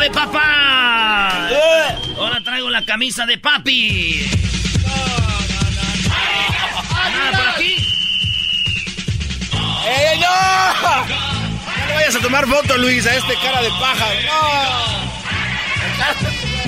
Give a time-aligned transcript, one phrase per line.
[0.00, 1.48] De papá!
[2.16, 4.26] Ahora traigo la camisa de papi.
[7.12, 7.76] Nada por aquí.
[9.86, 10.26] ¡Ey, no!
[11.78, 14.06] No le vayas a tomar foto, Luis, a este cara de paja.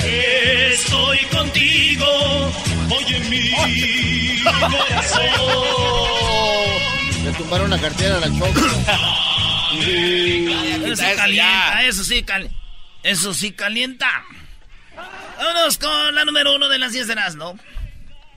[0.04, 2.52] Estoy contigo.
[2.90, 3.50] Oye mi
[4.44, 5.22] corazón.
[7.24, 8.60] Le tumbaron la cartera a la choco.
[9.80, 12.61] Eso sí calienta, eso sí calienta.
[13.02, 14.24] Eso sí calienta.
[15.36, 17.58] Vámonos con la número uno de las 10 de las, ¿no?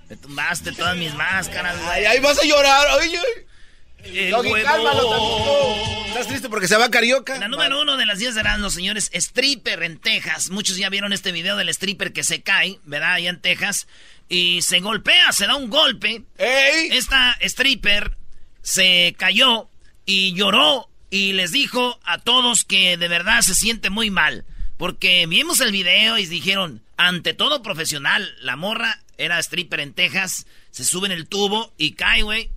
[0.10, 1.76] Me tumbaste todas mis máscaras.
[1.90, 2.88] Ay, ay, vas a llorar.
[3.00, 4.30] Ay, ay.
[4.30, 5.96] Doggy, cálmalo.
[6.08, 7.38] ¿Estás triste porque se va Carioca?
[7.40, 10.50] La número uno de las 10 de los señores, stripper en Texas.
[10.50, 13.14] Muchos ya vieron este video del stripper que se cae, ¿verdad?
[13.14, 13.88] Allá en Texas.
[14.30, 16.24] Y se golpea, se da un golpe.
[16.38, 18.16] Esta stripper
[18.62, 19.70] se cayó
[20.06, 24.46] y lloró y les dijo a todos que de verdad se siente muy mal.
[24.78, 30.48] Porque vimos el video y dijeron, ante todo profesional, la morra era stripper en Texas,
[30.72, 32.52] se sube en el tubo y cae, güey.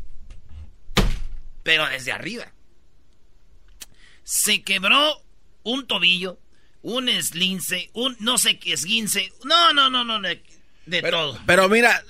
[1.63, 2.53] Pero desde arriba.
[4.25, 5.23] Se quebró
[5.63, 6.39] un tobillo,
[6.83, 9.33] un eslince, un no sé qué esguince.
[9.45, 10.43] No, no, no, no, de,
[10.87, 11.39] de todo.
[11.47, 12.03] Pero mira,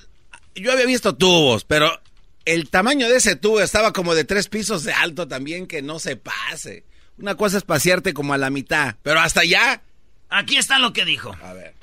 [0.55, 2.01] yo había visto tubos, pero
[2.45, 5.99] el tamaño de ese tubo estaba como de tres pisos de alto también, que no
[5.99, 6.85] se pase.
[7.19, 9.83] Una cosa es pasearte como a la mitad, pero hasta allá.
[10.29, 11.37] Aquí está lo que dijo.
[11.43, 11.75] A ver.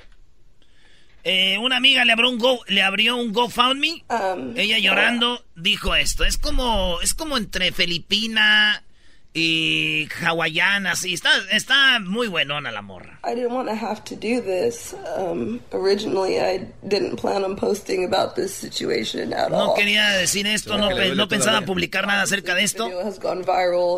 [1.24, 4.04] Eh, una amiga le abrió un Go, le abrió un GoFundMe.
[4.54, 6.24] Ella llorando dijo esto.
[6.24, 8.84] Es como, es como entre Filipina
[9.38, 10.96] y hawaiana.
[10.96, 13.20] Sí, está, está muy buenona la morra.
[13.22, 14.94] I didn't want to have to do this.
[15.16, 19.74] Um, originally, I didn't plan on posting about this situation at No all.
[19.76, 22.88] quería decir esto, no, pe- no pensaba publicar nada acerca de esto.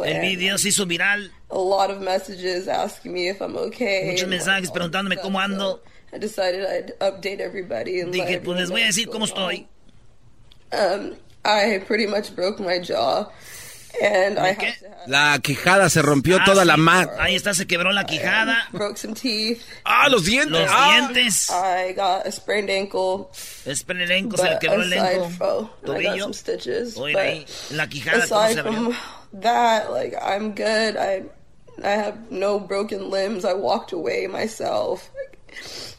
[0.05, 1.31] El video se hizo viral.
[1.51, 4.11] A lot of messages asking me if I'm okay.
[4.11, 5.81] Muchos mensajes preguntándome cómo ando.
[6.13, 9.67] I decided I'd update everybody and Dije, pues les voy a decir cómo estoy.
[10.73, 13.31] Um, I pretty much broke my jaw,
[15.07, 16.81] La quijada se rompió Ah, toda la sí.
[16.81, 17.11] mano.
[17.19, 18.69] Ahí está, se quebró la quijada.
[18.73, 19.61] broke some teeth.
[19.85, 20.51] Ah, los dientes.
[20.61, 20.91] Los Ah.
[21.11, 21.51] dientes.
[21.51, 23.27] I got a sprained ankle.
[23.67, 24.91] El enco, se le But quebró el
[25.85, 26.13] Tobillo.
[27.17, 28.75] ahí, but la quijada, ¿cómo aside se abrió?
[28.93, 30.97] from that, like I'm good.
[30.97, 31.25] I
[31.83, 33.45] I have no broken limbs.
[33.45, 35.11] I walked away myself.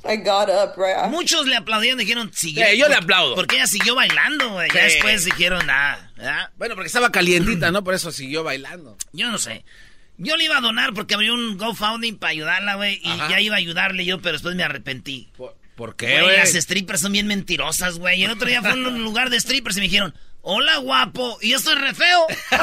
[0.06, 1.10] I got up right after.
[1.10, 2.66] Muchos le aplaudieron, dijeron, siguió.
[2.74, 3.36] Yo le aplaudo.
[3.36, 4.70] Porque ella siguió bailando, güey.
[4.74, 4.94] Ya Sí.
[4.96, 6.12] después dijeron nada.
[6.16, 6.50] ¿verdad?
[6.58, 7.84] Bueno, porque estaba calientita, ¿no?
[7.84, 8.98] Por eso siguió bailando.
[9.12, 9.64] Yo no sé.
[10.18, 13.00] Yo le iba a donar porque abrió un GoFundMe para ayudarla, güey.
[13.04, 13.30] Y Ajá.
[13.30, 15.30] ya iba a ayudarle yo, pero después me arrepentí.
[15.38, 18.24] ¿Por, por qué, Güey, las strippers son bien mentirosas, güey.
[18.24, 21.50] El otro día fue a un lugar de strippers y me dijeron, hola guapo, y
[21.52, 22.28] yo estoy re feo.
[22.52, 22.60] ay,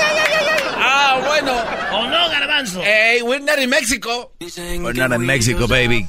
[0.00, 0.63] ay,
[1.92, 2.82] ¿O no, garbanzo?
[2.82, 4.32] Hey, we're not in Mexico.
[4.40, 6.06] We're not in Mexico, baby.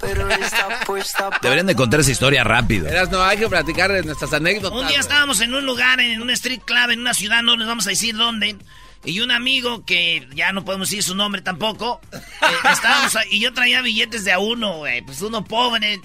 [1.41, 2.85] Deberían de contar esa historia rápido.
[2.85, 4.79] Verás, no, hay que platicar nuestras anécdotas.
[4.79, 7.67] Un día estábamos en un lugar, en un street club, en una ciudad, no les
[7.67, 8.57] vamos a decir dónde.
[9.03, 12.01] Y un amigo que ya no podemos decir su nombre tampoco.
[12.11, 12.17] eh,
[12.71, 15.03] estábamos ahí, y yo traía billetes de a uno, güey.
[15.03, 16.01] Pues uno pobre.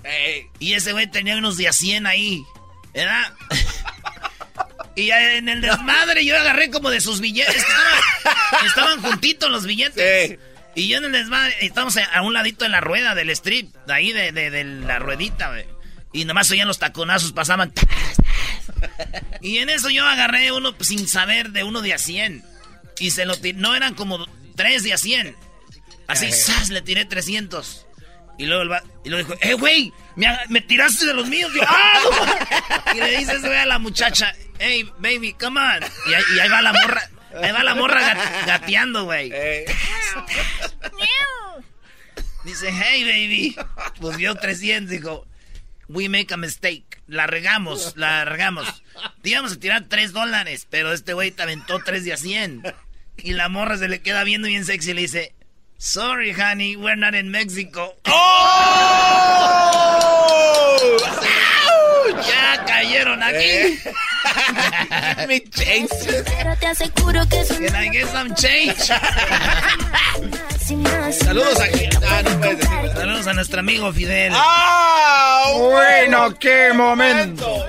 [0.58, 2.42] Y ese güey tenía unos de a 100 ahí.
[2.92, 3.32] ¿Verdad?
[4.96, 7.56] Y en el desmadre yo agarré como de sus billetes.
[7.56, 10.38] Estaban, estaban juntitos los billetes.
[10.74, 13.92] Y yo en el desmadre, estábamos a un ladito de la rueda del strip, de
[13.94, 15.52] ahí de, de- de la ruedita.
[16.12, 17.72] Y nomás oían los taconazos, pasaban.
[19.40, 22.44] Y en eso yo agarré uno sin saber de uno de a 100.
[22.98, 23.58] Y se lo tiré.
[23.58, 24.26] No eran como
[24.56, 25.36] tres de a 100.
[26.06, 26.68] Así, ¡zas!
[26.70, 27.86] Le tiré 300.
[28.40, 29.92] Y luego, el va- y luego dijo, ¡eh, güey!
[30.48, 31.52] Me, tiraste de los míos.
[31.54, 31.98] Yo, ¡ah!
[32.86, 32.94] no".
[32.94, 35.82] Y le dice güey a la muchacha, ¡hey, baby, come on!
[36.08, 37.02] Y ahí, y ahí va la morra.
[37.42, 39.30] Ahí va la morra gat- gateando, güey.
[42.44, 43.56] Dice, hey, baby.
[44.00, 45.26] Pues vio 300, dijo,
[45.88, 47.02] we make a mistake.
[47.06, 48.82] La regamos, la regamos.
[49.22, 52.62] Te íbamos a tirar 3 dólares, pero este güey te aventó 3 de a 100.
[53.18, 55.34] Y la morra se le queda viendo bien sexy y le dice,
[55.80, 57.94] sorry, honey, we're not in Mexico.
[62.26, 63.80] Ya cayeron aquí.
[65.26, 65.88] Me change.
[66.24, 68.76] Pero te aseguro que es Can I get some change?
[71.24, 71.88] Saludos aquí.
[72.06, 72.90] Ah, no puedes decir.
[72.94, 74.32] Saludos a nuestro amigo Fidel.
[74.36, 75.52] ¡Ah!
[75.56, 77.66] Bueno, qué momento.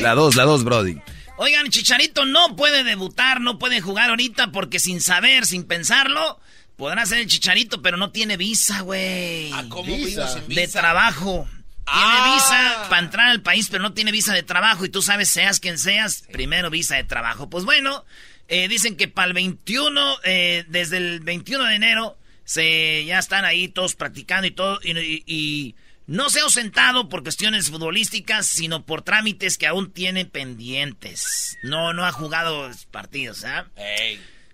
[0.00, 1.00] La dos, la dos, Brody.
[1.36, 6.38] Oigan, Chicharito no puede debutar, no puede jugar ahorita porque sin saber, sin pensarlo,
[6.80, 9.52] podrá ser el Chicharito, pero no tiene visa, güey.
[9.52, 10.80] Ah, ¿cómo vino sin De visa?
[10.80, 11.46] trabajo.
[11.86, 12.34] Tiene Ah.
[12.34, 14.84] visa para entrar al país, pero no tiene visa de trabajo.
[14.84, 17.48] Y tú sabes, seas quien seas, primero visa de trabajo.
[17.48, 18.04] Pues bueno,
[18.48, 23.44] eh, dicen que para el 21, eh, desde el 21 de enero, se ya están
[23.44, 24.80] ahí todos practicando y todo.
[24.82, 25.74] Y, y- y
[26.06, 31.56] no se ha ausentado por cuestiones futbolísticas, sino por trámites que aún tiene pendientes.
[31.62, 33.66] No, no ha jugado partidos, ¿ah?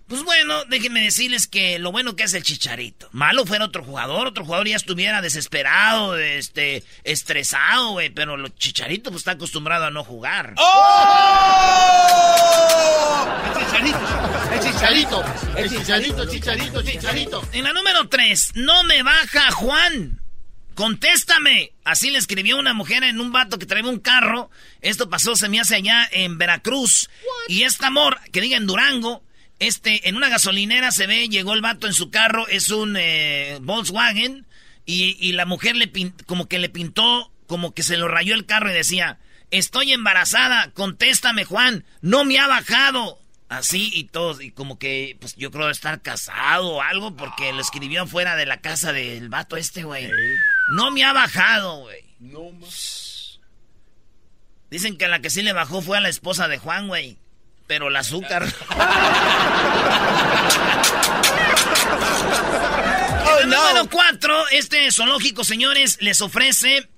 [0.07, 3.09] Pues bueno, déjenme decirles que lo bueno que es el Chicharito.
[3.11, 8.09] Malo fuera otro jugador, otro jugador ya estuviera desesperado, este, estresado, güey.
[8.09, 10.55] Pero el Chicharito pues está acostumbrado a no jugar.
[14.53, 15.23] El chicharito,
[15.57, 17.41] el chicharito, chicharito, chicharito.
[17.51, 20.21] En la número 3, no me baja Juan.
[20.73, 21.73] Contéstame.
[21.83, 24.49] Así le escribió una mujer en un vato que traía un carro.
[24.79, 27.09] Esto pasó, se me hace allá en Veracruz.
[27.47, 29.23] Y esta amor, que diga en Durango,
[29.59, 33.57] este, en una gasolinera se ve, llegó el vato en su carro, es un eh,
[33.61, 34.45] Volkswagen.
[34.85, 35.91] Y, y la mujer le
[36.25, 39.19] como que le pintó, como que se lo rayó el carro y decía,
[39.51, 43.19] estoy embarazada, contéstame Juan, no me ha bajado.
[43.49, 47.61] Así y todos, y como que, pues yo creo estar casado o algo, porque lo
[47.61, 50.09] escribió fuera de la casa del vato este, güey.
[50.73, 52.03] No me ha bajado, güey.
[52.19, 53.39] No más.
[54.69, 57.17] Dicen que la que sí le bajó fue a la esposa de Juan, güey.
[57.67, 58.47] Pero el azúcar.
[63.29, 66.89] Oh, el número cuatro, este zoológico, señores, les ofrece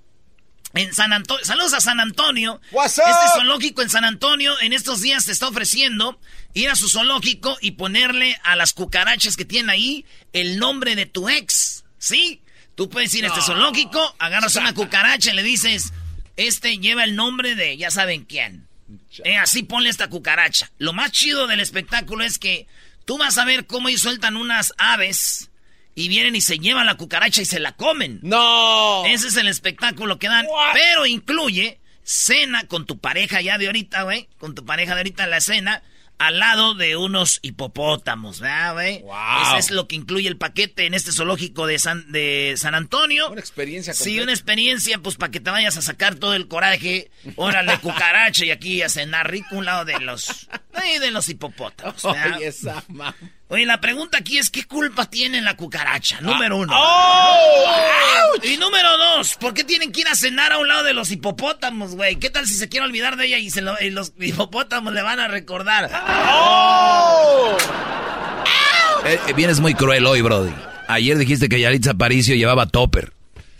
[0.74, 1.44] en San Antonio.
[1.44, 2.60] Saludos a San Antonio.
[2.70, 3.04] What's up?
[3.06, 6.18] Este zoológico en San Antonio en estos días te está ofreciendo
[6.54, 11.06] ir a su zoológico y ponerle a las cucarachas que tienen ahí el nombre de
[11.06, 11.84] tu ex.
[11.98, 12.42] ¿Sí?
[12.74, 15.92] Tú puedes ir a este zoológico, agarras una cucaracha y le dices,
[16.36, 18.69] este lleva el nombre de ya saben quién.
[19.24, 20.70] Eh, así ponle esta cucaracha.
[20.78, 22.66] Lo más chido del espectáculo es que
[23.04, 25.50] tú vas a ver cómo ellos sueltan unas aves
[25.94, 28.20] y vienen y se llevan la cucaracha y se la comen.
[28.22, 29.04] No.
[29.06, 30.46] Ese es el espectáculo que dan.
[30.72, 34.28] Pero incluye cena con tu pareja ya de ahorita, güey.
[34.38, 35.82] Con tu pareja de ahorita en la cena.
[36.20, 39.00] Al lado de unos hipopótamos, ¿verdad, güey?
[39.00, 39.12] Wow.
[39.56, 43.30] Ese es lo que incluye el paquete en este zoológico de San, de San Antonio.
[43.30, 44.22] Una experiencia Sí, completa.
[44.24, 47.10] una experiencia, pues, para que te vayas a sacar todo el coraje.
[47.36, 50.46] Órale, cucaracha, y aquí a cenar rico un lado de los...
[51.00, 52.36] de los hipopótamos, ¿verdad?
[52.36, 52.84] Oye, esa
[53.52, 56.20] Oye, la pregunta aquí es, ¿qué culpa tiene la cucaracha?
[56.20, 56.72] Número uno.
[56.72, 58.34] ¡Oh!
[58.44, 61.10] Y número dos, ¿por qué tienen que ir a cenar a un lado de los
[61.10, 62.14] hipopótamos, güey?
[62.16, 65.02] ¿Qué tal si se quiere olvidar de ella y, se lo- y los hipopótamos le
[65.02, 65.90] van a recordar?
[69.04, 70.52] Eh, eh, vienes muy cruel hoy, Brody.
[70.86, 73.12] Ayer dijiste que Yaritza Aparicio llevaba topper.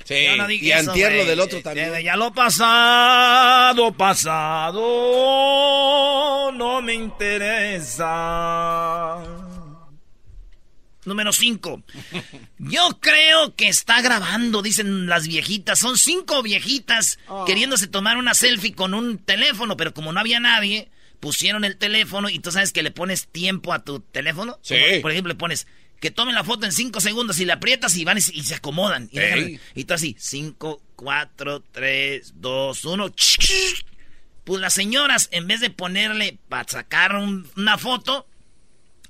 [0.05, 1.29] Sí, no y eso, antier lo güey.
[1.29, 1.95] del otro también.
[1.95, 4.83] eh, ya lo pasado, pasado,
[6.53, 8.07] no me interesa.
[11.05, 11.83] Número 5.
[12.59, 15.79] Yo creo que está grabando, dicen las viejitas.
[15.79, 20.91] Son cinco viejitas queriéndose tomar una selfie con un teléfono, pero como no había nadie,
[21.19, 24.59] pusieron el teléfono y tú sabes que le pones tiempo a tu teléfono.
[24.63, 24.75] Sí.
[24.91, 25.67] Como, por ejemplo, le pones
[26.01, 29.09] que tomen la foto en cinco segundos y la aprietas y van y, se acomodan.
[29.13, 33.13] Y, dejan- y tú así, cinco, cuatro, tres, dos, uno.
[34.45, 38.27] Pues las señoras, en vez de ponerle para sacar un- una foto,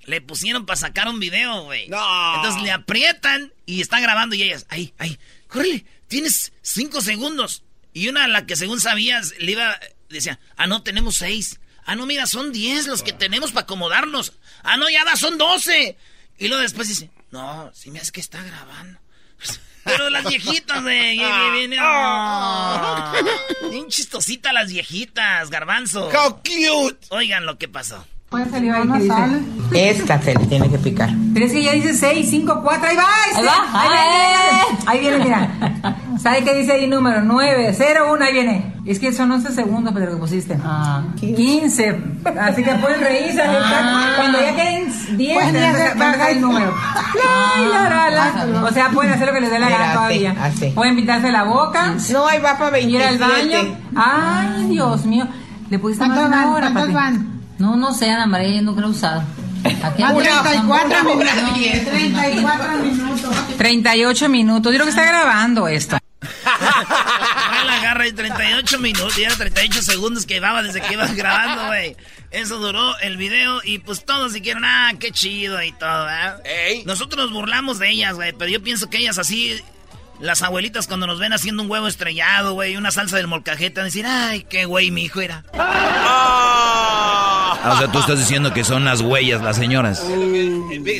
[0.04, 1.88] le pusieron para sacar un video, güey.
[2.36, 7.62] Entonces le aprietan y está grabando y ellas, ay, ay, córrele, tienes cinco segundos.
[7.92, 9.78] Y una, la que según sabías, le iba,
[10.08, 11.60] decía, ah, no, tenemos seis.
[11.84, 14.32] Ah, no, mira, son diez los que tenemos para acomodarnos.
[14.62, 15.96] Ah, no, ya va, son doce.
[16.38, 18.98] Y luego después dice, no, si me hace que está grabando.
[19.84, 21.18] Pero las viejitas, güey.
[21.52, 23.12] viene- oh,
[23.70, 26.08] bien chistosita las viejitas, garbanzo.
[26.10, 27.06] How cute.
[27.10, 28.06] Oigan lo que pasó.
[28.30, 28.88] ¿Cuál salió ahí?
[28.88, 29.90] ¿Qué dice?
[29.90, 31.10] Esta se le tiene que picar.
[31.34, 33.04] Pero es que ya dice 6, 5, 4, ahí va.
[33.34, 33.80] Ahí va.
[33.82, 35.92] Ahí viene, ahí viene, mira.
[36.20, 37.22] ¿Sabe qué dice ahí número?
[37.22, 38.72] 9, 0, 1, ahí viene.
[38.86, 40.56] Es que son 11 segundos, pero que pusiste.
[41.18, 42.02] 15.
[42.40, 43.42] Así que pueden reírse.
[44.16, 46.72] Cuando ya queden 10, Pueden te hacer- baja el número.
[47.74, 48.64] La, la, la, la.
[48.64, 50.36] O sea, pueden hacer lo que les dé la gana todavía.
[50.40, 50.66] así.
[50.72, 51.96] Pueden pintarse la boca.
[52.12, 52.90] No, ahí va para 27.
[52.90, 53.76] Ir al baño.
[53.96, 55.26] Ay, Dios mío.
[55.68, 57.39] Le pusiste más de ¿Cuántos una hora, ¿Cuántos van?
[57.60, 59.22] No, no sé, Ana María, yo nunca lo he usado.
[59.84, 61.34] Aquí hay 34 No, minutos.
[61.84, 63.56] 34 minutos.
[63.58, 64.72] 38 minutos.
[64.72, 65.98] Yo creo que está grabando esto.
[66.22, 71.66] La agarra en 38 minutos, y era 38 segundos que llevaba desde que iban grabando,
[71.66, 71.96] güey.
[72.30, 76.42] Eso duró el video y pues todos dijeron, ah, qué chido y todo, ¿verdad?
[76.86, 79.60] Nosotros nos burlamos de ellas, güey, pero yo pienso que ellas así,
[80.20, 83.82] las abuelitas cuando nos ven haciendo un huevo estrellado, güey, una salsa del molcajete, van
[83.82, 85.44] a decir, ay, qué güey mi hijo era.
[87.62, 90.02] Ah, o sea, tú estás diciendo que son las huellas, las señoras.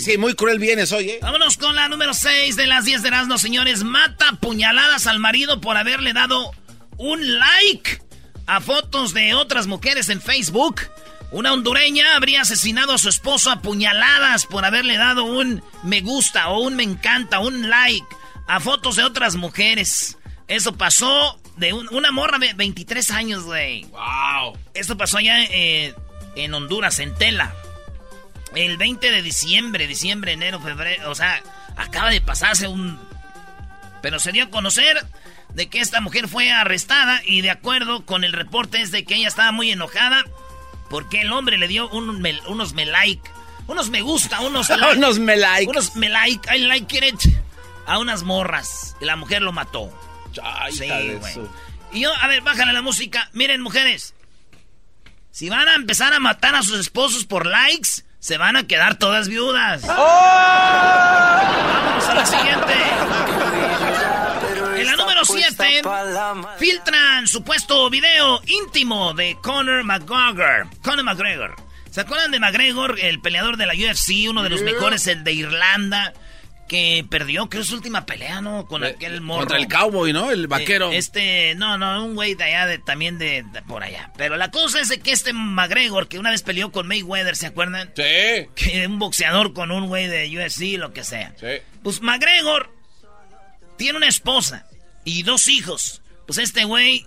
[0.03, 1.19] Sí, muy cruel vienes hoy, ¿eh?
[1.23, 3.83] Vámonos con la número 6 de las 10 de Erasmo, señores.
[3.83, 6.51] Mata puñaladas al marido por haberle dado
[6.99, 8.03] un like
[8.47, 10.83] a fotos de otras mujeres en Facebook.
[11.33, 16.49] Una hondureña habría asesinado a su esposo a puñaladas por haberle dado un me gusta
[16.49, 18.07] o un me encanta, un like
[18.49, 20.19] a fotos de otras mujeres.
[20.49, 23.85] Eso pasó de un- una morra de 23 años, güey.
[23.85, 24.59] Wow.
[24.75, 25.95] Esto pasó allá eh,
[26.37, 27.55] en Honduras, en Tela.
[28.55, 31.11] El 20 de diciembre, diciembre, enero, febrero.
[31.11, 31.43] O sea,
[31.77, 32.99] acaba de pasarse un...
[34.03, 35.05] Pero se dio a conocer
[35.55, 39.17] de que esta mujer fue arrestada y de acuerdo con el reporte es de que
[39.17, 40.25] ella estaba muy enojada
[40.89, 43.23] porque el hombre le dio un unos me like,
[43.67, 45.69] unos me gusta, unos like, Unos me like.
[45.71, 47.21] unos me like, I like it
[47.87, 49.93] a unas morras y la mujer lo mató.
[50.43, 51.35] Ay, Sí, güey.
[51.93, 53.29] Y yo, a ver, bájale la música.
[53.33, 54.15] Miren, mujeres.
[55.33, 58.97] Si van a empezar a matar a sus esposos por likes, se van a quedar
[58.97, 59.83] todas viudas.
[59.87, 59.99] Vamos
[62.09, 62.75] a la siguiente.
[64.77, 65.83] En la número 7,
[66.59, 70.69] filtran supuesto video íntimo de Conor McGregor.
[70.83, 71.55] Conor McGregor.
[71.91, 75.33] ¿Se acuerdan de McGregor, el peleador de la UFC, uno de los mejores, el de
[75.33, 76.13] Irlanda,
[76.71, 78.65] que perdió, creo, su última pelea, ¿no?
[78.65, 79.41] Con aquel morro.
[79.41, 80.31] Eh, Contra el cowboy, ¿no?
[80.31, 80.93] El vaquero.
[80.93, 84.13] Eh, este, no, no, un güey de allá, de, también de, de por allá.
[84.17, 87.49] Pero la cosa es de que este McGregor, que una vez peleó con Mayweather, ¿se
[87.49, 87.93] acuerdan?
[87.97, 88.47] Sí.
[88.55, 91.35] Que un boxeador con un güey de UFC, lo que sea.
[91.41, 91.49] Sí.
[91.83, 92.73] Pues McGregor
[93.77, 94.69] tiene una esposa
[95.05, 96.03] y dos hijos.
[96.25, 97.05] Pues este güey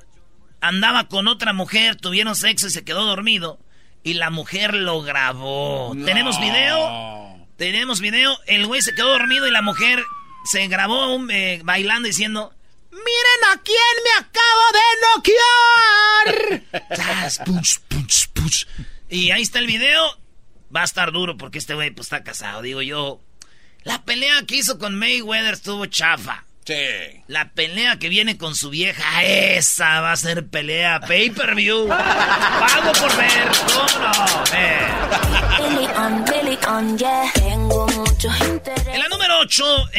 [0.59, 3.59] andaba con otra mujer, tuvieron sexo y se quedó dormido.
[4.03, 5.95] Y la mujer lo grabó.
[6.03, 7.32] ¿Tenemos video?
[7.63, 8.37] Tenemos video.
[8.45, 10.03] El güey se quedó dormido y la mujer
[10.43, 12.53] se grabó un, eh, bailando diciendo...
[12.91, 16.87] ¡Miren a quién me acabo de noquear!
[16.93, 18.67] Tras, punch, punch, punch.
[19.07, 20.19] Y ahí está el video.
[20.75, 22.61] Va a estar duro porque este güey pues está casado.
[22.61, 23.21] Digo yo,
[23.83, 26.43] la pelea que hizo con Mayweather estuvo chafa.
[26.65, 27.23] Sí.
[27.27, 31.87] La pelea que viene con su vieja, esa va a ser pelea pay-per-view.
[31.89, 34.43] Pago por ver, ¿cómo no?
[34.55, 34.87] Eh.
[38.93, 39.89] En la número 8,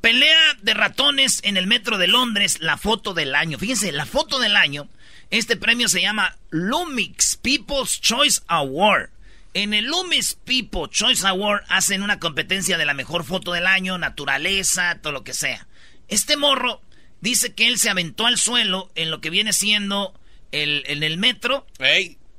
[0.00, 3.58] pelea de ratones en el metro de Londres, la foto del año.
[3.58, 4.88] Fíjense, la foto del año,
[5.30, 9.10] este premio se llama Lumix People's Choice Award.
[9.54, 13.98] En el Lumix People Choice Award hacen una competencia de la mejor foto del año,
[13.98, 15.66] naturaleza, todo lo que sea.
[16.08, 16.80] Este morro
[17.20, 20.14] dice que él se aventó al suelo en lo que viene siendo
[20.52, 21.66] el, en el metro.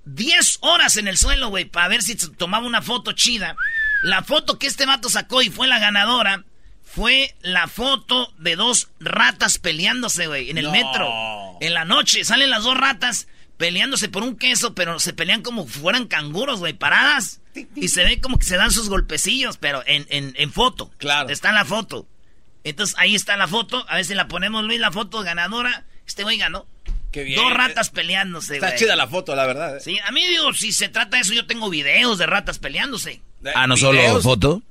[0.06, 3.56] 10 horas en el suelo, güey, para ver si tomaba una foto chida.
[4.04, 6.46] La foto que este vato sacó y fue la ganadora
[6.84, 10.72] fue la foto de dos ratas peleándose, güey, en el No.
[10.72, 11.10] metro.
[11.62, 13.28] En la noche salen las dos ratas
[13.62, 17.42] peleándose por un queso, pero se pelean como si fueran canguros, güey, paradas.
[17.76, 20.90] Y se ve como que se dan sus golpecillos, pero en, en, en foto.
[20.98, 21.30] Claro.
[21.30, 22.08] Está en la foto.
[22.64, 23.86] Entonces ahí está la foto.
[23.88, 25.86] A ver si la ponemos, Luis, la foto ganadora.
[26.08, 26.66] Este güey ganó.
[27.12, 27.40] Qué bien.
[27.40, 28.80] Dos ratas peleándose, Está güey.
[28.80, 29.78] chida la foto, la verdad.
[29.78, 29.80] ¿eh?
[29.80, 33.22] Sí, a mí digo, si se trata de eso, yo tengo videos de ratas peleándose.
[33.54, 34.64] Ah, no solo foto.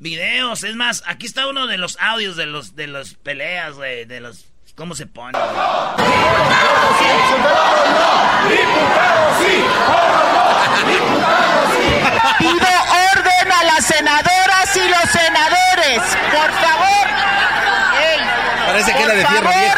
[0.00, 0.64] videos.
[0.64, 4.18] Es más, aquí está uno de los audios de los de los peleas, güey, de
[4.20, 5.38] los cómo se pone.
[12.38, 12.68] Pido
[13.14, 17.06] orden a las senadoras y los senadores, por favor.
[18.66, 19.76] Parece que era de fierro favor, viejo.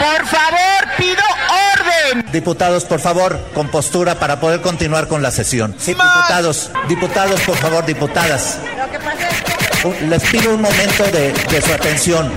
[0.00, 1.22] Por favor, pido
[1.80, 2.24] orden.
[2.32, 5.74] Diputados, por favor, con postura para poder continuar con la sesión.
[5.78, 8.58] Sí, diputados, diputados, por favor, diputadas.
[9.84, 12.36] Un- Les pido un momento de, de su atención.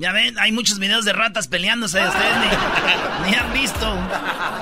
[0.00, 2.46] Ya ven, hay muchos videos de ratas peleándose, ustedes ni,
[3.30, 3.86] ni han visto.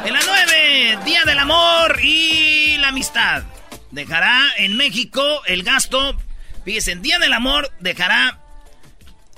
[0.05, 3.45] En la 9, Día del Amor y la Amistad.
[3.93, 6.19] Dejará en México el gasto,
[6.65, 8.41] fíjense, en Día del Amor dejará,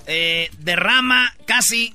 [0.07, 1.95] eh, derrama casi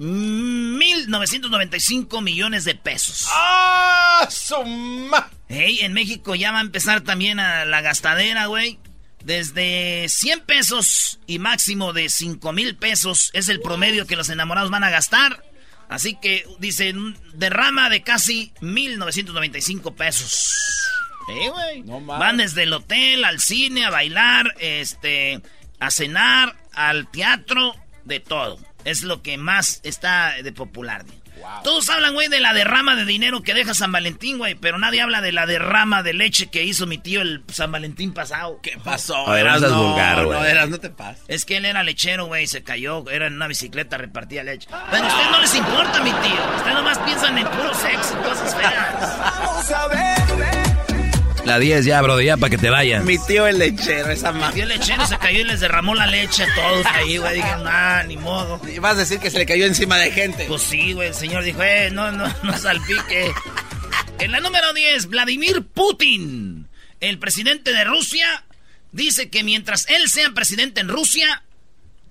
[0.00, 3.28] 1.995 millones de pesos.
[3.32, 5.30] ¡Ah, suma!
[5.48, 8.80] Hey, en México ya va a empezar también a la gastadera, güey.
[9.24, 14.70] Desde 100 pesos y máximo de 5 mil pesos es el promedio que los enamorados
[14.70, 15.44] van a gastar.
[15.88, 20.54] Así que dicen derrama de casi 1.995 pesos.
[21.28, 21.82] Eh, güey.
[22.06, 25.40] Van desde el hotel al cine, a bailar, este,
[25.78, 28.58] a cenar, al teatro, de todo.
[28.84, 31.04] Es lo que más está de popular.
[31.04, 31.21] güey.
[31.62, 35.00] Todos hablan, güey, de la derrama de dinero que deja San Valentín, güey, pero nadie
[35.00, 38.60] habla de la derrama de leche que hizo mi tío el San Valentín pasado.
[38.62, 39.28] ¿Qué pasó?
[39.28, 40.38] A ver, no Eras, no, vulgar, güey.
[40.38, 41.22] No, eras, no te pases.
[41.28, 44.68] Es que él era lechero, güey, se cayó, era en una bicicleta, repartía leche.
[44.90, 46.56] Pero a ustedes no les importa, mi tío.
[46.56, 50.61] Ustedes nomás piensan en puro sexo y cosas feas.
[51.44, 53.04] La 10 ya, bro, ya para que te vayan.
[53.04, 54.54] Mi tío el lechero, esa Mi madre.
[54.54, 57.34] tío el lechero se cayó y les derramó la leche a todos ahí, güey.
[57.36, 58.60] Dije, nah, ni modo.
[58.72, 60.44] Y Vas a decir que se le cayó encima de gente.
[60.46, 63.32] Pues sí, güey, el señor dijo, eh, no, no, no salpique.
[64.20, 66.68] En la número 10, Vladimir Putin,
[67.00, 68.44] el presidente de Rusia,
[68.92, 71.42] dice que mientras él sea presidente en Rusia,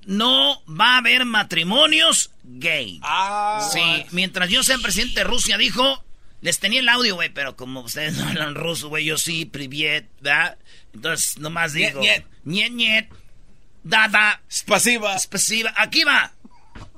[0.06, 3.00] no va a haber matrimonios gay.
[3.02, 6.04] Ah, Sí, mientras yo sea presidente de Rusia, dijo,
[6.43, 10.07] les tenía el audio, güey, pero como ustedes no hablan ruso, güey, yo sí, priviet,
[10.21, 10.57] ¿verdad?
[10.95, 12.23] Entonces, nomás Niet, digo, niet.
[12.45, 13.05] niet, niet,
[13.83, 15.19] dada, Спасибо.
[15.19, 15.73] spasiba.
[15.77, 16.33] Aquí va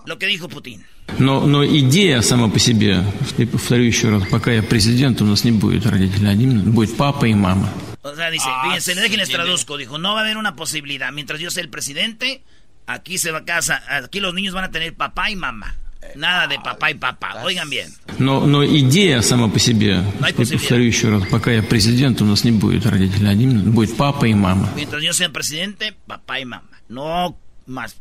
[0.07, 0.85] lo que dijo Putin.
[1.19, 3.03] Но, но идея сама по себе,
[3.39, 7.25] я повторю еще раз, пока я президент, у нас не будет родителей один, будет папа
[7.27, 7.73] и мама.
[8.03, 9.77] O sea, dice, Ah, fíjense, sí, déjenles tiene- traduzco.
[9.77, 11.11] Dijo, no va a haber una posibilidad.
[11.13, 12.43] Mientras yo sea el presidente,
[12.87, 15.75] aquí se va a casa, aquí los niños van a tener papá y mamá.
[16.16, 17.44] Nada de papá y papá.
[17.44, 17.94] Oigan bien.
[18.20, 22.44] Но, но идея сама по себе, я повторю еще раз, пока я президент, у нас
[22.44, 24.70] не будет родителей один, будет папа и мама.
[24.76, 26.70] Mientras yo sea presidente, papá y mamá.
[26.90, 27.96] No más.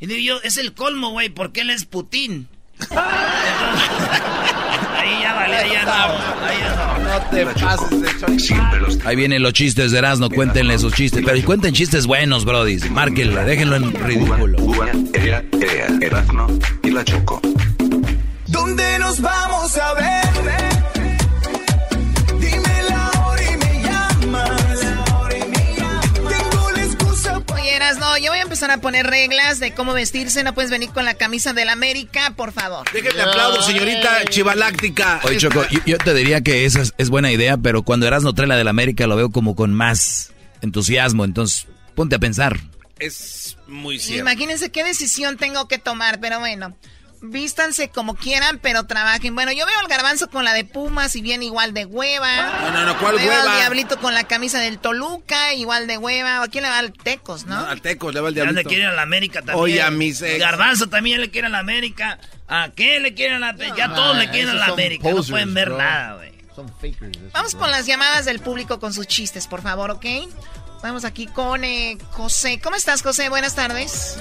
[0.00, 2.48] Y digo yo, es el colmo, güey, porque él es Putin.
[4.98, 5.92] Ahí ya vale, ahí ya no.
[6.44, 6.98] Ahí ya no.
[7.08, 8.54] No te pases de chorizo.
[9.06, 11.22] Ahí vienen los chistes de Erasmo, cuéntenle sus chistes.
[11.24, 12.78] Pero cuenten chistes buenos, brody.
[12.90, 14.58] Márquenle, déjenlo en ridículo.
[14.58, 16.46] Cuba, Ea, Ea, Erasmo
[16.82, 17.40] y la Choco.
[18.46, 20.97] ¿Dónde nos vamos a ver?
[27.88, 30.44] Erasno, yo voy a empezar a poner reglas de cómo vestirse.
[30.44, 32.86] No puedes venir con la camisa del América, por favor.
[32.92, 35.20] Déjenle aplaudo, señorita chivaláctica.
[35.24, 38.34] Oye, Choco, yo, yo te diría que esa es, es buena idea, pero cuando Erasmo
[38.34, 41.24] trae la del América lo veo como con más entusiasmo.
[41.24, 42.60] Entonces, ponte a pensar.
[42.98, 44.20] Es muy cierto.
[44.20, 46.76] Imagínense qué decisión tengo que tomar, pero bueno.
[47.20, 49.34] Vístanse como quieran, pero trabajen.
[49.34, 52.60] Bueno, yo veo al garbanzo con la de Pumas y bien igual de hueva.
[52.62, 53.52] No, no, no, ¿cuál veo hueva?
[53.52, 56.42] al diablito con la camisa del Toluca, igual de hueva.
[56.42, 57.60] ¿A quién le va al Tecos, no?
[57.60, 58.68] No, al Tecos le va el Ya le diablito.
[58.68, 59.58] quieren a la América también.
[59.58, 60.38] Oye, a mis ex.
[60.38, 62.18] Garbanzo también le quiere a la América.
[62.46, 65.10] ¿A qué le quieren a la Ya todos le quieren a la América.
[65.10, 66.38] No pueden ver nada, güey.
[67.32, 70.04] Vamos con las llamadas del público con sus chistes, por favor, ¿ok?
[70.82, 72.60] Vamos aquí con eh, José.
[72.62, 73.28] ¿Cómo estás, José?
[73.28, 74.18] Buenas tardes.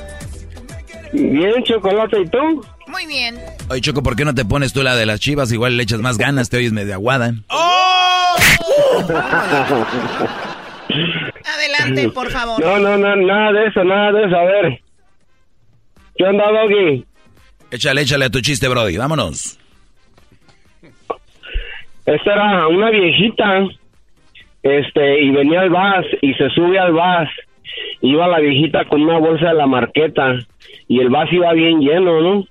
[1.14, 2.66] Bien, chocolate, ¿y tú?
[2.88, 3.36] Muy bien.
[3.70, 5.52] Oye, Choco, ¿por qué no te pones tú la de las chivas?
[5.52, 7.34] Igual le echas más ganas, te oyes medio aguada.
[11.46, 12.60] Adelante, por favor.
[12.64, 14.36] No, no, no, nada de eso, nada de eso.
[14.36, 14.82] A ver.
[16.16, 17.06] ¿Qué onda, Doggy?
[17.72, 18.98] Échale, échale a tu chiste, Brody.
[18.98, 19.60] Vámonos.
[22.06, 23.68] Esta era una viejita,
[24.64, 27.30] este, y venía al bus, y se sube al bus.
[28.02, 30.38] Iba la viejita con una bolsa de la marqueta,
[30.88, 32.44] y el bus iba bien lleno, ¿no?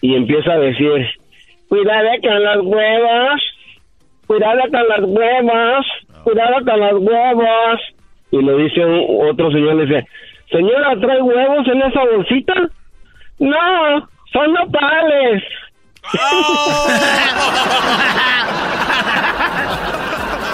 [0.00, 1.06] Y empieza a decir,
[1.68, 3.40] cuidado con las huevas,
[4.26, 5.86] cuidado con las huevas,
[6.24, 7.80] cuidado con las huevas.
[8.30, 10.06] Y le dice un- otro señor, le dice,
[10.50, 12.54] señora, ¿trae huevos en esa bolsita?
[13.38, 15.42] No, son nopales.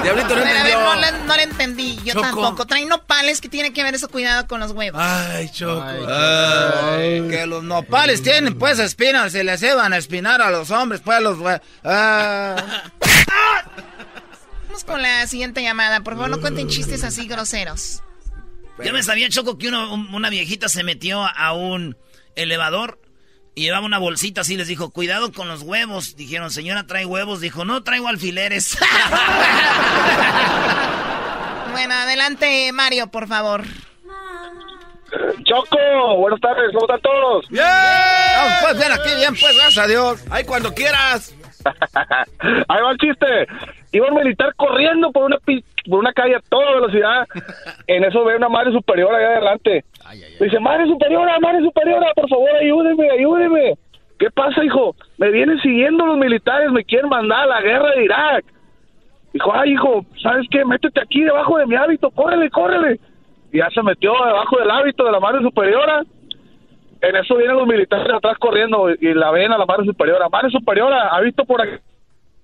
[0.05, 0.81] Diablito no Pero, a ver, entendió.
[0.81, 1.97] no, le, no le entendí.
[2.05, 2.21] Yo Choco.
[2.27, 2.67] tampoco.
[2.67, 4.09] Trae nopales que tiene que ver eso.
[4.09, 5.01] Cuidado con los huevos.
[5.03, 5.83] Ay, Choco.
[5.83, 11.01] Ay, que los nopales tienen pues espinas, se les iban a espinar a los hombres,
[11.05, 11.39] pues los...
[11.39, 12.57] hue- Ah.
[14.67, 16.01] Vamos con la siguiente llamada.
[16.01, 18.03] Por favor, no cuenten chistes así groseros.
[18.85, 21.97] Yo me sabía, Choco, que uno- una viejita se metió a un
[22.35, 22.99] elevador
[23.55, 26.17] y llevaba una bolsita así, les dijo, cuidado con los huevos.
[26.17, 27.41] Dijeron, señora, ¿trae huevos?
[27.41, 28.79] Dijo, no, traigo alfileres.
[31.75, 33.65] Bueno, adelante, Mario, por favor.
[35.43, 37.49] Choco, buenas tardes, ¿cómo están todos?
[37.51, 37.65] ¡Bien!
[38.63, 40.25] Pues, ven aquí, bien, pues, gracias a Dios.
[40.31, 41.35] Ay, cuando quieras.
[42.69, 43.27] Ahí va el chiste.
[43.91, 47.27] Iba un militar corriendo por una por una calle a toda velocidad.
[47.87, 49.85] En eso ve una madre superiora allá adelante.
[50.41, 53.75] Dice, madre superiora, madre superiora, por favor, ayúdeme, ayúdeme.
[54.19, 54.95] ¿Qué pasa, hijo?
[55.19, 58.45] Me vienen siguiendo los militares, me quieren mandar a la guerra de Irak.
[59.33, 60.65] Dijo, ay, hijo, ¿sabes qué?
[60.65, 63.01] Métete aquí debajo de mi hábito, córrele, córrele.
[63.53, 66.03] Y ya se metió debajo del hábito de la madre superiora.
[67.01, 70.29] En eso vienen los militares atrás corriendo y la ven a la madre superiora.
[70.29, 71.83] Madre superiora, ¿ha visto por aquí?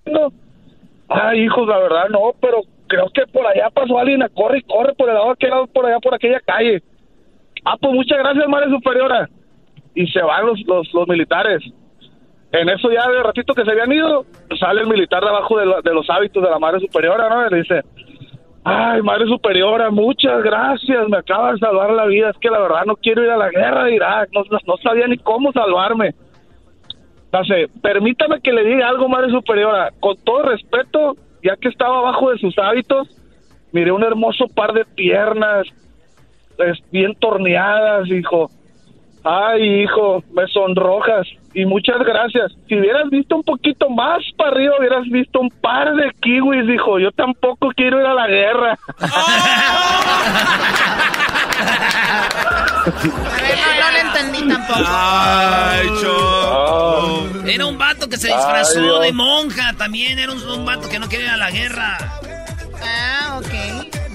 [0.05, 0.31] No.
[1.07, 4.93] Ay, hijos, la verdad no, pero creo que por allá pasó alguien, corre y corre
[4.93, 6.83] por el lado aquel lado, por allá, por aquella calle.
[7.65, 9.29] Ah, pues muchas gracias, madre superiora.
[9.93, 11.61] Y se van los, los, los militares.
[12.51, 14.25] En eso ya de ratito que se habían ido,
[14.59, 17.47] sale el militar debajo de, la- de los hábitos de la madre superiora, ¿no?
[17.47, 17.81] Y le dice,
[18.63, 22.29] ay, madre superiora, muchas gracias, me acaba de salvar la vida.
[22.29, 24.77] Es que la verdad no quiero ir a la guerra de Irak, no, no- no
[24.77, 26.13] sabía ni cómo salvarme.
[27.31, 29.91] Dice, permítame que le diga algo, madre superiora.
[30.01, 33.07] Con todo respeto, ya que estaba abajo de sus hábitos,
[33.71, 35.65] miré un hermoso par de piernas,
[36.91, 38.49] bien torneadas, hijo.
[39.23, 41.27] Ay, hijo, me sonrojas.
[41.53, 42.53] Y muchas gracias.
[42.67, 46.97] Si hubieras visto un poquito más para arriba, hubieras visto un par de kiwis, dijo.
[46.97, 48.79] Yo tampoco quiero ir a la guerra.
[52.11, 54.79] A ver, no, no le entendí tampoco.
[54.87, 57.29] Ay, Choco.
[57.47, 61.07] Era un vato que se disfrazó de monja, también era un, un vato que no
[61.09, 61.97] quería ir a la guerra.
[62.83, 63.51] Ah, ok.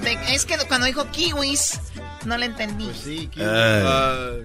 [0.03, 1.79] De- es que cuando dijo kiwis,
[2.27, 2.89] no le entendí.
[3.37, 4.43] Ay.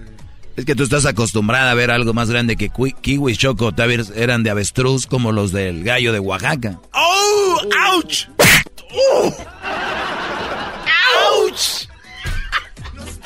[0.55, 3.71] Es que tú estás acostumbrada a ver algo más grande que kiwis, choco.
[3.73, 6.79] Tal vez eran de avestruz como los del gallo de Oaxaca.
[6.93, 7.61] ¡Oh!
[7.87, 8.27] ¡Auch!
[8.91, 9.31] ¡Uh!
[11.35, 11.87] ¡Auch!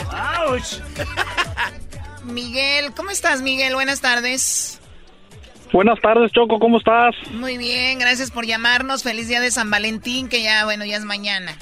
[0.10, 0.82] ¡Auch!
[2.24, 3.74] Miguel, ¿cómo estás, Miguel?
[3.74, 4.80] Buenas tardes.
[5.74, 7.14] Buenas tardes, Choco, ¿cómo estás?
[7.32, 9.04] Muy bien, gracias por llamarnos.
[9.04, 11.58] Feliz día de San Valentín, que ya, bueno, ya es mañana.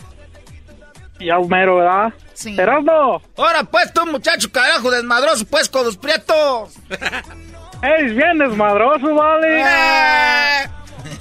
[1.19, 2.13] Ya mero, ¿verdad?
[2.34, 2.56] Sí.
[2.60, 6.73] Erasmo, Ahora pues tú, muchacho carajo desmadroso, pues, con los prietos.
[7.82, 9.62] ¡Ey, bien desmadroso, vale!
[9.62, 10.69] Eh.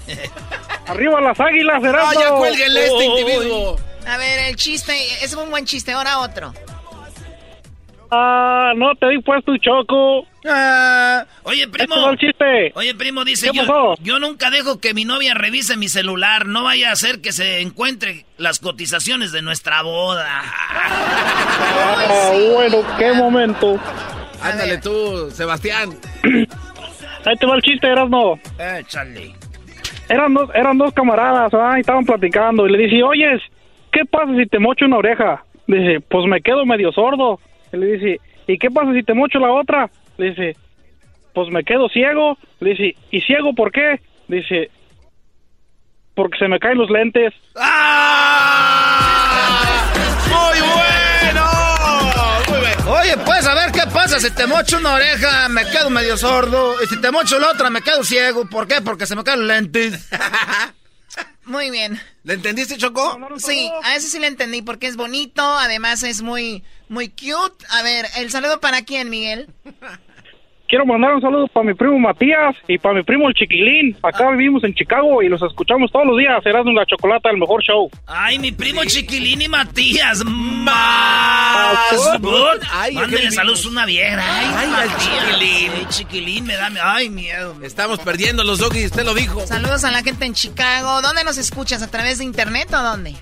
[0.87, 2.21] ¡Arriba las águilas, ¡Ah, Erasmo!
[2.21, 3.77] ya cuélguenle este individuo!
[4.07, 6.53] A ver, el chiste, ese fue un buen chiste, ahora otro.
[8.17, 10.27] Ah, no te di puesto, Choco.
[10.47, 11.95] Ah, oye, primo.
[11.95, 12.73] Este va el chiste.
[12.75, 13.95] Oye, primo, dice ¿Qué yo, pasó?
[14.03, 16.47] yo nunca dejo que mi novia revise mi celular.
[16.47, 20.43] No vaya a ser que se encuentre las cotizaciones de nuestra boda.
[20.45, 23.79] Ah, bueno, qué momento.
[24.43, 25.91] Ándale tú, Sebastián.
[27.25, 28.39] Ahí te va el chiste, Erasmo.
[28.59, 29.33] Échale.
[30.09, 31.75] Eran dos, eran dos camaradas, ¿ah?
[31.79, 32.67] y estaban platicando.
[32.67, 33.41] Y le dice, oyes,
[33.91, 35.43] ¿qué pasa si te mocho una oreja?
[35.67, 37.41] Dice, pues me quedo medio sordo.
[37.75, 39.91] Y le dice, ¿y qué pasa si te mocho la otra?
[40.17, 40.57] Le dice,
[41.33, 42.39] pues me quedo ciego.
[42.61, 44.01] Le dice, ¿y ciego por qué?
[44.29, 44.71] Dice,
[46.15, 47.35] porque se me caen los lentes.
[50.29, 51.51] ¡Muy bueno!
[52.49, 52.93] Muy bueno.
[52.93, 54.21] Oye, pues, a ver qué pasa.
[54.21, 56.77] Si te mocho una oreja, me quedo medio sordo.
[56.83, 58.49] Y si te mocho la otra, me quedo ciego.
[58.49, 58.81] ¿Por qué?
[58.81, 60.09] Porque se me caen los lentes.
[61.47, 62.01] Muy bien.
[62.23, 63.19] ¿Le entendiste, Choco?
[63.39, 67.65] Sí, a ese sí le entendí porque es bonito, además es muy, muy cute.
[67.71, 69.53] A ver, ¿el saludo para quién, Miguel?
[70.75, 73.97] Quiero mandar un saludo para mi primo Matías y para mi primo el Chiquilín.
[74.03, 76.43] Acá vivimos en Chicago y los escuchamos todos los días.
[76.43, 77.89] Serás la chocolata, el mejor show.
[78.09, 80.25] Ay, mi primo Chiquilín y Matías.
[80.25, 81.79] Más.
[83.09, 84.21] qué saludos a una vieja.
[84.21, 84.97] Ay, Ay, al.
[84.97, 85.73] Chiquilín.
[85.77, 86.69] Ay, Chiquilín, me da...
[86.83, 87.55] Ay, miedo.
[87.63, 89.47] Estamos perdiendo los doggies, usted lo dijo.
[89.47, 91.03] Saludos a la gente en Chicago.
[91.03, 91.83] ¿Dónde nos escuchas?
[91.83, 93.15] ¿A través de internet o dónde?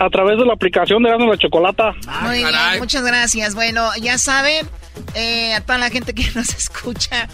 [0.00, 1.92] A través de la aplicación de Erasmo la Chocolata.
[2.22, 2.78] Muy bien, caray.
[2.78, 3.54] muchas gracias.
[3.54, 4.66] Bueno, ya saben,
[5.14, 7.28] eh, a toda la gente que nos escucha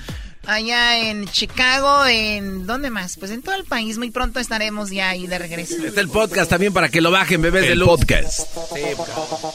[0.48, 2.66] allá en Chicago, en...
[2.66, 3.16] ¿Dónde más?
[3.18, 3.98] Pues en todo el país.
[3.98, 5.74] Muy pronto estaremos ya ahí de regreso.
[5.84, 7.88] Está el podcast también para que lo bajen, bebés de El luz.
[7.88, 8.40] podcast.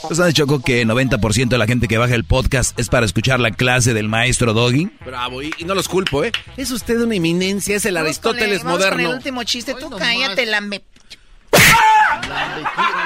[0.08, 3.39] ¿Tú sabes, Choco, que 90% de la gente que baja el podcast es para escuchar
[3.39, 4.89] la clase del maestro Doggy?
[5.06, 6.32] Bravo, y, y no los culpo, ¿eh?
[6.58, 9.15] Es usted una eminencia, es el Vamos con el- Aristóteles vamos con el moderno.
[9.17, 9.74] último chiste.
[9.76, 10.82] Tú cállate, la me...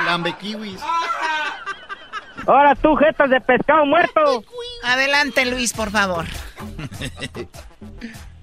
[0.05, 0.81] Lambe kiwis.
[2.47, 4.43] Ahora tú, jetas de pescado muerto.
[4.83, 6.25] Adelante, Luis, por favor.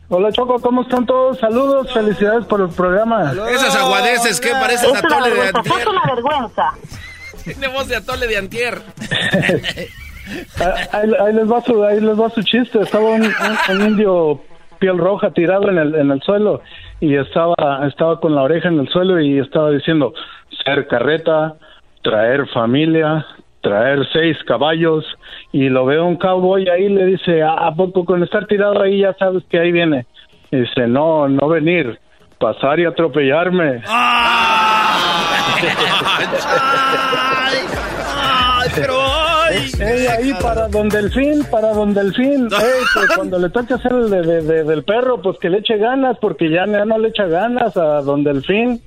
[0.09, 1.38] Hola Choco, ¿cómo están todos?
[1.38, 3.33] Saludos, felicidades por el programa.
[3.51, 5.79] Esas aguadeces que parecen atole de antier.
[5.81, 6.73] Es una vergüenza.
[7.45, 8.83] Tiene voz de atole de antier.
[10.61, 12.81] Ah, ahí, ahí les va su, ahí les va su chiste.
[12.81, 14.41] Estaba un, un- un indio
[14.79, 16.62] piel roja tirado en el, en el suelo
[17.03, 17.55] y estaba,
[17.88, 20.15] estaba con la oreja en el suelo y estaba diciendo
[20.65, 21.55] ser carreta,
[22.01, 23.27] traer familia,
[23.61, 25.05] traer seis caballos
[25.51, 29.01] y lo veo un cowboy ahí le dice, "Ah, ¿a poco con estar tirado ahí
[29.01, 30.07] ya sabes que ahí viene?
[30.53, 31.99] Y dice, no, no venir,
[32.38, 33.83] pasar y atropellarme.
[38.15, 38.69] Ay,
[39.81, 42.49] Ey, ahí para don Delfín, para don Delfín.
[42.53, 45.59] Ey, que cuando le toque hacer el de, de- de- del perro, pues que le
[45.59, 48.83] eche ganas, porque ya, ya no le echa ganas a don Delfín.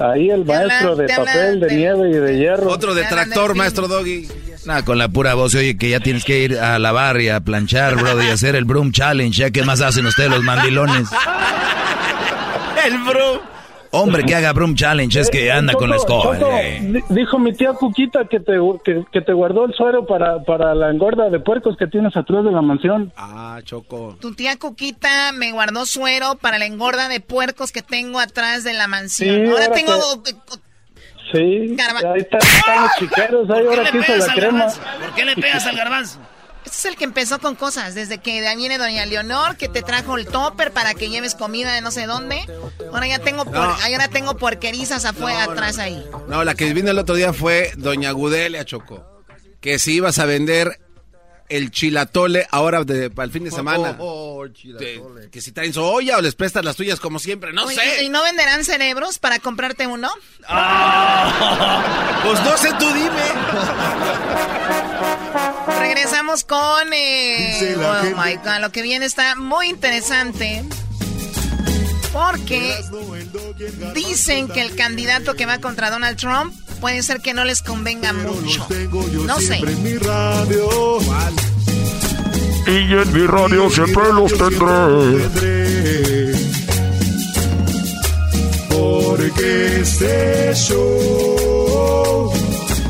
[0.00, 2.70] Ahí el maestro de papel, de nieve y de hierro.
[2.70, 4.28] Otro de tractor, maestro Doggy.
[4.64, 7.40] Nada, con la pura voz, oye, que ya tienes que ir a lavar y a
[7.40, 11.08] planchar, bro, y hacer el broom challenge, ya que más hacen ustedes los mandilones.
[12.86, 13.57] El bro.
[13.90, 16.38] Hombre que haga broom challenge es que anda con la escoba.
[16.38, 17.02] Choco, eh.
[17.08, 18.52] dijo mi tía Cuquita que te,
[18.84, 22.44] que, que te guardó el suero para, para la engorda de puercos que tienes atrás
[22.44, 23.12] de la mansión.
[23.16, 24.16] Ah, Choco.
[24.20, 28.74] Tu tía Cuquita me guardó suero para la engorda de puercos que tengo atrás de
[28.74, 29.34] la mansión.
[29.46, 29.92] Sí, Ahora ahora tengo...
[31.32, 34.58] Sí, Garba- ahí están, están los chiqueros, ahí ¿Por qué ahora le quiso la crema.
[34.58, 34.80] garbanzo?
[35.00, 36.18] ¿Por qué le pegas al garbanzo?
[36.64, 39.68] Este es el que empezó con cosas, desde que de ahí viene doña Leonor, que
[39.68, 42.40] te trajo el topper para que lleves comida de no sé dónde.
[42.92, 43.60] Ahora ya tengo, por- No.
[43.62, 46.04] ahora tengo porquerizas afuera, atrás ahí.
[46.28, 49.22] No, la que vino el otro día fue Doña Gudelia, Choco.
[49.60, 50.78] Que si ibas a vender
[51.48, 53.96] el chilatole ahora de, para el fin de semana.
[53.98, 57.64] Oh, De- que si traen su olla o les prestas las tuyas como siempre, no
[57.64, 58.02] Oye, sé.
[58.04, 60.10] ¿Y no venderán cerebros para comprarte uno?
[62.24, 63.08] Pues no sé, tú dime.
[65.88, 66.92] Regresamos con...
[66.92, 68.14] eh, oh gente.
[68.14, 70.62] my God, lo que viene está muy interesante.
[72.12, 72.74] Porque
[73.94, 78.12] dicen que el candidato que va contra Donald Trump puede ser que no les convenga
[78.12, 78.66] mucho.
[79.24, 79.60] No sé.
[79.82, 80.98] mi radio.
[82.66, 85.28] Y en mi radio siempre los tendré.
[88.68, 92.27] Porque este show,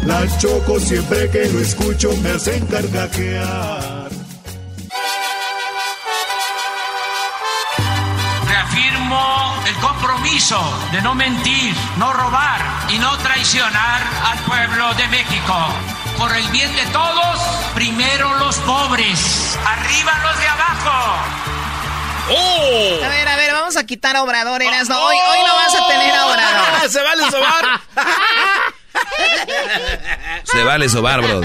[0.08, 4.08] la choco siempre que lo escucho me hacen carcajear.
[8.48, 10.58] Reafirmo el compromiso
[10.92, 15.54] de no mentir, no robar y no traicionar al pueblo de México.
[16.16, 17.38] Por el bien de todos,
[17.74, 21.16] primero los pobres, arriba los de abajo.
[22.30, 23.04] ¡Oh!
[23.04, 24.96] A ver, a ver, vamos a quitar a Obrador, Erasmo.
[24.96, 26.90] Hoy, hoy no vas a tener a Obrador.
[26.90, 27.80] Se vale sobar.
[30.44, 31.40] Se vale sobar, bro.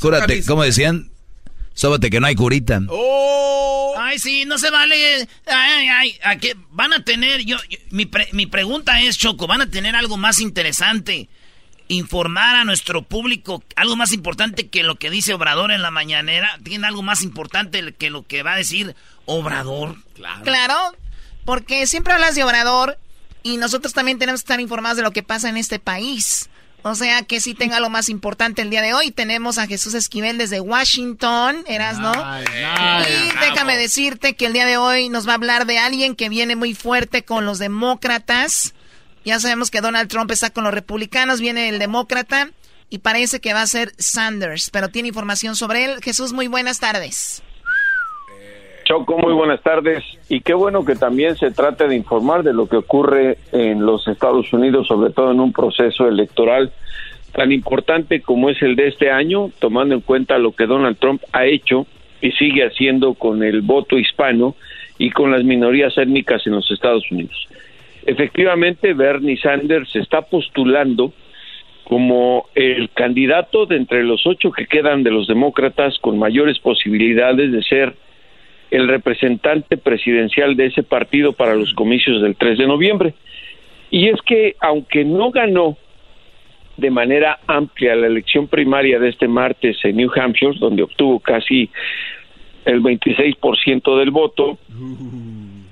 [0.00, 1.10] Cúrate, ¿cómo decían?
[1.74, 2.80] Sóbate que no hay curita.
[3.98, 5.28] Ay, sí, no se vale.
[5.46, 6.56] Ay, ay, ¿a qué?
[6.70, 10.16] Van a tener, yo, yo- mi, pre- mi pregunta es, Choco, ¿van a tener algo
[10.16, 11.28] más interesante?
[11.88, 16.58] Informar a nuestro público algo más importante que lo que dice Obrador en la mañanera.
[16.62, 18.94] ¿Tiene algo más importante que lo que va a decir
[19.26, 19.96] Obrador?
[20.14, 20.42] Claro.
[20.42, 20.76] Claro,
[21.44, 22.98] porque siempre hablas de Obrador
[23.42, 26.50] y nosotros también tenemos que estar informados de lo que pasa en este país.
[26.82, 29.10] O sea, que sí tenga lo más importante el día de hoy.
[29.10, 32.12] Tenemos a Jesús Esquivel desde Washington, eras, ¿no?
[32.12, 36.28] Y déjame decirte que el día de hoy nos va a hablar de alguien que
[36.28, 38.74] viene muy fuerte con los demócratas.
[39.24, 42.50] Ya sabemos que Donald Trump está con los republicanos, viene el demócrata
[42.90, 46.00] y parece que va a ser Sanders, pero tiene información sobre él.
[46.02, 47.42] Jesús, muy buenas tardes.
[48.88, 50.02] Choco, muy buenas tardes.
[50.30, 54.08] Y qué bueno que también se trate de informar de lo que ocurre en los
[54.08, 56.72] Estados Unidos, sobre todo en un proceso electoral
[57.34, 61.22] tan importante como es el de este año, tomando en cuenta lo que Donald Trump
[61.32, 61.86] ha hecho
[62.22, 64.56] y sigue haciendo con el voto hispano
[64.96, 67.46] y con las minorías étnicas en los Estados Unidos.
[68.06, 71.12] Efectivamente, Bernie Sanders se está postulando
[71.84, 77.52] como el candidato de entre los ocho que quedan de los demócratas con mayores posibilidades
[77.52, 78.07] de ser
[78.70, 83.14] el representante presidencial de ese partido para los comicios del 3 de noviembre.
[83.90, 85.76] Y es que, aunque no ganó
[86.76, 91.70] de manera amplia la elección primaria de este martes en New Hampshire, donde obtuvo casi
[92.64, 94.58] el 26% del voto,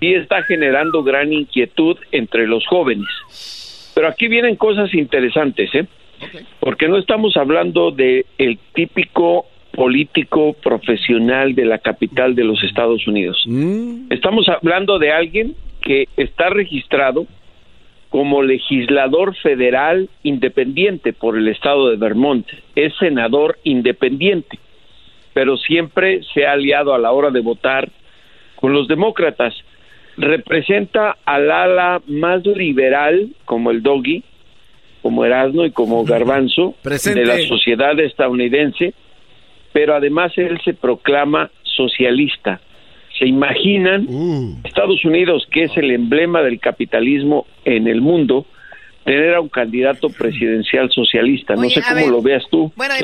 [0.00, 3.06] sí está generando gran inquietud entre los jóvenes.
[3.94, 5.87] Pero aquí vienen cosas interesantes, ¿eh?
[6.61, 9.46] Porque no estamos hablando de el típico
[9.77, 13.45] político profesional de la capital de los Estados Unidos.
[14.11, 17.27] Estamos hablando de alguien que está registrado
[18.09, 22.49] como legislador federal independiente por el estado de Vermont.
[22.75, 24.59] Es senador independiente,
[25.35, 27.91] pero siempre se ha aliado a la hora de votar
[28.57, 29.55] con los demócratas.
[30.17, 34.25] Representa al ala más liberal, como el Doggy,
[35.03, 37.21] como Erasmo y como Garbanzo, Presente.
[37.21, 38.95] de la sociedad estadounidense,
[39.77, 42.62] pero además él se proclama socialista.
[43.19, 44.09] ¿Se imaginan
[44.65, 48.47] Estados Unidos, que es el emblema del capitalismo en el mundo,
[49.05, 51.57] tener a un candidato presidencial socialista?
[51.57, 52.73] No sé a cómo ver, lo veas tú.
[52.75, 52.95] Bueno,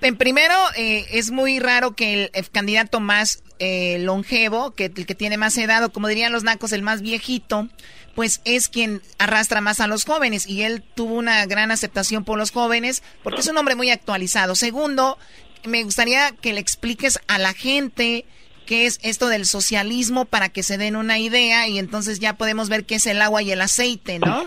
[0.00, 5.04] en primero, eh, es muy raro que el, el candidato más eh, longevo, que el
[5.04, 7.68] que tiene más edad, o como dirían los nacos, el más viejito,
[8.14, 10.46] pues es quien arrastra más a los jóvenes.
[10.46, 14.54] Y él tuvo una gran aceptación por los jóvenes, porque es un hombre muy actualizado.
[14.54, 15.18] Segundo,
[15.68, 18.24] me gustaría que le expliques a la gente
[18.66, 22.68] qué es esto del socialismo para que se den una idea y entonces ya podemos
[22.68, 24.44] ver qué es el agua y el aceite, ¿no?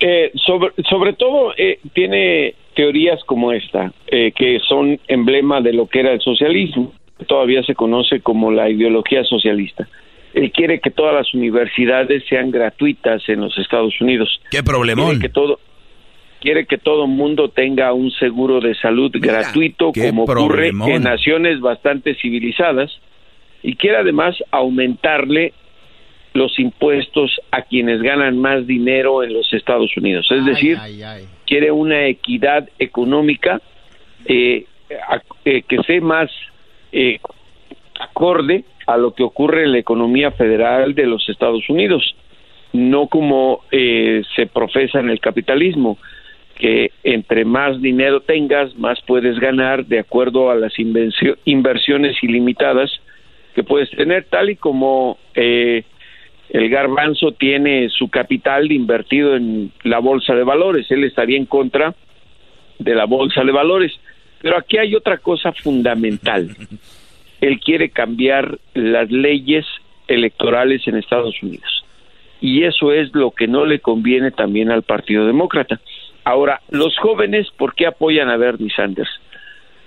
[0.00, 5.86] Eh, sobre, sobre todo eh, tiene teorías como esta, eh, que son emblema de lo
[5.86, 9.88] que era el socialismo, que todavía se conoce como la ideología socialista.
[10.34, 14.40] Él quiere que todas las universidades sean gratuitas en los Estados Unidos.
[14.50, 15.06] ¿Qué problemón?
[15.06, 15.60] Quiere que todo
[16.42, 22.16] quiere que todo mundo tenga un seguro de salud gratuito como ocurre en naciones bastante
[22.16, 22.90] civilizadas
[23.62, 25.52] y quiere además aumentarle
[26.34, 30.26] los impuestos a quienes ganan más dinero en los Estados Unidos.
[30.30, 30.78] Es decir,
[31.46, 33.60] quiere una equidad económica
[34.24, 34.64] eh,
[35.08, 36.30] a- eh, que sea más
[36.90, 37.20] eh,
[38.00, 42.16] acorde a lo que ocurre en la economía federal de los Estados Unidos,
[42.72, 45.98] no como eh, se profesa en el capitalismo,
[46.62, 52.88] que entre más dinero tengas, más puedes ganar de acuerdo a las inversiones ilimitadas
[53.52, 55.82] que puedes tener, tal y como eh,
[56.50, 60.88] el garbanzo tiene su capital invertido en la bolsa de valores.
[60.92, 61.96] Él estaría en contra
[62.78, 63.92] de la bolsa de valores.
[64.40, 66.48] Pero aquí hay otra cosa fundamental.
[67.40, 69.66] Él quiere cambiar las leyes
[70.06, 71.84] electorales en Estados Unidos.
[72.40, 75.80] Y eso es lo que no le conviene también al Partido Demócrata.
[76.24, 79.10] Ahora, los jóvenes, ¿por qué apoyan a Bernie Sanders?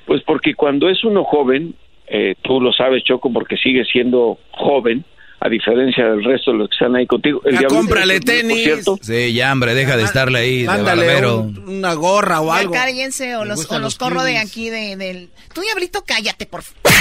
[0.06, 1.76] Pues porque cuando es uno joven,
[2.08, 5.04] eh, tú lo sabes, Choco, porque sigue siendo joven,
[5.40, 7.42] a diferencia del resto de los que están ahí contigo.
[7.46, 8.64] El Ya cómprale es un- por tenis.
[8.64, 12.58] cierto, Sí, ya, hombre, deja de estarle ahí de Mándale un- una gorra o Ya
[12.60, 12.74] algo.
[12.74, 15.30] cállense o los, o los los corro de aquí de, del...
[15.54, 16.82] Tú, Diablito, cállate, por favor.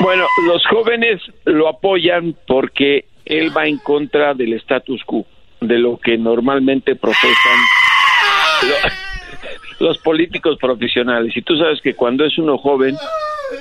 [0.00, 5.26] Bueno, los jóvenes lo apoyan porque él va en contra del status quo,
[5.68, 7.58] de lo que normalmente profesan
[8.62, 11.36] lo- los políticos profesionales.
[11.36, 12.96] Y tú sabes que cuando es uno joven,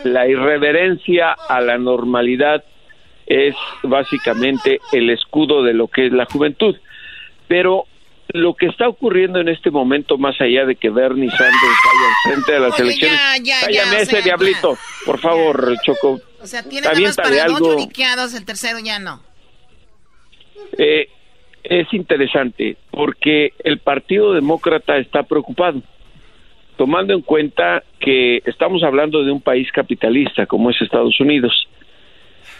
[0.03, 2.63] la irreverencia a la normalidad
[3.25, 6.75] es básicamente el escudo de lo que es la juventud.
[7.47, 7.85] Pero
[8.29, 12.33] lo que está ocurriendo en este momento, más allá de que Bernie Sanders vaya al
[12.33, 16.19] frente de las Oye, elecciones, ya, ya, ya, ese sea, diablito, por favor, Choco.
[16.41, 17.77] O sea, tiene nada más para algo.
[17.77, 19.21] el tercero ya no.
[20.77, 21.09] Eh,
[21.69, 25.81] es interesante porque el Partido Demócrata está preocupado,
[26.77, 31.67] tomando en cuenta que estamos hablando de un país capitalista como es Estados Unidos,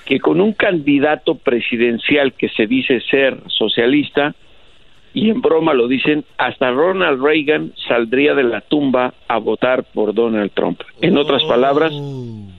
[0.05, 4.35] que con un candidato presidencial que se dice ser socialista,
[5.13, 10.13] y en broma lo dicen, hasta Ronald Reagan saldría de la tumba a votar por
[10.13, 10.81] Donald Trump.
[11.01, 11.93] En otras palabras,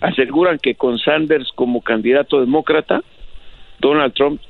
[0.01, 3.03] aseguran que con Sanders como candidato demócrata,
[3.79, 4.41] Donald Trump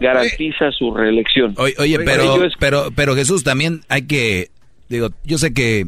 [0.00, 1.54] garantiza su reelección.
[1.56, 4.50] Oye, pero, es- pero, pero Jesús, también hay que,
[4.88, 5.86] digo, yo sé que,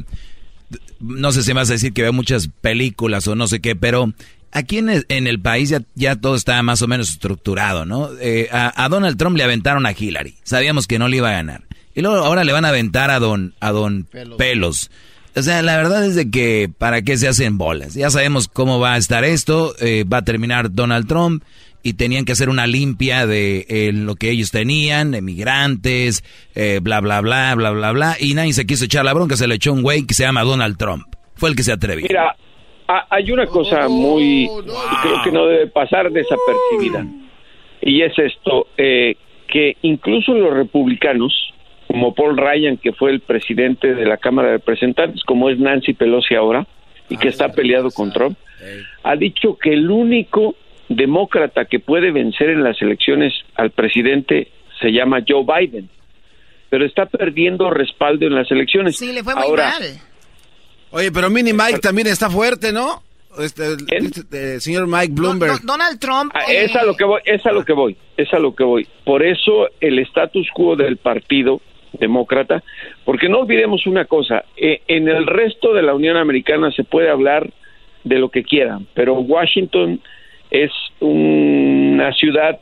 [1.01, 3.75] no sé si me vas a decir que veo muchas películas o no sé qué,
[3.77, 4.12] pero
[4.53, 8.11] aquí en el, en el país ya, ya todo está más o menos estructurado, ¿no?
[8.20, 11.35] Eh, a, a Donald Trump le aventaron a Hillary, sabíamos que no le iba a
[11.35, 11.62] ganar.
[11.94, 14.07] Y luego ahora le van a aventar a don, a don
[14.38, 14.90] Pelos.
[15.35, 17.94] O sea, la verdad es de que para qué se hacen bolas.
[17.94, 21.42] Ya sabemos cómo va a estar esto, eh, va a terminar Donald Trump
[21.83, 26.22] y tenían que hacer una limpia de eh, lo que ellos tenían, emigrantes,
[26.54, 28.16] eh, bla, bla, bla, bla, bla, bla.
[28.20, 30.42] Y nadie se quiso echar la bronca, se le echó un güey que se llama
[30.42, 31.04] Donald Trump.
[31.35, 32.06] Fue el que se atrevió.
[32.08, 32.37] Mira,
[32.88, 34.48] ha- hay una cosa muy,
[35.02, 37.06] creo que no debe pasar desapercibida,
[37.83, 39.14] y es esto, eh,
[39.48, 41.33] que incluso los republicanos,
[41.88, 45.94] como Paul Ryan, que fue el presidente de la Cámara de Representantes, como es Nancy
[45.94, 46.66] Pelosi ahora,
[47.08, 48.37] y que está peleado con Trump,
[49.02, 50.54] ha dicho que el único
[50.91, 54.49] demócrata que puede vencer en las elecciones al presidente
[54.81, 55.88] se llama Joe Biden,
[56.69, 58.97] pero está perdiendo respaldo en las elecciones.
[58.97, 59.83] Sí, le fue muy ahora, mal.
[60.91, 63.03] Oye, pero Mini Mike también está fuerte, ¿no?
[63.38, 65.61] Este, este, señor Mike Bloomberg.
[65.63, 66.33] Donald Trump.
[66.35, 68.65] Ah, Es a lo que voy, es a lo que voy, es a lo que
[68.65, 68.88] voy.
[69.05, 71.61] Por eso el status quo del partido
[71.93, 72.65] demócrata,
[73.05, 77.11] porque no olvidemos una cosa, eh, en el resto de la Unión Americana se puede
[77.11, 77.49] hablar
[78.03, 80.01] de lo que quieran, pero Washington
[80.51, 80.71] es
[81.01, 82.61] una ciudad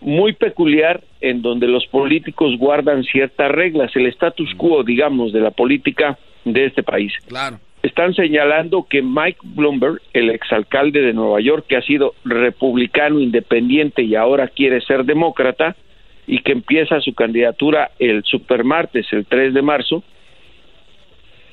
[0.00, 5.50] muy peculiar en donde los políticos guardan ciertas reglas, el status quo, digamos, de la
[5.50, 7.12] política de este país.
[7.26, 7.58] Claro.
[7.82, 14.02] Están señalando que Mike Bloomberg, el exalcalde de Nueva York, que ha sido republicano independiente
[14.02, 15.76] y ahora quiere ser demócrata,
[16.28, 20.04] y que empieza su candidatura el supermartes, el 3 de marzo,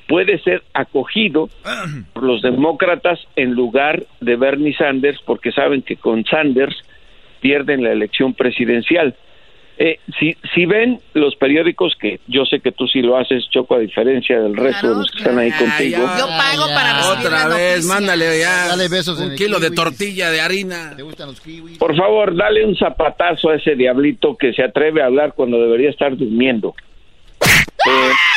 [0.08, 1.48] puede ser acogido
[2.12, 6.76] por los demócratas en lugar de Bernie Sanders, porque saben que con Sanders
[7.40, 9.14] pierden la elección presidencial.
[9.78, 13.74] Eh, si, si ven los periódicos, que yo sé que tú sí lo haces, Choco,
[13.74, 15.98] a diferencia del resto de los que están ahí contigo.
[15.98, 20.30] Yo pago para recibir Otra vez, mándale ya Dale besos un el kilo de tortilla
[20.30, 20.94] de harina.
[20.96, 21.76] ¿Te gustan los kiwis?
[21.76, 25.90] Por favor, dale un zapatazo a ese diablito que se atreve a hablar cuando debería
[25.90, 26.74] estar durmiendo.
[27.42, 28.12] Eh,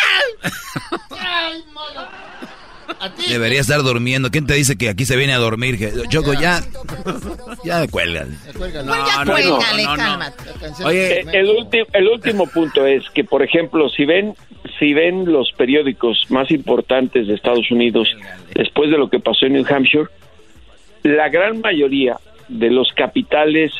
[3.30, 4.32] Debería estar durmiendo.
[4.32, 5.78] ¿Quién te dice que aquí se viene a dormir?
[6.10, 6.62] Choco, ya.
[7.64, 8.32] Ya no, cuélgale,
[9.84, 9.96] no, no.
[9.96, 10.44] cálmate.
[10.92, 14.34] Eh, el, ulti- el último punto es que, por ejemplo, si ven,
[14.80, 18.10] si ven los periódicos más importantes de Estados Unidos
[18.56, 20.06] después de lo que pasó en New Hampshire,
[21.04, 22.18] la gran mayoría
[22.48, 23.72] de los capitales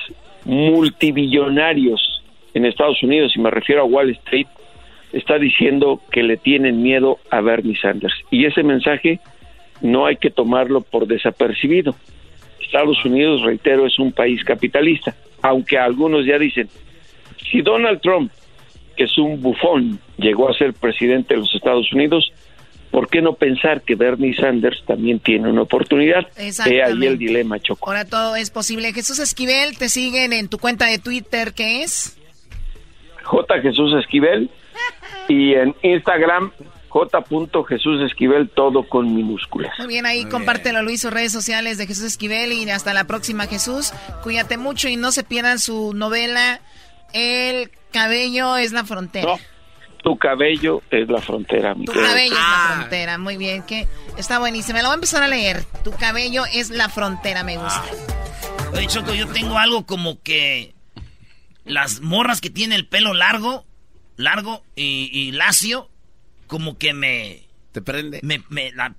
[0.46, 2.22] multibillonarios
[2.54, 4.48] en Estados Unidos, y me refiero a Wall Street,
[5.14, 8.14] está diciendo que le tienen miedo a Bernie Sanders.
[8.30, 9.20] Y ese mensaje
[9.82, 11.96] no hay que tomarlo por desapercibido.
[12.62, 16.70] Estados Unidos, reitero, es un país capitalista, aunque algunos ya dicen,
[17.50, 18.32] si Donald Trump,
[18.96, 22.32] que es un bufón, llegó a ser presidente de los Estados Unidos,
[22.92, 26.28] ¿por qué no pensar que Bernie Sanders también tiene una oportunidad?
[26.38, 27.90] He ahí el dilema, Choco.
[27.90, 28.94] Ahora todo es posible.
[28.94, 32.18] Jesús Esquivel, te siguen en tu cuenta de Twitter, ¿qué es?
[33.24, 33.62] J.
[33.62, 34.50] Jesús Esquivel
[35.30, 36.52] y en Instagram
[36.90, 37.24] J.
[37.68, 39.72] Jesús Esquivel todo con minúsculas.
[39.78, 43.46] Muy bien, ahí compártelo, Luis, sus redes sociales de Jesús Esquivel y hasta la próxima,
[43.46, 43.94] Jesús.
[44.24, 46.60] Cuídate mucho y no se pierdan su novela
[47.14, 49.34] El cabello es la frontera.
[49.34, 49.40] No,
[50.04, 52.10] tu cabello es la frontera, mi Tu querido.
[52.10, 54.80] cabello es la frontera, muy bien, que está buenísima.
[54.82, 55.64] Lo voy a empezar a leer.
[55.84, 57.84] Tu cabello es la frontera, me gusta.
[58.74, 60.74] Oye, Choco, yo tengo algo como que
[61.66, 63.66] las morras que tienen el pelo largo,
[64.20, 65.90] largo y, y lacio,
[66.48, 67.44] como que me...
[67.72, 68.20] ¿Te prende?
[68.24, 68.94] Me, me, la,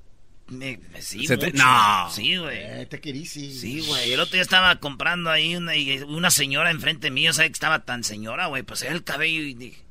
[0.49, 2.09] me, me- sí, te- no.
[2.11, 2.59] Sí, güey.
[2.59, 3.53] Eh, te querisi.
[3.53, 4.12] Sí, güey.
[4.12, 7.85] El otro día estaba comprando ahí una, y una señora enfrente mío, ¿sabes que estaba
[7.85, 8.62] tan señora, güey?
[8.62, 9.83] Pues era el cabello y dije,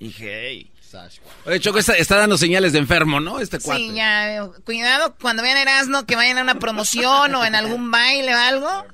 [0.00, 0.72] dije, hey.
[1.44, 3.38] Oye, Choco está, está dando señales de enfermo, ¿no?
[3.40, 3.80] Este cuate.
[3.82, 8.34] Sí, ya, cuidado cuando vean Erasmo que vayan a una promoción o en algún baile
[8.34, 8.86] o algo.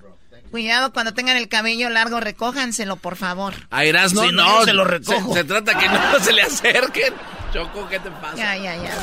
[0.53, 3.55] Cuidado cuando tengan el cabello largo, recójanselo, por favor.
[3.71, 5.33] A Erasmo, no, se lo recojo.
[5.33, 7.15] Se, se trata que no se le acerquen.
[7.55, 8.37] Choco, ¿qué te pasa?
[8.37, 8.95] Ya, ya, ya.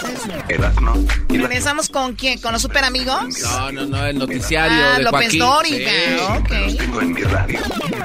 [0.48, 0.94] Erasmo
[1.28, 2.40] ¿Regresamos con quién?
[2.40, 3.24] ¿Con los super amigos?
[3.42, 5.40] No, no, no, el noticiario Ah, de López Joaquín.
[5.40, 6.20] Dóriga, Sí.
[6.38, 6.78] ok.
[6.78, 7.60] tengo en mi radio.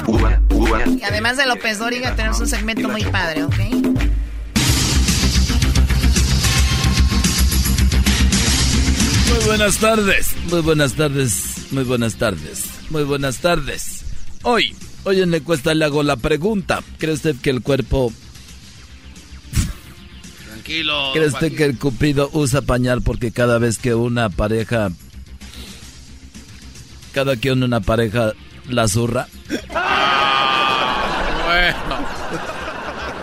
[0.07, 0.81] Uva, uva.
[0.87, 3.55] Y además de López Dóriga tenemos un segmento muy padre, ¿ok?
[9.31, 14.05] Muy buenas tardes, muy buenas tardes, muy buenas tardes, muy buenas tardes.
[14.43, 16.83] Hoy, hoy en la encuesta le hago la pregunta.
[16.99, 18.13] ¿Cree usted que el cuerpo,
[20.47, 21.11] Tranquilo.
[21.13, 21.57] cree usted Joaquín.
[21.59, 24.91] que el cupido usa pañal porque cada vez que una pareja,
[27.13, 28.33] cada que una pareja
[28.69, 29.27] la zurra,
[31.45, 32.07] Bueno.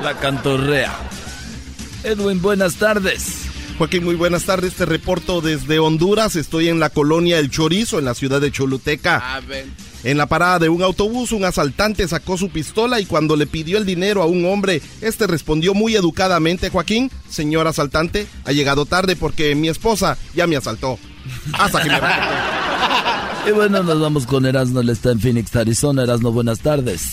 [0.04, 0.94] la cantorrea?
[2.04, 3.41] Edwin, buenas tardes.
[3.78, 4.76] Joaquín, muy buenas tardes.
[4.76, 6.36] Te reporto desde Honduras.
[6.36, 9.36] Estoy en la colonia El Chorizo, en la ciudad de Choluteca.
[9.36, 9.66] A ver.
[10.04, 13.78] En la parada de un autobús, un asaltante sacó su pistola y cuando le pidió
[13.78, 19.16] el dinero a un hombre, este respondió muy educadamente, Joaquín, señor asaltante, ha llegado tarde
[19.16, 20.98] porque mi esposa ya me asaltó.
[21.54, 22.00] Hasta que me
[23.48, 26.04] Y bueno, nos vamos con Erasmo, él está en Phoenix, Arizona.
[26.04, 27.04] Erasmo, buenas tardes.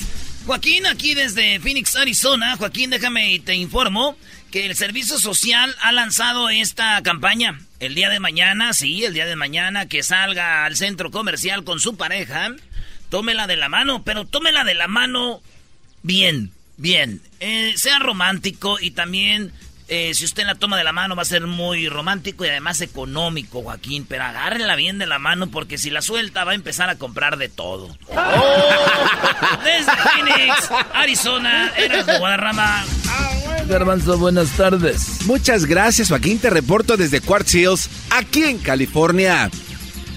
[0.49, 2.57] Joaquín, aquí desde Phoenix, Arizona.
[2.57, 4.17] Joaquín, déjame y te informo
[4.51, 7.61] que el Servicio Social ha lanzado esta campaña.
[7.81, 11.81] El día de mañana, sí, el día de mañana, que salga al centro comercial con
[11.81, 12.49] su pareja,
[13.11, 15.43] tómela de la mano, pero tómela de la mano
[16.03, 17.21] bien, bien.
[17.41, 19.53] Eh, sea romántico y también,
[19.89, 22.83] eh, si usted la toma de la mano, va a ser muy romántico y además
[22.83, 24.05] económico, Joaquín.
[24.07, 27.39] Pero agárrela bien de la mano porque si la suelta va a empezar a comprar
[27.39, 27.89] de todo.
[29.65, 32.85] Desde Phoenix, Arizona, eres de Guadarrama.
[33.67, 35.25] Garbanzo, buenas tardes.
[35.27, 36.39] Muchas gracias, Joaquín.
[36.39, 39.51] Te reporto desde Quartz Hills, aquí en California.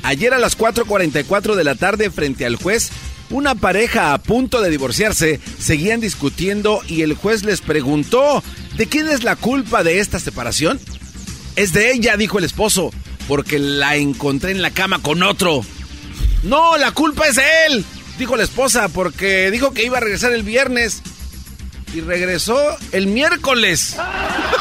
[0.04, 2.92] Ayer a las 4.44 de la tarde frente al juez,
[3.32, 8.44] una pareja a punto de divorciarse seguían discutiendo y el juez les preguntó,
[8.76, 10.80] ¿de quién es la culpa de esta separación?
[11.56, 12.92] Es de ella, dijo el esposo,
[13.28, 15.66] porque la encontré en la cama con otro.
[16.44, 17.86] No, la culpa es de él,
[18.20, 21.02] dijo la esposa, porque dijo que iba a regresar el viernes
[21.94, 22.58] y regresó
[22.92, 23.96] el miércoles.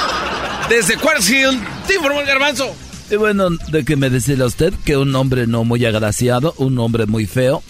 [0.68, 2.74] Desde Quartz Hill, te informó el garbanzo.
[3.10, 7.26] Y bueno, déjeme decirle a usted que un hombre no muy agraciado, un hombre muy
[7.26, 7.64] feo,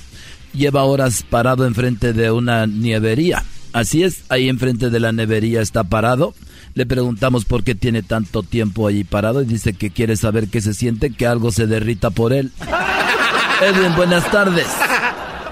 [0.53, 3.45] lleva horas parado enfrente de una nievería.
[3.73, 6.35] Así es, ahí enfrente de la nevería está parado.
[6.75, 10.61] Le preguntamos por qué tiene tanto tiempo allí parado y dice que quiere saber qué
[10.61, 12.53] se siente, que algo se derrita por él.
[13.63, 14.67] Edwin, buenas tardes.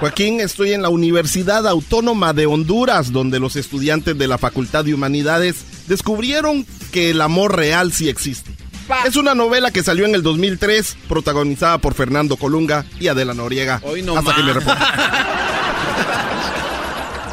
[0.00, 4.94] Joaquín, estoy en la Universidad Autónoma de Honduras, donde los estudiantes de la Facultad de
[4.94, 8.52] Humanidades descubrieron que el amor real sí existe.
[9.04, 13.80] Es una novela que salió en el 2003, protagonizada por Fernando Colunga y Adela Noriega.
[13.84, 14.52] Hoy no Hasta que me.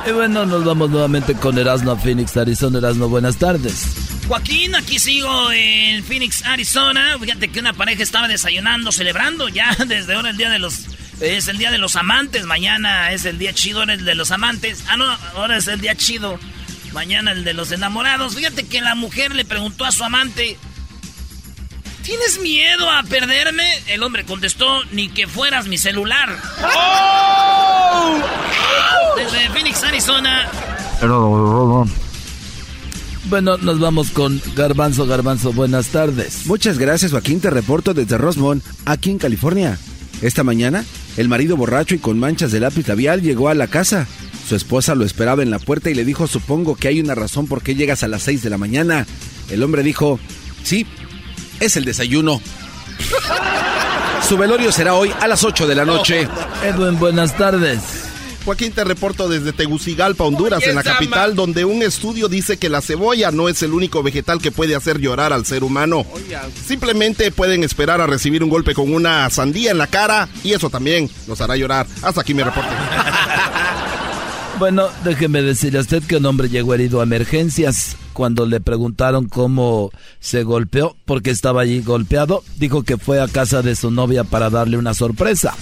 [0.08, 2.78] Y bueno, nos vamos nuevamente con Erasmo a Phoenix, Arizona.
[2.78, 3.88] Erasmo, buenas tardes.
[4.28, 7.18] Joaquín, aquí sigo en Phoenix, Arizona.
[7.20, 10.86] Fíjate que una pareja estaba desayunando, celebrando ya desde ahora el día de los.
[11.22, 12.45] Es el día de los amantes.
[12.45, 14.84] Mañana es el día chido, ahora es el de los amantes.
[14.88, 16.38] Ah, no, ahora es el día chido.
[16.93, 18.36] Mañana el de los enamorados.
[18.36, 20.56] Fíjate que la mujer le preguntó a su amante:
[22.06, 23.64] ¿Tienes miedo a perderme?
[23.88, 26.38] El hombre contestó: Ni que fueras mi celular.
[29.16, 30.47] Desde Phoenix, Arizona.
[33.28, 36.45] Bueno, nos vamos con Garbanzo, Garbanzo, buenas tardes.
[36.45, 37.41] Muchas gracias, Joaquín.
[37.41, 39.80] Te reporto desde Rosmond, aquí en California.
[40.22, 40.86] Esta mañana,
[41.18, 44.08] el marido borracho y con manchas de lápiz labial llegó a la casa.
[44.47, 47.47] Su esposa lo esperaba en la puerta y le dijo, supongo que hay una razón
[47.47, 49.08] por qué llegas a las 6 de la mañana.
[49.49, 50.20] El hombre dijo,
[50.64, 50.86] sí,
[51.60, 52.41] es el desayuno.
[54.28, 56.28] Su velorio será hoy a las 8 de la noche.
[56.64, 57.80] Edwin, buenas tardes.
[58.43, 62.82] Joaquín, te reporto desde Tegucigalpa, Honduras, en la capital, donde un estudio dice que la
[62.82, 66.06] cebolla no es el único vegetal que puede hacer llorar al ser humano.
[66.68, 70.70] Simplemente pueden esperar a recibir un golpe con una sandía en la cara y eso
[70.70, 71.88] también los hará llorar.
[72.03, 72.70] Hasta aquí mi reporte.
[74.58, 77.97] Bueno, déjeme decirle a usted que un hombre llegó herido a emergencias.
[78.16, 79.91] Cuando le preguntaron cómo
[80.22, 84.49] se golpeó, porque estaba allí golpeado, dijo que fue a casa de su novia para
[84.49, 85.53] darle una sorpresa.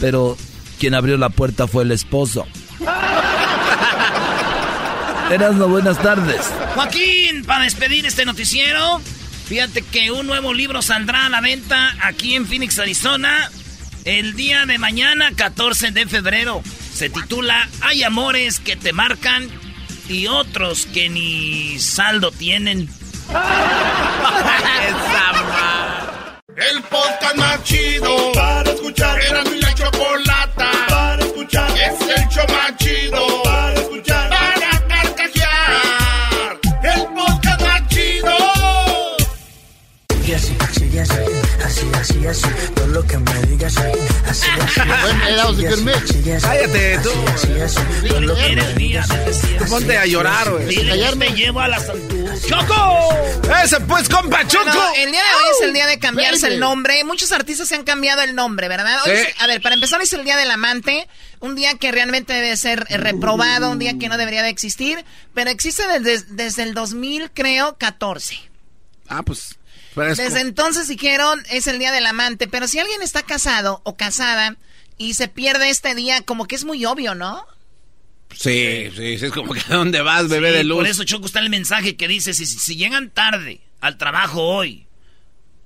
[0.00, 0.36] Pero
[0.80, 2.44] quien abrió la puerta fue el esposo.
[5.30, 6.40] Erasmo, buenas tardes.
[6.74, 9.00] Joaquín, para despedir este noticiero,
[9.46, 13.48] fíjate que un nuevo libro saldrá a la venta aquí en Phoenix, Arizona,
[14.04, 16.62] el día de mañana, 14 de febrero.
[16.92, 19.48] Se titula Hay amores que te marcan
[20.12, 22.88] y otros que ni saldo tienen.
[26.54, 29.18] El podcast más chido para escuchar.
[29.22, 31.70] Era mi la chocolata para escuchar.
[31.70, 34.28] Es el show más chido para escuchar.
[34.28, 36.60] Para carcajear.
[36.82, 38.36] El podcast más chido.
[40.26, 41.41] Y así, así,
[41.72, 43.98] así, así, así, todo lo que me digas, así,
[44.28, 44.46] así,
[46.40, 47.10] Cállate, tú.
[47.34, 50.66] Así, así, así, todo lo que me digas, así, Tú ponte a llorar, güey.
[50.66, 52.30] Dile, me llevo a la Santur.
[52.46, 53.08] ¡Choco!
[53.64, 54.64] ¡Ese pues, compa, Choco!
[54.64, 57.02] Bueno, el día de hoy es el día de cambiarse el nombre.
[57.04, 58.98] Muchos artistas se han cambiado el nombre, ¿verdad?
[59.06, 61.08] Hoy es- a ver, para empezar es el día del amante,
[61.40, 65.04] un día que realmente debe ser eh, reprobado, un día que no debería de existir,
[65.34, 68.38] pero existe desde, desde el 2000, creo, 14.
[69.08, 69.56] Ah, pues.
[69.94, 70.22] Fresco.
[70.22, 74.56] Desde entonces dijeron es el día del amante, pero si alguien está casado o casada
[74.98, 77.46] y se pierde este día, como que es muy obvio, ¿no?
[78.34, 80.78] Sí, sí, sí, es como que ¿a dónde vas, bebé Sí, de luz?
[80.78, 84.86] Por eso, Choco, está el mensaje que dice, si, si llegan tarde al trabajo hoy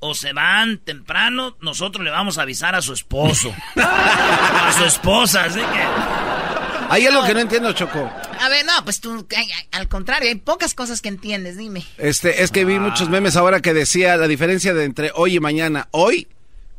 [0.00, 3.54] o se van temprano, nosotros le vamos a avisar a su esposo.
[3.76, 6.45] a su esposa, así que...
[6.90, 8.10] Hay algo que no entiendo, Choco.
[8.40, 9.26] A ver, no, pues tú,
[9.72, 11.84] al contrario, hay pocas cosas que entiendes, dime.
[11.98, 15.40] Este, es que vi muchos memes ahora que decía la diferencia de entre hoy y
[15.40, 15.88] mañana.
[15.90, 16.28] Hoy,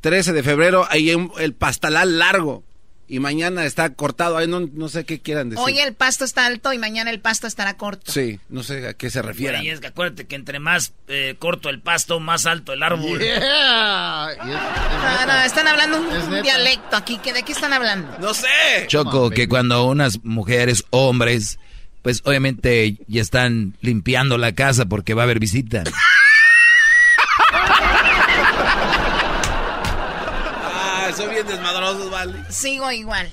[0.01, 2.63] 13 de febrero, hay un- el pastalal largo.
[3.09, 4.37] Y mañana está cortado.
[4.37, 5.63] Ahí no, no sé qué quieran decir.
[5.65, 8.11] Hoy el pasto está alto y mañana el pasto estará corto.
[8.11, 9.63] Sí, no sé a qué se refieran.
[9.63, 13.21] Y es que acuérdate que entre más eh, corto el pasto, más alto el árbol.
[14.37, 17.17] No, no, están hablando un dialecto aquí.
[17.19, 18.17] ¿que ¿De qué están hablando?
[18.19, 18.47] No sé.
[18.87, 21.59] Choco, que cuando unas mujeres, hombres,
[22.01, 25.83] pues obviamente ya están limpiando la casa porque va a haber visita.
[31.27, 32.51] Ah, bien desmadrosos, vale.
[32.51, 33.29] Sigo igual.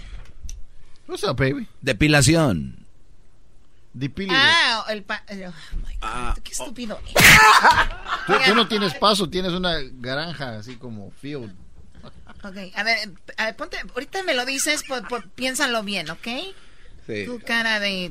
[1.07, 1.69] What's up, baby?
[1.81, 2.87] Depilación.
[3.93, 4.39] Depílate.
[4.41, 5.23] Ah, el pa...
[5.31, 7.01] oh my God, qué estúpido.
[8.27, 11.55] Tú, tú no tienes paso, tienes una granja así como field.
[12.43, 16.27] Ok, a ver, a ver, ponte, ahorita me lo dices, pues, pues, piénsalo bien, ¿ok?
[17.07, 17.27] Sí.
[17.27, 18.11] Tu cara de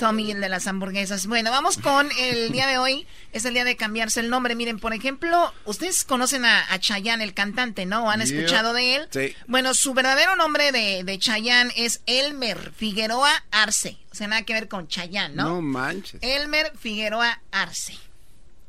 [0.00, 1.26] Tommy, el de las hamburguesas.
[1.26, 3.06] Bueno, vamos con el día de hoy.
[3.32, 4.56] Es el día de cambiarse el nombre.
[4.56, 8.04] Miren, por ejemplo, ustedes conocen a, a Chayanne, el cantante, ¿no?
[8.04, 9.08] ¿O ¿Han escuchado de él?
[9.10, 9.36] Sí.
[9.46, 13.98] Bueno, su verdadero nombre de, de Chayanne es Elmer Figueroa Arce.
[14.10, 15.44] O sea, nada que ver con Chayanne, ¿no?
[15.44, 16.20] No manches.
[16.22, 17.94] Elmer Figueroa Arce.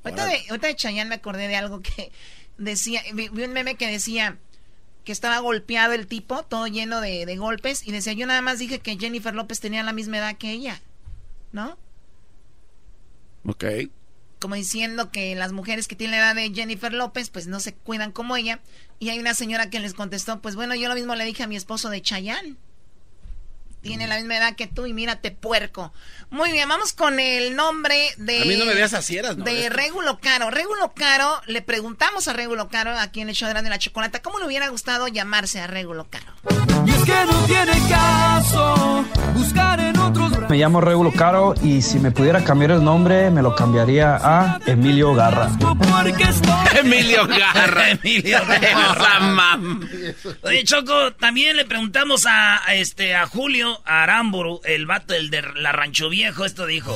[0.03, 2.11] Ahorita de, ahorita de Chayanne me acordé de algo que
[2.59, 4.38] decía, vi, vi un meme que decía
[5.06, 8.60] que estaba golpeado el tipo, todo lleno de, de golpes, y decía, yo nada más
[8.60, 10.82] dije que Jennifer López tenía la misma edad que ella,
[11.53, 11.78] ¿no?
[13.45, 13.64] Ok.
[14.39, 17.74] Como diciendo que las mujeres que tienen la edad de Jennifer López, pues no se
[17.74, 18.60] cuidan como ella.
[18.99, 21.47] Y hay una señora que les contestó, pues bueno, yo lo mismo le dije a
[21.47, 22.56] mi esposo de Chayanne.
[23.86, 25.93] Tiene la misma edad que tú y mírate puerco.
[26.31, 28.41] Muy bien, vamos con el nombre de...
[28.41, 29.45] A mí no me veas así, eras, ¿no?
[29.45, 30.49] De Régulo Caro.
[30.49, 34.23] Régulo Caro, le preguntamos a Régulo Caro, aquí en el show de Grande la Chocolata,
[34.23, 36.33] ¿cómo le hubiera gustado llamarse a Régulo Caro?
[36.88, 39.05] Y es que no tiene caso
[39.36, 43.41] buscar en otros Me llamo Regulo Caro y si me pudiera cambiar el nombre me
[43.41, 45.49] lo cambiaría a Emilio Garra.
[46.75, 47.91] Emilio Garra.
[48.03, 48.39] Emilio
[49.21, 49.88] mam.
[50.41, 55.41] Oye, Choco, también le preguntamos a, a este a Julio Aramburu, el vato el de
[55.55, 56.95] la Rancho Viejo, esto dijo.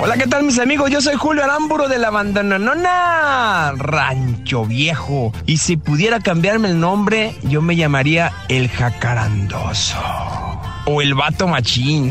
[0.00, 0.90] Hola, ¿qué tal mis amigos?
[0.90, 5.32] Yo soy Julio Aramburo de la banda Nonona Rancho Viejo.
[5.46, 9.96] Y si pudiera cambiarme el nombre, yo me llamaría El Jacarandoso.
[10.86, 12.10] O El Vato Machín.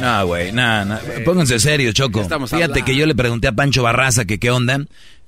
[0.00, 1.02] No, güey, nada, nada.
[1.24, 2.20] Pónganse serios, Choco.
[2.20, 2.84] estamos Fíjate hablando?
[2.86, 4.78] que yo le pregunté a Pancho Barraza que qué onda.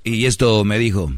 [0.05, 1.11] Y esto me dijo.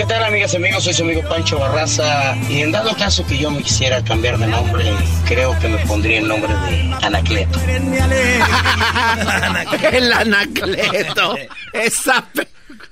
[0.00, 0.82] ¿Qué tal amigas y amigos?
[0.84, 4.46] Soy su amigo Pancho Barraza y en dado caso que yo me quisiera cambiar de
[4.46, 4.90] nombre,
[5.26, 7.60] creo que me pondría el nombre de Anacleto.
[9.92, 11.36] El anacleto.
[11.74, 12.24] Esa.
[12.32, 12.48] pe-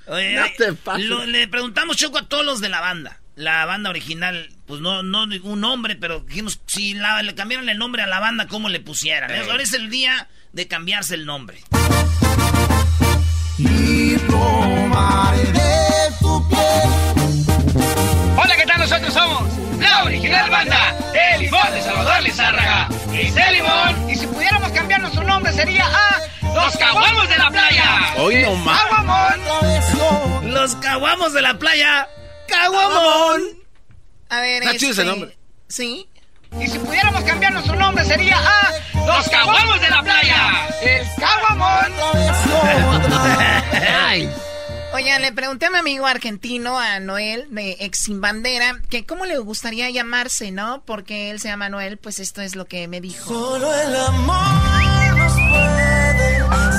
[0.06, 1.06] Oye, No te pases.
[1.06, 3.20] lo- le preguntamos, Choco, a todos los de la banda.
[3.36, 7.78] La banda original, pues no, no un nombre, pero dijimos, si la- le cambiaran el
[7.78, 9.30] nombre a la banda, ¿cómo le pusieran?
[9.30, 9.44] Eh.
[9.50, 11.58] Ahora es el día de cambiarse el nombre.
[13.58, 15.27] Hola, ¿qué
[18.88, 22.88] Nosotros somos la original banda de Limón de Salvador Lizárraga.
[23.12, 24.10] Y sé Limón.
[24.10, 26.18] Y si pudiéramos cambiar nuestro nombre sería a
[26.54, 28.14] Los Caguamos de la Playa.
[28.16, 28.80] Hoy no más.
[28.80, 30.54] ¡Caguamón!
[30.54, 32.08] Los caguamos de la playa.
[32.48, 33.42] ¡Caguamón!
[34.30, 35.36] A ver, Está chido ese este, nombre.
[35.68, 36.08] Sí.
[36.58, 38.72] Y si pudiéramos cambiar nuestro nombre sería a
[39.06, 40.66] Los Caguamos de la Playa.
[40.80, 41.92] El Caguamón.
[44.94, 49.26] Oigan, le pregunté a mi amigo argentino, a Noel, de Ex Sin Bandera, que cómo
[49.26, 50.82] le gustaría llamarse, ¿no?
[50.84, 53.28] Porque él se llama Noel, pues esto es lo que me dijo.
[53.28, 56.77] Solo el amor nos puede.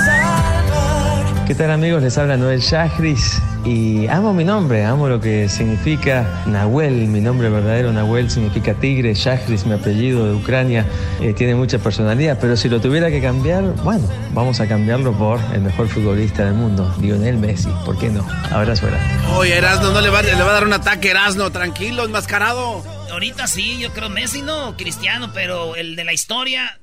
[1.49, 2.03] ¿Qué tal amigos?
[2.03, 7.49] Les habla Noel Shahris y amo mi nombre, amo lo que significa Nahuel, mi nombre
[7.49, 10.85] verdadero Nahuel significa tigre, Shahris mi apellido de Ucrania,
[11.19, 15.39] eh, tiene mucha personalidad, pero si lo tuviera que cambiar, bueno, vamos a cambiarlo por
[15.51, 18.27] el mejor futbolista del mundo, Lionel Messi, ¿por qué no?
[18.51, 19.27] Abrazo grande.
[19.35, 21.51] Oye, Erasno, no le va, le va a dar un ataque, Erasno.
[21.51, 22.83] Tranquilo, enmascarado.
[23.09, 26.79] Ahorita sí, yo creo Messi no, Cristiano, pero el de la historia.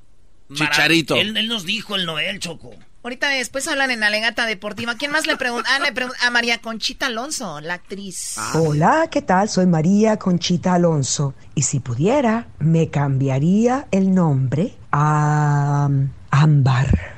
[0.53, 1.15] Chicharito.
[1.15, 2.75] Él, él nos dijo el Noel, Choco.
[3.07, 4.95] Ahorita después hablan en Alegata Deportiva.
[4.95, 5.69] ¿Quién más le pregunta?
[5.73, 8.35] Ah, le pregunta a María Conchita Alonso, la actriz.
[8.53, 9.47] Hola, ¿qué tal?
[9.47, 11.33] Soy María Conchita Alonso.
[11.55, 15.87] Y si pudiera, me cambiaría el nombre a
[16.31, 17.15] Ámbar.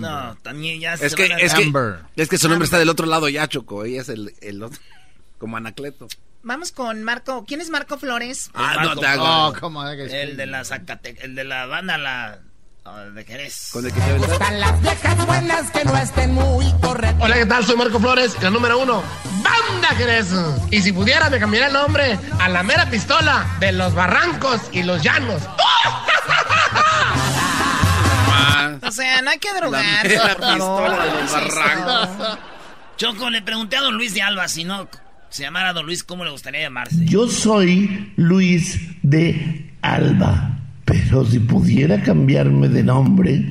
[0.00, 1.72] No, también ya Es se que, a- es, que,
[2.16, 3.84] es que su nombre está del otro lado ya, Choco.
[3.84, 4.80] Ella es el, el otro.
[5.38, 6.08] Como Anacleto.
[6.42, 7.44] Vamos con Marco.
[7.46, 8.50] ¿Quién es Marco Flores?
[8.52, 9.24] Ah, Marco no te hagas.
[9.24, 12.38] Oh, come on, El de la Zacate, el de la banda la ah,
[13.14, 13.70] de Jerez.
[13.72, 14.56] Con el que te aventaste.
[14.58, 17.20] las viejas buenas que no estén muy correctas.
[17.20, 17.64] Hola, ¿qué tal?
[17.64, 19.02] Soy Marco Flores, la número uno,
[19.42, 20.28] Banda Jerez.
[20.70, 24.82] Y si pudiera, me cambiaría el nombre a la mera pistola de los barrancos y
[24.82, 25.42] los llanos.
[28.82, 30.90] O sea, no hay que drogarse, mera por favor.
[30.90, 32.38] pistola de los barrancos.
[32.96, 34.88] Choco, le pregunté a don Luis de Alba si no
[35.30, 36.96] se llamara don Luis, ¿cómo le gustaría llamarse?
[37.04, 40.57] Yo soy Luis de Alba,
[40.88, 43.44] pero si pudiera cambiarme de nombre,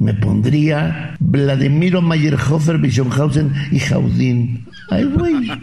[0.00, 4.66] me pondría Vladimiro Mayerhofer, Bischonhausen y Jaudín.
[4.90, 5.34] Ay, güey.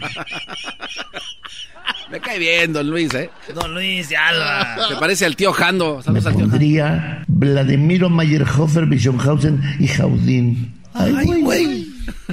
[2.10, 3.28] Me cae bien, don Luis, ¿eh?
[3.54, 4.88] Don Luis de Alba.
[4.88, 6.00] Se parece al tío Jando.
[6.06, 6.48] Me al tío Jando.
[6.48, 10.72] pondría Vladimiro Mayerhofer, Bischonhausen y Jaudín.
[10.94, 11.86] Ay, güey.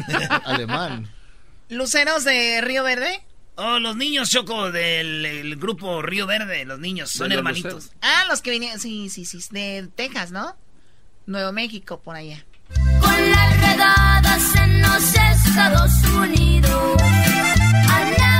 [0.45, 1.09] Alemán.
[1.67, 3.19] ¿Luceros de Río Verde?
[3.57, 7.91] Oh, los niños, Choco, del grupo Río Verde, los niños, son hermanitos.
[8.01, 10.55] Ah, los que vinieron, sí, sí, sí, de Texas, ¿no?
[11.25, 12.45] Nuevo México, por allá.
[12.99, 17.01] Con las redadas en los Estados Unidos.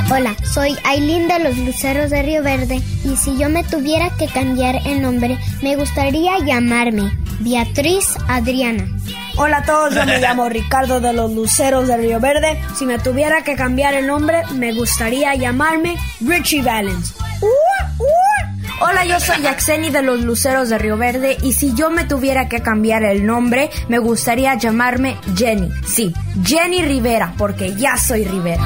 [0.08, 4.28] Hola, soy Aileen de los Luceros de Río Verde y si yo me tuviera que
[4.28, 8.86] cambiar el nombre, me gustaría llamarme Beatriz Adriana.
[9.36, 12.62] Hola a todos, yo me llamo Ricardo de los Luceros de Río Verde.
[12.76, 17.12] Si me tuviera que cambiar el nombre, me gustaría llamarme Richie Valens.
[18.78, 22.48] Hola, yo soy Yaxeni de los Luceros de Río Verde y si yo me tuviera
[22.48, 25.70] que cambiar el nombre, me gustaría llamarme Jenny.
[25.86, 26.12] Sí,
[26.44, 28.62] Jenny Rivera, porque ya soy Rivera.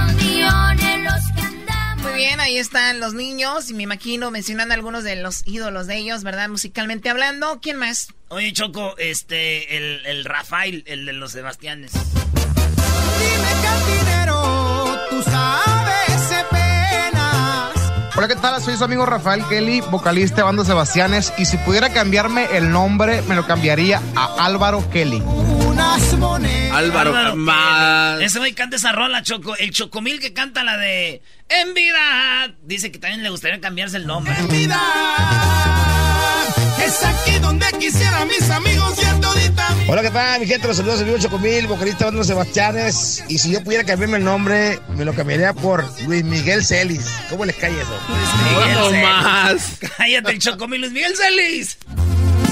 [2.02, 5.98] Muy bien, ahí están los niños y me imagino mencionando algunos de los ídolos de
[5.98, 6.48] ellos, ¿verdad?
[6.48, 7.60] Musicalmente hablando.
[7.62, 8.08] ¿Quién más?
[8.28, 11.92] Oye, Choco, este, el, el Rafael, el de los Sebastianes.
[11.92, 15.69] Dime cantinero, tú sabes.
[18.16, 18.60] Hola, ¿qué tal?
[18.60, 21.32] Soy su amigo Rafael Kelly, vocalista de Banda Sebastianes.
[21.38, 25.22] Y si pudiera cambiarme el nombre, me lo cambiaría a Álvaro Kelly.
[25.24, 26.76] Unas monedas.
[26.76, 28.20] Álvaro, más.
[28.20, 29.56] Ese güey canta esa rola, Choco.
[29.56, 32.52] El Chocomil que canta la de En vida.
[32.62, 34.34] Dice que también le gustaría cambiarse el nombre.
[34.38, 35.89] En vida.
[36.90, 39.68] Es aquí donde quisiera mis amigos y todita.
[39.86, 40.40] Hola, ¿qué tal?
[40.40, 43.22] Mi gente, los saludos, amigo Chocomil, vocalista de Banda Sebastianes.
[43.28, 47.06] Y si yo pudiera cambiarme el nombre, me lo cambiaría por Luis Miguel Celis.
[47.30, 47.96] ¿Cómo les cae eso?
[48.42, 49.02] Miguel No Celis.
[49.04, 49.62] más.
[49.98, 51.78] Cállate, el Chocomil, Luis Miguel Celis.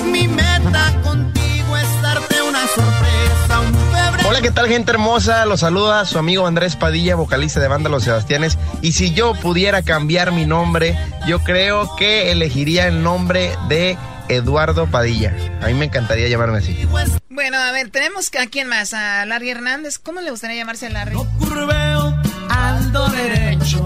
[0.05, 3.89] Mi meta contigo es darte una sorpresa, un.
[4.29, 5.47] Hola, ¿qué tal gente hermosa?
[5.47, 8.57] Los saluda su amigo Andrés Padilla, vocalista de Banda Los Sebastianes.
[8.83, 13.99] Y si yo pudiera cambiar mi nombre, yo creo que elegiría el nombre de
[14.29, 15.35] Eduardo Padilla.
[15.63, 16.87] A mí me encantaría llamarme así.
[17.31, 19.99] Bueno, a ver, tenemos a quién más, a Larry Hernández.
[19.99, 21.17] ¿Cómo le gustaría llamarse a Larry?
[21.39, 23.85] Curveo al do derecho.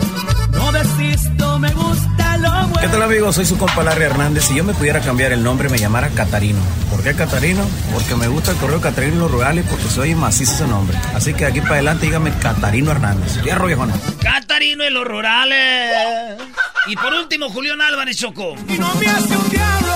[0.53, 2.81] No desisto, me gusta lo bueno.
[2.81, 3.35] ¿Qué tal amigos?
[3.35, 4.45] Soy su compa Larry Hernández.
[4.45, 6.61] Si yo me pudiera cambiar el nombre, me llamara Catarino.
[6.91, 7.67] ¿Por qué Catarino?
[7.93, 10.97] Porque me gusta el correo Catarino y los rurales porque soy macizo ese nombre.
[11.15, 13.41] Así que aquí para adelante dígame Catarino Hernández.
[13.43, 13.95] Fierro viejona.
[14.23, 16.39] Catarino en los rurales.
[16.87, 18.55] Y por último, Julián Álvarez Choco.
[18.69, 19.93] Y no me hace un diablo.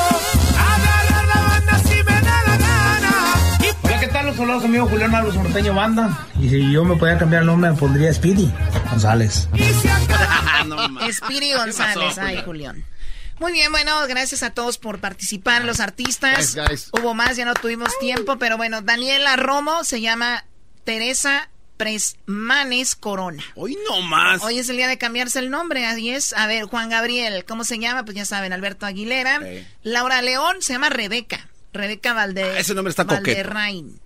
[4.37, 6.27] Saludos amigo Julián Álvarez Norteño Banda.
[6.41, 8.53] Y si yo me pudiera cambiar el nombre, me pondría Speedy
[8.91, 9.49] González.
[11.13, 12.19] Speedy González.
[12.19, 12.85] Ay, Julián.
[13.39, 16.55] Muy bien, bueno, gracias a todos por participar, los artistas.
[16.55, 16.91] Guys, guys.
[16.93, 20.45] Hubo más, ya no tuvimos tiempo, pero bueno, Daniela Romo se llama
[20.85, 23.43] Teresa Presmanes Corona.
[23.55, 24.43] Hoy no más.
[24.43, 26.33] Hoy es el día de cambiarse el nombre, así es.
[26.33, 28.05] A ver, Juan Gabriel, ¿cómo se llama?
[28.07, 29.41] Pues ya saben, Alberto Aguilera.
[29.83, 31.49] Laura León se llama Rebeca.
[31.75, 33.27] Rebeca Valde, Ah, ese nombre está coqueto.
[33.27, 34.01] Valderrain.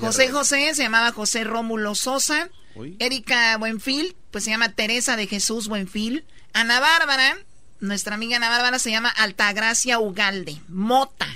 [0.00, 2.48] José José se llamaba José Rómulo Sosa.
[2.74, 2.96] Uy.
[2.98, 6.24] Erika Buenfil, pues se llama Teresa de Jesús Buenfil.
[6.52, 7.36] Ana Bárbara,
[7.80, 10.60] nuestra amiga Ana Bárbara se llama Altagracia Ugalde.
[10.68, 11.28] Mota.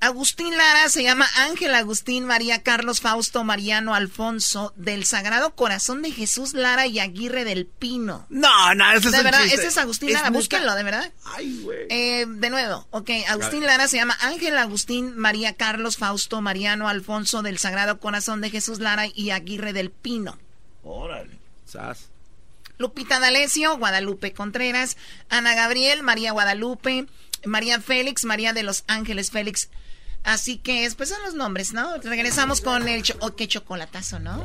[0.00, 6.12] Agustín Lara se llama Ángel Agustín María Carlos Fausto Mariano Alfonso del Sagrado Corazón de
[6.12, 8.24] Jesús Lara y Aguirre del Pino.
[8.28, 9.56] No, no, ese es de un verdad, chiste.
[9.58, 10.38] ese es Agustín Es Lara, neta.
[10.38, 11.12] búsquenlo, de verdad.
[11.36, 11.86] Ay, güey.
[11.90, 13.66] Eh, de nuevo, ok, Agustín.
[13.66, 18.78] Lara se llama Ángel Agustín María Carlos Fausto Mariano Alfonso del Sagrado Corazón de Jesús
[18.78, 20.38] Lara y Aguirre del Pino.
[20.84, 21.36] Órale.
[21.66, 22.06] Sas.
[22.78, 24.96] Lupita D'Alessio, Guadalupe Contreras,
[25.28, 27.06] Ana Gabriel, María Guadalupe,
[27.44, 29.68] María Félix, María de los Ángeles Félix.
[30.24, 31.96] Así que, pues son los nombres, ¿no?
[32.02, 34.44] Regresamos con el cho oh, qué chocolatazo, ¿no?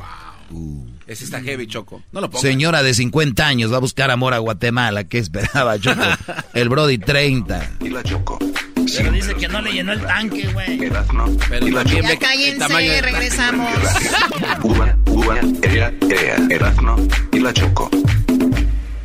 [1.08, 2.02] Ese está heavy, Choco.
[2.12, 2.42] No lo pongas.
[2.42, 5.04] Señora de 50 años va a buscar amor a Guatemala.
[5.04, 6.02] ¿Qué esperaba, Choco?
[6.54, 7.72] El Brody 30.
[7.82, 8.40] Y la Choco.
[8.98, 10.84] Pero dice que no le llenó el tanque, güey.
[10.84, 11.84] Erasmo Pero y la.
[11.84, 13.72] Ya cállense, regresamos.
[14.64, 16.96] Uva, uva, ea, ea, Erasmo
[17.32, 17.90] y la Choco.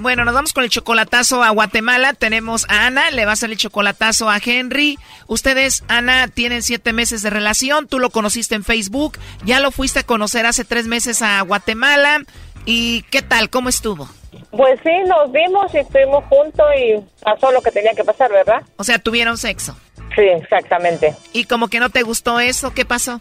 [0.00, 2.14] Bueno, nos vamos con el chocolatazo a Guatemala.
[2.14, 4.98] Tenemos a Ana, le va a hacer el chocolatazo a Henry.
[5.26, 7.86] Ustedes, Ana, tienen siete meses de relación.
[7.86, 9.18] Tú lo conociste en Facebook.
[9.44, 12.22] Ya lo fuiste a conocer hace tres meses a Guatemala.
[12.64, 13.50] ¿Y qué tal?
[13.50, 14.08] ¿Cómo estuvo?
[14.50, 18.62] Pues sí, nos vimos y estuvimos juntos y pasó lo que tenía que pasar, ¿verdad?
[18.76, 19.76] O sea, tuvieron sexo.
[20.14, 21.14] Sí, exactamente.
[21.32, 22.72] ¿Y como que no te gustó eso?
[22.72, 23.20] ¿Qué pasó?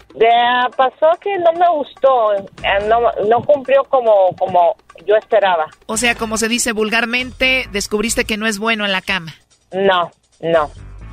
[0.76, 4.76] pasó que no me gustó, eh, no, no cumplió como, como
[5.06, 5.68] yo esperaba.
[5.88, 9.36] O sea, como se dice vulgarmente, descubriste que no es bueno en la cama.
[9.72, 10.12] No,
[10.42, 10.66] no,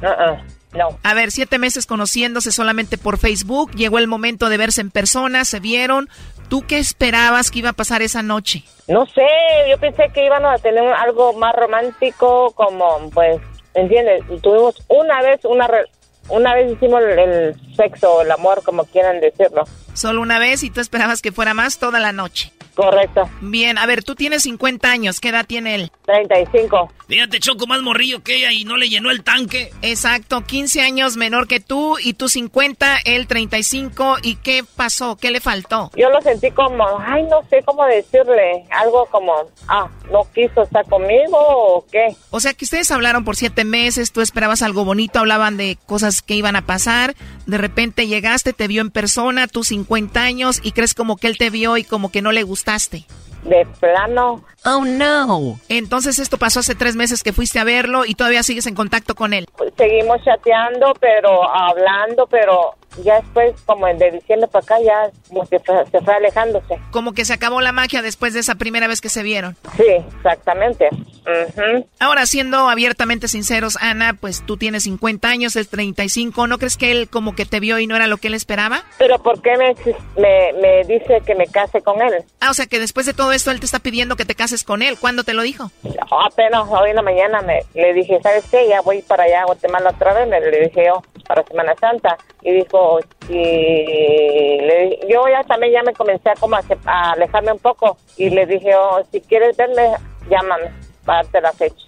[0.02, 0.98] uh no.
[1.02, 5.44] A ver, siete meses conociéndose solamente por Facebook, llegó el momento de verse en persona,
[5.44, 6.08] se vieron.
[6.48, 8.62] ¿Tú qué esperabas que iba a pasar esa noche?
[8.86, 9.26] No sé,
[9.68, 13.40] yo pensé que iban a tener algo más romántico, como pues
[13.76, 14.24] ¿entiendes?
[14.42, 15.68] Tuvimos una vez una
[16.28, 19.64] una vez hicimos el, sexo, el amor, como quieran decirlo.
[19.94, 22.52] Solo una vez y tú esperabas que fuera más toda la noche.
[22.76, 23.28] Correcto.
[23.40, 25.90] Bien, a ver, tú tienes 50 años, ¿qué edad tiene él?
[26.04, 26.92] 35.
[27.08, 29.72] Fíjate, Choco, más morrillo que ella y no le llenó el tanque.
[29.80, 34.16] Exacto, 15 años menor que tú y tú 50, él 35.
[34.22, 35.16] ¿Y qué pasó?
[35.16, 35.90] ¿Qué le faltó?
[35.96, 39.32] Yo lo sentí como, ay, no sé cómo decirle, algo como,
[39.68, 42.14] ah, no quiso estar conmigo o qué.
[42.30, 46.20] O sea que ustedes hablaron por siete meses, tú esperabas algo bonito, hablaban de cosas
[46.20, 47.14] que iban a pasar,
[47.46, 51.38] de repente llegaste, te vio en persona, tus 50 años y crees como que él
[51.38, 53.04] te vio y como que no le gustaste.
[53.44, 54.42] De plano.
[54.64, 55.60] Oh, no.
[55.68, 59.14] Entonces esto pasó hace tres meses que fuiste a verlo y todavía sigues en contacto
[59.14, 59.46] con él.
[59.76, 62.74] Seguimos chateando, pero hablando, pero
[63.04, 65.10] ya después, como de diciembre para acá, ya
[65.48, 66.78] se fue, alejándose.
[66.90, 69.56] Como que se acabó la magia después de esa primera vez que se vieron.
[69.76, 69.84] Sí,
[70.16, 70.88] exactamente.
[71.98, 76.92] Ahora, siendo abiertamente sinceros, Ana, pues tú tienes 50 años, el 35, ¿no crees que
[76.92, 78.84] él como que te vio y no era lo que él esperaba?
[78.98, 79.74] Pero ¿por qué me,
[80.60, 82.14] me, dice que me case con él?
[82.40, 84.62] Ah, o sea que después de todo esto él te está pidiendo que te cases
[84.62, 84.96] con él.
[84.98, 85.70] ¿Cuándo te lo dijo?
[86.10, 88.68] apenas hoy en la mañana me, le dije, ¿sabes qué?
[88.68, 92.16] Ya voy para allá a Guatemala otra vez, me le dije yo, para Semana Santa.
[92.42, 92.78] Y dijo,
[93.28, 98.30] y le, yo ya también ya me comencé a, como a, alejarme un poco y
[98.30, 99.94] le dije, oh, si quieres verme,
[100.28, 100.70] llámame
[101.04, 101.86] para darte la fecha.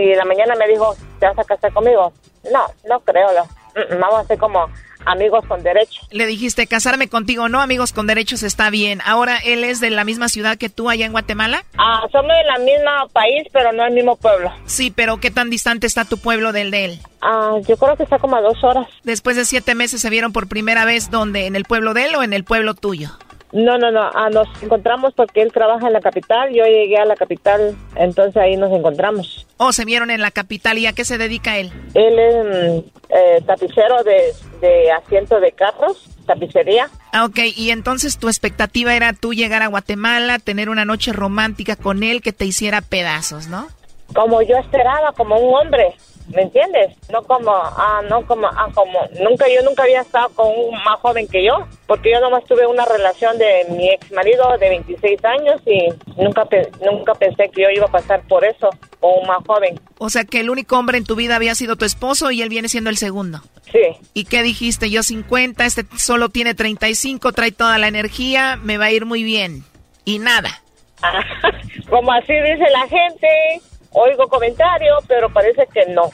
[0.00, 2.12] Y la mañana me dijo, ¿te vas a casar conmigo?
[2.52, 3.28] No, no creo.
[3.74, 4.66] Mm, mm, vamos a hacer como
[5.06, 6.06] amigos con derechos.
[6.10, 9.00] Le dijiste, casarme contigo, no, amigos con derechos está bien.
[9.04, 11.64] Ahora, ¿él es de la misma ciudad que tú allá en Guatemala?
[11.78, 14.52] Ah, somos de la misma país, pero no el mismo pueblo.
[14.66, 17.00] Sí, pero ¿qué tan distante está tu pueblo del de él?
[17.20, 18.86] Ah, yo creo que está como a dos horas.
[19.04, 21.46] Después de siete meses se vieron por primera vez, ¿dónde?
[21.46, 23.10] ¿En el pueblo de él o en el pueblo tuyo?
[23.52, 24.02] No, no, no.
[24.14, 26.50] Ah, nos encontramos porque él trabaja en la capital.
[26.54, 29.46] Yo llegué a la capital, entonces ahí nos encontramos.
[29.56, 30.78] Oh, se vieron en la capital.
[30.78, 31.72] ¿Y a qué se dedica él?
[31.94, 32.78] Él es mm,
[33.10, 36.88] eh, tapicero de, de asiento de carros, tapicería.
[37.12, 37.38] Ah, ok.
[37.56, 42.22] Y entonces tu expectativa era tú llegar a Guatemala, tener una noche romántica con él
[42.22, 43.66] que te hiciera pedazos, ¿no?
[44.14, 45.94] Como yo esperaba, como un hombre.
[46.34, 46.96] ¿Me entiendes?
[47.10, 51.00] No como, ah, no como, ah, como, nunca, yo nunca había estado con un más
[51.00, 55.24] joven que yo, porque yo nomás tuve una relación de mi ex marido de 26
[55.24, 56.46] años y nunca,
[56.84, 58.70] nunca pensé que yo iba a pasar por eso,
[59.00, 59.80] o un más joven.
[59.98, 62.48] O sea que el único hombre en tu vida había sido tu esposo y él
[62.48, 63.40] viene siendo el segundo.
[63.72, 63.96] Sí.
[64.14, 64.90] ¿Y qué dijiste?
[64.90, 69.24] Yo 50, este solo tiene 35, trae toda la energía, me va a ir muy
[69.24, 69.64] bien.
[70.04, 70.62] Y nada.
[71.90, 73.60] como así dice la gente.
[73.92, 76.10] Oigo comentarios, pero parece que no.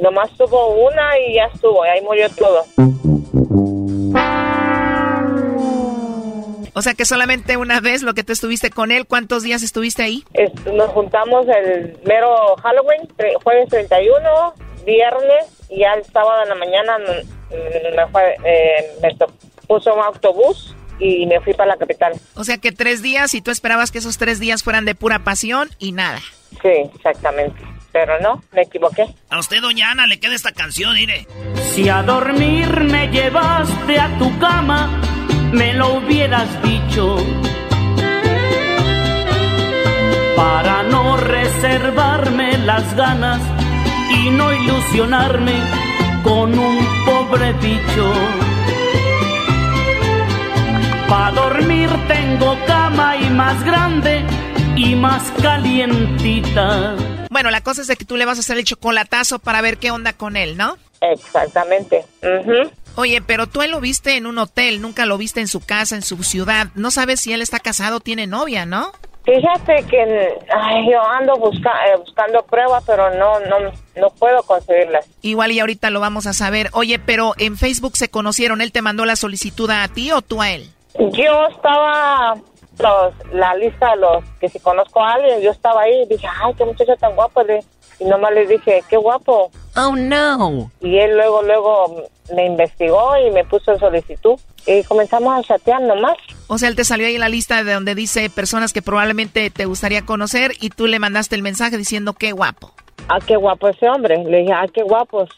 [0.00, 2.64] Nomás tuvo una y ya estuvo, y ahí murió todo.
[6.74, 10.04] O sea que solamente una vez lo que tú estuviste con él, ¿cuántos días estuviste
[10.04, 10.22] ahí?
[10.72, 13.08] nos juntamos el mero Halloween,
[13.42, 14.54] jueves 31,
[14.86, 19.16] viernes, y ya el sábado en la mañana me, fue, eh, me
[19.66, 22.12] puso un autobús y me fui para la capital.
[22.34, 25.20] O sea que tres días y tú esperabas que esos tres días fueran de pura
[25.20, 26.20] pasión y nada.
[26.62, 27.56] Sí, exactamente.
[27.92, 29.06] Pero no, me equivoqué.
[29.30, 31.26] A usted, doña Ana, le queda esta canción, mire.
[31.74, 35.00] Si a dormir me llevaste a tu cama,
[35.52, 37.16] me lo hubieras dicho.
[40.36, 43.40] Para no reservarme las ganas
[44.10, 45.54] y no ilusionarme
[46.22, 48.12] con un pobre bicho.
[51.08, 54.22] Para dormir tengo cama y más grande
[54.76, 56.96] y más calientita.
[57.30, 59.78] Bueno, la cosa es de que tú le vas a hacer el chocolatazo para ver
[59.78, 60.76] qué onda con él, ¿no?
[61.00, 62.04] Exactamente.
[62.96, 65.94] Oye, pero tú él lo viste en un hotel, nunca lo viste en su casa,
[65.94, 66.68] en su ciudad.
[66.74, 68.92] No sabes si él está casado o tiene novia, ¿no?
[69.24, 70.34] Fíjate que
[70.90, 75.06] yo ando eh, buscando pruebas, pero no, no, no puedo conseguirlas.
[75.22, 76.70] Igual y ahorita lo vamos a saber.
[76.72, 80.42] Oye, pero en Facebook se conocieron, ¿él te mandó la solicitud a ti o tú
[80.42, 80.70] a él?
[80.98, 82.34] Yo estaba,
[82.78, 86.26] los, la lista de los que si conozco a alguien, yo estaba ahí y dije,
[86.42, 87.42] ay, qué muchacho tan guapo.
[88.00, 89.50] Y nomás le dije, qué guapo.
[89.76, 90.70] Oh, no.
[90.80, 94.38] Y él luego, luego me investigó y me puso en solicitud.
[94.66, 96.16] y comenzamos a chatear nomás.
[96.48, 99.50] O sea, él te salió ahí en la lista de donde dice personas que probablemente
[99.50, 102.72] te gustaría conocer y tú le mandaste el mensaje diciendo qué guapo.
[103.08, 104.22] Ah, qué guapo ese hombre.
[104.24, 105.30] Le dije, ah, qué guapos.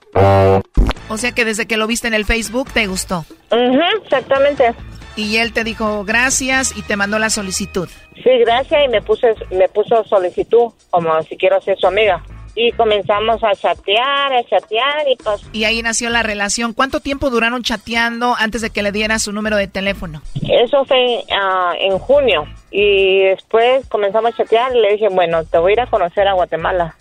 [1.09, 3.25] O sea que desde que lo viste en el Facebook te gustó.
[3.51, 4.75] Exactamente.
[5.21, 7.89] Y él te dijo gracias y te mandó la solicitud.
[8.15, 12.23] Sí, gracias y me puse, me puso solicitud como si quiero ser su amiga.
[12.55, 15.43] Y comenzamos a chatear, a chatear y pues...
[15.53, 16.73] Y ahí nació la relación.
[16.73, 20.23] ¿Cuánto tiempo duraron chateando antes de que le diera su número de teléfono?
[20.49, 22.47] Eso fue ah, en junio.
[22.71, 26.27] Y después comenzamos a chatear y le dije, bueno, te voy a ir a conocer
[26.27, 26.97] a Guatemala.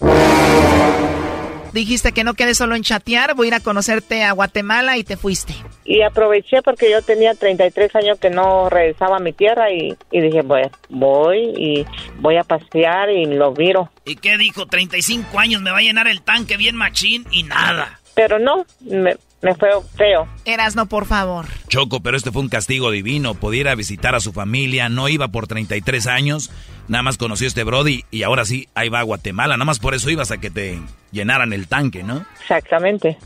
[1.73, 5.03] Dijiste que no quedes solo en chatear, voy a ir a conocerte a Guatemala y
[5.03, 5.53] te fuiste.
[5.85, 10.21] Y aproveché porque yo tenía 33 años que no regresaba a mi tierra y, y
[10.21, 11.85] dije, bueno, voy y
[12.19, 13.89] voy a pasear y lo miro.
[14.05, 14.65] ¿Y qué dijo?
[14.65, 17.99] 35 años, me va a llenar el tanque bien machín y nada.
[18.15, 20.27] Pero no, me, me fue feo.
[20.45, 21.45] Erasno, por favor.
[21.67, 23.35] Choco, pero este fue un castigo divino.
[23.35, 26.51] Pudiera visitar a su familia, no iba por 33 años,
[26.87, 29.55] nada más conoció a este Brody y ahora sí, ahí va a Guatemala.
[29.55, 30.79] Nada más por eso ibas a que te
[31.11, 32.25] llenaran el tanque, ¿no?
[32.41, 33.17] Exactamente.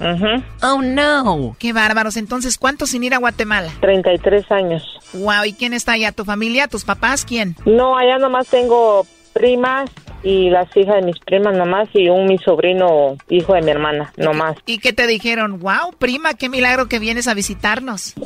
[0.62, 1.56] Oh, no.
[1.60, 2.18] Qué bárbaros.
[2.18, 3.72] Entonces, ¿cuánto sin ir a Guatemala?
[3.82, 5.00] 33 años.
[5.14, 6.12] Wow, ¿y quién está allá?
[6.12, 6.68] ¿Tu familia?
[6.68, 7.26] ¿Tus papás?
[7.26, 7.56] ¿Quién?
[7.66, 9.90] No, allá nomás tengo primas
[10.24, 14.14] y las hijas de mis primas nomás y un mi sobrino hijo de mi hermana
[14.18, 14.58] nomás.
[14.66, 15.60] ¿Y qué te dijeron?
[15.60, 18.02] Wow, prima, qué milagro que vienes a visitarnos.
[18.02, 18.24] Sí,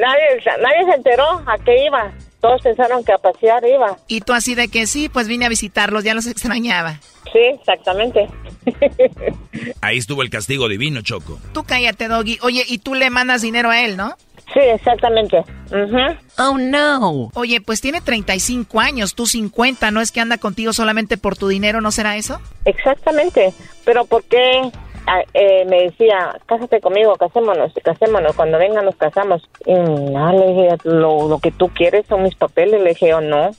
[0.00, 2.12] nadie, nadie se enteró a qué iba.
[2.40, 3.96] Todos pensaron que a pasear iba.
[4.08, 7.00] Y tú así de que sí, pues vine a visitarlos, ya los extrañaba.
[7.32, 8.28] Sí, exactamente.
[9.80, 11.38] Ahí estuvo el castigo divino, Choco.
[11.52, 12.38] Tú cállate, Doggy.
[12.42, 14.16] Oye, y tú le mandas dinero a él, ¿no?
[14.52, 15.44] Sí, exactamente.
[15.70, 16.16] Ujú.
[16.38, 17.30] Oh, no.
[17.34, 21.48] Oye, pues tiene 35 años, tú 50, ¿no es que anda contigo solamente por tu
[21.48, 22.40] dinero, no será eso?
[22.64, 23.52] Exactamente.
[23.84, 24.70] Pero ¿por qué
[25.06, 29.42] ah, eh, me decía, cásate conmigo, casémonos, casémonos, cuando venga nos casamos?
[29.66, 32.80] Y no, le dije, lo, lo que tú quieres son mis papeles.
[32.80, 33.50] Le dije, oh, no,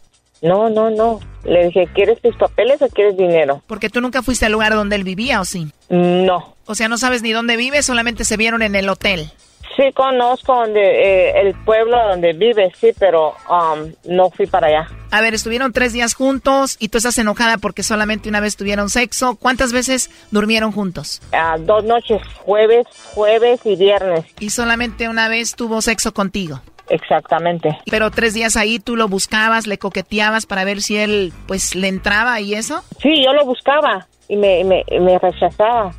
[0.41, 1.19] no, no, no.
[1.43, 3.61] Le dije, ¿quieres tus papeles o quieres dinero?
[3.67, 5.71] Porque tú nunca fuiste al lugar donde él vivía, ¿o sí?
[5.89, 6.55] No.
[6.65, 9.31] O sea, no sabes ni dónde vive, solamente se vieron en el hotel.
[9.78, 14.88] Sí, conozco donde, eh, el pueblo donde vive, sí, pero um, no fui para allá.
[15.11, 18.89] A ver, estuvieron tres días juntos y tú estás enojada porque solamente una vez tuvieron
[18.89, 19.36] sexo.
[19.36, 21.21] ¿Cuántas veces durmieron juntos?
[21.32, 24.25] Ah, dos noches, jueves, jueves y viernes.
[24.39, 26.59] Y solamente una vez tuvo sexo contigo.
[26.89, 27.78] Exactamente.
[27.91, 31.88] Pero tres días ahí tú lo buscabas, le coqueteabas para ver si él, pues, le
[31.88, 32.82] entraba y eso.
[32.99, 35.93] Sí, yo lo buscaba y me, me, me rechazaba.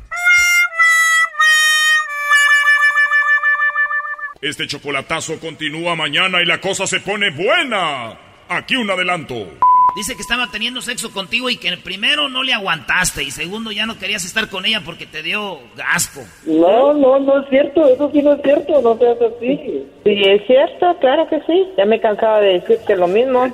[4.41, 8.17] Este chocolatazo continúa mañana y la cosa se pone buena.
[8.47, 9.35] Aquí un adelanto.
[9.97, 13.85] Dice que estaba teniendo sexo contigo y que primero no le aguantaste y segundo ya
[13.85, 15.59] no querías estar con ella porque te dio
[15.93, 16.21] asco.
[16.45, 19.85] No, no, no es cierto, eso sí no es cierto, no seas así.
[20.05, 21.67] Sí, es cierto, claro que sí.
[21.77, 23.53] Ya me cansaba de decirte lo mismo.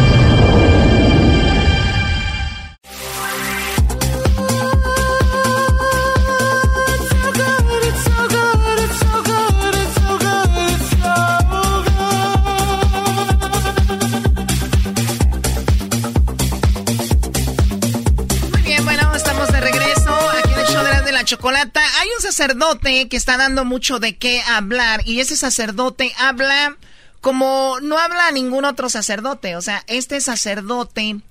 [21.31, 21.81] chocolata.
[22.01, 26.75] Hay un sacerdote que está dando mucho de qué hablar y ese sacerdote habla
[27.21, 29.55] como no habla ningún otro sacerdote.
[29.55, 31.21] O sea, este sacerdote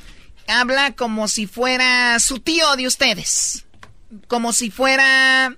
[0.49, 3.67] habla como si fuera su tío de ustedes.
[4.27, 5.55] Como si fuera,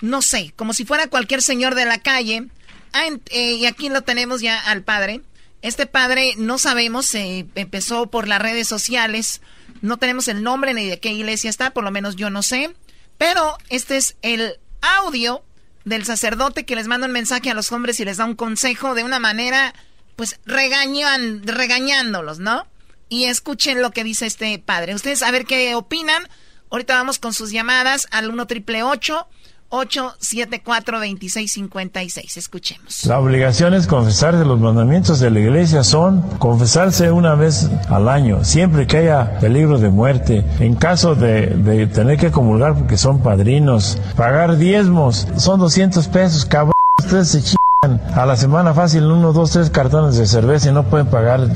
[0.00, 2.48] no sé, como si fuera cualquier señor de la calle.
[2.94, 5.20] Ah, eh, y aquí lo tenemos ya al padre.
[5.60, 9.42] Este padre no sabemos, eh, empezó por las redes sociales.
[9.82, 12.74] No tenemos el nombre ni de qué iglesia está, por lo menos yo no sé.
[13.18, 15.44] Pero este es el audio
[15.84, 18.94] del sacerdote que les manda un mensaje a los hombres y les da un consejo
[18.94, 19.74] de una manera,
[20.16, 22.66] pues regañan, regañándolos, ¿no?
[23.08, 24.94] Y escuchen lo que dice este padre.
[24.94, 26.28] Ustedes a ver qué opinan.
[26.70, 29.41] Ahorita vamos con sus llamadas al 1 triple 874
[29.72, 32.36] 2656.
[32.36, 33.06] Escuchemos.
[33.06, 34.44] La obligación es confesarse.
[34.44, 39.78] Los mandamientos de la iglesia son confesarse una vez al año, siempre que haya peligro
[39.78, 45.58] de muerte, en caso de, de tener que comulgar porque son padrinos, pagar diezmos, son
[45.58, 46.74] 200 pesos, cabrón.
[46.98, 50.84] Ustedes se chingan a la semana fácil uno, dos, tres cartones de cerveza y no
[50.84, 51.48] pueden pagar.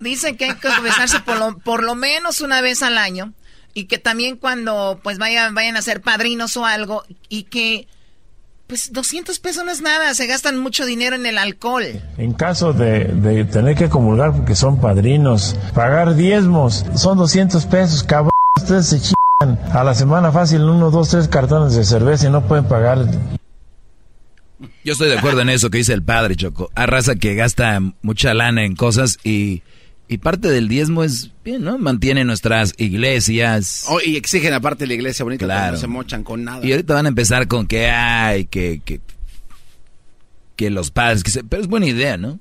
[0.00, 3.32] Dicen que hay que confesarse por lo, por lo menos una vez al año.
[3.78, 7.86] Y que también cuando pues vayan, vayan a ser padrinos o algo y que
[8.66, 11.84] pues 200 pesos no es nada, se gastan mucho dinero en el alcohol.
[12.16, 18.02] En caso de, de tener que comulgar porque son padrinos, pagar diezmos, son 200 pesos,
[18.02, 22.30] cabrón, ustedes se chingan a la semana fácil uno, dos, tres cartones de cerveza y
[22.30, 23.06] no pueden pagar.
[24.84, 26.68] Yo estoy de acuerdo en eso que dice el padre, Choco.
[26.74, 29.62] Hay raza que gasta mucha lana en cosas y
[30.08, 31.78] y parte del diezmo es bien, ¿no?
[31.78, 33.84] Mantiene nuestras iglesias.
[33.88, 35.72] Oh, y exigen aparte la iglesia bonita, claro.
[35.72, 36.64] no se mochan con nada.
[36.66, 39.00] Y ahorita van a empezar con que hay, que, que,
[40.56, 42.40] que los padres, que se, pero es buena idea, ¿no?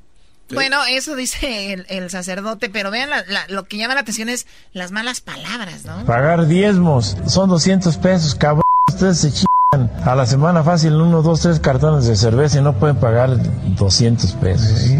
[0.54, 3.10] Bueno, eso dice el, sacerdote, pero vean,
[3.50, 6.06] lo que llama la atención es las malas palabras, ¿no?
[6.06, 9.32] Pagar diezmos, son 200 pesos, cabrón, ustedes se
[9.72, 13.38] a la semana fácil uno, dos, tres cartones de cerveza y no pueden pagar
[13.76, 14.92] 200 pesos.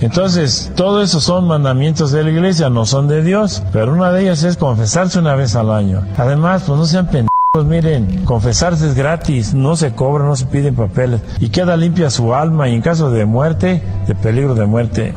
[0.00, 4.22] Entonces, todo eso son mandamientos de la iglesia, no son de Dios, pero una de
[4.22, 6.06] ellas es confesarse una vez al año.
[6.16, 7.28] Además, pues no sean pendejos.
[7.66, 12.34] Miren, confesarse es gratis, no se cobra, no se piden papeles y queda limpia su
[12.34, 15.14] alma y en caso de muerte, de peligro de muerte.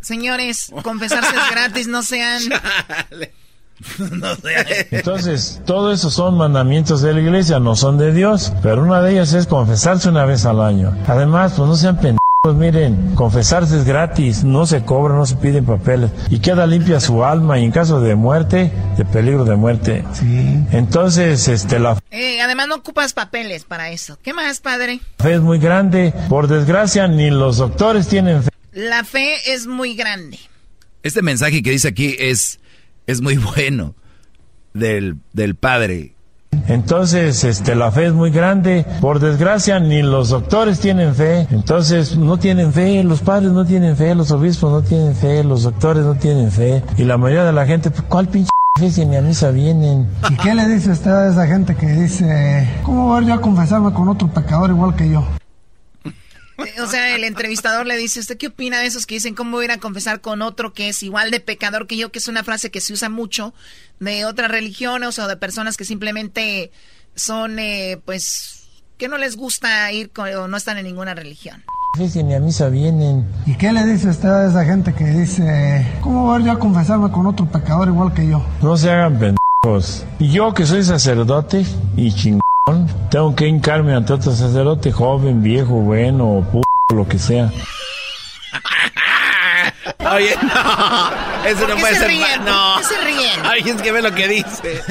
[0.00, 2.42] Señores, confesarse es gratis, no sean...
[4.90, 9.12] Entonces, todo eso son mandamientos de la iglesia, no son de Dios, pero una de
[9.12, 10.96] ellas es confesarse una vez al año.
[11.06, 12.20] Además, pues no sean pendejos.
[12.54, 17.24] Miren, confesarse es gratis, no se cobra, no se piden papeles y queda limpia su
[17.24, 20.04] alma y en caso de muerte, de peligro de muerte.
[20.12, 20.60] Sí.
[20.70, 24.16] Entonces, este, la eh, además no ocupas papeles para eso.
[24.22, 25.00] ¿Qué más, padre?
[25.18, 26.14] La fe es muy grande.
[26.28, 28.50] Por desgracia, ni los doctores tienen fe.
[28.72, 30.38] La fe es muy grande.
[31.02, 32.60] Este mensaje que dice aquí es
[33.06, 33.94] es muy bueno
[34.74, 36.12] del, del padre.
[36.68, 38.86] Entonces, este, la fe es muy grande.
[39.00, 41.46] Por desgracia, ni los doctores tienen fe.
[41.50, 43.02] Entonces, no tienen fe.
[43.04, 44.14] Los padres no tienen fe.
[44.14, 45.44] Los obispos no tienen fe.
[45.44, 46.82] Los doctores no tienen fe.
[46.96, 50.08] Y la mayoría de la gente, pues, ¿cuál pinche fe si ni a misa vienen?
[50.30, 53.92] ¿Y qué le dice usted a esa gente que dice, ¿cómo voy yo a confesarme
[53.92, 55.24] con otro pecador igual que yo?
[56.82, 59.66] O sea, el entrevistador le dice, ¿usted qué opina de esos que dicen cómo voy
[59.66, 62.10] a confesar con otro que es igual de pecador que yo?
[62.10, 63.52] Que es una frase que se usa mucho
[64.00, 66.70] de otras religiones o de personas que simplemente
[67.14, 68.64] son, eh, pues,
[68.96, 71.62] que no les gusta ir o no están en ninguna religión.
[71.96, 73.26] Sí, ni a misa vienen.
[73.46, 77.10] ¿Y qué le dice usted a esa gente que dice, ¿cómo voy yo a confesarme
[77.10, 78.44] con otro pecador igual que yo?
[78.60, 80.04] No se hagan pendejos.
[80.18, 81.64] Y yo que soy sacerdote
[81.96, 82.45] y chingón
[83.10, 86.60] tengo que hincarme ante otro sacerdote, joven, viejo, bueno, p
[86.94, 87.50] lo que sea.
[90.14, 91.48] Oye, no.
[91.48, 92.08] Eso no puede ser.
[92.08, 92.44] Ríen?
[92.44, 92.74] No.
[92.74, 93.46] ¿Por qué se ríen?
[93.46, 94.82] Alguien que ve lo que dice.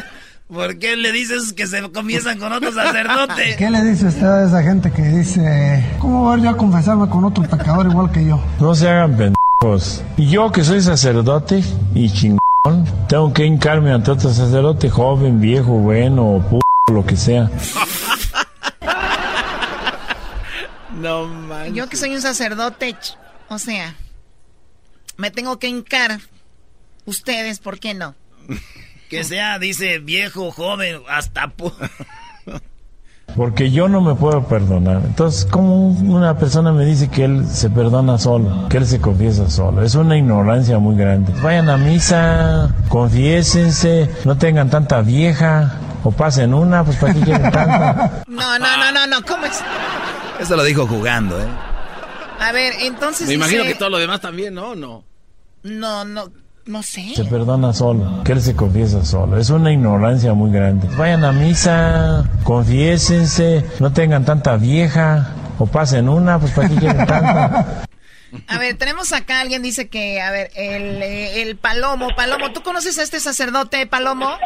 [0.52, 3.56] ¿Por qué le dices que se comienzan con otro sacerdote?
[3.58, 7.26] ¿Qué le dice usted a esa gente que dice, ¿cómo voy yo a confesarme con
[7.26, 8.40] otro pecador igual que yo?
[8.60, 10.04] No se hagan pendejos.
[10.18, 11.64] Y yo que soy sacerdote
[11.94, 16.60] y chingón, tengo que hincarme ante otro sacerdote, joven, viejo, bueno, p
[16.94, 17.50] lo que sea.
[20.92, 21.74] no manches.
[21.74, 22.96] Yo que soy un sacerdote,
[23.50, 23.96] o sea,
[25.18, 26.20] me tengo que hincar.
[27.06, 28.16] Ustedes, ¿por qué no?
[29.10, 31.54] Que sea, dice viejo, joven, hasta...
[33.36, 35.02] Porque yo no me puedo perdonar.
[35.04, 38.70] Entonces, ¿cómo una persona me dice que él se perdona solo?
[38.70, 39.84] Que él se confiesa solo.
[39.84, 41.34] Es una ignorancia muy grande.
[41.42, 45.80] Vayan a misa, confiésense, no tengan tanta vieja.
[46.04, 48.24] O pasen una, pues para qué quieren tanta.
[48.28, 49.60] No, no, no, no, no, ¿cómo es?
[50.40, 51.48] Eso lo dijo jugando, ¿eh?
[52.40, 53.28] A ver, entonces.
[53.28, 54.76] Me imagino que todo lo demás también, ¿no?
[54.76, 55.04] No.
[55.64, 56.30] No, no.
[56.66, 57.14] No sé.
[57.16, 59.38] Se perdona solo, que él se confiesa solo.
[59.38, 60.88] Es una ignorancia muy grande.
[60.98, 67.06] Vayan a misa, confiésense, no tengan tanta vieja, o pasen una, pues para qué quieren
[67.06, 67.84] tanta.
[68.48, 73.00] A ver, tenemos acá, alguien dice que, a ver, el, el Palomo, Palomo, ¿tú conoces
[73.00, 74.38] a este sacerdote, Palomo?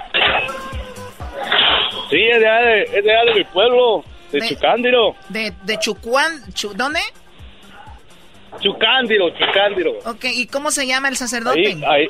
[2.11, 5.15] Sí, es de, de, es de, de mi pueblo, de, Chucándiro.
[5.29, 6.31] ¿De, de Chucuán?
[6.75, 6.99] ¿Dónde?
[8.59, 9.91] Chucándiro, Chucándiro.
[10.05, 11.59] Ok, ¿y cómo se llama el sacerdote?
[11.59, 12.09] Ahí, ahí,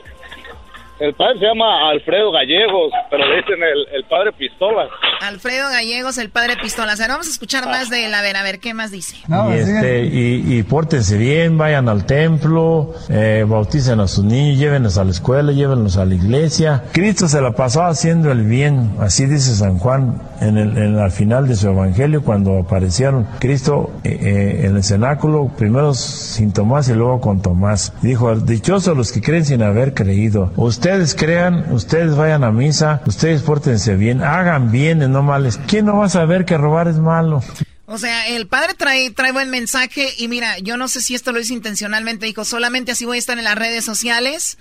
[0.99, 3.59] el padre se llama Alfredo Gallegos, pero le dicen
[3.93, 4.89] el, padre Pistolas.
[5.21, 6.99] Alfredo Gallegos, el padre Pistolas.
[6.99, 8.13] Ahora vamos a escuchar más de él.
[8.13, 9.15] A ver, a ver, ¿qué más dice?
[9.27, 15.03] y, este, y, pórtense bien, vayan al templo, eh, bauticen a sus niños, llévenlos a
[15.03, 16.83] la escuela, llévenlos a la iglesia.
[16.91, 21.11] Cristo se la pasó haciendo el bien, así dice San Juan en el, en al
[21.11, 26.89] final de su evangelio, cuando aparecieron Cristo eh, eh, en el cenáculo, primero sin Tomás
[26.89, 27.93] y luego con Tomás.
[28.01, 30.51] Dijo, dichosos los que creen sin haber creído.
[30.55, 35.59] Usted ustedes crean, ustedes vayan a misa, ustedes pórtense bien, hagan bien, no males.
[35.67, 37.43] ¿Quién no va a saber que robar es malo?
[37.85, 41.31] O sea, el padre trae, trae buen mensaje y mira, yo no sé si esto
[41.31, 44.57] lo hizo intencionalmente, dijo, solamente así voy a estar en las redes sociales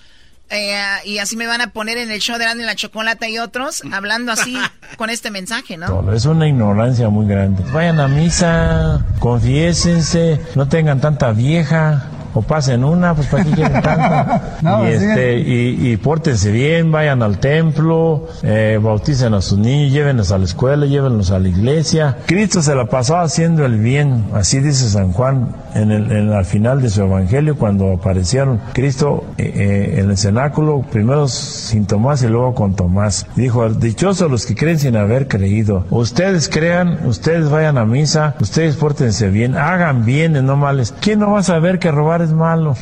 [0.51, 3.39] Eh, y así me van a poner en el show de Andy la Chocolata y
[3.39, 4.57] otros, hablando así
[4.97, 6.11] con este mensaje, ¿no?
[6.11, 7.63] Es una ignorancia muy grande.
[7.71, 13.83] Vayan a misa, confiésense, no tengan tanta vieja o pasen una, pues para qué quieren
[13.83, 14.59] tanta.
[14.83, 20.33] y, este, y, y, pórtense bien, vayan al templo, eh, bauticen a sus niños, llévenlos
[20.33, 22.19] a la escuela, llévenlos a la iglesia.
[22.27, 26.45] Cristo se la pasó haciendo el bien, así dice San Juan en el, en, al
[26.45, 32.23] final de su evangelio, cuando aparecieron Cristo eh, eh, en el cenáculo, primero sin Tomás
[32.23, 33.27] y luego con Tomás.
[33.37, 35.85] Dijo, dichosos los que creen sin haber creído.
[35.91, 40.95] Ustedes crean, ustedes vayan a misa, ustedes pórtense bien, hagan bien no males.
[41.01, 42.75] ¿Quién no va a saber que robar es malo?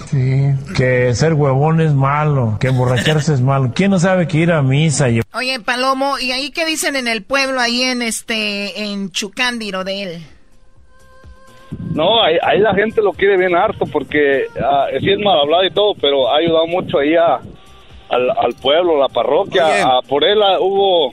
[0.76, 3.72] Que ser huevón es malo, que emborracharse es malo.
[3.74, 5.08] ¿Quién no sabe que ir a misa?
[5.08, 5.20] Y...
[5.34, 10.02] Oye, Palomo, ¿y ahí qué dicen en el pueblo, ahí en este, en Chucándiro de
[10.02, 10.26] él?
[11.94, 15.70] No, ahí, la gente lo quiere bien harto porque uh, sí es mal hablado y
[15.70, 17.40] todo, pero ha ayudado mucho ahí a,
[18.08, 19.64] al, pueblo, la parroquia.
[20.08, 21.12] por él hubo,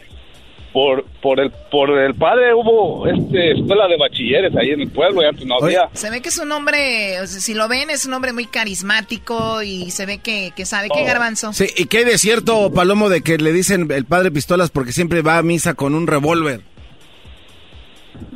[0.74, 5.22] por, por, el, por el padre hubo este, escuela de bachilleres ahí en el pueblo
[5.22, 5.88] y antes no había.
[5.94, 9.92] Se ve que es un hombre, si lo ven, es un hombre muy carismático y
[9.92, 11.06] se ve que, que sabe que oh.
[11.06, 11.54] garbanzo.
[11.54, 15.22] Sí, y qué de cierto, Palomo, de que le dicen el padre pistolas porque siempre
[15.22, 16.62] va a misa con un revólver.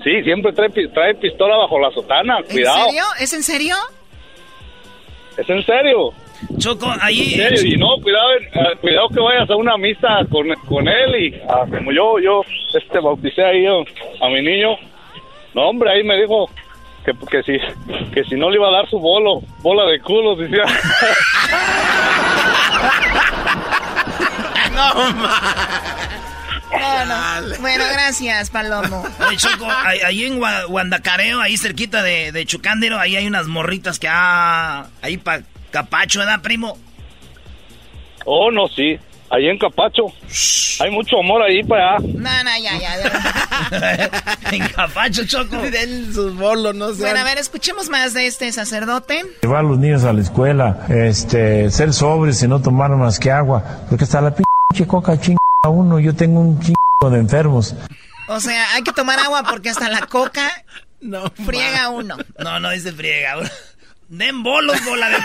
[0.03, 2.77] Sí, siempre trae, trae pistola bajo la sotana, cuidado.
[2.77, 3.03] ¿En serio?
[3.19, 3.76] ¿Es en serio?
[5.38, 6.14] ¿Es en serio?
[6.57, 7.34] Choco, ahí...
[7.34, 7.73] ¿En serio?
[7.73, 11.65] Y no, cuidado, eh, cuidado que vayas a una misa con, con él y ah,
[11.69, 12.43] como yo, yo
[12.73, 13.84] este, bauticé ahí a
[14.30, 14.77] mi niño.
[15.53, 16.49] No, hombre, ahí me dijo
[17.05, 17.57] que, que, si,
[18.14, 20.64] que si no le iba a dar su bolo, bola de culo, decía.
[24.73, 24.93] no,
[27.61, 29.03] bueno, gracias, Palomo.
[29.38, 34.88] Choco, ahí, en Guandacareo, ahí cerquita de, de Chucándero, ahí hay unas morritas que, ah,
[35.01, 36.77] ahí para Capacho, ¿verdad, primo?
[38.26, 38.99] Oh, no, sí.
[39.30, 40.06] Ahí en Capacho.
[40.80, 42.07] Hay mucho amor ahí para allá.
[42.07, 44.10] No, no, ya, ya.
[44.52, 45.57] en Capacho, Choco.
[45.72, 47.02] Den sus bolos, no sé.
[47.02, 49.23] Bueno, a ver, escuchemos más de este sacerdote.
[49.41, 53.31] Llevar a los niños a la escuela, este, ser sobres y no tomar más que
[53.31, 53.64] agua.
[53.89, 55.38] Porque hasta la pinche coca ching
[55.68, 57.76] uno, yo tengo un chingo de enfermos.
[58.27, 60.49] O sea, hay que tomar agua porque hasta la coca
[61.02, 62.18] no, friega uno.
[62.39, 63.35] No, no dice friega.
[64.09, 65.15] Den bolos, bola de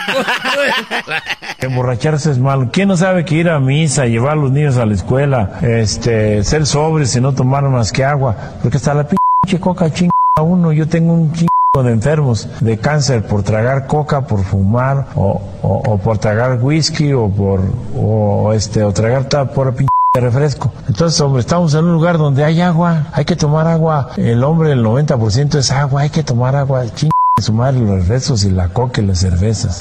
[1.67, 2.71] Emborracharse es malo.
[2.73, 6.43] ¿Quién no sabe que ir a misa, llevar a los niños a la escuela, este,
[6.43, 8.35] ser sobres y no tomar más que agua?
[8.61, 10.11] Porque hasta la pinche coca chinga
[10.43, 10.73] uno.
[10.73, 11.49] Yo tengo un chingo
[11.85, 17.29] de enfermos de cáncer por tragar coca, por fumar, o, o, por tragar whisky, o
[17.29, 17.61] por,
[17.97, 20.73] o este, o tragar por pinche refresco.
[20.89, 24.11] Entonces, hombre, estamos en un lugar donde hay agua, hay que tomar agua.
[24.17, 26.85] El hombre, el 90% es agua, hay que tomar agua.
[26.97, 29.81] Ching su madre los refrescos y la coca y las cervezas.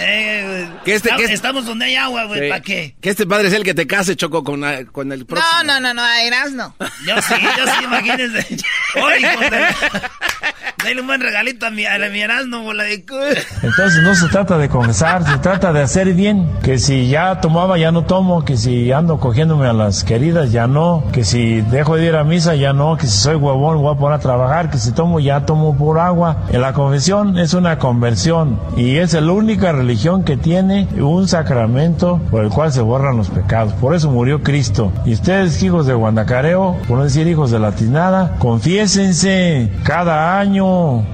[0.00, 2.94] Eh, que este, que estamos donde hay agua, güey, ¿para qué?
[3.00, 5.62] Que este padre es el que te case, Choco, con, con el próximo.
[5.64, 6.74] No, no, no, no, eras no.
[7.06, 8.56] Yo sí, yo sí, imagínense.
[9.02, 9.28] Oye,
[10.84, 15.38] Dale un buen regalito a mi, a mi Entonces no se trata de confesar, se
[15.38, 16.48] trata de hacer bien.
[16.62, 18.44] Que si ya tomaba, ya no tomo.
[18.44, 21.02] Que si ando cogiéndome a las queridas, ya no.
[21.12, 22.96] Que si dejo de ir a misa, ya no.
[22.96, 24.70] Que si soy huevón, voy a poner a trabajar.
[24.70, 26.44] Que si tomo, ya tomo por agua.
[26.50, 28.60] En la confesión es una conversión.
[28.76, 33.30] Y es la única religión que tiene un sacramento por el cual se borran los
[33.30, 33.72] pecados.
[33.74, 34.92] Por eso murió Cristo.
[35.04, 40.68] Y ustedes, hijos de Guanacareo, por no decir hijos de Latinada, confiésense cada año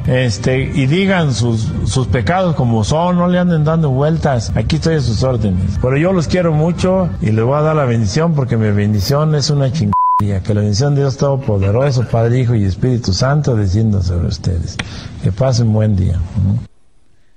[0.06, 4.52] este, y digan sus, sus pecados como son, no le anden dando vueltas.
[4.54, 5.78] Aquí estoy a sus órdenes.
[5.80, 9.34] Pero yo los quiero mucho y les voy a dar la bendición porque mi bendición
[9.34, 9.94] es una chingada.
[10.18, 14.76] Que la bendición de Dios Todopoderoso, Padre, Hijo y Espíritu Santo descienda sobre ustedes.
[15.22, 16.18] Que pasen buen día.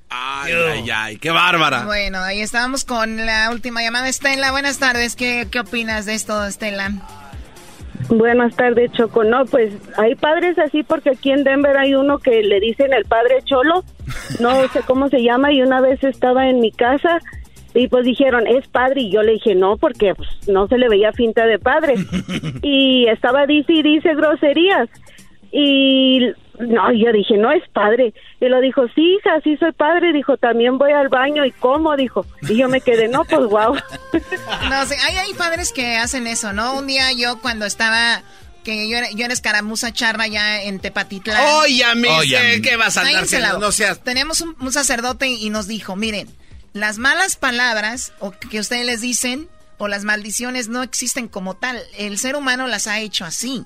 [0.09, 1.85] Ay, ay, ay, qué bárbara.
[1.85, 4.07] Bueno, ahí estamos con la última llamada.
[4.07, 5.15] Estela, buenas tardes.
[5.15, 6.91] ¿Qué, qué opinas de esto, Estela?
[8.09, 9.23] Buenas tardes, Choco.
[9.23, 13.05] No, pues hay padres así porque aquí en Denver hay uno que le dicen el
[13.05, 13.83] padre Cholo,
[14.39, 17.19] no sé cómo se llama, y una vez estaba en mi casa
[17.73, 20.89] y pues dijeron, es padre, y yo le dije, no, porque pues, no se le
[20.89, 21.95] veía finta de padre.
[22.63, 24.89] Y estaba dice y dice groserías.
[25.51, 28.13] Y no, yo dije, no es padre.
[28.39, 30.13] Y lo dijo, sí, hija, sí soy padre.
[30.13, 31.45] Dijo, también voy al baño.
[31.45, 31.95] ¿Y cómo?
[31.95, 32.25] Dijo.
[32.47, 33.75] Y yo me quedé, no, pues wow.
[34.69, 36.77] no, sé, hay, hay padres que hacen eso, ¿no?
[36.77, 38.23] Un día yo cuando estaba
[38.63, 41.41] que yo, yo era escaramuza charra ya en Tepatitlán.
[41.61, 41.83] Oye,
[42.19, 44.03] Oye, ¿qué vas a andar No seas...
[44.03, 46.27] Tenemos un, un, sacerdote y nos dijo, miren,
[46.73, 49.47] las malas palabras o que ustedes les dicen
[49.77, 51.81] o las maldiciones no existen como tal.
[51.97, 53.65] El ser humano las ha hecho así.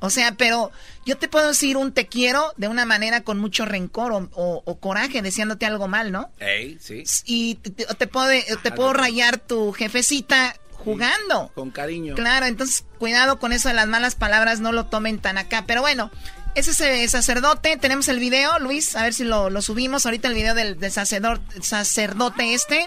[0.00, 0.70] O sea, pero
[1.04, 5.22] yo te puedo decir un te quiero de una manera con mucho rencor o, coraje,
[5.22, 6.30] deseándote algo mal, ¿no?
[6.38, 7.04] Ey, sí.
[7.24, 8.30] Y te, puedo,
[8.62, 11.50] te puedo rayar tu jefecita jugando.
[11.54, 12.14] con cariño.
[12.14, 15.64] Claro, entonces cuidado con eso de las malas palabras, no lo tomen tan acá.
[15.66, 16.10] Pero bueno,
[16.54, 17.76] ese es el sacerdote.
[17.76, 22.54] Tenemos el video, Luis, a ver si lo, subimos ahorita el video del, sacerdote, sacerdote
[22.54, 22.86] este,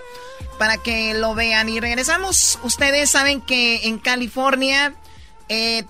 [0.58, 1.70] para que lo vean.
[1.70, 2.60] Y regresamos.
[2.64, 4.96] Ustedes saben que en California
[5.50, 5.86] eh,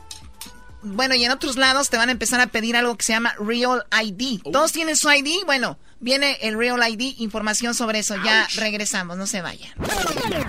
[0.83, 3.33] bueno, y en otros lados te van a empezar a pedir algo que se llama
[3.39, 4.41] Real ID.
[4.43, 4.51] Oh.
[4.51, 5.45] ¿Todos tienen su ID?
[5.45, 8.15] Bueno, viene el Real ID, información sobre eso.
[8.23, 9.71] Ya regresamos, no se vayan.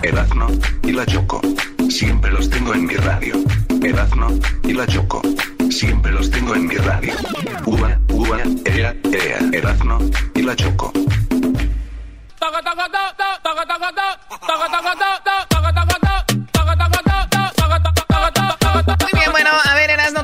[0.01, 0.47] Erazno
[0.83, 1.41] y la Choco.
[1.89, 3.43] Siempre los tengo en mi radio.
[3.83, 4.27] Erazno
[4.63, 5.21] y la Choco.
[5.69, 7.13] Siempre los tengo en mi radio.
[7.65, 9.39] Uva, uva, ea, ea.
[9.51, 9.99] Erazno
[10.35, 10.91] y la Choco.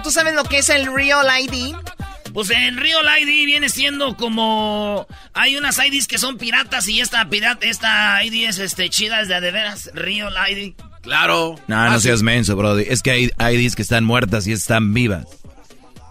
[0.04, 1.76] ¿Tú sabes lo que es el Real ID?
[2.34, 5.08] Pues el Real ID viene siendo como...
[5.34, 9.28] Hay unas IDs que son piratas y esta pirata, esta ID es este, chida, es
[9.28, 10.74] de, de veras, Real ID.
[11.02, 11.60] Claro.
[11.68, 12.78] No, no seas menso, bro.
[12.78, 15.26] Es que hay IDs que están muertas y están vivas.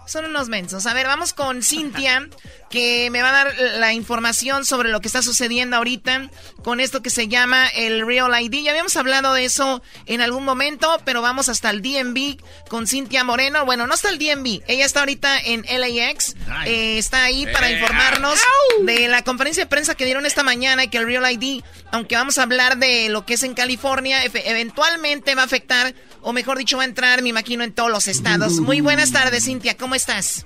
[0.05, 0.85] Son unos mensos.
[0.87, 2.27] A ver, vamos con Cintia
[2.69, 6.29] que me va a dar la información sobre lo que está sucediendo ahorita
[6.63, 8.63] con esto que se llama el Real ID.
[8.63, 12.37] Ya habíamos hablado de eso en algún momento, pero vamos hasta el DMV
[12.69, 13.65] con Cintia Moreno.
[13.65, 16.35] Bueno, no está el DMV, ella está ahorita en LAX,
[16.65, 18.39] eh, está ahí para informarnos
[18.83, 22.15] de la conferencia de prensa que dieron esta mañana y que el Real ID, aunque
[22.15, 26.57] vamos a hablar de lo que es en California, eventualmente va a afectar, o mejor
[26.57, 28.59] dicho, va a entrar, me imagino, en todos los estados.
[28.59, 30.45] Muy buenas tardes, Cintia, ¿cómo estás?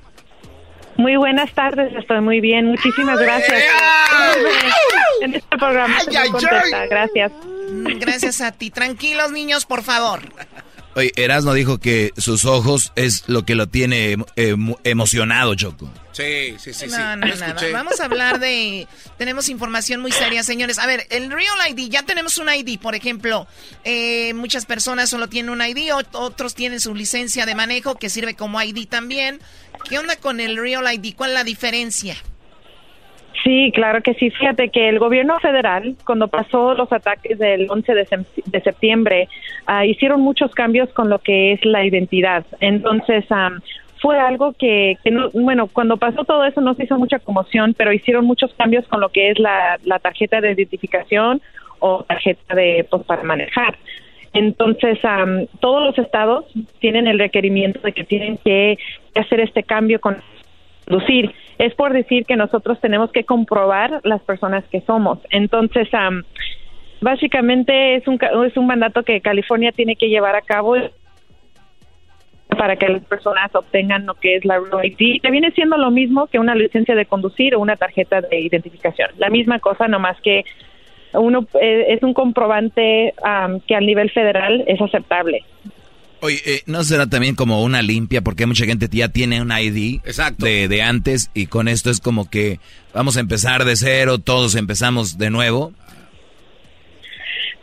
[0.98, 2.68] Muy buenas tardes, estoy muy bien.
[2.68, 3.64] Muchísimas gracias.
[5.22, 5.98] En este programa
[6.90, 7.32] Gracias.
[7.70, 8.70] Mm, gracias a ti.
[8.72, 10.22] Tranquilos, niños, por favor.
[10.95, 14.18] Oye, Erasmo dijo que sus ojos es lo que lo tiene
[14.84, 15.90] emocionado, Choco.
[16.11, 16.86] Sí, sí, sí.
[16.88, 17.56] No, no, nada.
[17.72, 18.88] Vamos a hablar de...
[19.18, 20.78] Tenemos información muy seria, señores.
[20.78, 23.48] A ver, el Real ID, ya tenemos un ID, por ejemplo.
[23.84, 28.36] Eh, muchas personas solo tienen un ID, otros tienen su licencia de manejo que sirve
[28.36, 29.40] como ID también.
[29.89, 31.15] ¿Qué onda con el Real ID?
[31.15, 32.15] ¿Cuál es la diferencia?
[33.43, 34.30] Sí, claro que sí.
[34.30, 39.27] Fíjate que el gobierno federal, cuando pasó los ataques del 11 de, septiembre,
[39.65, 42.45] ah, hicieron muchos cambios con lo que es la identidad.
[42.61, 43.26] Entonces,
[44.01, 47.91] fue algo que, no, bueno, cuando pasó todo eso no se hizo mucha conmoción, pero
[47.91, 51.41] hicieron muchos cambios con lo que es la, tarjeta de identificación
[51.80, 53.77] o tarjeta de pues, para manejar.
[54.34, 54.99] Entonces,
[55.60, 56.45] todos los estados
[56.80, 58.77] tienen el requerimiento de que tienen que
[59.15, 60.18] hacer este cambio con
[60.85, 61.34] conducir.
[61.57, 65.19] Es por decir que nosotros tenemos que comprobar las personas que somos.
[65.30, 65.88] Entonces,
[67.01, 70.76] básicamente es un, es un mandato que California tiene que llevar a cabo
[72.57, 76.27] para que las personas obtengan lo que es la ID, que viene siendo lo mismo
[76.27, 79.10] que una licencia de conducir o una tarjeta de identificación.
[79.18, 80.43] La misma cosa, nomás que
[81.14, 83.14] uno eh, es un comprobante
[83.68, 85.44] que a nivel federal es aceptable.
[86.23, 88.22] Oye, eh, ¿no será también como una limpia?
[88.22, 89.99] Porque mucha gente ya tiene un ID
[90.38, 92.60] De, de antes y con esto es como que
[92.94, 95.73] vamos a empezar de cero, todos empezamos de nuevo.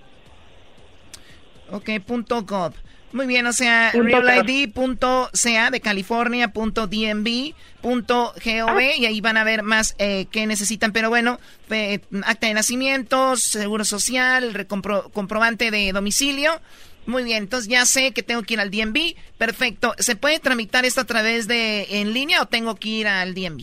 [1.71, 2.73] Ok, punto .gov.
[3.13, 8.97] Muy bien, o sea, realid.ca de California.dmv.gov ah.
[8.99, 10.93] y ahí van a ver más eh, que necesitan.
[10.93, 11.39] Pero bueno,
[12.27, 16.51] acta de nacimiento, seguro social, comprobante de domicilio.
[17.07, 19.15] Muy bien, entonces ya sé que tengo que ir al DMV.
[19.39, 19.95] Perfecto.
[19.97, 23.63] ¿Se puede tramitar esto a través de en línea o tengo que ir al DMV?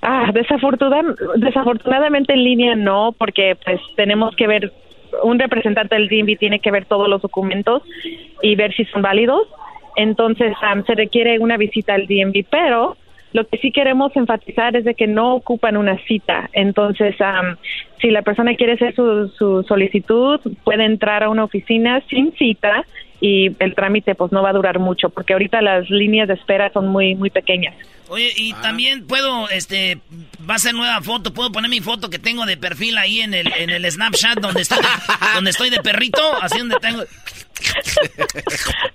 [0.00, 4.72] Ah, desafortunadamente en línea no, porque pues tenemos que ver
[5.22, 7.82] un representante del DMV tiene que ver todos los documentos
[8.42, 9.48] y ver si son válidos.
[9.96, 10.54] Entonces,
[10.86, 12.96] se requiere una visita al DMV, pero
[13.32, 16.48] lo que sí queremos enfatizar es de que no ocupan una cita.
[16.52, 17.16] Entonces,
[18.00, 22.84] si la persona quiere hacer su, su, solicitud, puede entrar a una oficina sin cita
[23.20, 26.70] y el trámite pues no va a durar mucho, porque ahorita las líneas de espera
[26.72, 27.74] son muy muy pequeñas.
[28.08, 28.60] Oye, y ah.
[28.62, 29.98] también puedo, este,
[30.48, 33.34] va a ser nueva foto, puedo poner mi foto que tengo de perfil ahí en
[33.34, 34.88] el, en el Snapchat donde estoy, de,
[35.34, 37.02] donde estoy de perrito, así donde tengo...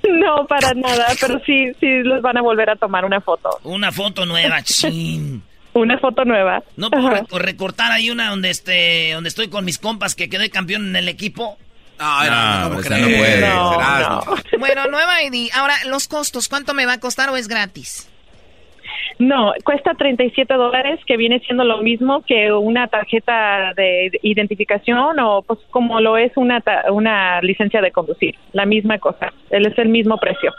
[0.10, 3.50] No, para nada, pero sí, sí los van a volver a tomar una foto.
[3.64, 5.44] Una foto nueva, chin.
[5.74, 6.64] Una foto nueva.
[6.78, 7.10] No puedo
[7.40, 11.10] recortar ahí una donde este, donde estoy con mis compas que quedé campeón en el
[11.10, 11.58] equipo.
[12.00, 13.44] No, no, no, puede.
[14.60, 15.50] Bueno, nueva ID.
[15.54, 18.10] Ahora, los costos, ¿cuánto me va a costar o es gratis?
[19.20, 25.44] No, cuesta 37 dólares, que viene siendo lo mismo que una tarjeta de identificación o
[25.44, 29.90] pues como lo es una, una licencia de conducir, la misma cosa, él es el
[29.90, 30.52] mismo precio.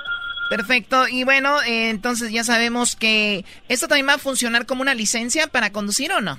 [0.50, 4.94] Perfecto, y bueno, eh, entonces ya sabemos que esto también va a funcionar como una
[4.94, 6.38] licencia para conducir o no.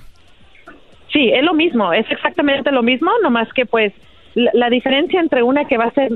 [1.12, 3.92] Sí, es lo mismo, es exactamente lo mismo, nomás que pues
[4.36, 6.12] la, diferencia entre una que va a ser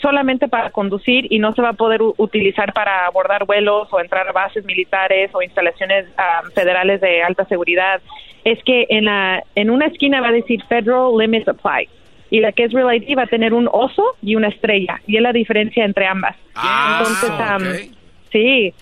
[0.00, 4.26] solamente para conducir y no se va a poder utilizar para abordar vuelos o entrar
[4.26, 8.00] a bases militares o instalaciones ah, federales de alta seguridad
[8.44, 11.88] es que en la en una esquina va a decir Federal Limits Apply
[12.30, 15.16] y la que es Real ID va a tener un oso y una estrella y
[15.16, 16.34] es la diferencia entre ambas.
[16.54, 17.90] Ah, Entonces,
[18.32, 18.72] sí,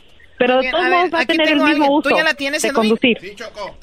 [0.40, 3.18] pero todos va a tener el mismo uso ¿Tú ya la tienes, de conducir.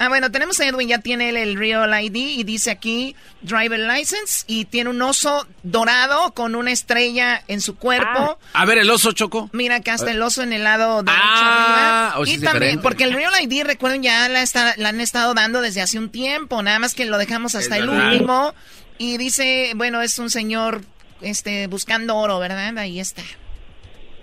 [0.00, 4.42] Ah, bueno, tenemos a Edwin, ya tiene el, Real ID y dice aquí Driver License
[4.48, 8.40] y tiene un oso dorado con una estrella en su cuerpo.
[8.52, 8.62] Ah.
[8.62, 9.48] A ver, el oso, Choco.
[9.52, 12.28] Mira, acá está el oso en el lado derecho ah, arriba.
[12.28, 15.80] y también, porque el Real ID, recuerden, ya la, está, la, han estado dando desde
[15.80, 18.52] hace un tiempo, nada más que lo dejamos hasta el último.
[18.98, 20.82] Y dice, bueno, es un señor
[21.20, 22.76] este, buscando oro, ¿verdad?
[22.78, 23.22] Ahí está.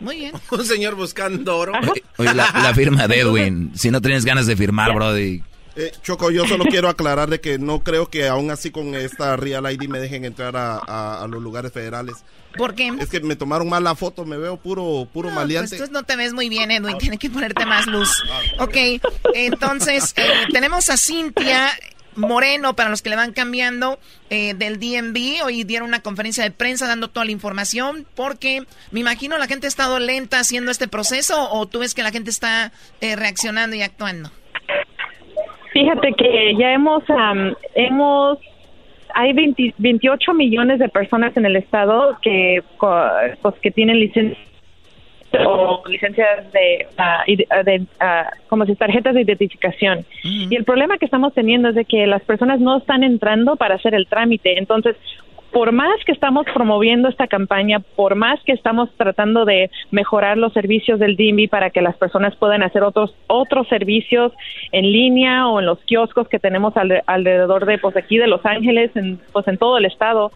[0.06, 0.34] Muy bien.
[0.52, 1.74] Un señor buscando oro.
[2.18, 3.72] Oye, la, firma de Edwin.
[3.76, 5.42] Si no tienes ganas de firmar, Brody.
[5.76, 9.36] Eh, Choco, yo solo quiero aclarar de que no creo que aún así con esta
[9.36, 12.18] Real ID me dejen entrar a, los lugares federales.
[12.56, 12.94] ¿Por qué?
[13.00, 15.76] Es que me tomaron mal la foto, me veo puro, puro no, maleante.
[15.76, 18.24] Pues tú no te ves muy bien, Edwin, tienes que ponerte más luz.
[18.60, 18.78] Ok,
[19.34, 20.24] entonces eh,
[20.54, 21.74] tenemos a Cintia
[22.16, 25.44] Moreno, para los que le van cambiando, eh, del DMV.
[25.46, 28.62] Hoy dieron una conferencia de prensa dando toda la información, porque
[28.92, 32.12] me imagino la gente ha estado lenta haciendo este proceso, o tú ves que la
[32.12, 32.72] gente está
[33.02, 34.30] eh, reaccionando y actuando.
[35.74, 37.04] Fíjate que ya hemos,
[37.76, 38.40] hemos,
[39.14, 39.34] hay
[39.78, 44.38] 28 millones de personas en el estado que, pues, que tienen licencia
[45.46, 47.86] o licencias de, uh, de
[48.48, 50.06] como si tarjetas de identificación.
[50.24, 53.76] Y el problema que estamos teniendo es de que las personas no están entrando para
[53.76, 54.58] hacer el trámite.
[54.58, 54.96] Entonces,
[55.56, 60.52] por más que estamos promoviendo esta campaña, por más que estamos tratando de mejorar los
[60.52, 64.34] servicios del DIMBI para que las personas puedan hacer otros otros servicios
[64.74, 68.92] en línea o en los kioscos que tenemos alrededor de pues aquí de Los Ángeles,
[68.98, 70.34] en, pues en todo el estado,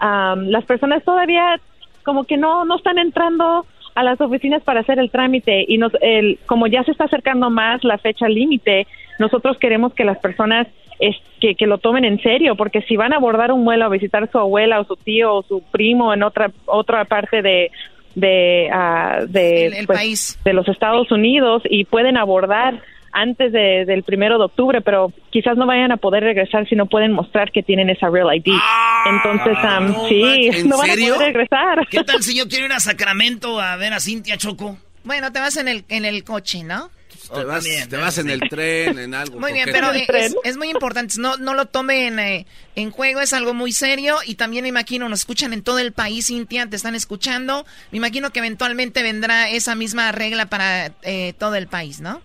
[0.00, 1.60] las personas todavía
[2.02, 5.92] como que no no están entrando a las oficinas para hacer el trámite y nos,
[6.00, 8.86] el, como ya se está acercando más la fecha límite,
[9.18, 10.66] nosotros queremos que las personas
[10.98, 13.88] es, que, que, lo tomen en serio, porque si van a abordar un vuelo a
[13.88, 17.70] visitar a su abuela o su tío o su primo en otra otra parte de
[18.14, 22.82] de, uh, de, pues, de los Estados Unidos y pueden abordar
[23.12, 26.86] antes de, del primero de octubre, pero quizás no vayan a poder regresar si no
[26.86, 28.52] pueden mostrar que tienen esa Real ID.
[28.54, 31.86] Ah, Entonces, um, sí, no van a poder regresar.
[31.88, 34.76] ¿Qué tal si yo quiero ir a Sacramento a ver a Cintia Choco?
[35.04, 36.90] Bueno, te vas en el, en el coche, ¿no?
[37.34, 39.40] te vas, te vas en el tren, en algo.
[39.40, 41.14] Muy bien, pero es, muy importante.
[41.18, 44.18] No, no lo tomen eh, en juego, es algo muy serio.
[44.26, 47.64] Y también me imagino, nos escuchan en todo el país, Cintia, te están escuchando.
[47.90, 52.22] Me imagino que eventualmente vendrá esa misma regla para eh, todo el país, ¿no?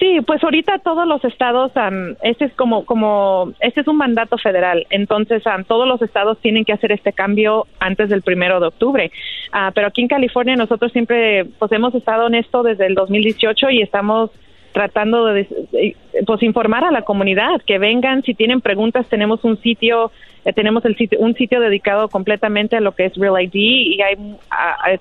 [0.00, 1.72] Sí, pues ahorita todos los estados,
[2.22, 6.72] este es como, como, este es un mandato federal, entonces todos los estados tienen que
[6.72, 9.12] hacer este cambio antes del primero de octubre.
[9.52, 13.68] Ah, pero aquí en California nosotros siempre, pues hemos estado en esto desde el 2018
[13.68, 14.30] y estamos
[14.72, 15.46] tratando de,
[16.26, 20.12] pues informar a la comunidad que vengan si tienen preguntas tenemos un sitio
[20.44, 24.00] eh, tenemos el sitio un sitio dedicado completamente a lo que es Real ID y
[24.00, 24.16] hay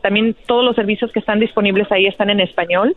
[0.01, 2.95] también todos los servicios que están disponibles ahí están en español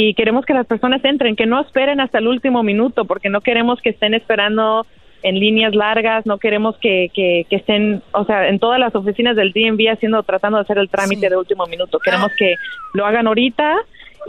[0.00, 3.40] y queremos que las personas entren, que no esperen hasta el último minuto, porque no
[3.40, 4.86] queremos que estén esperando
[5.24, 9.52] en líneas largas, no queremos que, que, estén, o sea, en todas las oficinas del
[9.52, 11.98] DMV haciendo, tratando de hacer el trámite de último minuto.
[11.98, 12.54] Queremos que
[12.94, 13.74] lo hagan ahorita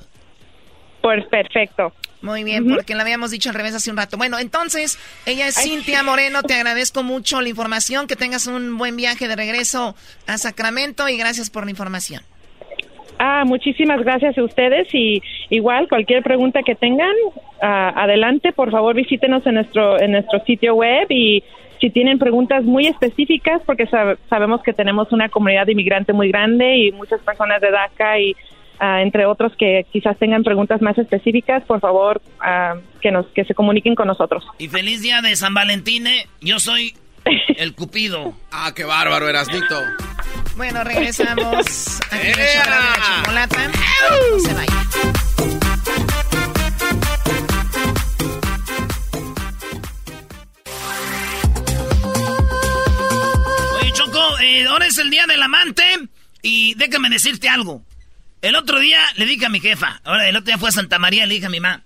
[1.03, 1.93] Pues perfecto.
[2.21, 4.17] Muy bien, porque lo habíamos dicho al revés hace un rato.
[4.17, 8.97] Bueno, entonces, ella es Cintia Moreno, te agradezco mucho la información, que tengas un buen
[8.97, 9.95] viaje de regreso
[10.27, 12.25] a Sacramento y gracias por la información.
[13.19, 15.21] Ah, muchísimas gracias a ustedes y
[15.51, 17.15] igual cualquier pregunta que tengan,
[17.61, 21.43] ah, adelante, por favor visítenos en nuestro en nuestro sitio web y
[21.81, 23.87] si tienen preguntas muy específicas, porque
[24.29, 28.37] sabemos que tenemos una comunidad de inmigrante muy grande y muchas personas de DACA y
[28.81, 33.45] ah, entre otros que quizás tengan preguntas más específicas, por favor ah, que nos que
[33.45, 34.45] se comuniquen con nosotros.
[34.59, 36.07] Y feliz día de San Valentín.
[36.07, 36.27] ¿eh?
[36.41, 36.95] Yo soy
[37.57, 38.35] el Cupido.
[38.53, 39.77] ah, qué bárbaro, Erasnito.
[40.59, 43.69] Bueno, regresamos aquí en el la chocolata.
[43.69, 44.89] No se vaya.
[53.81, 55.85] Oye, Choco, eh, ahora es el día del amante
[56.43, 57.85] y déjame decirte algo.
[58.43, 60.99] El otro día le dije a mi jefa, ahora el otro día fue a Santa
[60.99, 61.85] María, le dije a mi mamá,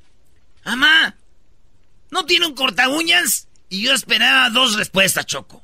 [0.65, 1.15] mamá,
[2.11, 3.49] ¿no tiene un corta uñas?
[3.69, 5.63] Y yo esperaba dos respuestas, Choco.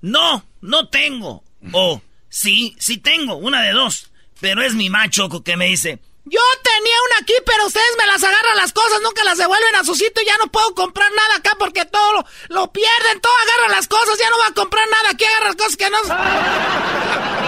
[0.00, 1.44] No, no tengo.
[1.72, 4.10] O, sí, sí tengo, una de dos.
[4.40, 8.22] Pero es mi macho que me dice, yo tenía una aquí, pero ustedes me las
[8.22, 11.36] agarran las cosas, nunca las devuelven a su sitio y ya no puedo comprar nada
[11.36, 15.10] acá porque todo lo, pierden, todo agarran las cosas, ya no voy a comprar nada,
[15.10, 15.98] aquí agarran cosas que no...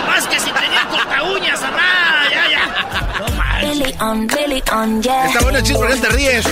[0.07, 3.21] Más que si tenía corta uñas, mamá, ya, ya.
[3.21, 3.27] No.
[5.27, 6.47] Está bueno el chiste, ¿por qué te ríes?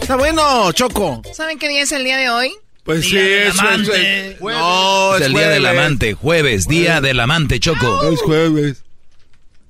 [0.00, 1.22] Está bueno, Choco.
[1.34, 2.61] ¿Saben qué día es el día de hoy?
[2.84, 8.10] Pues sí, es, es, No, es, el día del amante, jueves, día del amante, Choco.
[8.10, 8.82] Es jueves.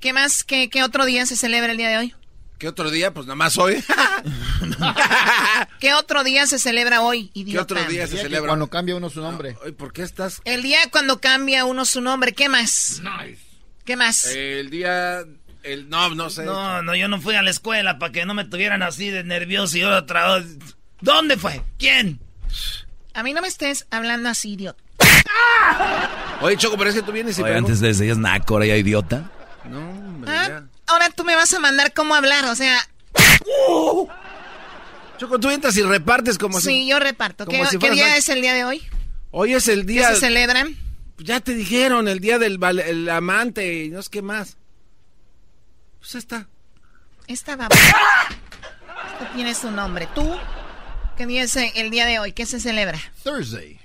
[0.01, 0.43] ¿Qué más?
[0.45, 2.15] ¿Qué, ¿Qué otro día se celebra el día de hoy?
[2.63, 3.13] ¿Qué otro día?
[3.13, 3.83] Pues nada más hoy.
[5.81, 7.67] ¿Qué otro día se celebra hoy, idiota?
[7.67, 8.51] ¿Qué otro día se celebra?
[8.51, 9.57] Cuando cambia uno su nombre.
[9.77, 10.41] ¿Por qué estás...?
[10.45, 13.03] El día cuando cambia uno su nombre, ¿qué más?
[13.03, 13.43] Nice.
[13.85, 14.27] ¿Qué más?
[14.27, 15.25] El día...
[15.65, 16.45] El, no, no sé.
[16.45, 19.25] No, no, yo no fui a la escuela para que no me tuvieran así de
[19.25, 20.57] nervioso y otra vez.
[21.01, 21.63] ¿Dónde fue?
[21.79, 22.21] ¿Quién?
[23.15, 24.83] A mí no me estés hablando así, idiota.
[26.41, 27.43] Oye, Choco, pero es que tú vienes y...
[27.43, 29.31] Oye, antes le decías naco, ahora ya idiota.
[29.65, 30.63] No, hombre, ¿Ah?
[30.87, 32.77] Ahora tú me vas a mandar cómo hablar, o sea...
[35.19, 36.67] Choco, tú entras y repartes como si...
[36.67, 37.47] Sí, yo reparto.
[37.47, 38.83] ¿Qué, día es el día de hoy?
[39.31, 40.09] Hoy es el día...
[40.09, 40.77] ¿Qué se celebran?
[41.19, 44.57] Ya te dijeron, el día del el amante y no sé qué más.
[46.01, 46.49] Pues está.
[47.29, 47.69] Esta va...
[47.69, 50.09] Esto tiene su nombre.
[50.15, 50.29] ¿Tú?
[51.17, 52.33] ¿Qué día es el día de hoy?
[52.33, 52.99] ¿Qué se celebra?
[53.23, 53.79] Thursday.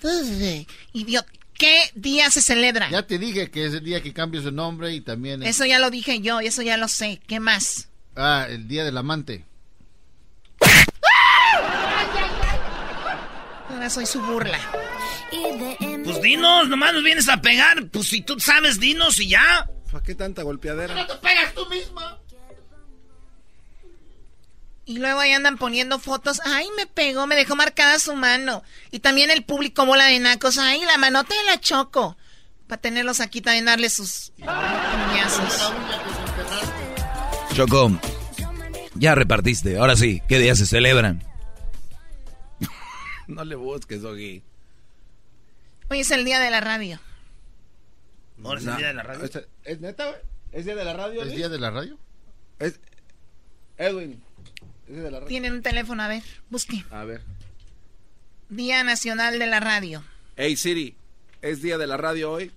[0.00, 0.66] Thursday.
[0.92, 1.30] Idiota.
[1.54, 2.90] ¿Qué día se celebra?
[2.90, 5.42] Ya te dije que es el día que cambias su nombre y también...
[5.42, 7.20] Eso ya lo dije yo, eso ya lo sé.
[7.26, 7.88] ¿Qué más?
[8.14, 9.46] Ah, el día del amante.
[13.70, 14.58] Ahora soy su burla.
[16.04, 17.86] Pues dinos, nomás nos vienes a pegar.
[17.88, 19.68] Pues si tú sabes, dinos y ya.
[19.90, 20.94] ¿Para qué tanta golpeadera?
[20.94, 22.18] ¡No te pegas tú misma!
[24.88, 26.40] Y luego ahí andan poniendo fotos.
[26.44, 28.62] Ay, me pegó, me dejó marcada su mano.
[28.92, 30.58] Y también el público bola de nacos.
[30.58, 32.16] Ay, la manota de la choco.
[32.68, 35.72] Para tenerlos aquí también darle sus puñazos.
[37.52, 37.98] Choco,
[38.94, 39.76] ya repartiste.
[39.76, 41.24] Ahora sí, ¿qué día se celebran?
[43.26, 44.44] no le busques, Ogi.
[45.90, 47.00] Hoy es el día de la radio.
[48.44, 49.30] ¿Ahora es el día de la radio?
[49.64, 50.20] ¿Es neta, güey?
[50.52, 51.22] ¿Es día de la radio?
[51.24, 51.98] ¿Es día de la radio?
[52.60, 52.80] Es...
[53.78, 54.25] Edwin, ¿es día
[54.94, 55.28] de la radio?
[55.28, 56.84] Tienen un teléfono, a ver, busque.
[56.90, 57.22] A ver.
[58.48, 60.04] Día Nacional de la Radio.
[60.36, 60.94] Hey Siri,
[61.42, 62.52] ¿es día de la radio hoy?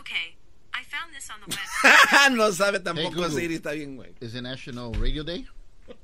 [0.00, 0.36] Okay,
[0.74, 2.32] I found this on the web.
[2.36, 4.14] no sabe Hey, tampoco Google, Siri, está bien, güey.
[4.20, 5.46] ¿Es el National Radio Day?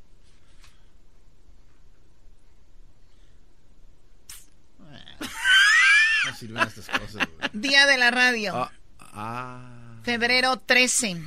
[6.25, 7.51] No sirven estas cosas, güey.
[7.53, 8.55] Día de la radio.
[8.55, 10.01] Ah, ah.
[10.05, 11.21] Febrero 13.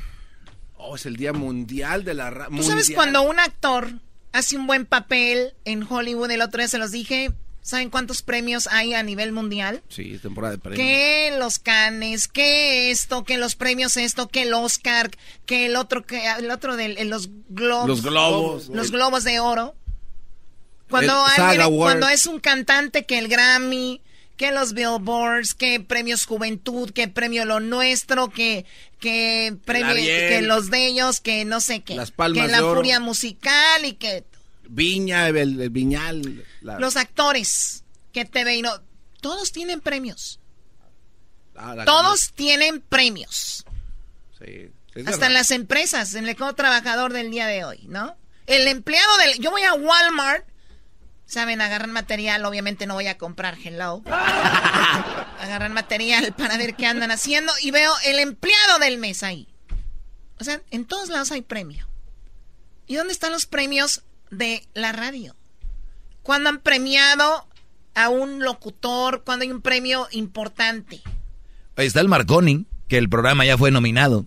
[0.88, 2.58] Oh, es el día mundial de la radio.
[2.58, 3.94] ¿Tú sabes cuando un actor
[4.32, 6.30] hace un buen papel en Hollywood?
[6.30, 7.32] El otro día se los dije.
[7.62, 9.82] ¿Saben cuántos premios hay a nivel mundial?
[9.90, 10.78] Sí, temporada de premios.
[10.78, 15.10] Que los Cannes, que esto, que los premios esto, que el Oscar,
[15.48, 17.88] que el otro, que el otro de los globos.
[17.88, 18.68] Los globos.
[18.68, 19.74] Los globos de oro.
[20.92, 21.76] Cuando, Award.
[21.76, 24.04] cuando es un cantante que el Grammy,
[24.38, 28.66] que los Billboards, que premios Juventud, que premio Lo Nuestro, que,
[29.00, 31.96] que premio, que los de ellos, que no sé qué.
[31.96, 32.76] Las Palmas que de la Oro.
[32.78, 34.26] Furia Musical y que
[34.68, 36.44] Viña, el, el Viñal.
[36.62, 38.72] la- los actores que te ven, no,
[39.22, 40.40] todos tienen premios.
[41.56, 43.66] ah, Todos tienen premios.
[44.40, 44.70] Sí.
[45.00, 45.28] Hasta verdad.
[45.28, 48.16] en las empresas, en el trabajador del día de hoy, ¿no?
[48.48, 49.40] El empleado del...
[49.40, 50.46] Yo voy a Walmart,
[51.26, 51.62] ¿saben?
[51.62, 54.02] Agarran material, obviamente no voy a comprar Hello.
[55.40, 59.48] Agarran material para ver qué andan haciendo y veo el empleado del mes ahí.
[60.40, 61.88] O sea, en todos lados hay premio.
[62.88, 65.36] ¿Y dónde están los premios de la radio?
[66.24, 67.48] Cuando han premiado
[67.94, 71.02] a un locutor, cuando hay un premio importante.
[71.76, 74.26] Ahí está el Marconi, que el programa ya fue nominado.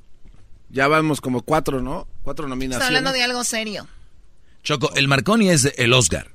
[0.70, 2.06] Ya vamos como cuatro, ¿no?
[2.22, 2.86] Cuatro Estoy nominaciones.
[2.86, 3.86] hablando de algo serio.
[4.62, 6.30] Choco, el Marconi es el Oscar.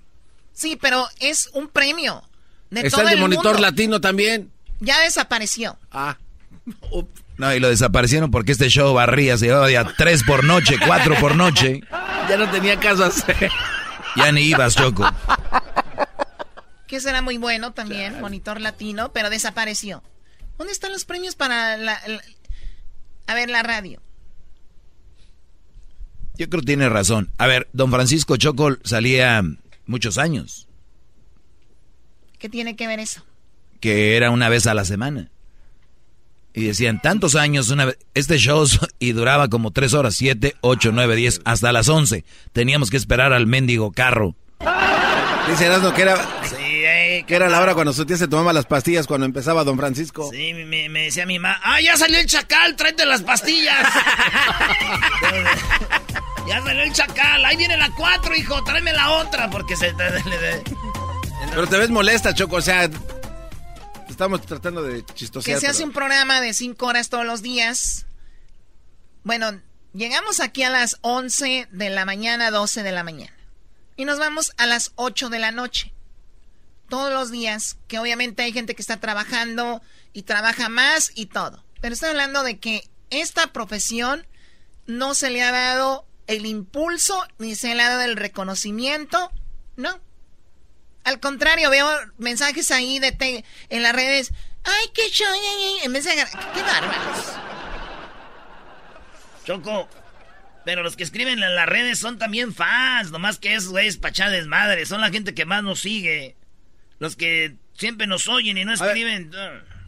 [0.54, 2.24] Sí, pero es un premio.
[2.70, 3.60] De Está todo el de el Monitor mundo.
[3.62, 4.52] Latino también.
[4.80, 5.78] Ya desapareció.
[5.92, 6.18] Ah.
[7.36, 11.16] No, y lo desaparecieron porque este show barría, se llevaba ya tres por noche, cuatro
[11.20, 11.82] por noche.
[12.30, 13.50] Ya no tenía caso hacer.
[14.16, 15.04] Ya ni ibas, Choco.
[16.88, 20.04] Que será muy bueno también, Monitor Latino, pero desapareció.
[20.60, 22.22] ¿Dónde están los premios para la, la-
[23.26, 24.00] a ver, la radio?
[26.38, 27.30] Yo creo que tiene razón.
[27.38, 29.42] A ver, don Francisco Choco salía
[29.86, 30.68] muchos años,
[32.40, 33.24] ¿Qué tiene que ver eso?
[33.80, 35.30] que era una vez a la semana.
[36.54, 38.66] Y decían, tantos años, una vez, este show
[39.00, 42.26] y duraba como tres horas, siete, ocho, nueve, diez, hasta las once.
[42.52, 44.36] Teníamos que esperar al mendigo carro.
[45.50, 46.56] Dice Erasmo que era, Sí,
[47.28, 50.30] que era la hora cuando su tía se tomaba las pastillas cuando empezaba Don Francisco.
[50.32, 52.76] Sí, me, me decía mi mamá, ¡ah, ya salió el chacal!
[52.76, 53.88] ¡Tráete las pastillas!
[56.48, 59.94] ya salió el chacal, ahí viene la cuatro, hijo, tráeme la otra, porque se...
[61.50, 62.90] Pero te ves molesta, Choco, o sea,
[64.10, 65.56] estamos tratando de chistosear.
[65.56, 68.06] Que se hace pero- un programa de cinco horas todos los días.
[69.24, 69.62] Bueno,
[69.94, 73.34] llegamos aquí a las 11 de la mañana, 12 de la mañana.
[73.96, 75.94] Y nos vamos a las 8 de la noche.
[76.90, 79.82] Todos los días, que obviamente hay gente que está trabajando
[80.14, 81.64] y trabaja más y todo.
[81.82, 84.28] Pero estoy hablando de que esta profesión
[84.86, 89.32] no se le ha dado el impulso ni se le ha dado el reconocimiento.
[89.76, 90.00] No.
[91.04, 94.32] Al contrario, veo mensajes ahí de te- en las redes.
[94.64, 95.40] Ay, qué show, ay,
[95.80, 97.34] ay", en vez de qué bárbaros.
[99.46, 99.90] Choco,
[100.64, 104.30] pero los que escriben en las redes son también fans, nomás que es, güey, pachá
[104.30, 106.38] desmadre, son la gente que más nos sigue.
[107.04, 109.30] Los que siempre nos oyen y no escriben...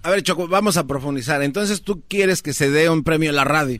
[0.03, 1.41] A ver, Choco, vamos a profundizar.
[1.43, 3.79] Entonces, tú quieres que se dé un premio a la radio.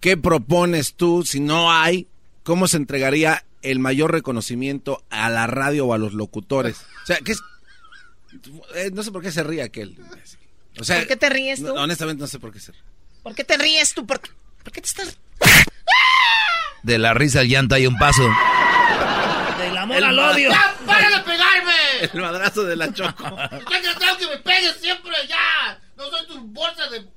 [0.00, 2.08] ¿Qué propones tú si no hay?
[2.42, 6.84] ¿Cómo se entregaría el mayor reconocimiento a la radio o a los locutores?
[7.04, 7.42] O sea, ¿qué es?
[8.74, 9.96] Eh, no sé por qué se ríe aquel.
[10.80, 11.66] O sea, ¿Por qué te ríes tú?
[11.66, 12.82] no, honestamente, no sé por qué se ríe.
[13.22, 14.04] ¿Por qué te ríes tú?
[14.04, 14.30] ¿Por qué,
[14.64, 15.16] por qué te estás...?
[16.82, 18.28] De la risa al llanto hay un paso.
[19.58, 20.50] Del amor El al odio.
[20.50, 21.08] ¡Ya, para
[22.00, 23.24] El madrazo de la Choco.
[23.70, 25.12] ¡Ya que tengo que me pegues siempre!
[25.28, 25.80] ¡Ya!
[25.96, 26.98] ¡No soy tu bolsa de...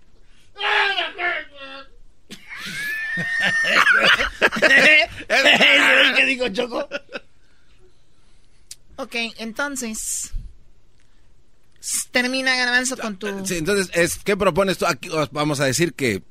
[6.16, 6.88] ¿Qué dijo Choco?
[8.98, 10.32] Ok, entonces...
[12.12, 13.46] Termina Garbanzo con tu...
[13.46, 14.86] Sí, entonces, es, ¿qué propones tú?
[14.86, 16.22] Aquí os vamos a decir que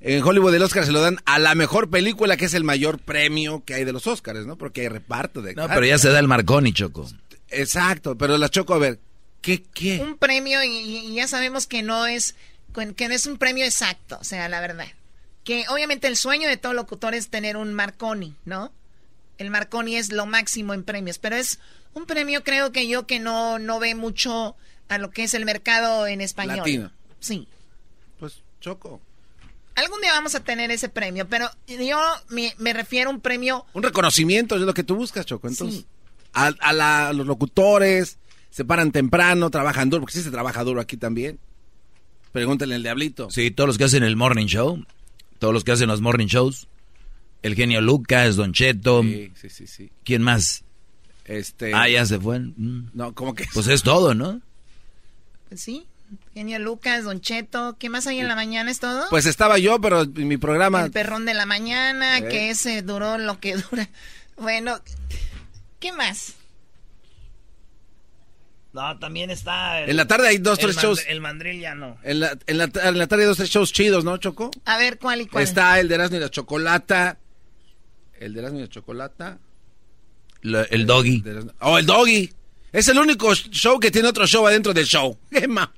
[0.00, 2.98] en Hollywood el Oscar se lo dan a la mejor película, que es el mayor
[2.98, 4.56] premio que hay de los Oscars, ¿no?
[4.56, 5.54] Porque hay reparto de...
[5.54, 7.08] No, pero ya se da el Marconi, Choco.
[7.52, 9.00] Exacto, pero la Choco, a ver,
[9.40, 10.00] ¿qué, qué?
[10.00, 12.34] un premio y, y ya sabemos que no es
[12.96, 14.86] que no es un premio exacto, o sea, la verdad.
[15.44, 18.72] Que obviamente el sueño de todo locutor es tener un Marconi, ¿no?
[19.38, 21.58] El Marconi es lo máximo en premios, pero es
[21.94, 24.56] un premio creo que yo que no, no ve mucho
[24.88, 26.58] a lo que es el mercado en español.
[26.58, 26.92] Latino.
[27.20, 27.48] Sí.
[28.18, 29.00] Pues choco.
[29.74, 31.98] Algún día vamos a tener ese premio, pero yo
[32.28, 33.64] me, me refiero a un premio...
[33.72, 35.48] Un reconocimiento es lo que tú buscas, Choco.
[35.48, 35.86] Entonces,
[36.34, 38.18] a, a la- a los locutores,
[38.50, 41.38] se paran temprano, trabajan duro, porque sí se trabaja duro aquí también.
[42.32, 43.30] Pregúntale al diablito.
[43.30, 44.82] Sí, todos los que hacen el morning show,
[45.38, 46.68] todos los que hacen los morning shows,
[47.42, 49.90] el genio Lucas, Don Cheto, Sí, sí, sí, sí.
[50.04, 50.64] ¿quién más?
[51.24, 51.72] Este...
[51.74, 52.38] Ah, ya se fue.
[52.40, 52.90] Mm.
[52.94, 53.46] No, como que...
[53.52, 54.40] Pues es todo, ¿no?
[55.48, 55.86] Pues sí,
[56.34, 58.70] Genio Lucas, Don Cheto, ¿qué más hay en la mañana?
[58.70, 59.04] ¿Es todo?
[59.10, 60.84] Pues estaba yo, pero en mi programa...
[60.84, 62.28] El perrón de la mañana, Eh.
[62.28, 63.88] que ese duró lo que dura.
[64.36, 64.78] Bueno,
[65.82, 66.34] ¿qué más?
[68.72, 69.80] No, también está.
[69.80, 71.04] el- En la tarde hay dos, tres shows.
[71.06, 71.98] El mandril ya no.
[72.04, 74.50] En la, en, la, en la tarde hay dos, tres shows chidos, ¿no, Choco?
[74.64, 75.44] A ver, ¿cuál y cuál?
[75.44, 77.18] Está el de Erasmo y la Chocolata.
[78.18, 79.38] El de Erasmo y la Chocolata.
[80.42, 81.22] El doggy.
[81.60, 82.32] Oh, el Doggy.
[82.72, 85.18] Es el único show que tiene otro show adentro del show.
[85.30, 85.70] ¡Qué ma!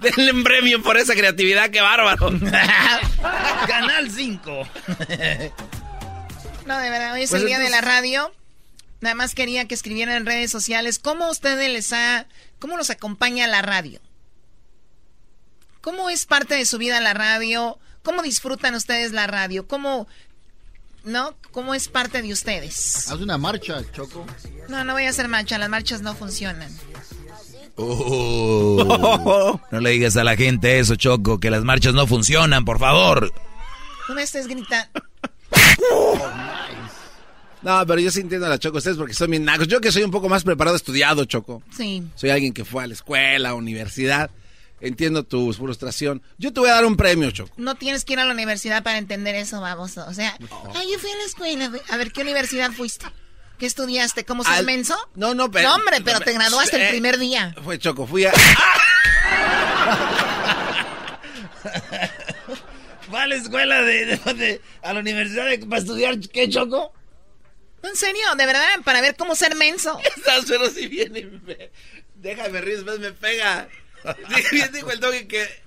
[0.00, 2.30] Denle un premio por esa creatividad, qué bárbaro.
[3.66, 4.68] Canal 5.
[6.66, 8.32] No, de verdad, hoy es Pues el día de la radio.
[9.04, 12.26] Nada más quería que escribieran en redes sociales cómo ustedes les ha,
[12.58, 14.00] cómo los acompaña la radio.
[15.82, 17.78] ¿Cómo es parte de su vida la radio?
[18.02, 19.68] ¿Cómo disfrutan ustedes la radio?
[19.68, 20.08] ¿Cómo,
[21.04, 21.34] no?
[21.52, 23.10] ¿Cómo es parte de ustedes?
[23.10, 24.24] Haz una marcha, Choco.
[24.70, 26.74] No, no voy a hacer marcha, las marchas no funcionan.
[27.76, 29.60] Oh.
[29.70, 33.30] no le digas a la gente eso, Choco, que las marchas no funcionan, por favor.
[34.08, 35.02] No me estés gritando.
[37.64, 39.66] No, pero yo sí entiendo a la Choco, ustedes porque son bien nacos.
[39.68, 41.62] Yo que soy un poco más preparado, estudiado, Choco.
[41.76, 42.02] Sí.
[42.14, 44.30] Soy alguien que fue a la escuela, universidad.
[44.80, 46.20] Entiendo tu frustración.
[46.36, 47.54] Yo te voy a dar un premio, Choco.
[47.56, 50.04] No tienes que ir a la universidad para entender eso, baboso.
[50.06, 50.36] O sea,
[50.74, 51.72] ay, yo fui a la escuela.
[51.88, 53.06] A ver, ¿qué universidad fuiste?
[53.58, 54.24] ¿Qué estudiaste?
[54.26, 54.96] ¿Cómo Al- menso?
[55.14, 55.68] No, no, pero...
[55.70, 57.54] No, hombre, pero te graduaste el Eh, primer día.
[57.64, 58.32] Fue Choco, fui a...
[63.14, 66.92] ¿Va a la escuela de, de- de- a la universidad de- para estudiar qué, Choco?
[67.84, 68.22] ¿En serio?
[68.36, 68.80] ¿De verdad?
[68.84, 69.98] Para ver cómo ser menso.
[70.16, 71.70] Estás, pero si viene y me...
[72.16, 73.68] Déjame reír, después me pega.
[74.72, 75.64] Dijo el doggy que...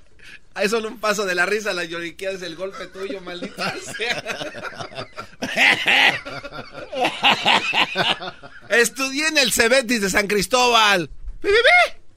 [0.55, 4.95] Hay solo un paso de la risa, la lloriquea es el golpe tuyo, maldita sea.
[8.69, 11.11] Estudié en el Cebetis de San Cristóbal.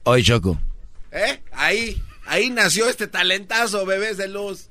[0.05, 0.59] Hoy, Choco.
[1.11, 1.39] ¿Eh?
[1.51, 4.69] Ahí, ahí nació este talentazo, bebés de luz.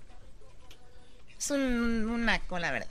[1.39, 2.89] Es un, un naco, la verdad.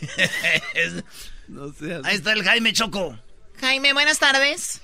[1.48, 2.04] No seas...
[2.04, 3.16] Ahí está el Jaime Choco.
[3.60, 4.80] Jaime, buenas tardes.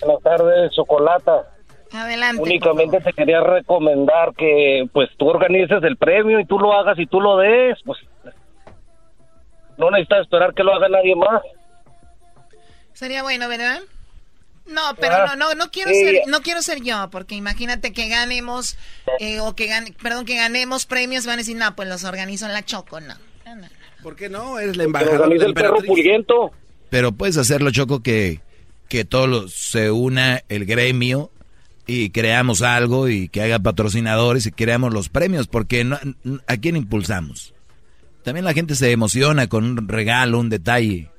[0.00, 1.48] Buenas tardes, Chocolata.
[1.92, 2.40] Adelante.
[2.42, 7.06] Únicamente te quería recomendar que pues tú organices el premio y tú lo hagas y
[7.06, 7.76] tú lo des.
[7.84, 7.98] Pues
[9.76, 11.42] no necesitas esperar que lo haga nadie más.
[12.92, 13.80] Sería bueno, ¿verdad?
[14.64, 16.04] No, pero Ah, no, no, no quiero sí.
[16.04, 18.78] ser, no quiero ser yo, porque imagínate que ganemos,
[19.18, 22.46] eh, o que gane, perdón, que ganemos premios, van a decir, no, pues los organizo
[22.46, 23.14] en la Choco, no.
[23.44, 23.66] No, no.
[24.02, 24.58] ¿Por qué no?
[24.58, 26.50] Eres la embajadora el perro pulguiento.
[26.90, 28.40] Pero puedes hacerlo, Choco, que,
[28.88, 31.30] que todos se una el gremio
[31.86, 35.98] y creamos algo y que haga patrocinadores y creamos los premios, porque no-
[36.46, 37.54] ¿a quién impulsamos?
[38.24, 41.10] También la gente se emociona con un regalo, un detalle.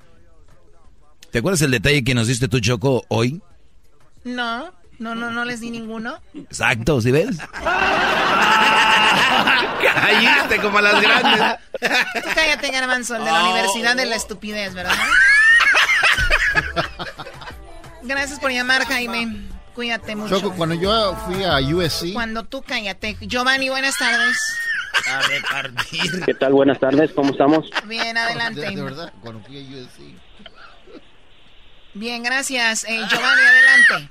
[1.31, 3.41] ¿Te acuerdas el detalle que nos diste tú, Choco, hoy?
[4.23, 6.19] No, no, no, no les di ninguno.
[6.33, 7.37] Exacto, ¿sí ves?
[9.83, 11.41] Caíste como a las grandes.
[11.79, 13.51] Tú cállate, Garbanzo, de la Oh.
[13.51, 14.95] Universidad de la Estupidez, ¿verdad?
[18.03, 19.49] Gracias por llamar, Jaime.
[19.75, 20.39] Cuídate mucho.
[20.39, 23.17] Choco, cuando yo fui a USC, Cuando tú cállate.
[23.21, 24.37] Giovanni, buenas tardes.
[25.09, 26.23] A repartir.
[26.25, 26.53] ¿Qué tal?
[26.53, 27.67] Buenas tardes, ¿cómo estamos?
[27.85, 28.61] Bien, adelante.
[28.61, 29.99] de, de verdad, cuando fui a USC,
[31.95, 32.83] Bien, gracias.
[32.85, 34.09] Eh, Giovanni, adelante.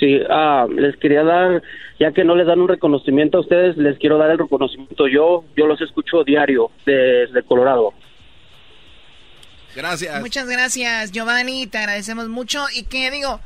[0.00, 1.62] Sí, ah, les quería dar,
[1.98, 5.44] ya que no les dan un reconocimiento a ustedes, les quiero dar el reconocimiento yo.
[5.54, 7.92] Yo los escucho diario desde Colorado.
[9.76, 10.18] Gracias.
[10.20, 11.66] Muchas gracias, Giovanni.
[11.66, 12.64] Te agradecemos mucho.
[12.74, 13.40] Y que digo,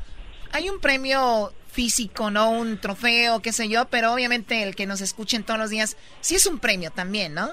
[0.53, 5.01] hay un premio físico, no un trofeo, qué sé yo, pero obviamente el que nos
[5.01, 7.49] escuchen todos los días, sí es un premio también, ¿no?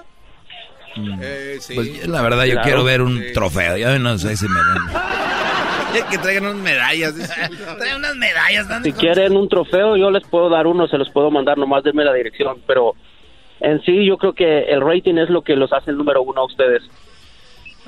[1.21, 1.73] Eh, sí.
[1.75, 2.63] Pues la verdad yo Claro.
[2.67, 3.33] quiero ver un Sí.
[3.33, 4.59] trofeo, ya no sé si me
[6.11, 7.13] que traigan unas medallas.
[7.77, 8.67] Trae unas medallas.
[8.83, 12.03] Si quieren un trofeo, yo les puedo dar uno, se los puedo mandar, nomás denme
[12.03, 12.57] la dirección.
[12.67, 12.93] Pero
[13.59, 16.41] en sí, yo creo que el rating es lo que los hace el número uno
[16.41, 16.81] a ustedes.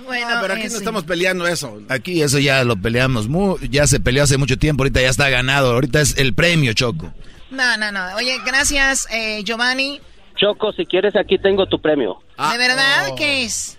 [0.06, 0.78] Bueno, No, pero aquí eh, no sí.
[0.78, 1.80] estamos peleando eso.
[1.90, 3.28] Aquí eso ya lo peleamos,
[3.70, 7.14] ya se peleó hace mucho tiempo, ahorita ya está ganado, ahorita es el premio, Choco.
[7.50, 8.02] No, no, no.
[8.18, 10.02] Oye, gracias, eh, Giovanni.
[10.36, 12.18] Choco, si quieres, aquí tengo tu premio.
[12.38, 13.78] ¿De verdad qué es?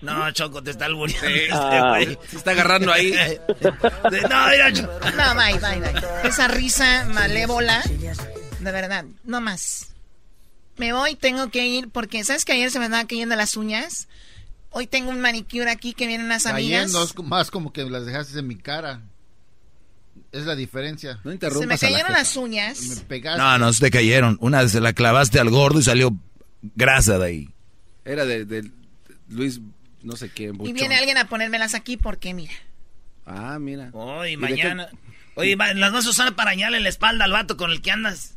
[0.00, 1.88] No, Choco, te está albureando este Ah.
[1.90, 2.18] güey.
[2.28, 3.12] Se está agarrando ahí.
[3.62, 4.92] no, mira, Choco.
[5.16, 6.28] No, bye, bye, bye.
[6.28, 7.82] Esa risa malévola,
[8.60, 9.88] de verdad, no más.
[10.76, 14.08] Me voy, tengo que ir porque, ¿sabes que ayer se me andaban cayendo las uñas?
[14.70, 16.92] Hoy tengo un manicure aquí que vienen unas amigas.
[17.22, 19.02] Más como que las dejaste en mi cara.
[20.32, 21.20] Es la diferencia.
[21.24, 22.80] No Se me cayeron las uñas.
[22.80, 23.38] Me pegaste.
[23.38, 24.38] No, no, se te cayeron.
[24.40, 26.16] Una se la clavaste al gordo y salió
[26.62, 27.48] grasa de ahí.
[28.04, 28.70] Era de, de
[29.28, 29.60] Luis,
[30.02, 30.44] no sé qué.
[30.44, 30.74] Y Buchón.
[30.74, 32.52] viene alguien a ponérmelas aquí porque, mira.
[33.26, 33.90] Ah, mira.
[33.92, 34.88] Hoy, ¿Y mañana.
[35.34, 38.36] Oye, las vas a usar para dañarle la espalda al vato con el que andas.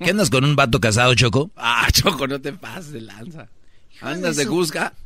[0.00, 1.50] ¿Qué andas con un vato casado, Choco?
[1.56, 3.48] Ah, Choco, no te pases lanza.
[4.00, 4.92] Andas de su- Cusca.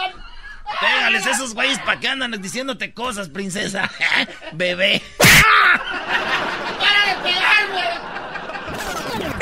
[0.80, 3.90] Pégales a esos güeyes para que andan diciéndote cosas, princesa.
[4.52, 5.02] Bebé.
[6.78, 7.84] ¡Para de pegarme!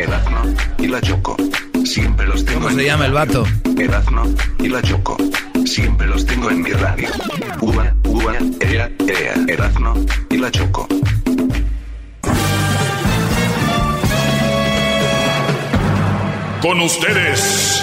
[0.03, 0.43] Erazno
[0.79, 1.37] y la Choco.
[1.85, 3.43] Siempre los tengo ¿Cómo en se mi llama el radio.
[3.43, 3.81] vato?
[3.81, 4.23] Erazno
[4.59, 5.17] y la Choco.
[5.65, 7.09] Siempre los tengo en mi radio.
[7.61, 9.35] Uva, uva, ea, ea.
[9.49, 9.95] Erazno
[10.31, 10.87] y la Choco.
[16.61, 17.83] Con ustedes.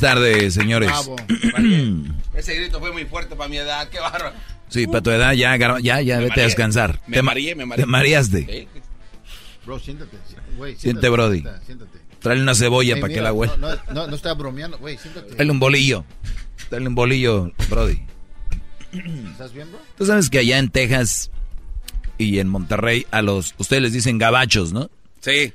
[0.00, 0.88] Buenas tardes, señores.
[0.90, 1.16] Bravo.
[2.34, 3.88] Ese grito fue muy fuerte para mi edad.
[3.88, 4.32] Qué bárbaro.
[4.68, 6.44] Sí, para tu edad ya, ya, ya, vete a mareé.
[6.44, 7.00] descansar.
[7.08, 7.84] Me Te ma- mareé, me mareé.
[7.84, 8.46] Te mareaste.
[8.46, 8.80] Sí.
[9.66, 10.16] Bro, siéntate.
[10.56, 11.40] Güey, Siente, Brody.
[11.40, 11.98] siéntate, siéntate.
[12.20, 13.56] Tráele una cebolla Ey, para que la huela.
[13.56, 14.78] No, no, no, no estaba bromeando.
[14.78, 15.34] Güey, siéntate.
[15.34, 16.04] Dale un bolillo.
[16.70, 18.00] Dale un bolillo, Brody.
[18.92, 19.80] ¿Estás bien, bro?
[19.96, 21.30] Tú sabes que allá en Texas
[22.18, 24.90] y en Monterrey a los ustedes les dicen gabachos, ¿no?
[25.20, 25.52] Sí.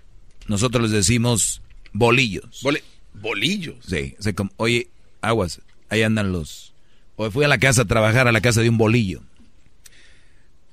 [0.48, 1.62] Nosotros les decimos
[1.94, 2.62] bolillos.
[2.62, 2.84] Boli-
[3.24, 3.78] bolillos.
[3.88, 4.90] Sí, o sea, como, oye,
[5.22, 6.76] aguas, ahí andan los.
[7.16, 9.24] Hoy fui a la casa a trabajar a la casa de un bolillo.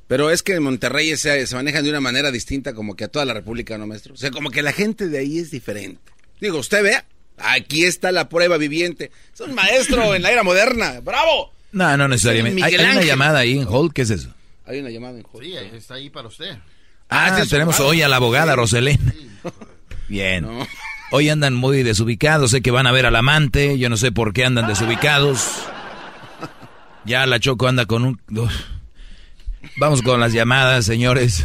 [0.06, 3.08] Pero es que en Monterrey se, se manejan de una manera distinta como que a
[3.08, 4.14] toda la República, ¿no, maestro?
[4.14, 6.02] O sea, como que la gente de ahí es diferente.
[6.40, 7.04] Digo, usted vea,
[7.38, 9.12] aquí está la prueba viviente.
[9.32, 11.00] Es un maestro en la era moderna.
[11.00, 11.52] ¡Bravo!
[11.72, 12.62] No, no necesariamente.
[12.62, 14.34] Hay, una llamada ahí en Hold, ¿qué es eso?
[14.66, 15.46] Hay una llamada en juego.
[15.46, 16.56] Sí, está ahí para usted.
[17.08, 19.14] Ah, sí, es tenemos hoy a la abogada Roselena.
[20.08, 20.42] Bien.
[20.42, 20.66] No.
[21.12, 24.32] Hoy andan muy desubicados, sé que van a ver al amante, yo no sé por
[24.32, 25.44] qué andan desubicados.
[27.04, 28.20] Ya la Choco anda con un...
[28.30, 28.52] Uf.
[29.76, 31.44] Vamos con las llamadas, señores.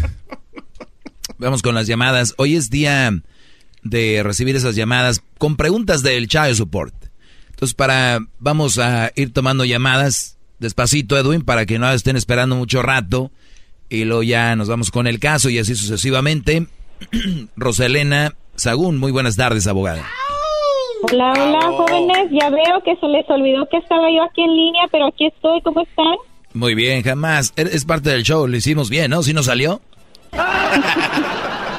[1.40, 2.36] Vamos con las llamadas.
[2.38, 3.12] Hoy es día
[3.82, 6.94] de recibir esas llamadas con preguntas del Child Support.
[7.50, 12.84] Entonces, para vamos a ir tomando llamadas despacito, Edwin, para que no estén esperando mucho
[12.84, 13.32] rato.
[13.90, 16.68] Y luego ya nos vamos con el caso y así sucesivamente.
[17.56, 20.06] Roselena Sagún, muy buenas tardes, abogada.
[21.12, 22.30] Hola, hola, jóvenes.
[22.32, 25.62] Ya veo que se les olvidó que estaba yo aquí en línea, pero aquí estoy.
[25.62, 26.16] ¿Cómo están?
[26.54, 27.54] Muy bien, jamás.
[27.58, 29.22] Er- Es parte del show, lo hicimos bien, ¿no?
[29.24, 29.82] ¿Sí nos salió?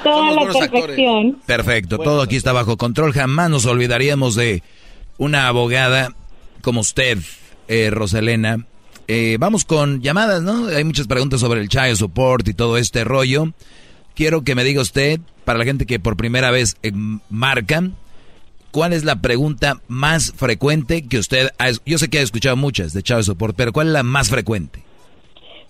[0.05, 0.69] Toda la actores.
[0.71, 1.41] perfección.
[1.47, 3.13] Perfecto, todo aquí está bajo control.
[3.13, 4.63] Jamás nos olvidaríamos de
[5.19, 6.11] una abogada
[6.63, 7.19] como usted,
[7.69, 8.65] eh, Roselena.
[9.09, 10.67] Eh, vamos con llamadas, ¿no?
[10.69, 13.47] Hay muchas preguntas sobre el child support y todo este rollo.
[14.17, 16.91] Quiero que me diga usted, para la gente que por primera vez eh,
[17.31, 17.83] marca,
[18.73, 21.67] ¿cuál es la pregunta más frecuente que usted ha...
[21.85, 24.83] Yo sé que ha escuchado muchas de child support, pero ¿cuál es la más frecuente?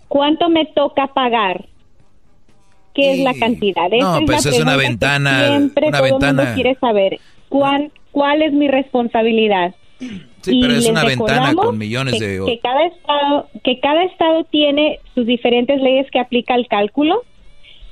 [0.09, 1.67] ¿Cuánto me toca pagar?
[2.95, 3.93] ¿Qué es la cantidad?
[3.93, 7.21] Esa No, es pues es una ventana- Siempre una todo mundo ventana- quiere saber.
[7.49, 9.75] ¿Cuán, ¿Cuál es mi responsabilidad?
[9.99, 12.45] Sí, pero es una ventana con millones que, de...
[12.47, 17.23] que cada estado que cada estado tiene sus diferentes leyes que aplica el cálculo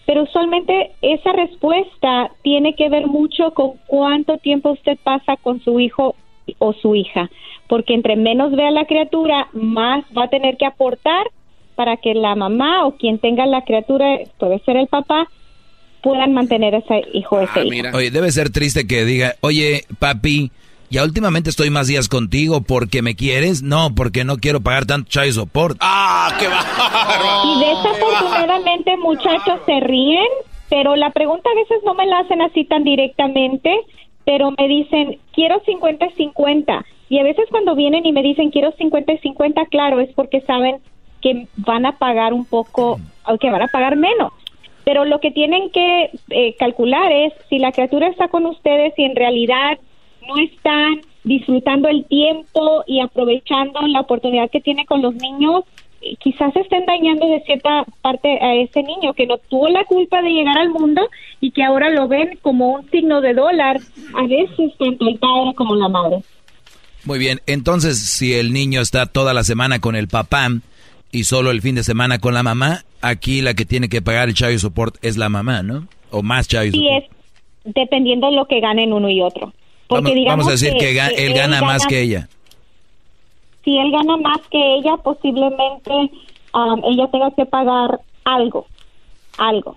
[0.06, 5.80] pero usualmente esa respuesta tiene que ver mucho con cuánto tiempo usted pasa con su
[5.80, 6.14] hijo
[6.58, 7.30] o su hija
[7.68, 11.26] porque entre menos vea la criatura más va a tener que aportar
[11.74, 15.28] para que la mamá o quien tenga la criatura puede ser el papá
[16.02, 17.90] puedan mantener ese hijo o Ah, ese hija.
[17.94, 20.52] Oye, debe ser triste que diga, oye, papi,
[20.90, 23.62] ya últimamente estoy más días contigo porque me quieres.
[23.62, 25.76] No, porque no quiero pagar tanto child support.
[25.80, 30.26] ¡Ah, qué Y desafortunadamente muchachos se ríen,
[30.68, 33.74] pero la pregunta a veces no me la hacen así tan directamente,
[34.24, 36.84] pero me dicen, quiero 50 y 50.
[37.08, 40.40] Y a veces cuando vienen y me dicen, quiero 50 y 50, claro, es porque
[40.42, 40.76] saben
[41.20, 43.00] que van a pagar un poco,
[43.40, 44.32] que van a pagar menos.
[44.84, 49.04] Pero lo que tienen que eh, calcular es si la criatura está con ustedes y
[49.04, 49.78] en realidad
[50.28, 55.64] no están disfrutando el tiempo y aprovechando la oportunidad que tiene con los niños,
[56.20, 60.30] quizás estén dañando de cierta parte a ese niño que no tuvo la culpa de
[60.30, 61.08] llegar al mundo
[61.40, 63.78] y que ahora lo ven como un signo de dólar,
[64.14, 66.18] a veces tanto el padre como la madre.
[67.04, 70.48] Muy bien, entonces si el niño está toda la semana con el papá
[71.10, 74.28] y solo el fin de semana con la mamá, aquí la que tiene que pagar
[74.28, 75.86] el child support es la mamá, ¿no?
[76.10, 76.82] O más child support.
[76.82, 77.14] Sí, es
[77.64, 79.52] dependiendo de lo que ganen uno y otro.
[79.86, 82.28] Porque vamos, a decir que, él, gana, más que ella.
[83.64, 85.92] Si él gana más que ella, posiblemente
[86.54, 88.66] um, ella tenga que pagar algo,
[89.38, 89.76] algo.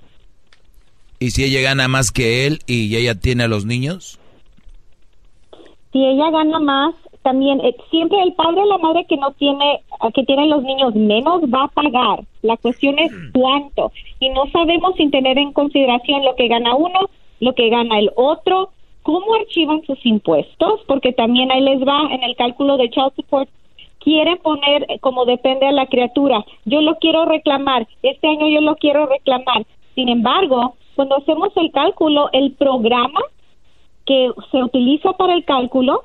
[1.19, 4.19] ¿Y si ella gana más que él y ella tiene a los niños?
[5.91, 9.81] Si ella gana más, también eh, siempre el padre o la madre que no tiene
[10.13, 12.23] que tiene los niños menos va a pagar.
[12.41, 17.09] La cuestión es cuánto y no sabemos sin tener en consideración lo que gana uno,
[17.39, 18.71] lo que gana el otro,
[19.07, 23.49] cómo archivan sus impuestos, porque también ahí les va en el cálculo de child support
[23.99, 26.43] quiere poner eh, como depende a la criatura.
[26.65, 29.65] Yo lo quiero reclamar, este año yo lo quiero reclamar.
[29.95, 33.21] Sin embargo, cuando hacemos el cálculo, el programa
[34.05, 36.01] que se utiliza para el cálculo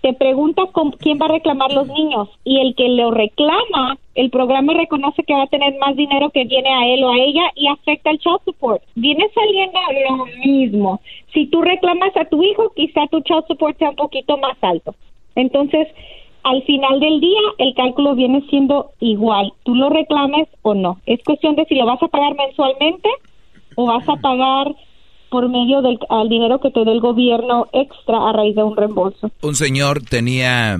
[0.00, 4.30] te pregunta con quién va a reclamar los niños y el que lo reclama, el
[4.30, 7.42] programa reconoce que va a tener más dinero que viene a él o a ella
[7.54, 8.82] y afecta el child support.
[8.94, 11.00] Viene saliendo lo mismo.
[11.32, 14.94] Si tú reclamas a tu hijo, quizá tu child support sea un poquito más alto.
[15.34, 15.88] Entonces,
[16.44, 19.52] al final del día, el cálculo viene siendo igual.
[19.64, 20.98] Tú lo reclames o no.
[21.06, 23.08] Es cuestión de si lo vas a pagar mensualmente
[23.74, 24.74] o vas a pagar
[25.30, 25.98] por medio del
[26.28, 29.30] dinero que te dé el gobierno extra a raíz de un reembolso.
[29.42, 30.78] Un señor tenía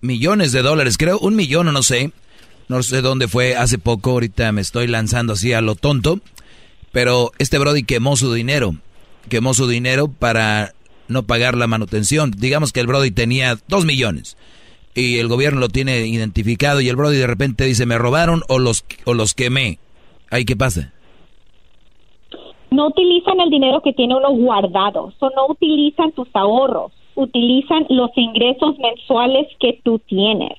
[0.00, 2.12] millones de dólares, creo, un millón no sé,
[2.68, 6.20] no sé dónde fue hace poco, ahorita me estoy lanzando así a lo tonto,
[6.92, 8.76] pero este Brody quemó su dinero,
[9.28, 10.74] quemó su dinero para
[11.08, 12.32] no pagar la manutención.
[12.36, 14.36] Digamos que el Brody tenía dos millones
[14.94, 18.58] y el gobierno lo tiene identificado y el Brody de repente dice me robaron o
[18.58, 19.78] los, o los quemé.
[20.30, 20.92] ¿Ahí qué pasa?
[22.74, 28.10] No utilizan el dinero que tiene uno guardado, o no utilizan tus ahorros, utilizan los
[28.16, 30.58] ingresos mensuales que tú tienes.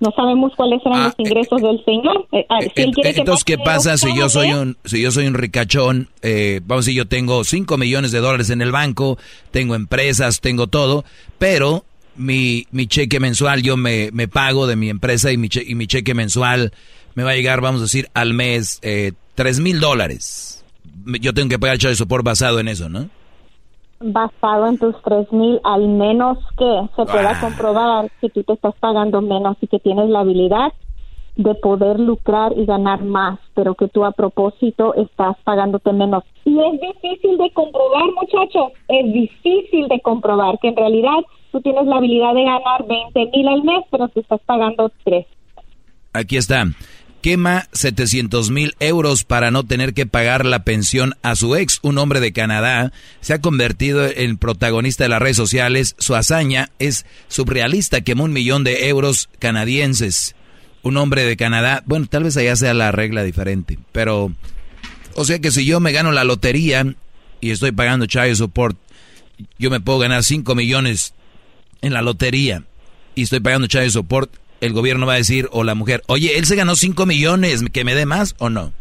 [0.00, 2.26] No sabemos cuáles serán ah, los ingresos del señor.
[2.32, 6.08] Eh, ah, entonces, ¿qué pasa si yo soy un si yo soy un ricachón?
[6.22, 9.16] Eh, vamos a decir, yo tengo 5 millones de dólares en el banco,
[9.52, 11.04] tengo empresas, tengo todo,
[11.38, 11.84] pero
[12.16, 15.86] mi, mi cheque mensual yo me, me pago de mi empresa y mi, y mi
[15.86, 16.72] cheque mensual
[17.14, 20.61] me va a llegar, vamos a decir, al mes eh, tres mil dólares
[21.20, 23.08] yo tengo que pagar el de por basado en eso, ¿no?
[24.00, 28.74] Basado en tus tres mil, al menos que se pueda comprobar que tú te estás
[28.80, 30.72] pagando menos y que tienes la habilidad
[31.36, 36.24] de poder lucrar y ganar más, pero que tú a propósito estás pagándote menos.
[36.44, 41.18] Y es difícil de comprobar, muchachos, es difícil de comprobar que en realidad
[41.50, 45.26] tú tienes la habilidad de ganar 20 mil al mes, pero te estás pagando tres.
[46.12, 46.66] Aquí está
[47.22, 51.78] quema 700 mil euros para no tener que pagar la pensión a su ex.
[51.82, 55.94] Un hombre de Canadá se ha convertido en protagonista de las redes sociales.
[55.98, 60.34] Su hazaña es surrealista, quemó un millón de euros canadienses.
[60.82, 64.32] Un hombre de Canadá, bueno, tal vez allá sea la regla diferente, pero,
[65.14, 66.96] o sea que si yo me gano la lotería
[67.40, 68.76] y estoy pagando child support,
[69.60, 71.14] yo me puedo ganar 5 millones
[71.82, 72.64] en la lotería
[73.14, 76.44] y estoy pagando child support el gobierno va a decir, o la mujer, oye, él
[76.44, 78.72] se ganó 5 millones, ¿que me dé más o no?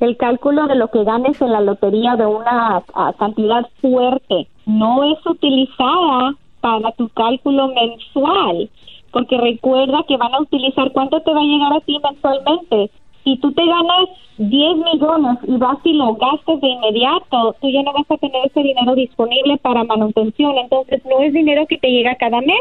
[0.00, 2.82] El cálculo de lo que ganes en la lotería de una
[3.18, 8.68] cantidad fuerte no es utilizada para tu cálculo mensual,
[9.12, 12.90] porque recuerda que van a utilizar cuánto te va a llegar a ti mensualmente.
[13.24, 17.82] Si tú te ganas 10 millones y vas y lo gastas de inmediato, tú ya
[17.82, 21.88] no vas a tener ese dinero disponible para manutención, entonces no es dinero que te
[21.88, 22.60] llega cada mes,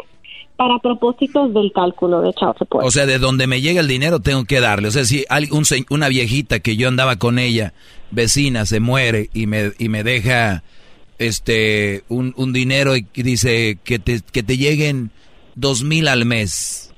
[0.57, 2.85] para propósitos del cálculo de child support.
[2.85, 4.88] O sea, de donde me llega el dinero tengo que darle.
[4.88, 7.73] O sea, si un, una viejita que yo andaba con ella,
[8.11, 10.63] vecina, se muere y me, y me deja
[11.19, 15.11] este un, un dinero y dice que te, que te lleguen
[15.55, 16.93] dos mil al mes.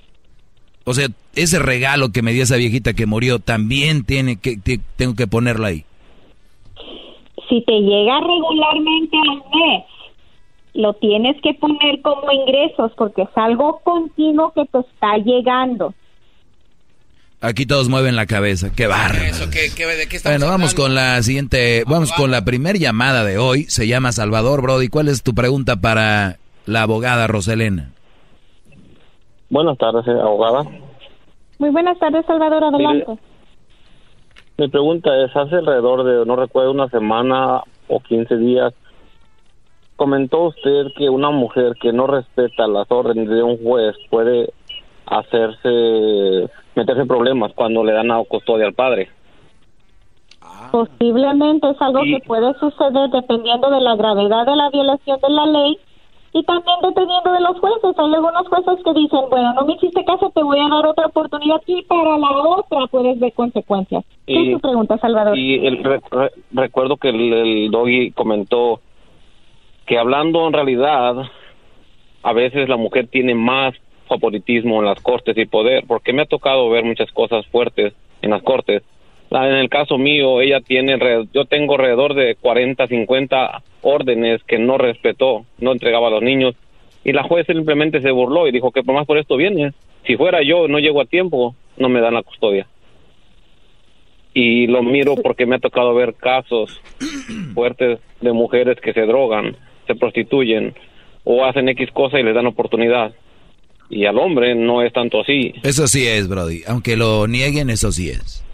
[0.85, 4.57] O sea, ese regalo que me dio esa viejita que murió también tiene que
[4.95, 5.83] tengo que ponerlo ahí.
[7.49, 9.83] Si te llega regularmente al mes,
[10.79, 15.93] lo tienes que poner como ingresos porque es algo continuo que te está llegando.
[17.41, 19.19] Aquí todos mueven la cabeza, qué barro.
[20.25, 23.63] bueno, vamos con la siguiente, vamos, con la primera llamada de hoy.
[23.63, 24.89] Se llama Salvador Brody.
[24.89, 27.91] ¿Cuál es tu pregunta para la abogada Roselena?
[29.49, 30.63] Buenas tardes, eh, abogada.
[31.59, 33.17] Muy buenas tardes, Salvador, adelante.
[34.57, 38.73] Mi pregunta es, hace alrededor de, no recuerdo, una semana o 15 días,
[39.99, 44.49] comentó usted que una mujer que no respeta las órdenes de un juez puede
[45.05, 49.09] hacerse, meterse en problemas cuando le dan a custodia al padre.
[50.71, 55.45] Posiblemente es algo que puede suceder dependiendo de la gravedad de la violación de la
[55.45, 55.77] ley
[56.31, 57.97] y también dependiendo de los jueces.
[57.97, 61.07] Hay algunos jueces que dicen, bueno, no me hiciste caso, te voy a dar otra
[61.07, 64.05] oportunidad y para la otra puedes ver consecuencias.
[64.25, 65.37] ¿Qué es tu pregunta, Salvador?
[65.37, 68.79] Y el, re- re- recuerdo que el, el doggy comentó
[69.89, 71.15] que hablando en realidad,
[72.21, 73.73] a veces la mujer tiene más
[74.07, 78.29] favoritismo en las cortes y poder, porque me ha tocado ver muchas cosas fuertes en
[78.29, 78.83] las cortes.
[79.31, 80.99] En el caso mío, ella tiene,
[81.33, 86.53] yo tengo alrededor de 40, 50 órdenes que no respetó, no entregaba a los niños,
[87.03, 89.73] y la juez simplemente se burló y dijo que por más por esto viene.
[90.05, 92.67] Si fuera yo, no llego a tiempo, no me dan la custodia.
[94.35, 96.79] Y lo miro porque me ha tocado ver casos
[97.55, 99.55] fuertes de mujeres que se drogan,
[99.89, 100.75] se prostituyen
[101.23, 103.11] o hacen X cosa y les dan oportunidad.
[103.89, 105.51] Y al hombre no es tanto así.
[105.63, 106.61] Eso sí es, Brody.
[106.67, 108.45] Aunque lo nieguen, eso sí es.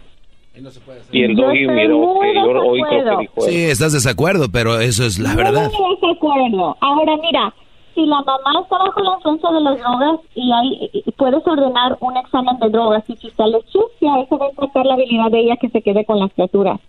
[1.12, 5.04] Y el doggy miró que yo hoy creo que dijo Sí, estás desacuerdo, pero eso
[5.04, 5.70] es la verdad.
[5.70, 6.76] No estoy de acuerdo.
[6.80, 7.54] Ahora, mira,
[7.94, 11.98] si la mamá está bajo la influencia de las drogas y hay, y puedes ordenar
[12.00, 15.40] un examen de drogas y si sale sucia, eso va a impactar la habilidad de
[15.40, 16.80] ella que se quede con las criaturas.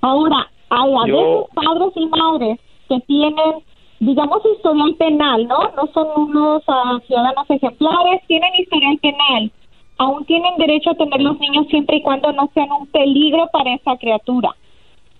[0.00, 2.58] Ahora, hay a Yo- veces padres y madres
[2.88, 3.52] que tienen,
[4.02, 5.58] digamos, historial penal, ¿no?
[5.76, 9.52] No son unos ah, ciudadanos ejemplares, tienen historial penal.
[9.96, 13.74] Aún tienen derecho a tener los niños siempre y cuando no sean un peligro para
[13.74, 14.56] esa criatura.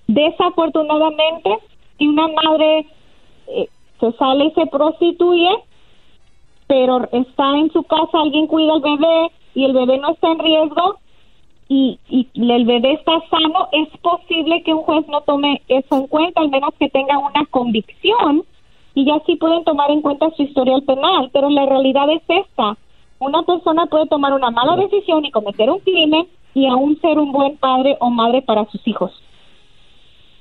[0.08, 1.58] Desafortunadamente,
[1.96, 2.84] si una madre
[3.46, 3.68] eh,
[4.00, 5.50] se sale y se prostituye,
[6.66, 10.40] pero está en su casa, alguien cuida al bebé y el bebé no está en
[10.40, 10.98] riesgo
[11.68, 16.08] y, y el bebé está sano, es posible que un juez no tome eso en
[16.08, 18.42] cuenta, al menos que tenga una convicción
[18.94, 22.76] y ya sí pueden tomar en cuenta su historial penal, pero la realidad es esta.
[23.18, 27.32] Una persona puede tomar una mala decisión y cometer un crimen y aún ser un
[27.32, 29.12] buen padre o madre para sus hijos.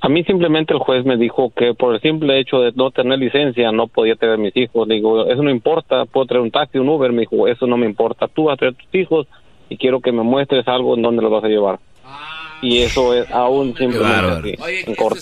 [0.03, 3.19] A mí simplemente el juez me dijo que por el simple hecho de no tener
[3.19, 4.87] licencia no podía tener mis hijos.
[4.87, 7.11] Le digo, eso no importa, puedo traer un taxi, un Uber.
[7.11, 8.27] Me dijo, eso no me importa.
[8.27, 9.27] Tú vas a traer tus hijos
[9.69, 11.79] y quiero que me muestres algo en dónde los vas a llevar.
[12.63, 15.19] Y eso es aún simplemente así, en corte.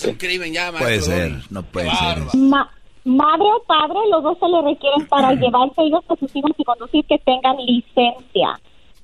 [0.78, 2.38] Puede ser, no puede ser.
[2.38, 2.70] Ma-
[3.10, 6.64] madre o padre, los dos se le requieren para llevarse ellos a sus hijos y
[6.64, 8.60] conducir que tengan licencia.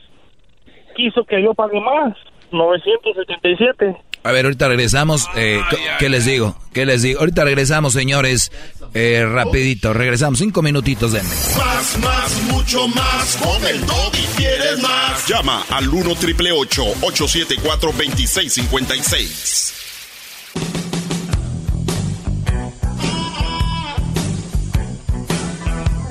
[0.94, 2.16] quiso que yo pague más,
[2.56, 3.96] 977.
[4.26, 5.28] A ver, ahorita regresamos.
[5.36, 5.60] Eh,
[6.00, 6.58] ¿qué, les digo?
[6.72, 7.20] ¿Qué les digo?
[7.20, 8.50] Ahorita regresamos, señores.
[8.92, 10.40] Eh, rapidito, regresamos.
[10.40, 11.28] Cinco minutitos, denme.
[11.56, 13.36] Más, más, mucho más.
[13.36, 15.28] Con el doggy quieres más.
[15.28, 19.74] Llama al 1 triple 874 2656.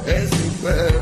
[0.07, 0.94] Es mi perro, es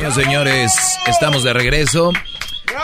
[0.00, 2.10] Señoras y señores, estamos de regreso.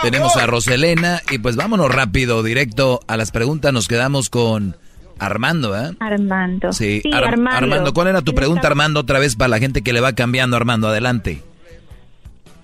[0.02, 3.72] Tenemos a Roselena y pues vámonos rápido, directo a las preguntas.
[3.72, 4.76] Nos quedamos con
[5.18, 5.92] Armando, ¿eh?
[5.98, 6.72] Armando.
[6.74, 7.94] Sí, Ar- Armando.
[7.94, 9.00] ¿cuál era tu pregunta, Armando?
[9.00, 10.88] Otra vez para la gente que le va cambiando, Armando.
[10.88, 11.42] Adelante.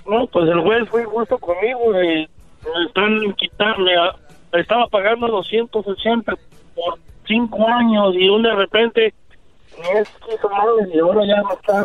[0.06, 3.90] No, pues el juez fue injusto conmigo y me están quitarme,
[4.52, 6.34] estaba pagando 280
[6.74, 9.14] por cinco años y un de repente
[9.94, 10.08] es
[10.50, 11.84] mal y ahora ya me están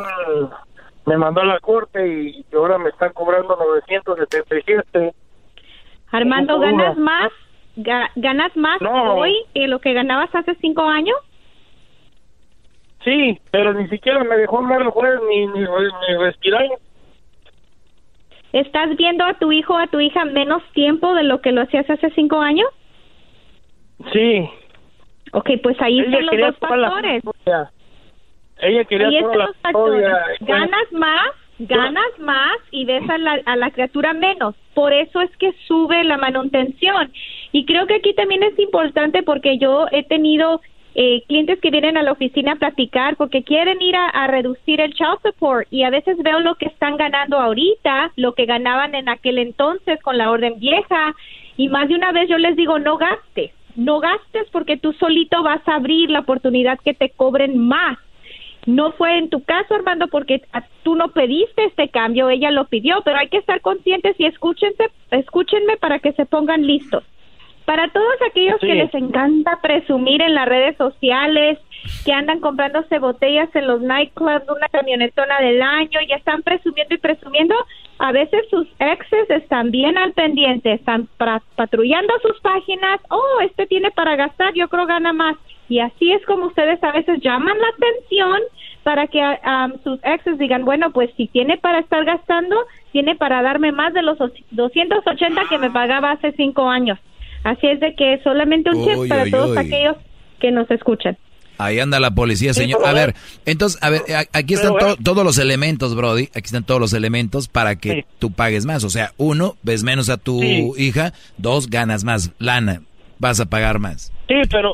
[1.08, 5.14] me mandó a la corte y ahora me están cobrando 977
[6.12, 7.32] Armando ganas más
[8.16, 11.16] ganas más hoy que lo que ganabas hace cinco años
[13.04, 16.66] sí pero ni siquiera me dejó hablar el juez ni, ni, ni respirar.
[18.54, 21.62] ¿Estás viendo a tu hijo o a tu hija menos tiempo de lo que lo
[21.62, 22.68] hacías hace cinco años?
[24.14, 24.50] Sí.
[25.34, 27.24] Ok, pues ahí están los dos factores.
[28.60, 30.08] Ella quería toda los factores.
[30.42, 34.56] Ganas más, ganas más y ves a la, a la criatura menos.
[34.74, 37.12] Por eso es que sube la manutención.
[37.52, 40.62] Y creo que aquí también es importante porque yo he tenido
[41.00, 44.96] eh, clientes que vienen a la oficina a platicar porque quieren ir a, reducir el
[44.96, 49.08] child support y a veces veo lo que están ganando ahorita, lo que ganaban en
[49.08, 51.14] aquel entonces con la orden vieja
[51.56, 55.44] y más de una vez yo les digo no gastes, no gastes porque tú solito
[55.44, 58.00] vas a abrir la oportunidad que te cobren más.
[58.68, 60.42] No fue en tu caso, Armando, porque
[60.84, 64.92] tú no pediste este cambio, ella lo pidió, pero hay que estar conscientes y escúchense,
[65.10, 67.04] escúchenme para que se pongan listos
[67.68, 71.60] para todos aquellos que les encanta presumir en las redes sociales,
[72.06, 76.98] que andan comprándose botellas en los nightclubs, una camionetona del año, ya están presumiendo y
[76.98, 77.56] presumiendo,
[78.00, 81.10] a veces sus exes están bien al pendiente, están
[81.58, 85.36] patrullando sus páginas, oh, este tiene para gastar, yo creo gana más.
[85.68, 88.44] Y así es como ustedes a veces llaman la atención
[88.84, 92.56] para que um, sus exes digan, bueno, pues si tiene para estar gastando,
[92.94, 94.18] tiene para darme más de los
[94.52, 96.98] 280 que me pagaba hace cinco años.
[97.48, 99.96] Así es de que solamente un chip para todos aquellos
[100.42, 101.18] que nos escuchan.
[101.58, 102.86] Ahí anda la policía, señor.
[102.86, 103.14] A ver,
[103.46, 104.02] entonces, a ver,
[104.34, 106.26] aquí están todos los elementos, Brody.
[106.36, 108.84] Aquí están todos los elementos para que tú pagues más.
[108.84, 110.44] O sea, uno, ves menos a tu
[110.76, 111.14] hija.
[111.38, 112.82] Dos, ganas más lana.
[113.18, 114.12] Vas a pagar más.
[114.28, 114.74] Sí, pero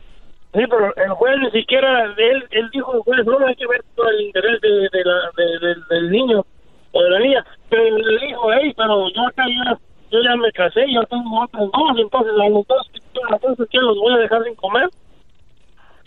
[0.55, 3.83] sí, pero el juez ni siquiera, él, él dijo, el juez, no hay que ver
[3.95, 6.43] todo el interés de, de la, del niño
[6.91, 7.45] o de la niña.
[7.69, 9.77] Pero él dijo, hey, pero yo acá ya
[10.13, 12.91] yo ya me casé, yo tengo otros dos, entonces a los dos,
[13.31, 14.87] entonces ¿qué los voy a dejar sin comer?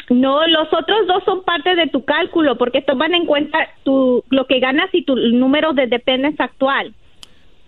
[0.08, 4.46] No, los otros dos son parte de tu cálculo porque toman en cuenta tu lo
[4.46, 6.94] que ganas y tu número de dependencia actual.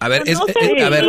[0.01, 1.05] A ver, es, eh, a, ver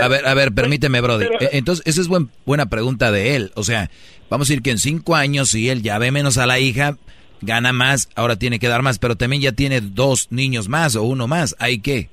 [0.00, 1.24] a, ver, a ver, permíteme, Brody.
[1.24, 3.50] Eh, entonces, esa es buen, buena pregunta de él.
[3.56, 3.90] O sea,
[4.30, 6.96] vamos a decir que en cinco años, si él ya ve menos a la hija,
[7.40, 11.02] gana más, ahora tiene que dar más, pero también ya tiene dos niños más o
[11.02, 11.56] uno más.
[11.58, 12.10] ¿Hay qué?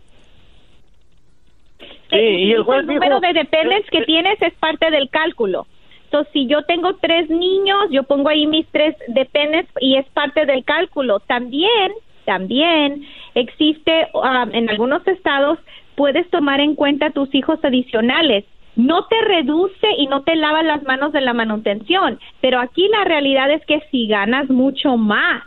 [2.18, 5.68] Y el, número de dependes que tienes es parte del cálculo.
[6.06, 10.46] Entonces, si yo tengo tres niños, yo pongo ahí mis tres dependes y es parte
[10.46, 11.20] del cálculo.
[11.20, 11.94] También,
[12.26, 15.60] también existe um, en algunos estados
[15.96, 18.46] puedes tomar en cuenta tus hijos adicionales.
[18.76, 23.06] No te reduce y no te lava las manos de la manutención, pero aquí la
[23.06, 25.44] realidad es que si ganas mucho más,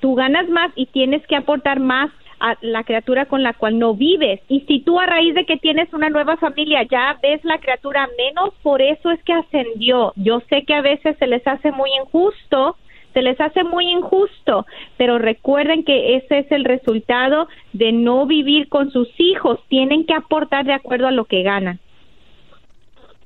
[0.00, 2.10] tú ganas más y tienes que aportar más
[2.40, 4.40] a la criatura con la cual no vives.
[4.48, 8.08] Y si tú a raíz de que tienes una nueva familia ya ves la criatura
[8.16, 10.12] menos, por eso es que ascendió.
[10.16, 12.76] Yo sé que a veces se les hace muy injusto,
[13.14, 14.66] se les hace muy injusto,
[14.96, 19.58] pero recuerden que ese es el resultado de no vivir con sus hijos.
[19.68, 21.80] Tienen que aportar de acuerdo a lo que ganan.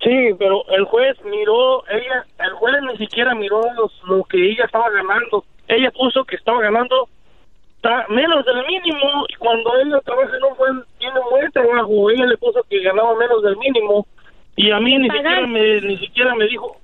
[0.02, 3.62] Sí, pero el juez miró, ella, el juez ni siquiera miró
[4.06, 5.44] lo que ella estaba ganando.
[5.68, 7.08] Ella puso que estaba ganando
[7.82, 10.68] está menos del mínimo y cuando ella trabaja no fue
[10.98, 14.06] tiene un buen trabajo ella le puso que ganaba menos del mínimo
[14.54, 16.76] y a mí ni siquiera me ni siquiera me dijo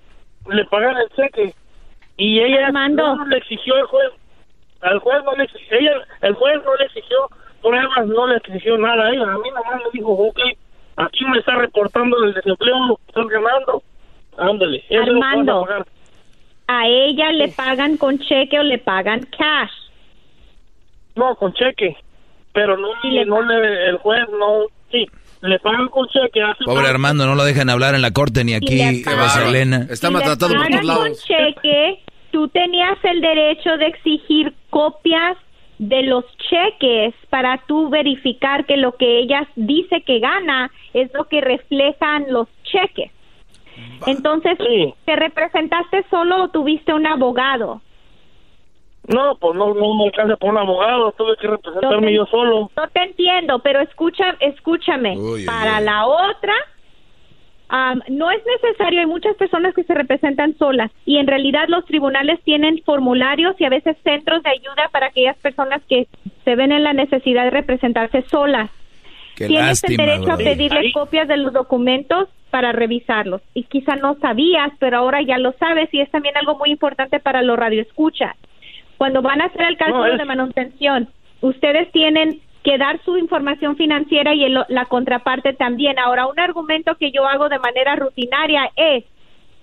[0.50, 1.54] le pagar el cheque
[2.16, 4.10] y ella no le exigió al juez
[4.80, 5.92] al juez no le exigió, ella
[6.22, 7.28] el juez no le exigió
[7.62, 10.40] pruebas no le exigió nada a ella a mí nomás le dijo ok
[10.96, 13.82] aquí me está reportando el desempleo estoy ganando
[14.36, 15.68] ándale Armando
[16.66, 19.87] a ella le pagan con cheque o le pagan cash
[21.18, 21.96] no, con cheque.
[22.52, 22.88] Pero no,
[23.26, 25.06] no le, el juez no, sí,
[25.42, 26.40] le pagan con cheque.
[26.64, 28.80] Pobre Armando, no lo dejan hablar en la corte ni aquí,
[29.46, 29.86] Elena.
[29.90, 31.04] Está maltratado por todos lados.
[31.04, 35.36] con cheque, tú tenías el derecho de exigir copias
[35.78, 41.24] de los cheques para tú verificar que lo que ella dice que gana es lo
[41.28, 43.12] que reflejan los cheques.
[44.06, 44.58] Entonces,
[45.04, 47.80] ¿te representaste solo o tuviste un abogado?
[49.08, 52.70] No, pues no, no me alcanza por un abogado, tuve que representarme yo solo.
[52.76, 55.16] No te entiendo, pero escucha, escúchame.
[55.46, 56.52] Para la otra,
[58.08, 62.40] no es necesario, hay muchas personas que se representan solas y en realidad los tribunales
[62.44, 66.06] tienen formularios y a veces centros de ayuda para aquellas personas que
[66.44, 68.70] se ven en la necesidad de representarse solas.
[69.36, 73.42] tienes el derecho a pedirle copias de los documentos para revisarlos.
[73.54, 77.20] Y quizá no sabías, pero ahora ya lo sabes y es también algo muy importante
[77.20, 78.36] para los radioescuchas.
[78.98, 81.08] Cuando van a hacer el cálculo de manutención,
[81.40, 85.98] ustedes tienen que dar su información financiera y la contraparte también.
[85.98, 89.04] Ahora, un argumento que yo hago de manera rutinaria es,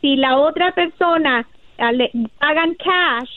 [0.01, 1.45] si la otra persona
[1.77, 3.29] ah, le pagan cash,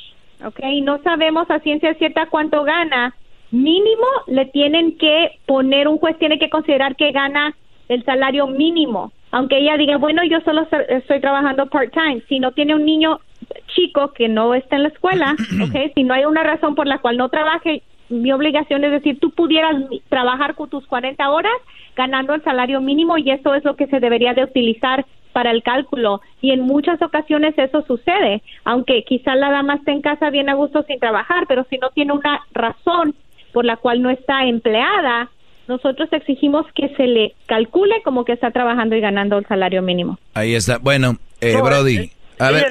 [0.45, 0.61] ¿ok?
[0.83, 3.15] No sabemos a ciencia cierta cuánto gana,
[3.51, 7.55] mínimo le tienen que poner, un juez tiene que considerar que gana
[7.89, 12.75] el salario mínimo, aunque ella diga, bueno, yo solo estoy trabajando part-time, si no tiene
[12.75, 13.21] un niño
[13.69, 15.93] chico que no está en la escuela, ¿ok?
[15.95, 19.31] Si no hay una razón por la cual no trabaje, mi obligación es decir, tú
[19.31, 19.75] pudieras
[20.09, 21.53] trabajar con tus 40 horas
[21.95, 25.63] ganando el salario mínimo y eso es lo que se debería de utilizar para el
[25.63, 30.49] cálculo y en muchas ocasiones eso sucede, aunque quizá la dama esté en casa bien
[30.49, 33.15] a gusto sin trabajar, pero si no tiene una razón
[33.53, 35.31] por la cual no está empleada,
[35.69, 40.19] nosotros exigimos que se le calcule como que está trabajando y ganando el salario mínimo.
[40.35, 40.79] Ahí está.
[40.79, 42.67] Bueno, eh, Brody, a ver,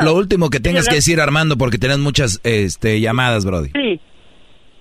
[0.00, 3.70] lo, último que tengas que decir, Armando, porque tenés muchas este, llamadas, Brody.
[3.70, 4.00] Sí.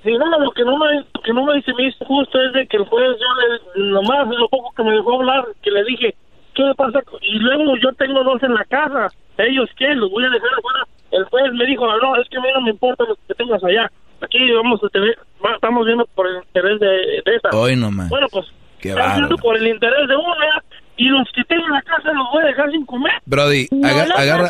[0.03, 1.73] Sí, no, lo que no me, que no me dice
[2.05, 5.45] justo es de que el juez, yo le, nomás lo poco que me dejó hablar,
[5.61, 6.15] que le dije,
[6.55, 7.01] ¿qué le pasa?
[7.21, 9.07] Y luego yo tengo dos en la casa,
[9.37, 9.93] ¿ellos qué?
[9.95, 10.87] ¿Los voy a dejar afuera?
[11.11, 13.61] El juez me dijo, no, es que a mí no me importa lo que tengas
[13.63, 13.91] allá
[14.21, 15.17] aquí vamos a tener,
[15.53, 16.87] estamos viendo por el interés de,
[17.25, 17.49] de esa.
[17.57, 18.09] Hoy nomás.
[18.09, 18.45] Bueno, pues
[18.81, 20.63] estamos viendo por el interés de una
[20.97, 23.13] y los que tengo en la casa los voy a dejar sin comer.
[23.25, 23.67] Brody,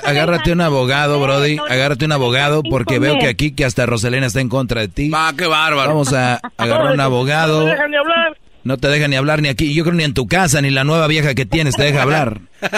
[0.04, 4.42] agárrate un abogado, Brody, agárrate un abogado porque veo que aquí que hasta Roselena está
[4.42, 5.10] en contra de ti.
[5.10, 5.90] Va, qué bárbaro.
[5.90, 7.60] Vamos a agarrar un abogado.
[7.60, 8.38] No te dejan ni hablar.
[8.64, 9.74] No te deja ni hablar ni aquí.
[9.74, 12.40] Yo creo ni en tu casa ni la nueva vieja que tienes te deja hablar.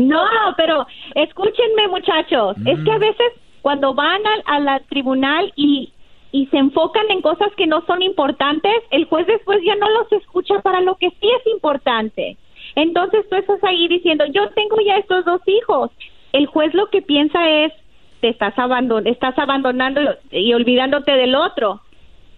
[0.00, 0.24] No,
[0.56, 3.00] pero escúchenme muchachos, es que a mm.
[3.00, 5.92] veces cuando van al, al tribunal y
[6.32, 10.12] y se enfocan en cosas que no son importantes, el juez después ya no los
[10.12, 12.36] escucha para lo que sí es importante.
[12.74, 15.90] Entonces tú estás ahí diciendo, yo tengo ya estos dos hijos.
[16.32, 17.72] El juez lo que piensa es,
[18.20, 21.80] te estás, abandon estás abandonando y olvidándote del otro.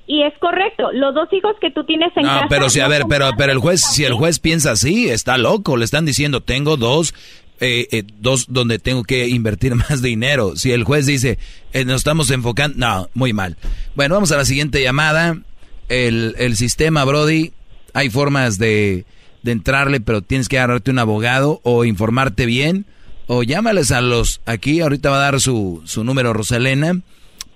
[0.06, 2.46] Y es correcto, los dos hijos que tú tienes en casa.
[2.48, 5.76] pero si, a ver, pero, pero el juez, si el juez piensa así, está loco.
[5.76, 7.14] Le están diciendo, tengo dos
[7.64, 10.56] eh, eh, dos donde tengo que invertir más dinero.
[10.56, 11.38] Si el juez dice,
[11.72, 13.56] eh, nos estamos enfocando, no, muy mal.
[13.94, 15.38] Bueno, vamos a la siguiente llamada.
[15.88, 17.52] El, el sistema, Brody,
[17.94, 19.04] hay formas de,
[19.42, 22.86] de entrarle, pero tienes que agarrarte un abogado o informarte bien.
[23.26, 27.00] O llámales a los, aquí ahorita va a dar su, su número Rosalena,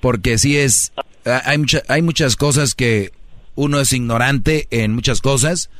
[0.01, 0.93] porque si es,
[1.25, 3.11] hay, mucha, hay muchas cosas que
[3.57, 5.71] uno es ignorante en muchas cosas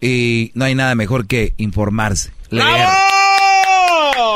[0.00, 2.32] y no hay nada mejor que informarse.
[2.50, 2.66] Leer.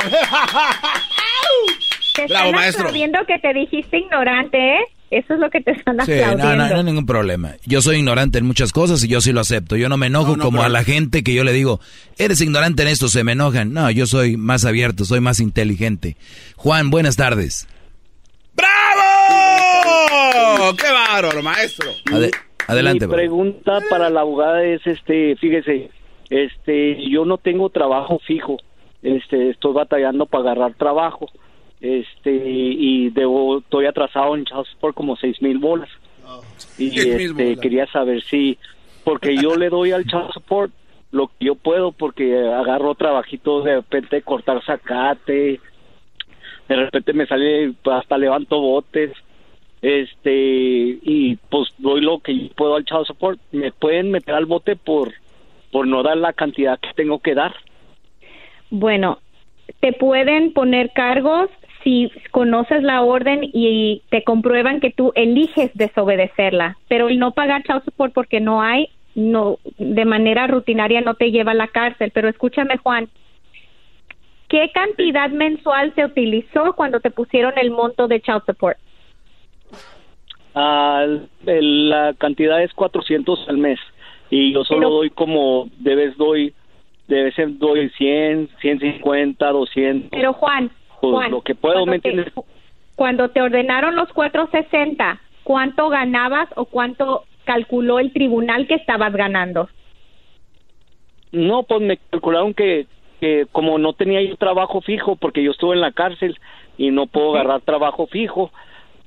[2.14, 2.92] Te Bravo, maestro.
[2.92, 4.84] viendo que te dijiste ignorante, ¿eh?
[5.10, 7.52] Eso es lo que te están sí, No, no, no, hay ningún problema.
[7.66, 9.76] Yo soy ignorante en muchas cosas y yo sí lo acepto.
[9.76, 11.81] Yo no me enojo como a la gente que yo le digo,
[12.18, 13.72] eres ignorante en esto, se me enojan.
[13.72, 16.16] No, yo soy más abierto, soy más inteligente.
[16.56, 17.68] Juan, buenas tardes.
[18.55, 18.74] ¡Bravo!
[20.76, 21.90] ¡Qué bárbaro, maestro!
[22.66, 23.06] adelante.
[23.06, 25.90] Mi pregunta para la abogada es, este, fíjese,
[26.31, 28.56] este, yo no tengo trabajo fijo
[29.05, 31.28] este estoy batallando para agarrar trabajo
[31.85, 35.90] este y debo estoy atrasado en child support como seis mil bolas.
[36.27, 36.43] Oh,
[36.78, 38.59] y este, quería saber si
[39.05, 40.73] porque yo le doy al child support
[41.11, 45.61] lo que yo puedo porque agarro trabajitos de repente cortar zacate
[46.69, 49.12] de repente me sale hasta levanto botes
[49.82, 50.32] este
[51.02, 54.74] y pues doy lo que yo puedo al child support me pueden meter al bote
[54.77, 55.12] por
[55.70, 57.52] por no dar la cantidad que tengo que dar.
[58.70, 59.19] Bueno,
[59.81, 61.51] te pueden poner cargos
[61.85, 67.62] si conoces la orden y te comprueban que tú eliges desobedecerla, pero el no pagar
[67.62, 72.11] child support porque no hay, no, de manera rutinaria no te lleva a la cárcel.
[72.12, 73.09] Pero escúchame, Juan,
[74.48, 78.78] ¿qué cantidad mensual se utilizó cuando te pusieron el monto de child support?
[80.55, 81.06] Ah,
[81.44, 83.78] la cantidad es 400 al mes
[84.31, 86.55] y yo solo doy como debes doy
[87.09, 90.11] debe ser doy 100, 150, 200.
[90.11, 90.70] Pero Juan,
[91.05, 92.32] pues, Juan lo que puedo, ¿me entiendes?
[92.97, 99.68] cuando te ordenaron los 460, ¿cuánto ganabas o cuánto calculó el tribunal que estabas ganando?
[101.32, 102.86] No, pues me calcularon que,
[103.20, 106.39] que como no tenía yo trabajo fijo, porque yo estuve en la cárcel
[106.78, 108.52] y no puedo agarrar trabajo fijo,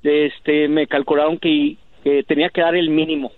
[0.04, 3.32] este, me calcularon que, que tenía que dar el mínimo.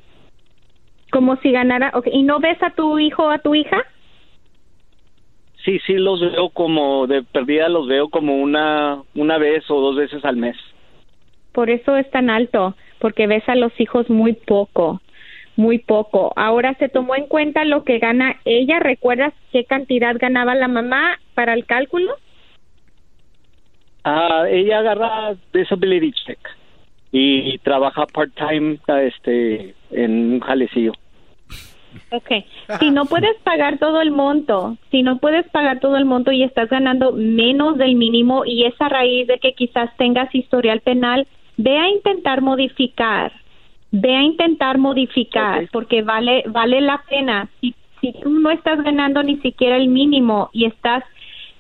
[1.12, 2.14] Como si ganara, okay.
[2.14, 3.84] ¿y no ves a tu hijo o a tu hija?
[5.66, 9.96] Sí, sí los veo como de perdida, los veo como una, una vez o dos
[9.96, 10.56] veces al mes.
[11.52, 15.02] Por eso es tan alto, porque ves a los hijos muy poco.
[15.56, 16.32] muy poco.
[16.38, 18.80] Ahora se tomó en cuenta lo que gana ella.
[18.80, 22.16] ¿Recuerdas qué cantidad ganaba la mamá para el cálculo?
[24.06, 26.40] Ah, ella agarra disability check
[27.12, 30.94] y trabaja part-time este, en un jalecillo.
[32.12, 32.30] Ok,
[32.80, 36.44] si no puedes pagar todo el monto, si no puedes pagar todo el monto y
[36.44, 41.28] estás ganando menos del mínimo y es a raíz de que quizás tengas historial penal,
[41.58, 43.32] ve a intentar modificar,
[43.92, 47.50] ve a intentar modificar porque vale vale la pena.
[47.62, 51.04] Si si tú no estás ganando ni siquiera el mínimo y estás,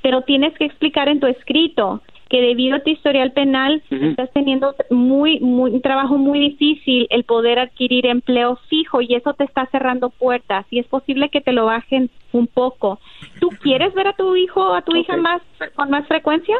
[0.01, 4.75] pero tienes que explicar en tu escrito que debido a tu historial penal estás teniendo
[4.91, 9.65] muy, muy un trabajo muy difícil el poder adquirir empleo fijo y eso te está
[9.71, 12.99] cerrando puertas y es posible que te lo bajen un poco.
[13.39, 15.41] ¿Tú quieres ver a tu hijo o a tu hija más
[15.75, 16.55] con más frecuencia?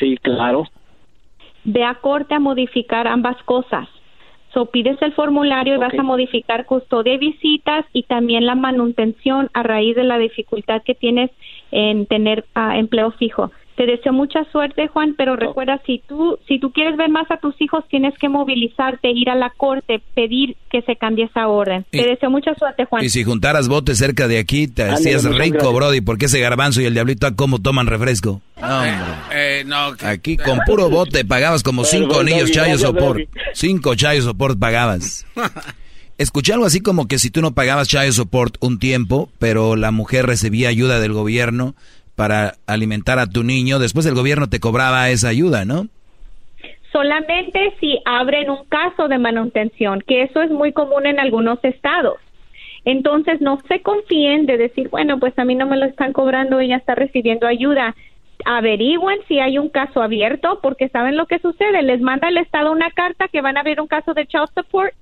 [0.00, 0.64] Sí, claro.
[1.64, 3.88] Ve a corte a modificar ambas cosas.
[4.52, 9.50] So, pides el formulario y vas a modificar custodia y visitas y también la manutención
[9.52, 11.30] a raíz de la dificultad que tienes
[11.70, 13.50] en tener ah, empleo fijo.
[13.76, 17.36] Te deseo mucha suerte, Juan, pero recuerda si tú si tú quieres ver más a
[17.36, 21.84] tus hijos tienes que movilizarte, ir a la corte, pedir que se cambie esa orden.
[21.90, 23.04] te deseo mucha suerte, Juan.
[23.04, 26.86] Y si juntaras botes cerca de aquí te hacías rico, Brody, porque ese garbanzo y
[26.86, 28.40] el diablito cómo toman refresco.
[28.60, 28.82] No,
[29.32, 33.26] Eh, no, que- Aquí con puro bote pagabas como cinco niños chayos sopor.
[33.52, 35.26] Cinco chayos sopor pagabas.
[36.18, 39.90] Escuché algo así como que si tú no pagabas child support un tiempo, pero la
[39.90, 41.74] mujer recibía ayuda del gobierno
[42.16, 45.86] para alimentar a tu niño, después el gobierno te cobraba esa ayuda, ¿no?
[46.90, 52.16] Solamente si abren un caso de manutención, que eso es muy común en algunos estados.
[52.86, 56.60] Entonces, no se confíen de decir, bueno, pues a mí no me lo están cobrando,
[56.60, 57.94] ella está recibiendo ayuda.
[58.44, 61.82] Averigüen si hay un caso abierto, porque saben lo que sucede.
[61.82, 64.94] Les manda el Estado una carta que van a abrir un caso de child support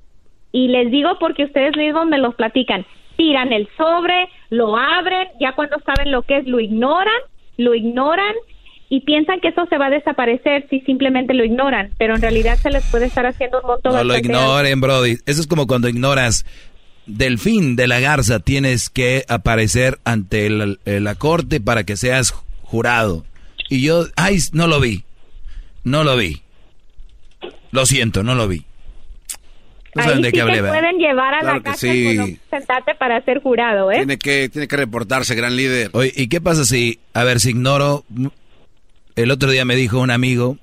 [0.50, 2.86] y les digo porque ustedes mismos me los platican.
[3.16, 7.14] Tiran el sobre, lo abren, ya cuando saben lo que es, lo ignoran,
[7.56, 8.34] lo ignoran
[8.88, 12.56] y piensan que eso se va a desaparecer si simplemente lo ignoran, pero en realidad
[12.58, 15.18] se les puede estar haciendo un montón No lo ignoren, Brody.
[15.26, 16.44] Eso es como cuando ignoras
[17.06, 18.40] del fin de la garza.
[18.40, 22.32] Tienes que aparecer ante la corte para que seas
[22.62, 23.24] jurado.
[23.68, 25.04] Y yo, ay, no lo vi.
[25.82, 26.42] No lo vi.
[27.70, 28.64] Lo siento, no lo vi.
[29.94, 30.78] No Ahí saben de sí qué hablé, te ¿verdad?
[30.80, 32.04] pueden llevar a Claro la que casa sí.
[32.16, 33.96] con un sentarte para ser jurado, ¿eh?
[33.98, 35.90] Tiene que, tiene que reportarse, gran líder.
[35.92, 38.04] Oye, ¿y qué pasa si, a ver, si ignoro?
[39.16, 40.58] El otro día me dijo un amigo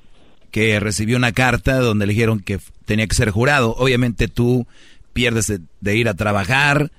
[0.52, 3.74] que recibió una carta donde le dijeron que tenía que ser jurado.
[3.78, 4.68] Obviamente tú
[5.14, 6.92] pierdes de, de ir a trabajar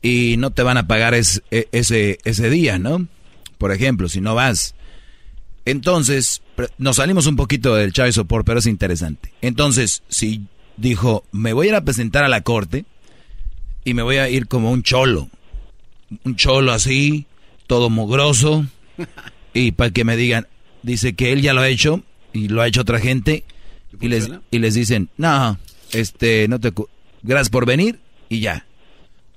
[0.00, 3.06] y no te van a pagar es- e- ese, ese día, ¿no?
[3.58, 4.74] Por ejemplo, si no vas.
[5.66, 9.32] Entonces, pre- nos salimos un poquito del child support, pero es interesante.
[9.42, 10.42] Entonces, si
[10.76, 12.84] dijo, me voy a ir a presentar a la corte
[13.84, 15.28] y me voy a ir como un cholo,
[16.24, 17.26] un cholo así,
[17.66, 18.66] todo mugroso,
[19.54, 20.46] y para que me digan,
[20.82, 22.02] dice que él ya lo ha hecho
[22.32, 23.44] y lo ha hecho otra gente,
[24.00, 25.56] y les, y les dicen, no,
[25.92, 26.72] este, no te,
[27.22, 28.66] gracias por venir y ya.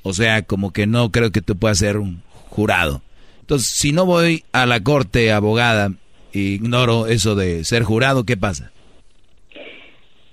[0.04, 3.02] O sea, como que no creo que tú puedas ser un jurado.
[3.42, 5.94] Entonces, si no voy a la corte abogada,
[6.34, 8.72] ignoro eso de ser jurado, ¿qué pasa?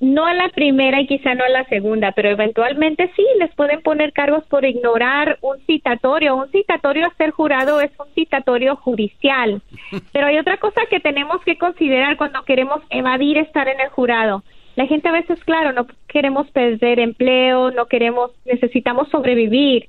[0.04, 3.80] No a la primera y quizá no a la segunda, pero eventualmente sí, les pueden
[3.80, 6.36] poner cargos por ignorar un citatorio.
[6.36, 9.62] Un citatorio a ser jurado es un citatorio judicial.
[10.12, 14.44] Pero hay otra cosa que tenemos que considerar cuando queremos evadir estar en el jurado.
[14.76, 19.88] La gente a veces, claro, no queremos perder empleo, no queremos, necesitamos sobrevivir.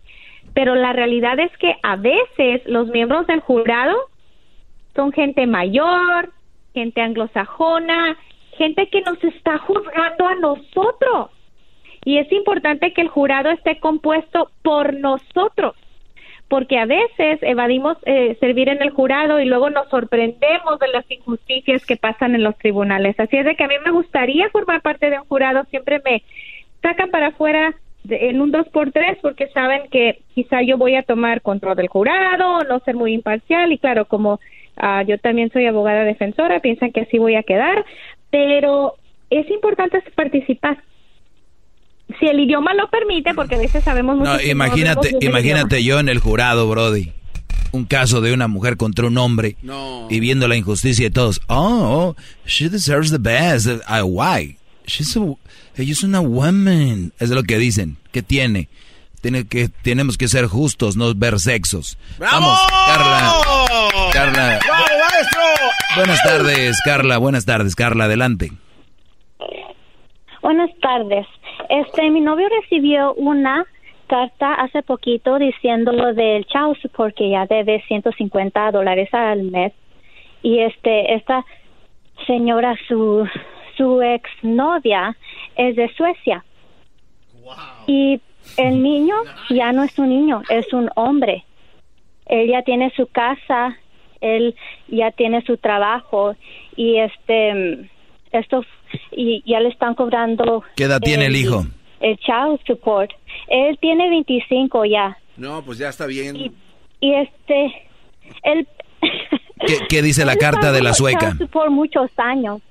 [0.54, 3.98] Pero la realidad es que a veces los miembros del jurado
[4.96, 6.32] son gente mayor,
[6.74, 8.18] gente anglosajona,
[8.58, 11.30] gente que nos está juzgando a nosotros.
[12.04, 15.76] Y es importante que el jurado esté compuesto por nosotros,
[16.48, 21.10] porque a veces evadimos eh, servir en el jurado y luego nos sorprendemos de las
[21.10, 23.20] injusticias que pasan en los tribunales.
[23.20, 26.22] Así es de que a mí me gustaría formar parte de un jurado, siempre me
[26.82, 27.74] sacan para afuera
[28.10, 31.88] en un dos por tres porque saben que quizá yo voy a tomar control del
[31.88, 34.40] jurado, no ser muy imparcial y claro, como
[34.78, 37.86] ah, yo también soy abogada defensora, piensan que así voy a quedar,
[38.36, 38.96] pero
[39.30, 40.84] es importante participar.
[42.20, 46.00] Si el idioma lo permite, porque a veces sabemos mucho No, que imagínate, imagínate yo
[46.00, 47.14] en el jurado, Brody.
[47.72, 49.56] Un caso de una mujer contra un hombre
[50.10, 51.42] y viendo la injusticia de todos.
[51.48, 53.68] Oh, oh, she deserves the best.
[53.68, 54.58] Uh, why?
[54.86, 55.22] She's a,
[55.78, 57.14] ella es una woman.
[57.20, 57.98] Es lo que dicen.
[58.12, 58.68] ¿Qué tiene?
[59.26, 61.98] Tiene que, tenemos que ser justos, no ver sexos.
[62.20, 63.34] Vamos, Carla.
[64.14, 64.60] Carla.
[64.64, 65.42] ¡Bravo, maestro!
[65.96, 67.18] Buenas tardes, Carla.
[67.18, 68.04] Buenas tardes, Carla.
[68.04, 68.52] Adelante.
[70.44, 71.26] Buenas tardes.
[71.70, 73.66] Este, mi novio recibió una
[74.06, 79.74] carta hace poquito diciéndolo del child support que ya debe 150 dólares al mes
[80.44, 81.44] y este esta
[82.28, 83.28] señora su
[83.76, 85.18] su ex novia
[85.56, 86.46] es de Suecia
[87.88, 88.22] y
[88.58, 89.16] el niño
[89.50, 91.46] ya no es un niño es un hombre
[92.26, 93.78] él ya tiene su casa
[94.22, 94.56] él
[94.88, 96.36] ya tiene su trabajo
[96.76, 97.90] y este
[98.32, 98.64] esto
[99.12, 101.66] y ya le están cobrando ¿Qué edad tiene el hijo?
[102.00, 103.12] el child support.
[103.48, 105.18] Él tiene 25 ya.
[105.38, 106.36] No, pues ya está bien.
[106.36, 106.52] Y,
[107.00, 107.90] y este,
[108.44, 108.68] él...
[109.66, 111.32] ¿Qué, qué dice la carta de la sueca?
[111.32, 112.62] child support muchos años.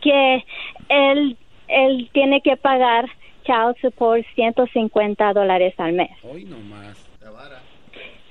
[0.00, 0.44] Que
[0.88, 1.36] él,
[1.68, 3.06] él tiene que pagar
[3.42, 6.10] child support 150 dólares al mes.
[6.22, 6.98] Hoy nomás.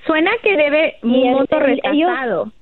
[0.06, 2.52] Suena que debe un monto retrasado.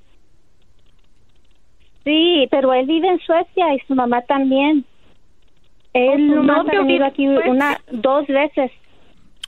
[2.04, 4.84] Sí, pero él vive en Suecia y su mamá también.
[5.92, 8.70] Él su nomás ha venido vive aquí una, dos veces.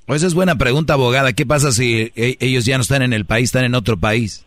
[0.08, 1.32] Esa es buena pregunta, abogada.
[1.32, 4.44] ¿Qué pasa si e- ellos ya no están en el país, están en otro país?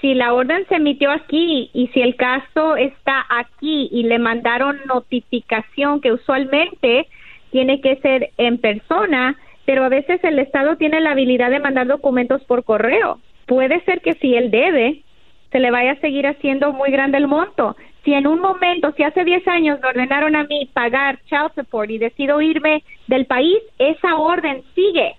[0.00, 4.80] Si la orden se emitió aquí y si el caso está aquí y le mandaron
[4.86, 7.08] notificación que usualmente
[7.50, 11.86] tiene que ser en persona, pero a veces el Estado tiene la habilidad de mandar
[11.86, 13.18] documentos por correo.
[13.46, 15.02] Puede ser que si él debe,
[15.50, 17.76] se le vaya a seguir haciendo muy grande el monto.
[18.04, 21.90] Si en un momento, si hace 10 años me ordenaron a mí pagar child support
[21.90, 25.16] y decido irme del país, esa orden sigue,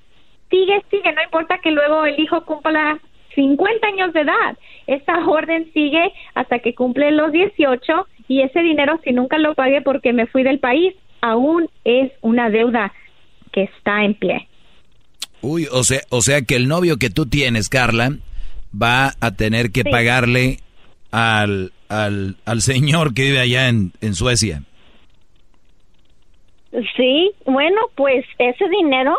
[0.50, 3.00] sigue, sigue, no importa que luego el hijo cumpla
[3.36, 4.58] 50 años de edad.
[4.96, 9.82] Esa orden sigue hasta que cumple los 18 y ese dinero, si nunca lo pagué
[9.82, 12.92] porque me fui del país, aún es una deuda
[13.52, 14.48] que está en pie.
[15.42, 18.12] Uy, o sea, o sea que el novio que tú tienes, Carla,
[18.74, 19.90] va a tener que Sí.
[19.90, 20.58] pagarle
[21.12, 24.64] al, al, al señor que vive allá en, en Suecia.
[26.96, 29.18] Sí, bueno, pues ese dinero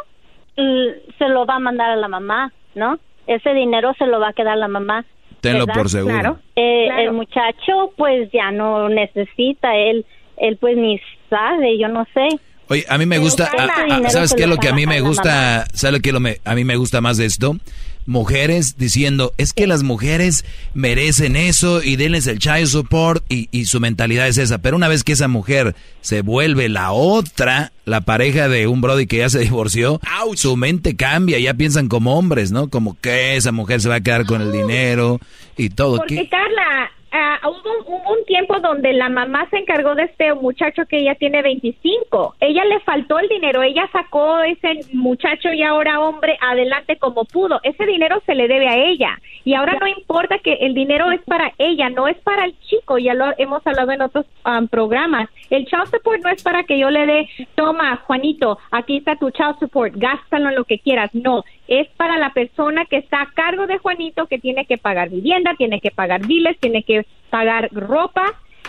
[0.57, 2.99] l- se lo va a mandar a la mamá, ¿no?
[3.27, 5.05] Ese dinero se lo va a quedar la mamá.
[5.41, 5.75] Tenlo ¿verdad?
[5.81, 6.15] por seguro.
[6.15, 6.39] Claro.
[6.57, 10.05] Eh, El muchacho, pues ya no necesita, él,
[10.37, 12.29] él pues ni sabe, yo no sé.
[12.69, 13.65] Oye, a mí me gusta, a-
[14.07, 15.65] a- ¿sabes qué es lo que a mí me gusta?
[15.73, 17.57] ¿Sabes que lo me- a mí me gusta más de esto?
[18.06, 20.44] Mujeres diciendo, es que las mujeres
[20.74, 24.59] merecen eso y denles el child support y, y su mentalidad es esa.
[24.59, 29.06] Pero una vez que esa mujer se vuelve la otra, la pareja de un brody
[29.06, 30.01] que ya se divorció,
[30.35, 32.68] su mente cambia, ya piensan como hombres, ¿no?
[32.70, 35.20] Como que esa mujer se va a quedar con el dinero
[35.56, 35.98] y todo.
[35.98, 36.28] Porque ¿Qué?
[36.28, 40.99] Carla, ah, hubo, hubo un tiempo donde la mamá se encargó de este muchacho que
[40.99, 42.37] ella tiene 25.
[42.41, 47.61] Ella le faltó el dinero, ella sacó ese muchacho y ahora hombre adelante como pudo.
[47.62, 49.19] Ese dinero se le debe a ella.
[49.45, 52.99] Y ahora no importa que el dinero es para ella, no es para el chico,
[52.99, 55.28] ya lo hemos hablado en otros um, programas.
[55.51, 59.31] El child support no es para que yo le dé, toma, Juanito, aquí está tu
[59.31, 61.10] child support, gástalo en lo que quieras.
[61.12, 65.10] No, es para la persona que está a cargo de Juanito, que tiene que pagar
[65.10, 68.24] vivienda, tiene que pagar biles, tiene que pagar ropa.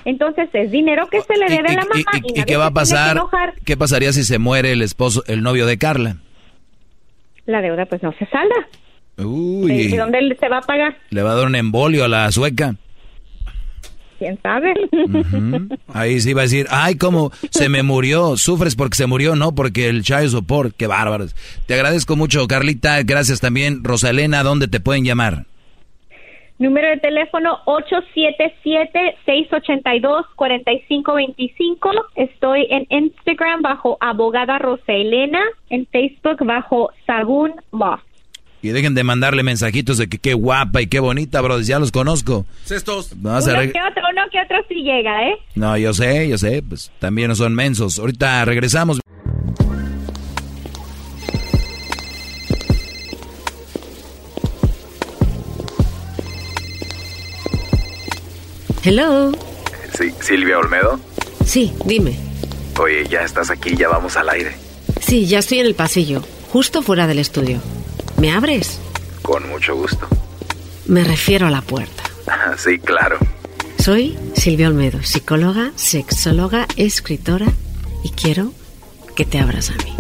[0.06, 2.12] Entonces es dinero que se le debe a la mamá.
[2.24, 3.22] ¿Y, y y qué va a pasar?
[3.64, 6.18] ¿Qué pasaría si se muere el esposo, el novio de Carla?
[7.46, 8.56] La deuda pues no se salda.
[9.18, 10.98] Uy, ¿De dónde se va a pagar?
[11.10, 12.76] le va a dar un embolio a la sueca.
[14.22, 14.76] ¿Quién sabe?
[15.88, 19.56] Ahí sí va a decir, ay, cómo se me murió, sufres porque se murió, no
[19.56, 21.36] porque el child support, qué bárbaros.
[21.66, 23.84] Te agradezco mucho, Carlita, gracias también.
[23.84, 25.46] Rosalena, ¿dónde te pueden llamar?
[26.60, 27.62] Número de teléfono
[29.26, 32.06] 877-682-4525.
[32.14, 35.42] Estoy en Instagram bajo abogada Rosa Elena,
[35.72, 37.98] en Facebook bajo Sagún Law.
[38.64, 41.92] Y dejen de mandarle mensajitos de que qué guapa y qué bonita, bro, ya los
[41.92, 42.46] conozco.
[42.66, 43.12] Cestos.
[43.20, 45.34] Uno reg- que otro, uno que otro sí llega, ¿eh?
[45.56, 47.98] No, yo sé, yo sé, pues también no son mensos.
[47.98, 49.00] Ahorita regresamos.
[58.84, 59.32] Hello.
[59.98, 61.00] Sí, Silvia Olmedo.
[61.46, 62.16] Sí, dime.
[62.80, 64.56] Oye, ya estás aquí, ya vamos al aire.
[65.02, 67.60] Sí, ya estoy en el pasillo, justo fuera del estudio.
[68.22, 68.80] ¿Me abres?
[69.24, 70.08] Con mucho gusto.
[70.86, 72.04] Me refiero a la puerta.
[72.56, 73.18] Sí, claro.
[73.80, 77.48] Soy Silvia Olmedo, psicóloga, sexóloga, escritora
[78.04, 78.54] y quiero
[79.16, 79.96] que te abras a mí.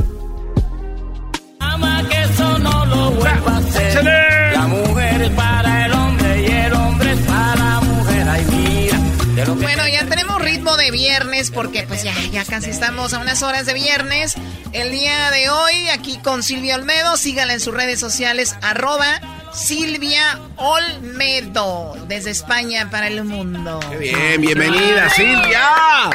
[10.82, 14.34] De viernes porque pues ya, ya casi estamos a unas horas de viernes.
[14.74, 19.22] El día de hoy aquí con Silvia Olmedo, síganla en sus redes sociales, arroba
[19.54, 23.80] Silvia Olmedo, desde España para el mundo.
[23.92, 25.62] Qué bien, bienvenida, Silvia.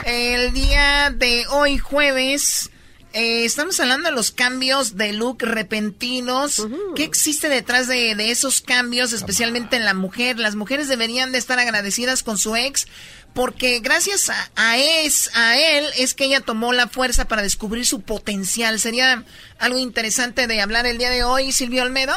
[0.04, 2.70] El día de hoy, jueves,
[3.12, 6.66] eh, estamos hablando de los cambios de look repentinos.
[6.96, 10.40] ¿Qué existe detrás de, de esos cambios, especialmente en la mujer?
[10.40, 12.88] Las mujeres deberían de estar agradecidas con su ex
[13.36, 17.84] porque gracias a, a, es, a él es que ella tomó la fuerza para descubrir
[17.84, 18.80] su potencial.
[18.80, 19.24] Sería
[19.58, 22.14] algo interesante de hablar el día de hoy, Silvio Olmedo.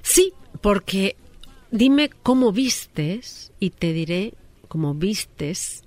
[0.00, 1.16] Sí, porque
[1.70, 4.32] dime cómo vistes y te diré
[4.68, 5.82] cómo vistes,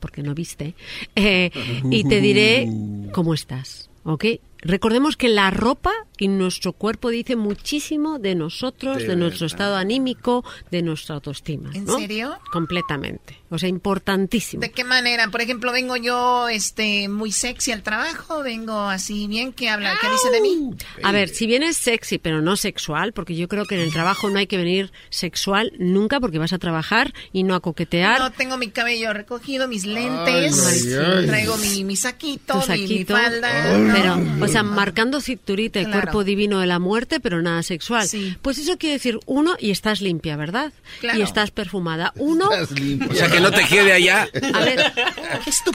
[0.00, 0.74] porque no viste,
[1.16, 1.50] eh,
[1.90, 2.68] y te diré
[3.12, 4.24] cómo estás, ¿ok?
[4.64, 9.76] Recordemos que la ropa y nuestro cuerpo dice muchísimo de nosotros, de, De nuestro estado
[9.76, 11.70] anímico, de nuestra autoestima.
[11.74, 11.98] ¿En ¿no?
[11.98, 12.38] serio?
[12.52, 13.38] Completamente.
[13.50, 14.60] O sea, importantísimo.
[14.60, 15.28] ¿De qué manera?
[15.28, 19.94] Por ejemplo, vengo yo este muy sexy al trabajo, vengo así bien, ¿qué habla?
[20.00, 20.70] ¿Qué dice de mí?
[21.02, 24.30] A ver, si vienes sexy pero no sexual, porque yo creo que en el trabajo
[24.30, 28.18] no hay que venir sexual nunca porque vas a trabajar y no a coquetear.
[28.20, 31.26] No tengo mi cabello recogido, mis lentes, Ay, ay.
[31.26, 33.14] traigo mi, mi saquito, tu mi- Mi, saquito.
[33.16, 33.78] falda.
[33.78, 33.94] ¿no?
[33.94, 36.02] Pero, o sea, marcando cinturita el Claro.
[36.02, 38.06] cuerpo divino de la muerte, pero nada sexual.
[38.42, 40.72] Pues eso quiere decir, uno, y estás limpia, ¿verdad?
[41.00, 41.18] Claro.
[41.18, 42.12] Y estás perfumada.
[42.16, 44.28] Uno, O sea, que no te quede allá.
[44.54, 44.92] a ver,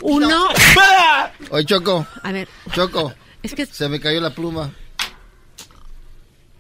[0.02, 0.46] uno,
[1.52, 2.08] Oye, Choco.
[2.24, 2.48] A ver.
[2.74, 3.14] Choco.
[3.44, 3.66] Es que...
[3.66, 4.72] Se me cayó la pluma.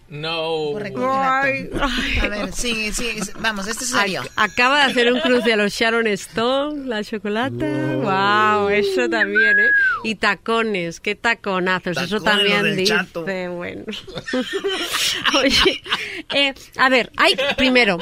[0.09, 0.75] No.
[0.77, 3.09] A ver, sí, sí,
[3.39, 4.23] vamos, este es serio.
[4.23, 7.65] Ac- acaba de hacer un cruce a los Sharon Stone, la chocolata.
[7.65, 9.69] Wow, eso también, ¿eh?
[10.03, 13.23] Y tacones, qué taconazos, eso Tacones, también lo del dice, chato.
[13.23, 13.83] bueno.
[15.39, 15.81] Oye,
[16.33, 17.97] eh, a ver, hay primero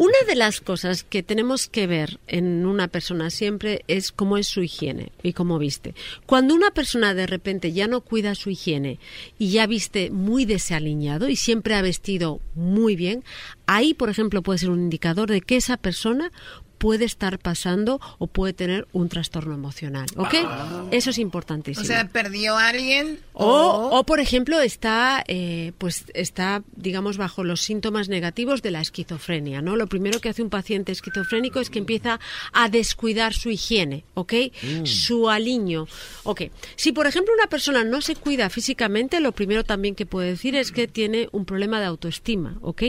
[0.00, 4.46] una de las cosas que tenemos que ver en una persona siempre es cómo es
[4.46, 5.94] su higiene y cómo viste.
[6.24, 8.98] Cuando una persona de repente ya no cuida su higiene
[9.38, 13.24] y ya viste muy desaliñado y siempre ha vestido muy bien,
[13.66, 16.32] ahí, por ejemplo, puede ser un indicador de que esa persona
[16.80, 20.34] puede estar pasando o puede tener un trastorno emocional, ¿ok?
[20.46, 20.86] Ah.
[20.90, 21.84] Eso es importantísimo.
[21.84, 27.44] O sea, perdió a alguien O, o, por ejemplo, está, eh, pues, está, digamos, bajo
[27.44, 29.76] los síntomas negativos de la esquizofrenia, ¿no?
[29.76, 32.18] Lo primero que hace un paciente esquizofrénico es que empieza
[32.54, 34.32] a descuidar su higiene, ¿ok?
[34.62, 34.86] Mm.
[34.86, 35.86] Su aliño,
[36.22, 36.44] ¿ok?
[36.76, 40.54] Si, por ejemplo, una persona no se cuida físicamente, lo primero también que puede decir
[40.54, 42.84] es que tiene un problema de autoestima, ¿ok?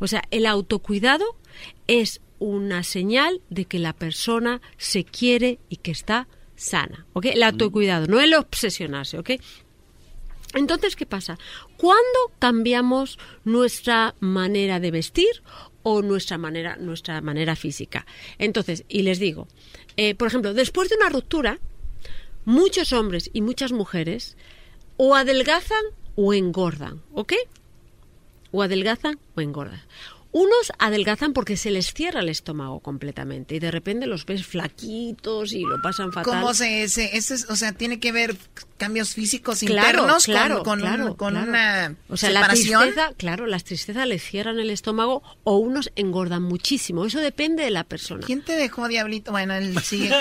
[0.00, 1.24] O sea, el autocuidado
[1.86, 7.26] es una señal de que la persona se quiere y que está sana, ¿ok?
[7.26, 9.30] El autocuidado, no el obsesionarse, ¿ok?
[10.54, 11.38] Entonces, ¿qué pasa?
[11.76, 15.42] ¿Cuándo cambiamos nuestra manera de vestir
[15.82, 18.06] o nuestra manera, nuestra manera física?
[18.38, 19.48] Entonces, y les digo,
[19.96, 21.58] eh, por ejemplo, después de una ruptura,
[22.44, 24.36] muchos hombres y muchas mujeres
[24.96, 25.84] o adelgazan
[26.14, 27.34] o engordan, ¿ok?
[28.50, 29.82] O adelgazan o engordan.
[30.38, 35.54] Unos adelgazan porque se les cierra el estómago completamente y de repente los ves flaquitos
[35.54, 36.40] y lo pasan fatal.
[36.40, 37.10] ¿Cómo se, se
[37.48, 38.36] o sea, tiene que ver
[38.76, 41.48] cambios físicos Claro, internos claro, con, con, un- claro, con claro.
[41.48, 46.42] una O sea, la tristeza, claro, las tristezas le cierran el estómago o unos engordan
[46.42, 47.04] muchísimo.
[47.06, 48.24] Eso depende de la persona.
[48.26, 49.30] ¿Quién te dejó, Diablito?
[49.32, 50.10] Bueno, él sigue.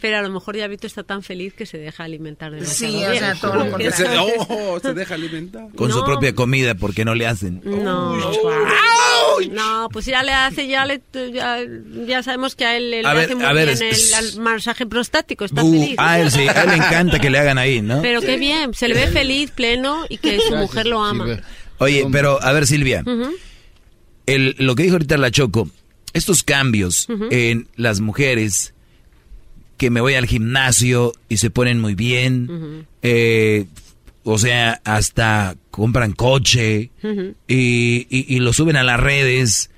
[0.00, 3.14] Pero a lo mejor Diablito está tan feliz que se deja alimentar de Sí, o
[3.14, 4.24] sea, todo lo contrario.
[4.48, 5.68] oh, se deja alimentar.
[5.76, 7.60] Con su propia comida, porque no le hacen.
[7.64, 8.16] No,
[9.52, 11.00] no, pues ya le hace, ya le,
[11.32, 11.58] ya,
[12.06, 14.24] ya sabemos que a él le A ver, hace muy a ver, bien es- el,
[14.34, 15.96] el masaje prostático, está Uh, feliz.
[16.18, 18.02] A él sí, a él le encanta que le hagan ahí, ¿no?
[18.02, 21.40] Pero qué bien, se le ve feliz, pleno y que su mujer lo ama.
[21.78, 23.04] Oye, pero a ver, Silvia,
[24.26, 25.70] el, lo que dijo ahorita la Choco,
[26.12, 28.74] estos cambios en las mujeres
[29.76, 33.66] que me voy al gimnasio y se ponen muy bien, eh,
[34.24, 37.34] o sea, hasta compran coche Ujú.
[37.46, 39.70] y, y- y lo suben a las redes.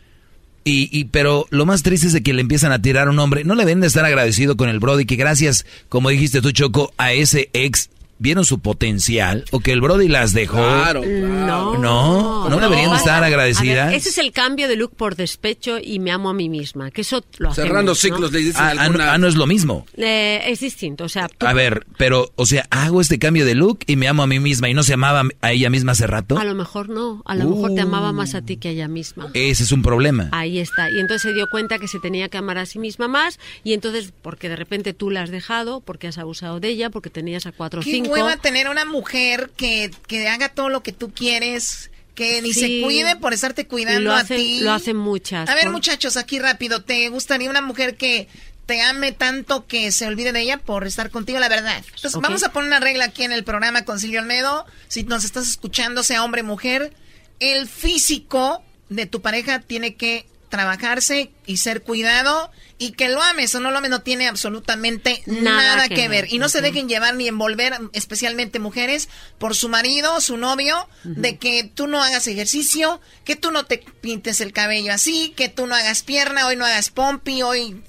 [0.65, 3.19] Y, y- pero lo más triste es de que le empiezan a tirar a un
[3.19, 3.45] hombre.
[3.45, 6.93] No le deben de estar agradecido con el Brody, que gracias, como dijiste tú, Choco,
[6.99, 7.89] a ese ex
[8.21, 10.59] vieron su potencial o que el Brody las dejó.
[10.59, 13.89] Claro, No, No, no deberían de estar agradecidas.
[13.89, 16.91] ver, ese es el cambio de look por despecho y me amo a mí misma,
[16.91, 17.97] que eso lo hacemos, Cerrando ¿no?
[17.97, 19.13] ciclos, le dicen Ah, ah, no, alguna...
[19.15, 19.87] ah, no es lo mismo.
[19.97, 23.55] Eh, es distinto, o sea, tú- A ver, pero, o sea, hago este cambio de
[23.55, 26.07] look y me amo a mí misma y no se amaba a ella misma hace
[26.07, 26.39] rato.
[26.39, 28.89] a lo mejor no, a lo mejor te amaba más a ti que a ella
[28.89, 29.29] misma.
[29.35, 30.29] Ese es un problema.
[30.33, 30.91] Ahí está.
[30.91, 33.39] Y entonces se dio cuenta que se tenía que amar a sí misma más.
[33.65, 37.09] Y entonces, porque de repente tú la has dejado, porque has abusado de ella, porque
[37.11, 38.10] tenías a cuatro o cinco.
[38.11, 42.61] Hueva tener una mujer que, que haga todo lo que tú quieres, que ni Sí.
[42.61, 44.61] se cuide por estarte cuidando a ti.
[44.61, 48.29] lo hacen muchas, A ver, por- muchachos, aquí rápido, ¿te gustaría una mujer que
[48.67, 51.83] te ame tanto que se olvide de ella por estar contigo, la verdad?
[51.95, 54.65] Entonces, vamos a poner una regla aquí en el programa con Silvio Olmedo.
[54.89, 56.93] Si nos estás escuchando, sea hombre o mujer,
[57.41, 63.55] el físico de tu pareja tiene que trabajarse y ser cuidado y que lo ames
[63.55, 66.33] o no lo ames no tiene absolutamente nada, que, ver.
[66.33, 71.37] Y no se dejen llevar ni envolver, especialmente mujeres, por su marido, su novio, de
[71.37, 75.67] que tú no hagas ejercicio, que tú no te pintes el cabello así, que tú
[75.67, 77.83] no hagas pierna, hoy no hagas pompi, hoy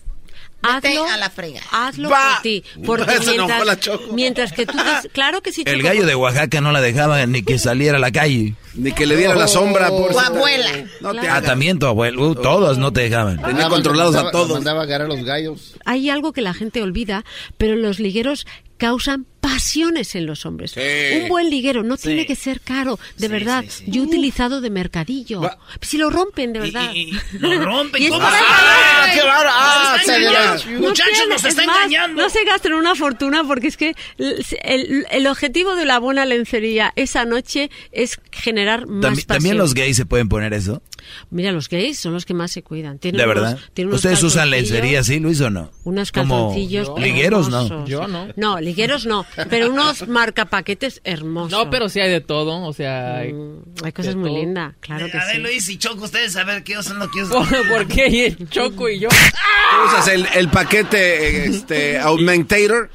[0.64, 1.62] Hazlo, a la frega.
[1.72, 2.34] hazlo Va.
[2.36, 2.64] por ti.
[2.86, 4.14] Porque Se enojó mientras, la Choco.
[4.14, 4.78] mientras que tú...
[5.14, 8.12] claro que sí, El gallo de Oaxaca no la dejaba ni que saliera a la
[8.12, 8.56] calle.
[8.74, 10.70] Ni que le diera la sombra, por Tu abuela.
[11.02, 12.30] No te Ah, también tu abuelo.
[12.30, 13.36] Uh, todos no te dejaban.
[13.38, 14.52] Tenía Mandaba- controlados a mandaba- todos.
[14.54, 15.74] Mandaba a agarrar los gallos.
[15.86, 17.26] hay algo que la gente olvida,
[17.58, 18.46] pero los ligueros
[18.78, 20.74] causan pasiones en los hombres.
[20.78, 23.66] Un buen liguero no tiene que ser caro, de verdad.
[23.88, 25.42] Yo he utilizado de mercadillo.
[25.82, 26.92] Si lo rompen, de verdad.
[27.40, 28.08] Lo rompen.
[28.10, 28.22] ¿cómo?
[28.24, 29.50] ¡Ah, qué barato!
[29.58, 30.88] ¡Ah, nos engañando.
[30.88, 32.22] Muchachos, nos está es más, engañando.
[32.22, 36.26] No se gasten una fortuna porque es que el, el- el objetivo de la buena
[36.26, 39.28] lencería esa noche es generar más También, pasión.
[39.28, 40.82] también los gays se pueden poner eso.
[41.32, 43.00] Mira, los gays son los que más se cuidan.
[43.00, 43.60] Tienen De unos- verdad.
[43.74, 45.72] tienen unos ¿Ustedes usan lencería así, Luis, o no?
[45.84, 47.86] Unos Como calzoncillos ligueros, ¿no?
[47.88, 48.28] Yo no.
[48.36, 51.52] No, ligueros no, pero unos marcapaquetes hermosos.
[51.52, 53.18] No, pero sí hay de todo, o sea...
[53.18, 53.34] Hay,
[53.84, 55.42] hay cosas muy lindas, claro que a ver, sí.
[55.42, 57.68] Luis y Choco, ustedes a ver qué usan lo que ¿Por, usan.
[57.70, 58.08] por qué?
[58.10, 59.10] Y el Choco y yo.
[59.10, 62.90] ¿Tú usas el, el paquete este, Augmentator?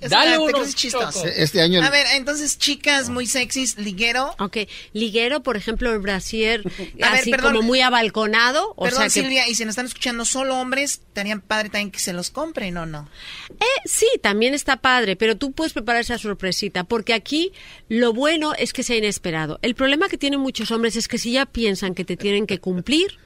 [0.00, 1.20] Es Dale una- te uno, crees chistoso.
[1.22, 1.26] Choco.
[1.36, 4.34] Este año- A ver, entonces, chicas muy sexys, liguero.
[4.38, 4.58] Ok,
[4.92, 6.62] liguero, por ejemplo, el brasier
[7.02, 7.52] A ver, así perdón.
[7.54, 8.72] como muy abalconado.
[8.76, 11.90] O Perdón, sea que Silvia, y si nos están escuchando solo hombres, estarían padre también
[11.90, 13.08] que se los compren o no.
[13.50, 17.52] Eh, sí, también está padre, pero tú puedes preparar esa sorpresita, porque aquí
[17.88, 19.58] lo bueno es que sea inesperado.
[19.62, 22.58] El problema que tienen muchos hombres es que si ya piensan que te tienen que
[22.58, 23.18] cumplir,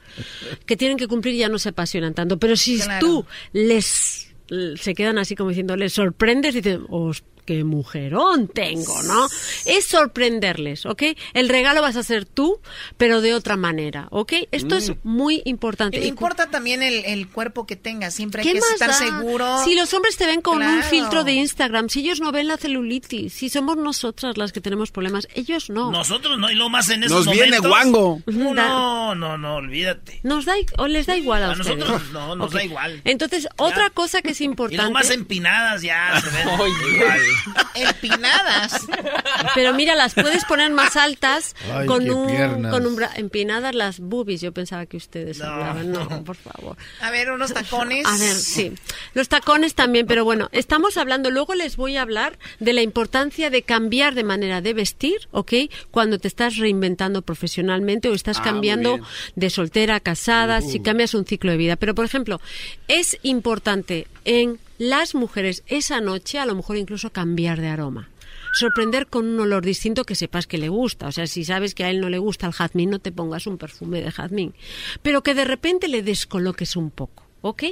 [0.65, 2.37] que tienen que cumplir ya no se apasionan tanto.
[2.39, 2.99] Pero si Claro.
[3.05, 4.27] tú les
[4.75, 9.27] se quedan así como diciendo, les sorprendes, dicen, "Os- qué mujerón tengo, ¿no?
[9.65, 11.03] Es sorprenderles, ¿ok?
[11.33, 12.59] El regalo vas a hacer tú,
[12.97, 14.33] pero de otra manera, ¿ok?
[14.51, 15.97] Esto es muy importante.
[15.97, 18.93] Y no importa también el, el cuerpo que tengas, siempre hay ¿Qué que estar da?
[18.95, 19.63] seguro.
[19.63, 22.57] Si los hombres te ven con un filtro de Instagram, si ellos no ven la
[22.57, 25.91] celulitis, si somos nosotras las que tenemos problemas, ellos no.
[25.91, 28.21] Nosotros no, y lo más en esos Nos viene guango.
[28.25, 30.19] No, no, no, olvídate.
[30.23, 31.77] Nos da i- o les da igual a, A ustedes.
[31.77, 33.01] nosotros no, nos da igual.
[33.05, 34.91] Entonces, otra cosa que es Y lo importante.
[34.93, 36.47] más empinadas ya se ven
[36.95, 37.21] igual.
[37.75, 38.85] Empinadas.
[39.53, 42.71] Pero mira, las puedes poner más altas Ay, con un, piernas.
[42.71, 44.41] con un bra- empinadas las boobies.
[44.41, 45.91] Yo pensaba que ustedes hablaban.
[45.91, 46.77] No, por favor.
[47.01, 48.05] A ver, unos tacones.
[48.05, 48.73] A ver, sí.
[49.13, 53.49] Los tacones también, pero bueno, estamos hablando, luego les voy a hablar de la importancia
[53.49, 55.53] de cambiar de manera de vestir, ¿ok?
[55.91, 58.99] Cuando te estás reinventando profesionalmente o estás Ah, cambiando
[59.35, 61.75] de soltera a casada, si cambias un ciclo de vida.
[61.75, 62.39] Pero, por ejemplo,
[62.87, 68.09] es importante en las mujeres esa noche a lo mejor incluso cambiar de aroma.
[68.53, 71.07] Sorprender con un olor distinto que sepas que le gusta.
[71.07, 73.47] O sea, si sabes que a él no le gusta el jazmín, no te pongas
[73.47, 74.53] un perfume de jazmín.
[75.01, 77.25] Pero que de repente le descoloques un poco.
[77.41, 77.63] ¿Ok?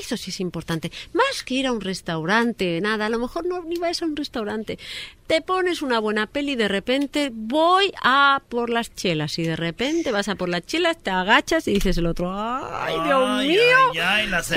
[0.00, 0.90] Eso sí es importante.
[1.12, 4.16] Más que ir a un restaurante, nada, a lo mejor no ni vas a un
[4.16, 4.78] restaurante.
[5.26, 9.38] Te pones una buena peli y de repente voy a por las chelas.
[9.38, 12.94] Y de repente vas a por las chelas, te agachas y dices el otro, ¡ay,
[13.04, 13.60] Dios Ay, mío!
[13.92, 14.54] ay, ay, la ¡Qué!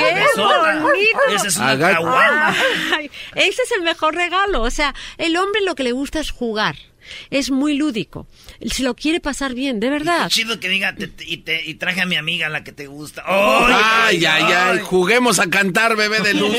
[1.35, 1.57] Esa es.
[2.93, 4.61] Ay, ese es el mejor regalo.
[4.61, 6.75] O sea, el hombre lo que le gusta es jugar.
[7.29, 8.27] Es muy lúdico.
[8.71, 10.23] Se lo quiere pasar bien, de verdad.
[10.29, 12.71] Qué chido que diga te- te- y, te, y traje a mi amiga la que
[12.71, 13.23] te gusta.
[13.25, 14.79] Ay, ay, ay.
[14.79, 16.55] Juguemos a cantar, bebé de luz.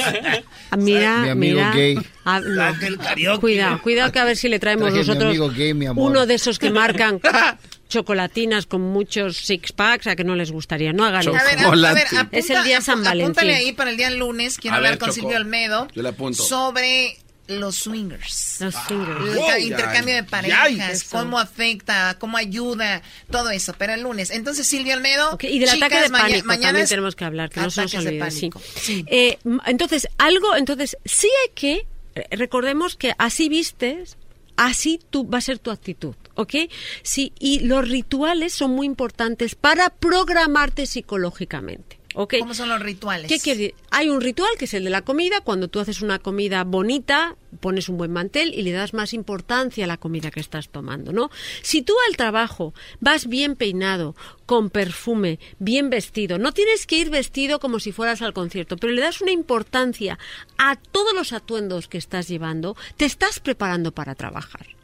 [0.70, 1.72] Ah, Mira, Mi amigo mira.
[1.72, 1.98] gay.
[2.24, 2.98] Ah, no.
[2.98, 3.40] Karaoke.
[3.40, 5.86] Cuidado, cuidado que a ver si le traemos Traje a mi nosotros amigo gay, mi
[5.86, 6.10] amor.
[6.10, 7.20] uno de esos que marcan
[7.88, 10.92] chocolatinas con muchos six packs a que no les gustaría.
[10.92, 12.00] No hagan A ver, a- a ver, Chocolate.
[12.16, 13.24] apunta- Es el día San Valentín.
[13.24, 14.58] Apúntale ahí para el día lunes.
[14.58, 15.20] Quiero A hablar ver, con Choco.
[15.20, 16.42] Silvio Olmedo Yo le apunto.
[16.42, 17.16] sobre
[17.48, 18.58] los swingers.
[18.60, 19.34] Los swingers.
[19.34, 23.74] Wow, ca- ya, intercambio de parejas, cómo afecta, cómo ayuda, todo eso.
[23.76, 24.30] Pero el lunes.
[24.30, 25.32] Entonces, Silvio Olmedo.
[25.32, 27.70] Ok, y del chicas, ataque de maña- pánico mañana también tenemos que hablar, que no
[27.70, 28.30] se nos olvide.
[28.30, 28.50] Sí.
[28.50, 28.62] pánico.
[28.80, 29.04] Sí.
[29.08, 34.16] Eh, entonces, algo, entonces, sí hay que, eh, recordemos que así vistes,
[34.56, 36.54] así tú, va a ser tu actitud, ¿ok?
[37.02, 41.97] Sí, y los rituales son muy importantes para programarte psicológicamente.
[42.14, 43.28] ¿Cómo son los rituales?
[43.28, 43.74] ¿Qué quiere decir?
[43.90, 45.40] Hay un ritual que es el de la comida.
[45.40, 49.84] Cuando tú haces una comida bonita, pones un buen mantel y le das más importancia
[49.84, 51.30] a la comida que estás tomando, ¿no?
[51.62, 57.10] Si tú al trabajo vas bien peinado, con perfume, bien vestido, no tienes que ir
[57.10, 60.18] vestido como si fueras al concierto, pero le das una importancia
[60.56, 64.77] a todos los atuendos que estás llevando, te estás preparando para trabajar.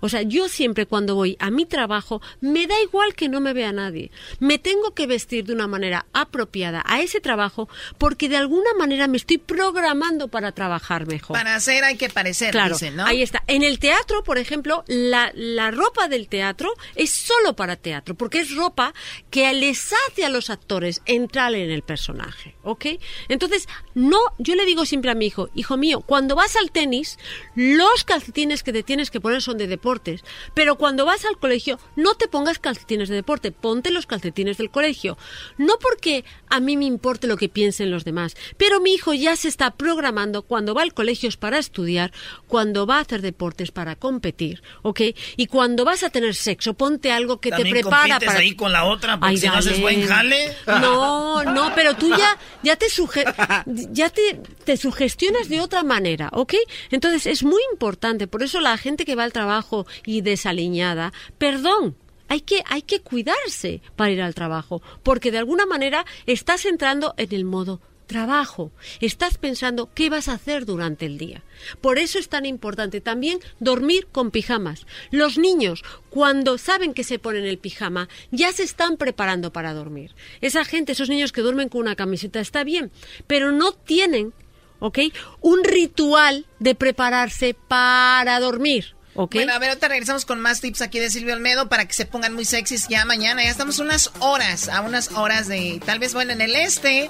[0.00, 3.52] O sea, yo siempre cuando voy a mi trabajo, me da igual que no me
[3.52, 4.10] vea nadie.
[4.38, 7.68] Me tengo que vestir de una manera apropiada a ese trabajo
[7.98, 11.36] porque de alguna manera me estoy programando para trabajar mejor.
[11.36, 13.04] Para hacer hay que parecer, Claro, dicen, ¿no?
[13.06, 13.42] ahí está.
[13.46, 18.40] En el teatro, por ejemplo, la, la ropa del teatro es solo para teatro, porque
[18.40, 18.94] es ropa
[19.30, 22.86] que les hace a los actores entrar en el personaje, ¿ok?
[23.28, 23.68] Entonces,
[24.00, 27.18] no, yo le digo siempre a mi hijo, hijo mío, cuando vas al tenis,
[27.54, 31.78] los calcetines que te tienes que poner son de deportes, pero cuando vas al colegio,
[31.96, 35.18] no te pongas calcetines de deporte, ponte los calcetines del colegio.
[35.58, 39.36] No porque a mí me importe lo que piensen los demás, pero mi hijo ya
[39.36, 42.10] se está programando cuando va al colegio es para estudiar,
[42.46, 45.00] cuando va a hacer deportes para competir, ¿ok?
[45.36, 48.38] Y cuando vas a tener sexo, ponte algo que te prepara para...
[48.38, 49.82] ahí con la otra, porque Ay, si no haces dale.
[49.82, 50.56] buen jale.
[50.66, 53.24] No, no, pero tú ya, ya te suge-
[53.90, 56.54] ya te, te sugestionas de otra manera, ¿ok?
[56.90, 61.96] Entonces es muy importante, por eso la gente que va al trabajo y desaliñada, perdón.
[62.28, 67.12] Hay que, hay que cuidarse para ir al trabajo, porque de alguna manera estás entrando
[67.16, 67.80] en el modo
[68.10, 68.72] trabajo.
[69.00, 71.44] Estás pensando qué vas a hacer durante el día.
[71.80, 74.84] Por eso es tan importante también dormir con pijamas.
[75.12, 80.16] Los niños, cuando saben que se ponen el pijama, ya se están preparando para dormir.
[80.40, 82.90] Esa gente, esos niños que duermen con una camiseta, está bien,
[83.28, 84.32] pero no tienen,
[84.80, 84.98] ¿ok?
[85.40, 88.96] Un ritual de prepararse para dormir.
[89.14, 89.34] ¿ok?
[89.34, 92.06] Bueno, a ver, ahorita regresamos con más tips aquí de Silvio Olmedo para que se
[92.06, 93.44] pongan muy sexys ya mañana.
[93.44, 97.08] Ya estamos unas horas, a unas horas de, tal vez, bueno, en el este.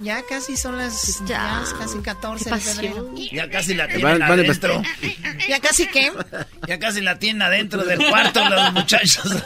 [0.00, 3.14] Ya casi son las, ya, es casi 14 de febrero.
[3.32, 4.82] Ya casi la tienen Van- adentro.
[5.48, 6.12] ¿Ya casi qué?
[6.68, 9.24] Ya casi la tienen adentro del cuarto los muchachos.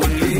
[0.00, 0.33] Oye, le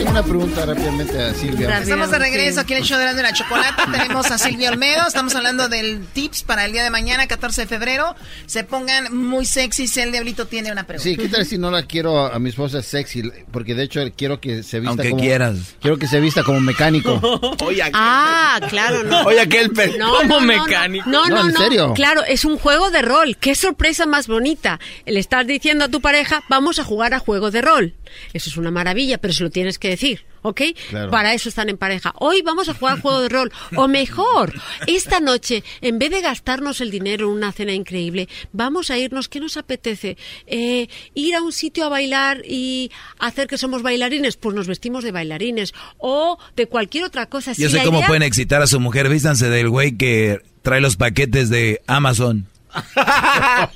[0.00, 1.78] tengo una pregunta rápidamente a Silvia.
[1.78, 3.86] Estamos de regreso aquí en el show de la, de la chocolata.
[3.92, 5.06] Tenemos a Silvio Olmedo.
[5.06, 8.16] Estamos hablando del tips para el día de mañana, 14 de febrero.
[8.46, 9.94] Se pongan muy sexys.
[9.98, 11.04] El Diablito tiene una pregunta.
[11.04, 13.30] Sí, ¿qué tal si no la quiero a mi esposa sexy?
[13.52, 15.22] Porque de hecho quiero que se vista Aunque como...
[15.22, 15.58] quieras.
[15.82, 17.20] Quiero que se vista como mecánico.
[17.92, 19.22] Ah, claro, no.
[19.26, 21.08] Oye, aquel pe- No, como no, mecánico.
[21.08, 21.48] No, no, No, no.
[21.50, 21.94] ¿en serio?
[21.94, 23.36] Claro, es un juego de rol.
[23.38, 24.80] Qué sorpresa más bonita.
[25.06, 27.94] Le estás diciendo a tu pareja, vamos a jugar a juego de rol.
[28.32, 30.60] Eso es una maravilla, pero se lo tienes que decir, ¿ok?
[30.88, 31.10] Claro.
[31.10, 32.14] Para eso están en pareja.
[32.18, 33.52] Hoy vamos a jugar juego de rol.
[33.76, 34.54] O mejor,
[34.86, 39.28] esta noche, en vez de gastarnos el dinero en una cena increíble, vamos a irnos,
[39.28, 40.16] ¿qué nos apetece?
[40.46, 44.36] Eh, ir a un sitio a bailar y hacer que somos bailarines.
[44.36, 45.74] Pues nos vestimos de bailarines.
[45.98, 47.52] O de cualquier otra cosa.
[47.52, 49.08] Yo Si sé cómo idea- pueden excitar a su mujer.
[49.08, 52.46] Vístanse del güey que trae los paquetes de Amazon.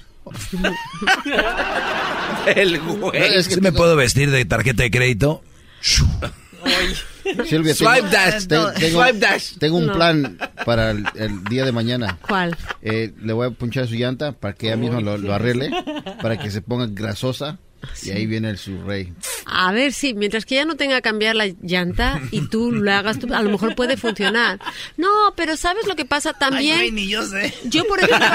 [2.46, 3.42] El güey.
[3.42, 5.42] ¿Sí me puedo vestir de tarjeta de crédito?
[7.46, 8.46] Silvia, Swipe tengo, dash.
[8.46, 9.52] te- tengo, Swipe dash.
[9.58, 9.92] tengo un No.
[9.94, 12.18] plan para el, el día de mañana.
[12.26, 12.56] ¿Cuál?
[12.82, 15.70] Eh, le voy a punchar su llanta para que ella misma lo, lo arregle,
[16.22, 17.58] para que se ponga grasosa.
[18.02, 19.12] Y ahí viene el su rey.
[19.46, 22.92] A ver, sí, mientras que ella no tenga que cambiar la llanta y tú lo
[22.92, 24.58] hagas, tú, a lo mejor puede funcionar.
[24.96, 26.78] No, pero ¿sabes lo que pasa también?
[26.78, 27.54] Ay, güey, ni yo sé.
[27.64, 28.26] Yo, por ejemplo,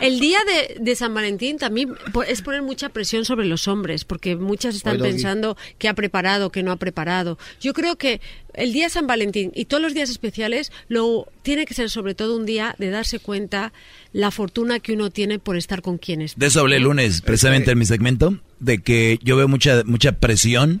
[0.00, 1.94] el día de, de San Valentín también
[2.26, 6.50] es poner mucha presión sobre los hombres, porque muchas están Oye, pensando que ha preparado,
[6.50, 7.38] que no ha preparado.
[7.60, 8.20] Yo creo que
[8.56, 12.14] el día de San Valentín y todos los días especiales lo tiene que ser sobre
[12.14, 13.72] todo un día de darse cuenta
[14.12, 16.36] la fortuna que uno tiene por estar con quienes.
[16.36, 20.12] De eso hablé el lunes, precisamente en mi segmento, de que yo veo mucha, mucha
[20.12, 20.80] presión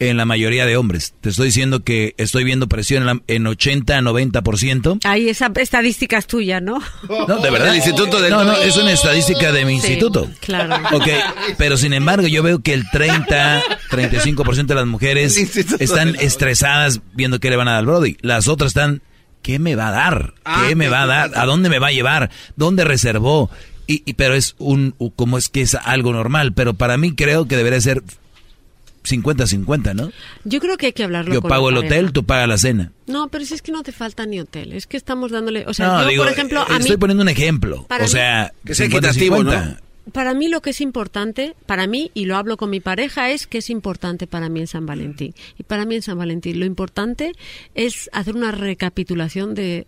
[0.00, 1.14] en la mayoría de hombres.
[1.20, 5.00] Te estoy diciendo que estoy viendo presión en, la- en 80 a 90%.
[5.04, 6.80] Ahí esa estadística es tuya, ¿no?
[7.26, 7.68] No, de verdad.
[7.70, 10.28] El instituto del- No, no, es una estadística de mi Sí, instituto.
[10.40, 10.76] claro.
[10.96, 11.08] Ok,
[11.56, 15.36] pero sin embargo yo veo que el 30, 35% de las mujeres
[15.80, 18.16] están estresadas viendo qué le van a dar al Brody.
[18.20, 19.02] Las otras están,
[19.42, 20.34] ¿qué me va a dar?
[20.36, 21.30] ¿Qué Ah, me va a dar?
[21.34, 22.30] ¿A dónde me va a llevar?
[22.56, 23.50] ¿Dónde reservó?
[23.86, 27.48] Y, y- pero es un, como es que es algo normal, pero para mí creo
[27.48, 28.02] que debería ser
[29.08, 30.10] 50-50, ¿no?
[30.44, 32.92] Yo creo que hay que hablarlo Yo con pago el hotel, tú pagas la cena.
[33.06, 35.74] No, pero si es que no te falta ni hotel, es que estamos dándole, o
[35.74, 37.86] sea, no, yo digo, por ejemplo, eh, a mí estoy poniendo un ejemplo.
[37.88, 39.64] O mí- sea, Que sea 50, equitativo, 50.
[39.64, 39.88] ¿no?
[40.12, 43.46] para mí lo que es importante, para mí, y lo hablo con mi pareja, es
[43.46, 45.34] que es importante para mí en San Valentín.
[45.58, 47.32] Y para mí en San Valentín lo importante
[47.74, 49.86] es hacer una recapitulación de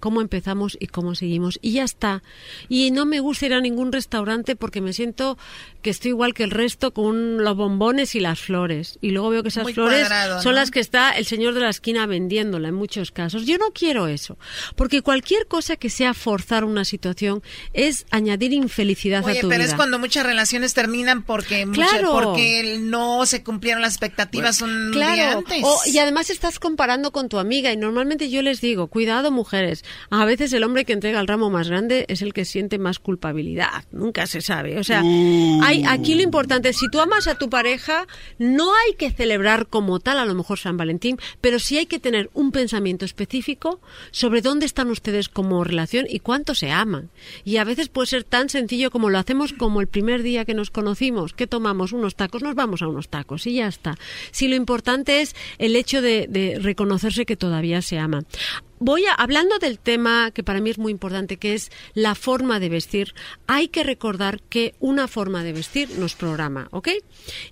[0.00, 1.58] cómo empezamos y cómo seguimos.
[1.62, 2.22] Y ya está.
[2.68, 5.38] Y no me gusta ir a ningún restaurante porque me siento
[5.82, 8.98] que estoy igual que el resto con los bombones y las flores.
[9.00, 10.60] Y luego veo que esas Muy flores cuadrado, son ¿no?
[10.60, 13.46] las que está el señor de la esquina vendiéndola en muchos casos.
[13.46, 14.38] Yo no quiero eso.
[14.74, 17.42] Porque cualquier cosa que sea forzar una situación
[17.72, 19.70] es añadir infelicidad Oye, a tu pero vida.
[19.70, 22.12] es cuando muchas relaciones terminan porque, mucha- Claro.
[22.12, 25.62] porque no se cumplieron las expectativas un día Claro, antes.
[25.62, 29.75] o- y además estás comparando con tu amiga y normalmente yo les digo, cuidado mujeres,
[30.10, 32.98] a veces el hombre que entrega el ramo más grande es el que siente más
[32.98, 34.78] culpabilidad, nunca se sabe.
[34.78, 38.06] O sea, hay aquí lo importante, si tú amas a tu pareja,
[38.38, 41.98] no hay que celebrar como tal a lo mejor San Valentín, pero sí hay que
[41.98, 43.80] tener un pensamiento específico
[44.10, 47.10] sobre dónde están ustedes como relación y cuánto se aman.
[47.44, 50.54] Y a veces puede ser tan sencillo como lo hacemos como el primer día que
[50.54, 53.96] nos conocimos, que tomamos unos tacos, nos vamos a unos tacos y ya está.
[54.30, 58.26] Si lo importante es el hecho de, de reconocerse que todavía se aman.
[58.78, 62.60] Voy a, hablando del tema que para mí es muy importante, que es la forma
[62.60, 63.14] de vestir,
[63.46, 66.88] hay que recordar que una forma de vestir nos programa, ¿ok?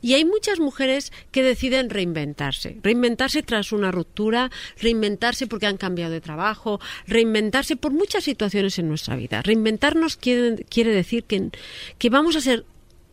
[0.03, 6.13] Y hay muchas mujeres que deciden reinventarse, reinventarse tras una ruptura, reinventarse porque han cambiado
[6.13, 9.41] de trabajo, reinventarse por muchas situaciones en nuestra vida.
[9.41, 11.51] Reinventarnos quiere, quiere decir que,
[11.99, 12.67] que vamos a ser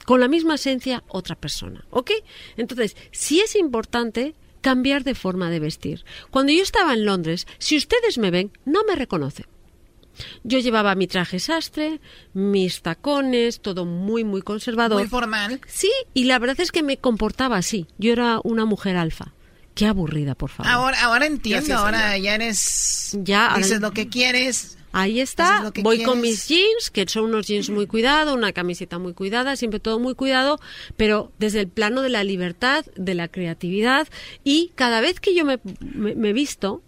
[0.05, 2.11] con la misma esencia otra persona, ¿ok?
[2.57, 6.05] Entonces, sí es importante cambiar de forma de vestir.
[6.29, 9.45] Cuando yo estaba en Londres, si ustedes me ven, no me reconocen.
[10.43, 11.99] Yo llevaba mi traje sastre,
[12.33, 14.99] mis tacones, todo muy, muy conservador.
[14.99, 15.61] Muy formal.
[15.67, 17.87] Sí, y la verdad es que me comportaba así.
[17.97, 19.33] Yo era una mujer alfa.
[19.73, 20.69] Qué aburrida, por favor.
[20.71, 23.17] Ahora, ahora entiendo, ahora ya eres...
[23.21, 24.77] Ya, ahora- dices lo que quieres.
[24.93, 26.31] Ahí está, que voy con quieres.
[26.31, 30.15] mis jeans, que son unos jeans muy cuidados, una camiseta muy cuidada, siempre todo muy
[30.15, 30.59] cuidado,
[30.97, 34.07] pero desde el plano de la libertad, de la creatividad,
[34.43, 36.81] y cada vez que yo me, me, me visto,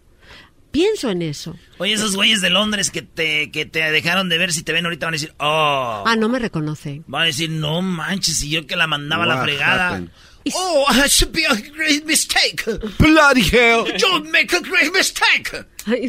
[0.72, 1.56] pienso en eso.
[1.77, 4.85] Oye, esos güeyes de Londres que te, que te dejaron de ver, si te ven
[4.85, 6.03] ahorita van a decir, oh.
[6.06, 7.03] Ah, no me reconoce.
[7.07, 9.90] Van a decir, no manches, y yo que la mandaba a la fregada.
[9.90, 10.09] happened?
[10.56, 12.65] Oh, it should be a great mistake.
[12.99, 13.85] Bloody hell.
[13.98, 15.53] You make a great mistake.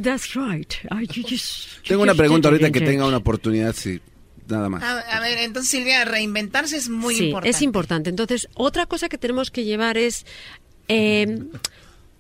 [0.03, 0.73] That's right.
[1.15, 4.01] You just- Tengo una pregunta ahorita que tenga una oportunidad, sí.
[4.47, 4.83] Nada más.
[4.83, 7.57] A, a ver, entonces Silvia, reinventarse es muy sí, importante.
[7.57, 8.11] es importante.
[8.11, 10.27] Entonces, otra cosa que tenemos que llevar es
[10.89, 11.39] eh,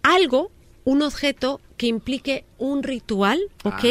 [0.03, 0.51] algo,
[0.85, 3.85] un objeto que implique un ritual, ¿ok?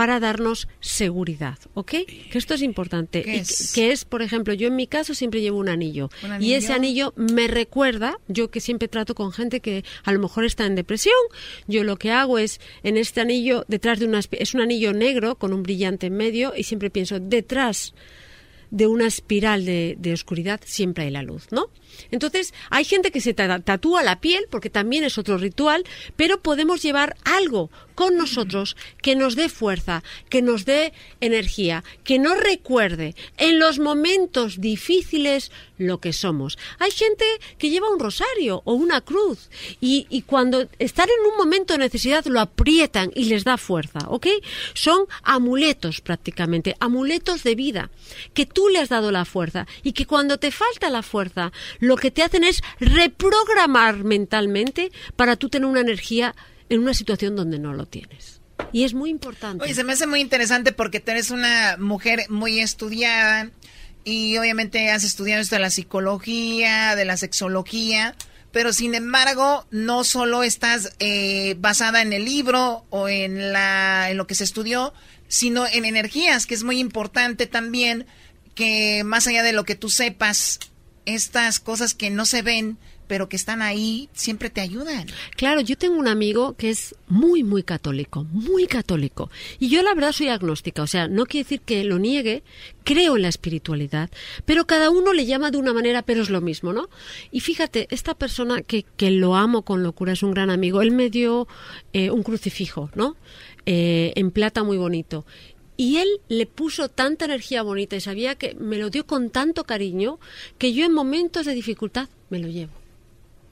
[0.00, 1.90] Para darnos seguridad, ¿ok?
[2.30, 3.20] Que esto es importante.
[3.20, 3.72] ¿Qué Y es?
[3.74, 6.08] que, que es, por ejemplo, yo en mi caso siempre llevo un anillo.
[6.24, 7.12] ¿Un Y ese anillo?
[7.16, 11.12] me recuerda, yo que siempre trato con gente que a lo mejor está en depresión,
[11.66, 14.20] yo lo que hago es, en este anillo, detrás de una...
[14.30, 17.92] Es un anillo negro con un brillante en medio y siempre pienso, detrás
[18.70, 21.66] de una espiral de, de oscuridad siempre hay la luz, ¿no?
[22.10, 25.84] Entonces, hay gente que se ta- tatúa la piel, porque también es otro ritual,
[26.16, 32.18] pero podemos llevar algo con nosotros que nos dé fuerza, que nos dé energía, que
[32.18, 36.58] nos recuerde en los momentos difíciles lo que somos.
[36.78, 37.24] Hay gente
[37.58, 41.78] que lleva un rosario o una cruz y, y cuando están en un momento de
[41.78, 44.26] necesidad lo aprietan y les da fuerza, ¿ok?
[44.74, 47.90] Son amuletos prácticamente, amuletos de vida,
[48.34, 51.96] que tú le has dado la fuerza y que cuando te falta la fuerza, lo
[51.96, 56.34] que te hacen es reprogramar mentalmente para tú tener una energía
[56.68, 58.40] en una situación donde no lo tienes.
[58.72, 59.64] Y es muy importante.
[59.64, 63.50] Oye, se me hace muy interesante porque tú eres una mujer muy estudiada
[64.04, 68.14] y obviamente has estudiado esto de la psicología, de la sexología,
[68.52, 74.16] pero sin embargo no solo estás eh, basada en el libro o en, la, en
[74.16, 74.92] lo que se estudió,
[75.28, 78.06] sino en energías, que es muy importante también
[78.54, 80.58] que más allá de lo que tú sepas,
[81.06, 82.78] estas cosas que no se ven,
[83.10, 85.08] pero que están ahí, siempre te ayudan.
[85.34, 89.32] Claro, yo tengo un amigo que es muy, muy católico, muy católico.
[89.58, 92.44] Y yo la verdad soy agnóstica, o sea, no quiere decir que lo niegue,
[92.84, 94.10] creo en la espiritualidad,
[94.44, 96.88] pero cada uno le llama de una manera, pero es lo mismo, ¿no?
[97.32, 100.92] Y fíjate, esta persona que, que lo amo con locura, es un gran amigo, él
[100.92, 101.48] me dio
[101.92, 103.16] eh, un crucifijo, ¿no?
[103.66, 105.26] Eh, en plata muy bonito.
[105.80, 109.64] Y él le puso tanta energía bonita y sabía que me lo dio con tanto
[109.64, 110.20] cariño
[110.58, 112.72] que yo en momentos de dificultad me lo llevo.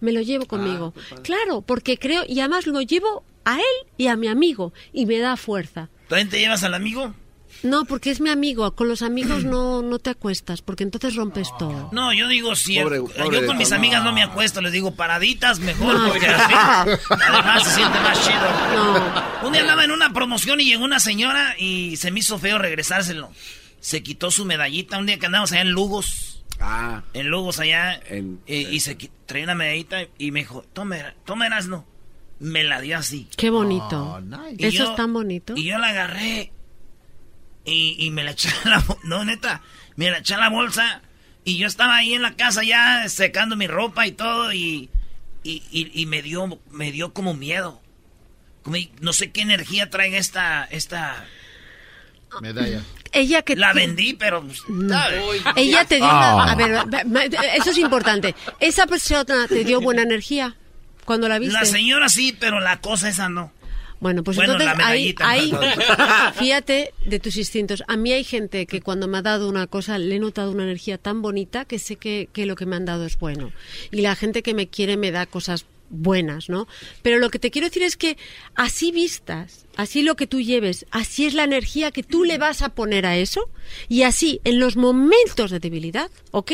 [0.01, 0.93] Me lo llevo conmigo.
[1.23, 5.19] claro, porque creo, y además lo llevo a él y a mi amigo, y me
[5.21, 5.89] da fuerza.
[6.07, 7.15] ¿También te llevas al amigo?
[7.63, 8.75] No, porque es mi amigo.
[8.75, 11.89] Con los amigos no, no te acuestas, porque entonces rompes todo.
[11.93, 14.95] No, yo digo si Pobre- yo pobre con mis amigas no me acuesto, les digo
[14.95, 16.09] paraditas mejor No.
[16.09, 16.55] porque así
[17.11, 19.47] además se siente más chido.
[19.47, 22.59] Un día andaba en una promoción y llegó una señora y se me hizo feo
[22.59, 23.31] regresárselo.
[23.81, 26.45] Se quitó su medallita un día que andamos allá en Lugos.
[26.61, 27.03] Ah.
[27.15, 28.01] En Lugos allá
[28.47, 28.97] y, y se
[29.27, 31.85] traía una medallita y me dijo, tome, tome Erasno.
[32.41, 33.29] me la dio así.
[33.37, 34.21] Qué bonito.
[34.57, 35.55] Y Eso yo- es tan bonito.
[35.57, 36.53] Y yo la agarré
[37.69, 39.63] y, y me la eché a la bo- No, neta,
[39.97, 41.03] me la eché a la bolsa
[41.45, 44.89] y yo estaba ahí en la casa ya secando mi ropa y todo y,
[45.43, 47.81] y, y- y me dio me dio como miedo.
[48.63, 51.25] Como, no sé qué energía traiga esta esta
[52.43, 52.83] Medalla.
[53.13, 54.47] Ella que la vendí, pero
[54.89, 55.23] ¿sabes?
[55.57, 56.53] Ella te dio una...
[56.53, 57.25] A ver, va- va-
[57.57, 58.35] eso es importante.
[58.61, 60.55] Esa persona te dio buena energía
[61.07, 61.55] cuando la viste.
[61.55, 63.51] La señora sí, pero la cosa esa no.
[64.01, 65.53] Bueno, pues Bueno, entonces ahí,
[66.35, 67.83] fíjate de tus instintos.
[67.89, 70.65] A mí hay gente que cuando me ha dado una cosa le he notado una
[70.65, 73.53] energía tan bonita que sé que, que lo que me han dado es bueno.
[73.91, 76.69] Y la gente que me quiere me da cosas buenas, ¿no?
[77.03, 78.17] Pero lo que te quiero decir es que
[78.55, 82.63] así vistas, así lo que tú lleves, así es la energía que tú le vas
[82.63, 83.49] a poner a eso
[83.89, 86.53] y así en los momentos de debilidad, ¿ok?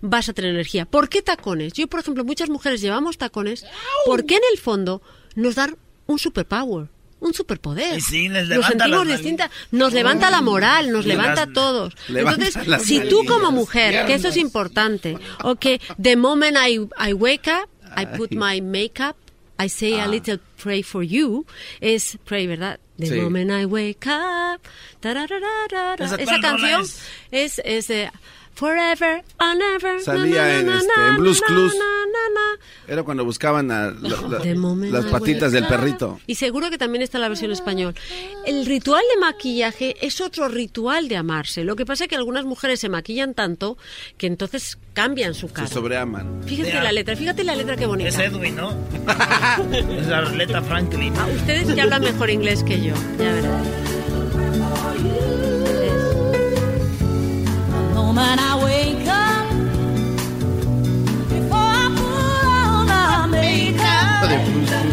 [0.00, 0.86] Vas a tener energía.
[0.86, 1.72] ¿Por qué tacones?
[1.72, 3.66] Yo, por ejemplo, muchas mujeres llevamos tacones
[4.06, 5.02] porque en el fondo
[5.34, 5.76] nos dan
[6.08, 6.88] un superpower.
[7.20, 7.98] Un superpoder.
[7.98, 9.50] Y sí, les nos levanta sentimos las distintas.
[9.72, 11.94] Nos levanta la moral, nos levanta a todos.
[12.08, 15.66] levanta Entonces, si tú como mujer, que eso es importante, ok,
[16.00, 16.78] the moment I,
[17.10, 19.16] I wake up, I put my makeup,
[19.60, 20.06] I say a Ah.
[20.06, 21.44] little pray for you,
[21.80, 22.78] es pray, ¿verdad?
[22.98, 23.20] The Sí.
[23.20, 24.60] moment I wake up.
[25.02, 27.00] ¿Esa esa canción es?
[27.32, 28.10] es, es de
[28.58, 30.00] Forever and ever.
[30.02, 31.72] Salía na, na, en, na, este, na, en Blues Clues.
[32.88, 36.18] Era cuando buscaban a la- la- las patitas del perrito.
[36.26, 37.94] Y seguro que también está la versión español.
[38.46, 41.62] El ritual de maquillaje es otro ritual de amarse.
[41.62, 43.78] Lo que pasa es que algunas mujeres se maquillan tanto
[44.16, 45.68] que entonces cambian su Se cara.
[45.68, 46.42] sobreaman.
[46.44, 48.08] Fíjate la letra, fíjate la letra qué bonita.
[48.08, 48.70] Es Edwin, ¿no?
[49.72, 51.14] es la Arleta Franklin.
[51.16, 53.62] Ah, ustedes que hablan mejor inglés que yo, ya verás.
[58.18, 59.46] Moment I wake up,
[61.28, 64.26] before I put on my makeup,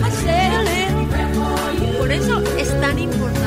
[0.03, 1.97] I say a little prayer for you.
[1.97, 3.44] Por eso es tan importante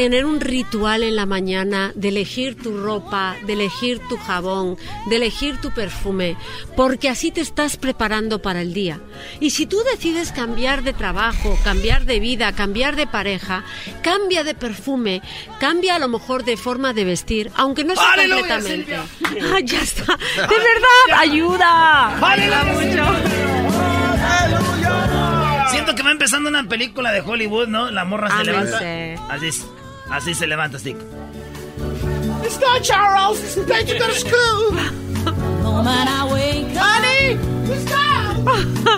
[0.00, 4.78] tener un ritual en la mañana de elegir tu ropa, de elegir tu jabón,
[5.10, 6.38] de elegir tu perfume,
[6.74, 8.98] porque así te estás preparando para el día.
[9.40, 13.62] Y si tú decides cambiar de trabajo, cambiar de vida, cambiar de pareja,
[14.02, 15.20] cambia de perfume,
[15.58, 18.96] cambia a lo mejor de forma de vestir, aunque no sea ¡Aleluya, completamente.
[18.96, 20.16] Ah, ya está.
[20.34, 22.26] De verdad, ayuda.
[22.26, 23.04] Ayuda mucho.
[25.70, 27.90] Siento que va empezando una película de Hollywood, ¿no?
[27.90, 28.78] La morra se levanta.
[29.28, 29.66] Así, es-
[30.10, 30.96] así se levanta, así.
[32.44, 33.40] It's not Charles.
[33.42, 34.72] It's time to go to school.
[35.62, 37.38] Moment I wake up, Honey,
[37.84, 38.44] stop.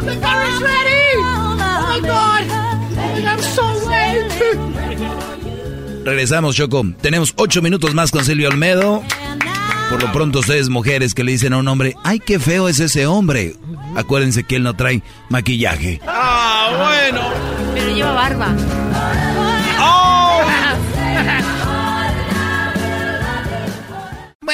[0.04, 1.16] The car is ready.
[1.18, 2.44] Oh my God.
[2.50, 4.30] Oh I'm so late.
[6.04, 6.84] Regresamos, Choco.
[7.00, 9.02] Tenemos ocho minutos más con Silvio Olmedo.
[9.90, 12.80] Por lo pronto, ustedes mujeres que le dicen a un hombre, ay, qué feo es
[12.80, 13.54] ese hombre.
[13.94, 16.00] Acuérdense que él no trae maquillaje.
[16.06, 17.20] Ah, bueno.
[17.74, 18.56] Pero lleva barba.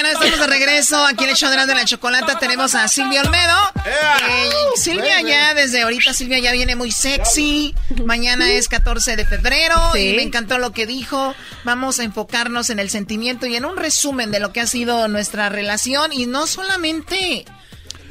[0.00, 2.38] Bueno, estamos de regreso aquí en el show de la Chocolata.
[2.38, 3.56] Tenemos a Silvia Olmedo.
[3.84, 7.74] Eh, Silvia ya, desde ahorita, Silvia ya viene muy sexy.
[8.04, 10.10] Mañana es 14 de febrero Sí.
[10.10, 11.34] y me encantó lo que dijo.
[11.64, 15.08] Vamos a enfocarnos en el sentimiento y en un resumen de lo que ha sido
[15.08, 16.12] nuestra relación.
[16.12, 17.44] Y no solamente...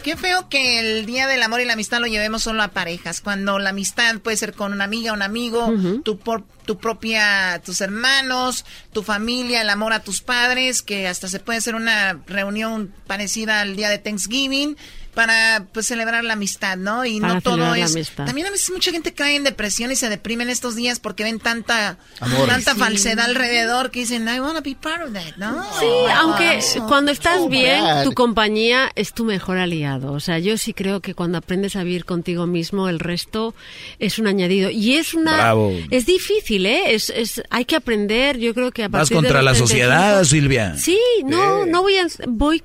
[0.07, 3.19] Qué feo que el Día del Amor y la Amistad lo llevemos solo a parejas,
[3.19, 5.67] cuando la amistad puede ser con una amiga, un amigo,
[6.05, 8.63] tu, por- tu propia, tus hermanos,
[8.93, 13.59] tu familia, el amor a tus padres, que hasta se puede hacer una reunión parecida
[13.59, 14.77] al Día de Thanksgiving
[15.17, 17.03] para pues celebrar la amistad, ¿no?
[17.03, 17.91] Y Para no todo es...
[17.91, 18.27] amistad.
[18.27, 21.23] También a veces mucha gente cae en depresión y se deprime en estos días porque
[21.23, 22.47] ven tanta, Amor.
[22.47, 22.79] tanta Sí.
[22.79, 25.63] falsedad alrededor que dicen, I wanna be part of that, ¿no?
[25.79, 28.03] Sí, aunque cuando estás so bien, bad.
[28.03, 30.11] tu compañía es tu mejor aliado.
[30.11, 33.55] O sea, yo sí creo que cuando aprendes a vivir contigo mismo, el resto
[33.97, 34.69] es un añadido.
[34.69, 35.33] Y es una...
[35.35, 35.73] Bravo.
[35.89, 36.93] Es difícil, ¿eh?
[36.93, 39.67] Es, es, hay que aprender, yo creo que a Vas partir de contra la 35
[39.67, 40.77] sociedad, Silvia.
[40.77, 42.05] Sí, no, no voy a...
[42.27, 42.61] Voy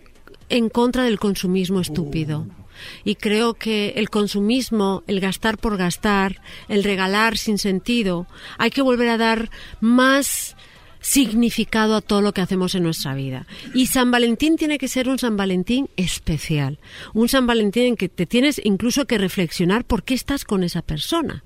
[0.52, 2.46] en contra del consumismo estúpido.
[3.04, 8.26] Y creo que el consumismo, el gastar por gastar, el regalar sin sentido,
[8.58, 9.50] hay que volver a dar
[9.80, 10.56] más
[11.00, 13.46] significado a todo lo que hacemos en nuestra vida.
[13.74, 16.78] Y San Valentín tiene que ser un San Valentín especial,
[17.14, 20.82] un San Valentín en que te tienes incluso que reflexionar por qué estás con esa
[20.82, 21.44] persona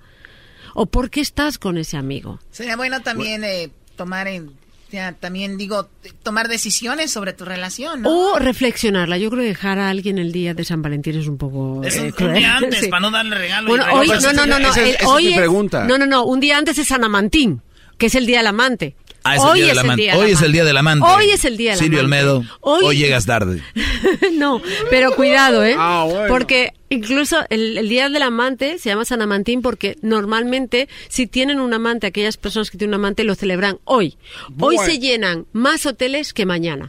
[0.74, 2.40] o por qué estás con ese amigo.
[2.50, 4.50] Sería bueno también eh, tomar en,
[4.90, 5.88] ya, también digo,
[6.22, 8.10] tomar decisiones sobre tu relación, ¿no?
[8.34, 9.18] O reflexionarla.
[9.18, 11.96] Yo creo que dejar a alguien el día de San Valentín es un poco Es
[11.96, 12.88] un, eh, un día antes, Sí.
[12.88, 13.68] para no darle regalo.
[13.68, 14.00] Bueno, regalo.
[14.00, 14.68] hoy, no, no, no, no.
[14.68, 15.84] esa es- el- esa es hoy es- pregunta.
[15.84, 16.24] No, no, no.
[16.24, 17.62] Un día antes es San Amantín,
[17.98, 18.94] que es el día del amante.
[19.30, 20.02] Ah, es el hoy día es del el amante.
[20.02, 20.52] día del Hoy es el amante.
[20.52, 21.06] día del amante.
[21.08, 22.16] Hoy es el día del Silvio amante.
[22.24, 23.62] Olmedo, Hoy- hoy llegas tarde.
[24.34, 25.74] no, pero cuidado, ¿eh?
[25.78, 26.28] Ah, bueno.
[26.28, 31.58] Porque incluso el, el Día del Amante se llama San Amantín porque normalmente si tienen
[31.58, 34.16] un amante, aquellas personas que tienen un amante lo celebran hoy.
[34.60, 36.88] Hoy se llenan más hoteles que mañana.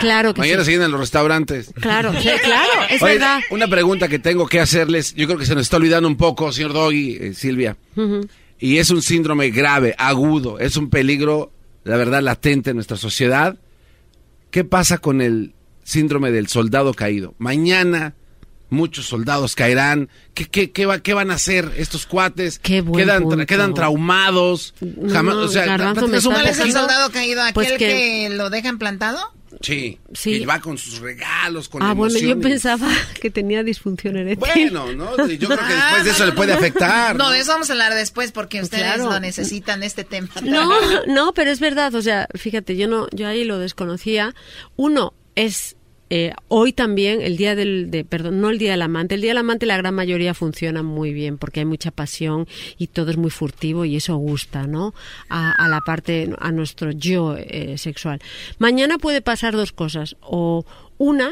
[0.00, 0.66] Claro que Mañana sí.
[0.66, 1.72] se llenan los restaurantes.
[1.80, 3.40] Claro, sí, claro, es Oye, verdad.
[3.50, 6.52] Una pregunta que tengo que hacerles, yo creo que se nos está olvidando un poco,
[6.52, 7.76] señor Doggy, eh, Silvia.
[8.60, 11.50] Y es un síndrome grave, agudo, es un peligro,
[11.84, 13.56] la verdad, latente en nuestra sociedad.
[14.50, 17.34] ¿Qué pasa con el síndrome del soldado caído?
[17.38, 18.14] Mañana
[18.68, 20.08] muchos soldados caerán.
[20.34, 22.58] ¿Qué, qué, qué, va- qué van a hacer estos cuates?
[22.58, 24.74] Qué quedan, tra- quedan traumados.
[25.10, 27.42] Jamás, No, o sea, es un está ¿Cuál es el poquito- soldado caído?
[27.42, 27.78] ¿Aquel Pues que...
[27.78, 29.18] que- lo dejan plantado?
[29.62, 30.30] Sí, Sí.
[30.36, 32.88] y va con sus regalos, con Ah, bueno, yo pensaba
[33.20, 34.70] que tenía disfunción eréctil.
[34.70, 35.10] Bueno, ¿no?
[35.28, 37.14] Yo creo que después de eso le puede afectar.
[37.16, 39.10] No, de eso vamos a hablar después porque ustedes Claro.
[39.10, 40.28] lo necesitan, este tema.
[40.42, 44.34] No, no, pero es verdad, o sea, fíjate, yo no, yo ahí lo desconocía.
[44.76, 45.76] Uno es
[46.10, 49.14] eh, hoy también el día del, de, perdón, no el día del amante.
[49.14, 52.48] El día del amante la gran mayoría funciona muy bien porque hay mucha pasión
[52.78, 54.92] y todo es muy furtivo y eso gusta, ¿no?
[55.28, 58.20] A, a la parte, a nuestro yo eh, sexual.
[58.58, 60.66] Mañana puede pasar dos cosas o
[60.98, 61.30] una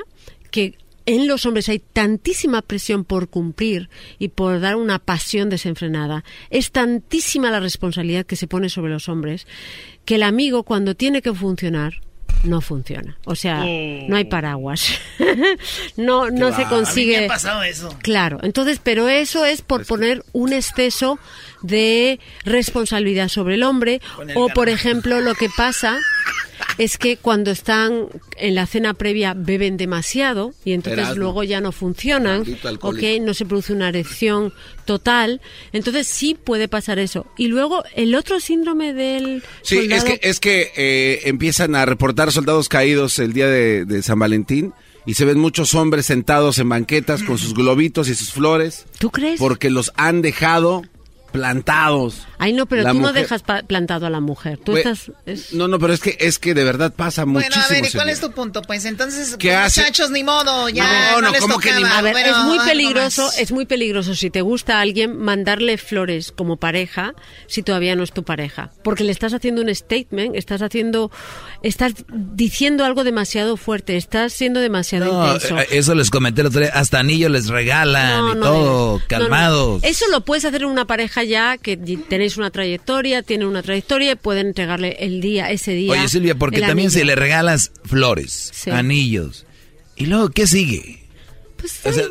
[0.52, 6.22] que en los hombres hay tantísima presión por cumplir y por dar una pasión desenfrenada.
[6.50, 9.46] Es tantísima la responsabilidad que se pone sobre los hombres
[10.04, 12.02] que el amigo cuando tiene que funcionar
[12.44, 13.16] no funciona.
[13.24, 14.98] O sea, no hay paraguas.
[15.96, 17.16] no no se consigue.
[17.16, 17.96] A mí me ha pasado eso.
[18.02, 21.18] Claro, entonces, pero eso es por poner un exceso
[21.62, 25.98] de responsabilidad sobre el hombre el o, por ejemplo, lo que pasa
[26.76, 31.16] es que cuando están en la cena previa beben demasiado y entonces Erasmo.
[31.22, 32.44] luego ya no funcionan.
[32.80, 33.02] ¿ok?
[33.20, 34.52] no se produce una erección
[34.84, 35.40] total,
[35.72, 37.26] entonces sí puede pasar eso.
[37.36, 41.84] Y luego el otro síndrome del Sí, soldado- es que, es que eh, empiezan a
[41.86, 44.72] reportar soldados caídos el día de, de San Valentín
[45.06, 48.84] y se ven muchos hombres sentados en banquetas con sus globitos y sus flores.
[48.98, 49.40] ¿Tú crees?
[49.40, 50.82] Porque los han dejado
[51.32, 52.26] plantados.
[52.38, 54.58] Ay, no, pero La tú no dejas plantado a la mujer.
[54.58, 55.10] Tú estás...
[55.26, 57.64] es- No, no, pero es que es que de verdad pasa Bueno, muchísimo.
[57.64, 58.62] a ver, ¿y cuál es tu punto?
[58.62, 59.80] Pues entonces, ¿Qué pues, hace?
[59.80, 61.98] muchachos, ni modo, ya No, no, no, les ¿cómo que ni tocaba.
[61.98, 65.78] A ver, Bueno, es muy peligroso, es muy peligroso si te gusta a alguien mandarle
[65.78, 67.14] flores como pareja
[67.46, 71.10] si todavía no es tu pareja, porque le estás haciendo un statement, estás haciendo,
[71.62, 75.58] estás diciendo algo demasiado fuerte, estás siendo demasiado No, intenso.
[75.58, 76.70] eh, eso les comenté el otro día.
[76.74, 79.82] Hasta anillos les regalan No, y no todo, calmados.
[79.84, 84.12] Eso lo puedes hacer en una pareja ya que tenéis una trayectoria, tienen una trayectoria
[84.12, 85.92] y pueden entregarle el día, ese día.
[85.92, 87.04] Oye, Silvia, porque también anillo.
[87.04, 88.70] le regalas flores, Sí.
[88.70, 89.46] anillos,
[89.96, 91.04] y luego, ¿qué sigue?
[91.56, 92.04] Pues o, sea,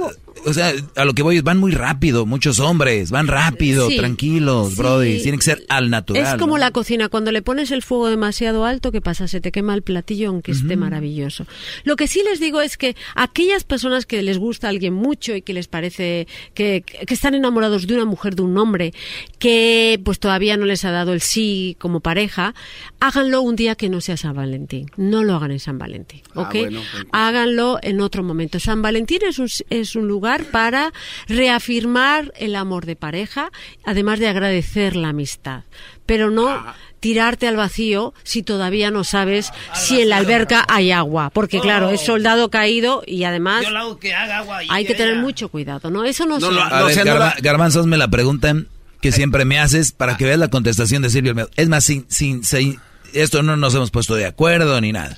[0.46, 3.98] o sea, a lo que voy es, van muy rápido, muchos hombres, van rápido, Sí.
[3.98, 4.76] tranquilos, Sí.
[4.78, 6.24] brody, tienen que ser al natural.
[6.24, 6.58] Es como ¿no?
[6.60, 9.28] la cocina, cuando le pones el fuego demasiado alto, ¿qué pasa?
[9.28, 11.46] Se te quema el platillo aunque esté maravilloso.
[11.84, 15.36] Lo que sí les digo es que aquellas personas que les gusta a alguien mucho
[15.36, 18.94] y que les parece que, que están enamorados de una mujer, de un hombre,
[19.40, 22.54] que pues todavía no les ha dado el sí como pareja,
[23.00, 24.90] háganlo un día que no sea San Valentín.
[24.98, 26.54] No lo hagan en San Valentín, Ah, ¿ok?
[26.54, 27.06] bueno, pues.
[27.12, 28.60] Háganlo en otro momento.
[28.60, 30.92] San Valentín es un, es un lugar para
[31.28, 33.52] reafirmar el amor de pareja,
[33.86, 35.62] además de agradecer la amistad.
[36.06, 36.76] Pero no Ah.
[37.00, 41.30] tirarte al vacío si todavía no sabes si en la alberca hay agua.
[41.30, 44.64] Porque claro, es soldado caído y además Yo lo hago que haga agua.
[44.64, 46.04] y hay que que tener mucho cuidado, ¿no?
[46.06, 46.76] Eso no, No se lo- hace.
[46.76, 48.68] A No, ver, no Garba- la- Garbanzos me la preguntan
[49.02, 51.50] que siempre me haces para que veas la contestación de Silvio.
[51.56, 52.80] Es más, sin, sin, sin-
[53.14, 55.18] esto no nos hemos puesto de acuerdo ni nada.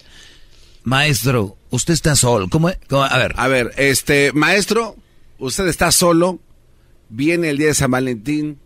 [0.84, 2.48] Maestro, usted está solo.
[2.50, 4.96] ¿Cómo, cómo- A ver, A ver, este, maestro,
[5.38, 6.40] usted está solo,
[7.10, 8.60] viene el día de San Valentín,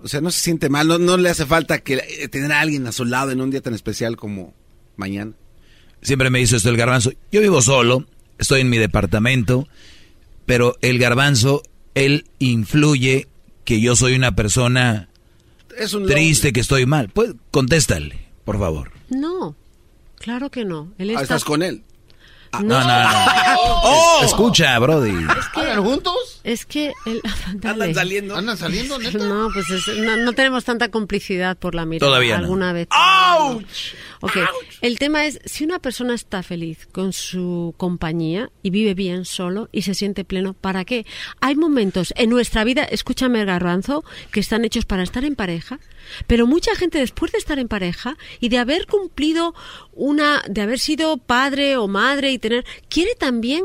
[0.00, 2.60] o sea, no se siente mal, no, no le hace falta que eh, tener a
[2.60, 4.54] alguien a su lado en un día tan especial como
[4.96, 5.32] mañana.
[6.02, 7.12] siempre me hizo esto el garbanzo.
[7.32, 8.06] Yo vivo solo,
[8.38, 9.66] estoy en mi departamento,
[10.44, 11.62] pero el garbanzo,
[11.94, 13.28] él influye
[13.64, 15.08] que yo soy una persona
[15.78, 17.08] Es un triste, que estoy mal.
[17.08, 18.92] Pues contéstale, por favor.
[19.08, 19.56] No,
[20.26, 20.92] claro que no.
[20.98, 21.22] Él Ah, está...
[21.22, 21.84] ¿Estás con él?
[22.52, 23.08] No, No, no, no.
[23.58, 24.20] ¡Oh!
[24.24, 25.10] Escucha, Brody.
[25.54, 26.40] ¿Andan juntos?
[26.42, 26.92] Es que.
[27.54, 27.84] Dale.
[27.84, 28.36] ¿Andan saliendo?
[28.36, 29.18] ¿Andan saliendo, neta?
[29.18, 32.08] No, pues es- no, no tenemos tanta complicidad por la mirada.
[32.08, 32.44] Todavía no.
[32.44, 32.88] Alguna vez.
[34.20, 34.36] Ok,
[34.80, 39.68] el tema es, si una persona está feliz con su compañía y vive bien solo
[39.72, 41.06] y se siente pleno, ¿para qué?
[41.40, 45.80] Hay momentos en nuestra vida, escúchame Garbanzo, que están hechos para estar en pareja,
[46.26, 49.54] pero mucha gente después de estar en pareja y de haber cumplido
[49.92, 53.64] una, de haber sido padre o madre y tener, quiere también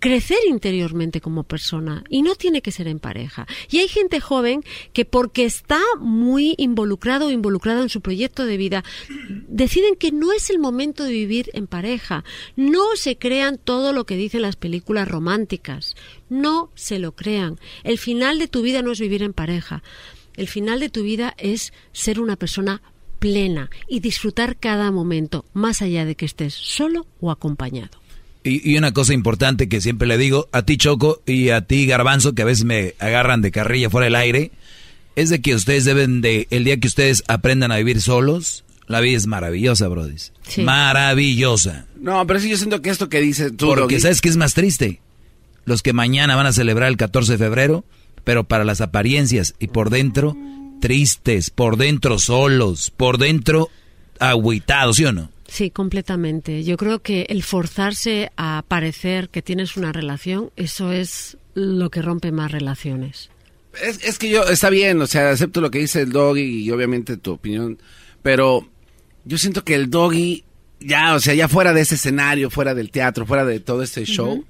[0.00, 3.46] crecer interiormente como persona y no tiene que ser en pareja.
[3.70, 8.56] Y hay gente joven que porque está muy involucrado o involucrada en su proyecto de
[8.56, 8.82] vida,
[9.46, 12.24] deciden que no es el momento de vivir en pareja.
[12.56, 15.94] No se crean todo lo que dicen las películas románticas.
[16.28, 17.60] No se lo crean.
[17.84, 19.82] El final de tu vida no es vivir en pareja.
[20.34, 22.80] El final de tu vida es ser una persona
[23.18, 27.99] plena y disfrutar cada momento, más allá de que estés solo o acompañado.
[28.42, 31.86] Y, y, una cosa importante que siempre le digo a ti Choco y a ti
[31.86, 34.50] Garbanzo, que a veces me agarran de carrilla fuera del aire,
[35.16, 39.00] es de que ustedes deben de, el día que ustedes aprendan a vivir solos, la
[39.00, 40.16] vida es maravillosa, Brody.
[40.64, 41.86] Maravillosa.
[42.00, 43.66] No, pero sí yo siento que esto que dices tú...
[43.66, 45.00] Porque ¿sabes qué es más triste?
[45.64, 47.84] Los que mañana van a celebrar el 14 de febrero,
[48.24, 50.36] pero para las apariencias y por dentro,
[50.80, 53.68] tristes, por dentro solos, por dentro
[54.18, 55.30] agüitados, ¿sí o no?
[55.50, 56.62] Sí, completamente.
[56.62, 62.02] Yo creo que el forzarse a parecer que tienes una relación, eso es lo que
[62.02, 63.30] rompe más relaciones.
[63.82, 66.70] Es, es que yo, está bien, o sea, acepto lo que dice el doggy y
[66.70, 67.78] obviamente tu opinión,
[68.22, 68.68] pero
[69.24, 70.44] yo siento que el doggy,
[70.78, 74.04] ya, o sea, ya fuera de ese escenario, fuera del teatro, fuera de todo este
[74.04, 74.44] show,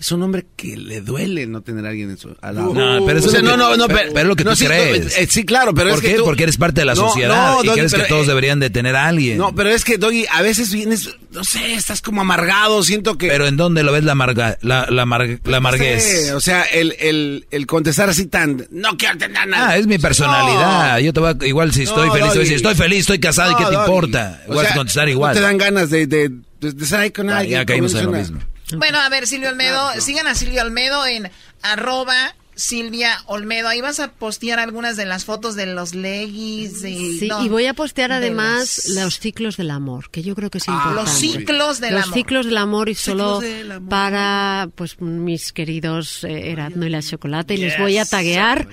[0.00, 2.72] es un hombre que le duele no tener a alguien en su al lado.
[2.72, 4.44] No, pero eso O sea, es lo no, que- no, no, pero- pero, lo que
[4.44, 5.18] no, tú sí, crees.
[5.18, 6.12] eh, sí, claro, pero ¿Por es qué?
[6.12, 8.24] que tú- Porque eres parte de la No, sociedad no, y Doggy, crees que todos
[8.24, 9.36] eh, deberían de tener a alguien.
[9.36, 13.28] No, pero es que, Doggy, a veces vienes, no sé, estás como amargado, siento que...
[13.28, 16.02] Pero ¿en dónde lo ves la amarga, la, la, amarg- la amarguez?
[16.02, 18.66] Sí, o sea, el, el, el contestar así tan...
[18.70, 19.68] No quiero tener nada.
[19.68, 20.98] Ah, es mi personalidad.
[21.00, 22.38] Yo te voy a- igual si estoy No, feliz, Doggy.
[22.40, 23.86] decir, estoy feliz, estoy casado, ¿y qué No, te Doggy.
[23.86, 24.40] importa?
[24.46, 25.34] O Igual sea, contestar no igual.
[25.34, 26.28] te dan ganas de, de,
[26.60, 27.60] de, de estar ahí con Ah, alguien.
[27.60, 28.40] ya caímos en lo mismo.
[28.76, 31.30] Bueno, a ver, Silvio Olmedo, sigan a Silvio Olmedo en
[31.62, 33.68] arroba Silvia Olmedo.
[33.68, 36.84] Ahí vas a postear algunas de las fotos de los leggings.
[36.84, 40.34] Y, Sí, no, y voy a postear de además los ciclos del amor, que yo
[40.34, 41.02] creo que es Ah, importante.
[41.02, 42.14] los ciclos del Los amor.
[42.14, 43.88] ciclos del amor y solo amor.
[43.88, 48.68] para pues mis queridos eh, Erasmo y la Chocolate y les voy a taguear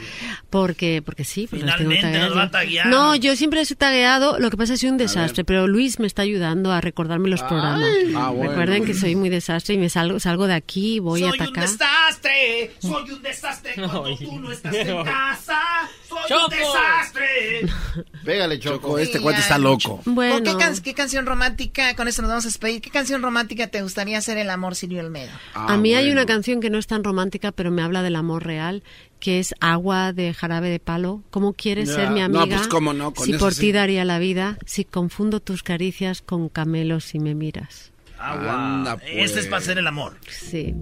[0.49, 2.29] porque porque sí, porque los tengo Finalmente tagueados.
[2.29, 2.87] nos va a taguear.
[2.87, 5.67] No, yo siempre les he tagueado, lo que pasa es que soy un desastre, pero
[5.67, 7.89] Luis me está ayudando a recordarme los programas.
[8.15, 8.49] Ah, bueno.
[8.51, 11.41] Recuerden que soy muy desastre y me salgo salgo de aquí, voy soy a un
[11.41, 11.69] atacar.
[11.69, 15.59] desastre, soy un desastre cuando tú no estás en casa,
[16.07, 17.69] soy un desastre.
[18.25, 18.97] Pégale, Choco.
[18.99, 20.01] este cuate está loco.
[20.05, 20.43] Bueno.
[20.43, 23.81] ¿Qué, can- qué canción romántica, con esto nos vamos a despedir, qué canción romántica te
[23.81, 25.31] gustaría hacer el amor, Silvio Olmedo?
[25.53, 28.15] Ah, a mí hay una canción que no es tan romántica, pero me habla del
[28.15, 28.83] amor real,
[29.19, 31.23] que es Agua de Jarabe de Palo.
[31.31, 32.57] ¿Cómo quieres ser mi No, amiga?
[32.57, 33.61] pues, cómo no, con si eso por sí.
[33.61, 37.91] ti daría la vida, si confundo tus caricias con camelos si me miras.
[38.19, 38.97] Agua.
[39.05, 40.17] Este es para hacer el amor.
[40.29, 40.73] Sí.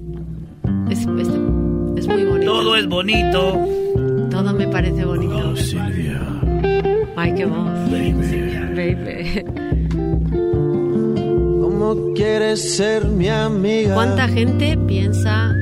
[0.90, 1.65] Es, es-
[2.06, 2.52] es muy bonito.
[2.52, 3.60] Todo es bonito.
[4.30, 5.52] Todo me parece bonito.
[5.52, 6.22] Oh, Silvia.
[7.16, 7.70] Ay, qué voz.
[8.76, 9.44] Baby.
[11.62, 13.94] ¿Cómo quieres ser mi amiga?
[13.94, 15.54] ¿Cuánta gente piensa,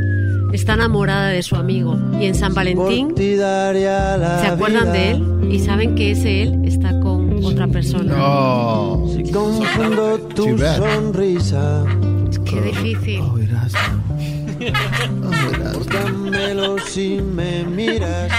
[0.52, 1.98] está enamorada de su amigo?
[2.20, 7.44] Y en San Valentín se acuerdan de él y saben que ese él está con
[7.44, 8.16] otra persona.
[9.14, 11.86] Si confundo tu sonrisa.
[12.46, 13.22] Qué difícil.
[15.74, 18.32] Póngamelo si me miras.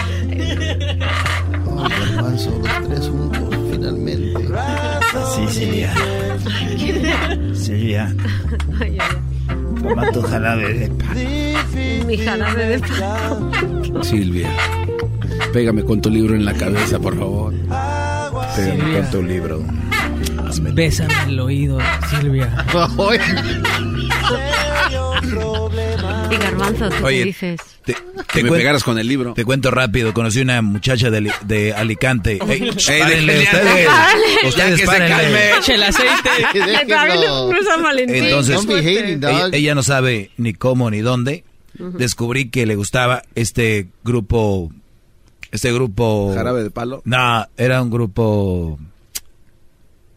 [1.66, 4.48] Oh, Garbanzo, los tres juntos, finalmente.
[5.34, 5.94] Sí, Silvia.
[7.54, 8.14] Silvia.
[8.80, 9.16] Ay, ay,
[9.82, 12.04] Toma tu jarabe de ay.
[12.06, 14.02] Mi jarabe de palo.
[14.02, 14.48] Silvia,
[15.52, 17.52] pégame con tu libro en la cabeza, por favor.
[18.56, 19.62] Pégame con tu libro.
[20.72, 21.78] Bésame el oído,
[22.10, 22.48] Silvia.
[26.30, 27.60] Y Garbanzo, ¿tú Oye, qué dices?
[27.84, 27.96] Te,
[28.32, 29.34] Que me pegaras con el libro.
[29.34, 32.38] Te cuento rápido, conocí una muchacha de, de Alicante.
[32.48, 33.88] Ey, Ey, párenle, ustedes,
[34.48, 35.08] ustedes Ya que se párenle.
[35.16, 35.50] calme.
[35.58, 36.30] Echa el aceite.
[38.06, 38.18] Le.
[38.18, 41.44] Entonces, ella, ella no sabe ni cómo ni dónde.
[41.74, 44.72] Descubrí que le gustaba este grupo,
[45.50, 46.32] este grupo...
[46.34, 47.02] Jarabe de palo.
[47.04, 48.78] No, era un grupo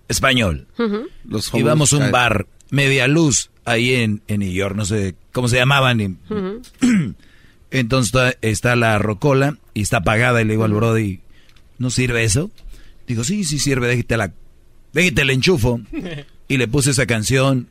[0.08, 0.68] español.
[0.78, 1.08] Ujú.
[1.28, 5.48] Los Íbamos a un bar, media luz, ahí en, en New York, no sé cómo
[5.48, 6.18] se llamaban.
[7.72, 11.20] Entonces está- está la rocola y está apagada y le digo al Brody,
[11.80, 12.50] ¿no sirve eso?
[13.08, 14.32] Digo, sí, sí sirve, déjate la,
[14.94, 15.80] déjate el enchufo.
[16.50, 17.68] Y le puse esa canción,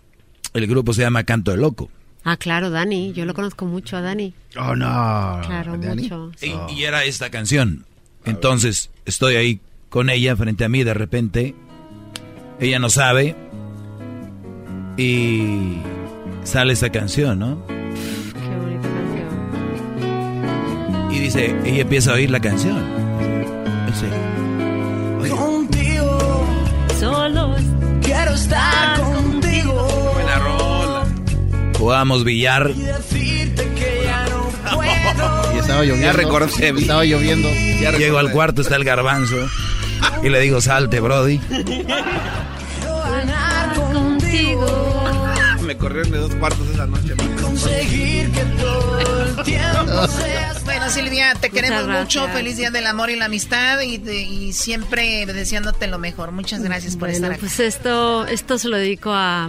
[0.52, 1.88] el grupo se llama Canto de Loco.
[2.24, 3.14] Ah, claro, Dani.
[3.14, 4.34] Yo lo conozco mucho a Dani.
[4.58, 5.40] Oh, no.
[5.46, 6.02] Claro, Dani.
[6.02, 6.30] mucho.
[6.42, 7.86] Y, y era esta canción.
[8.26, 11.54] Entonces estoy ahí con ella frente a mí, de repente,
[12.60, 13.34] ella no sabe
[14.96, 15.78] y
[16.44, 17.58] sale esa canción, ¿no?
[17.66, 17.74] Qué
[18.56, 18.88] bonita
[19.98, 21.12] canción.
[21.12, 22.82] Y dice, ella empieza a oír la canción.
[23.86, 24.06] Dice,
[25.34, 26.46] Contigo.
[26.98, 27.54] Solo
[28.02, 30.12] Quiero estar contigo.
[30.14, 31.04] Buena rola.
[31.78, 32.70] Jugábamos billar.
[32.74, 35.52] Y decirte que ya no puedo.
[35.54, 36.06] Y estaba lloviendo.
[36.06, 36.68] Ya recordé.
[36.68, 37.48] Estaba lloviendo.
[37.98, 39.36] Llego al cuarto, está el garbanzo.
[40.22, 41.40] Y le digo, salte, Brody.
[44.36, 45.04] Contigo.
[45.66, 47.14] Me corrieron de dos cuartos esa noche.
[47.42, 50.64] Conseguir que todo el tiempo seas.
[50.64, 52.22] Bueno, Silvia, te queremos gracias.
[52.22, 52.28] mucho.
[52.32, 56.30] Feliz Día del Amor y la Amistad y, de- y siempre deseándote lo mejor.
[56.32, 57.40] Muchas gracias por Bueno, estar aquí.
[57.40, 59.48] pues esto, esto se lo dedico a,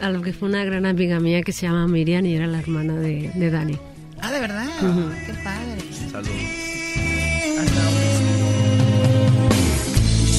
[0.00, 2.58] a lo que fue una gran amiga mía que se llama Miriam y era la
[2.60, 3.78] hermana de, de Dani.
[4.20, 4.66] Ah, de verdad.
[5.26, 5.78] Qué padre.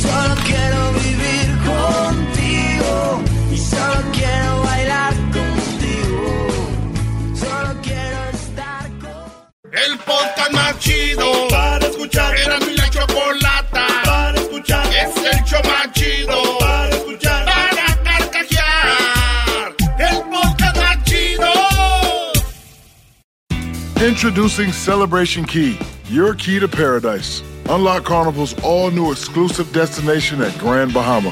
[0.01, 3.21] Solo quiero vivir contigo.
[3.51, 6.47] Y solo quiero bailar contigo.
[7.35, 8.89] Solo quiero estar
[9.71, 12.35] El podcast más chido para escuchar.
[12.35, 14.85] Era mi la chocolata para escuchar.
[14.87, 17.45] Es el show más chido para escuchar.
[17.45, 19.75] Para carcajear.
[19.99, 21.49] El podcast más chido.
[24.07, 25.77] Introducing Celebration Key,
[26.09, 27.43] your key to paradise.
[27.69, 31.31] Unlock Carnival's all new exclusive destination at Grand Bahama,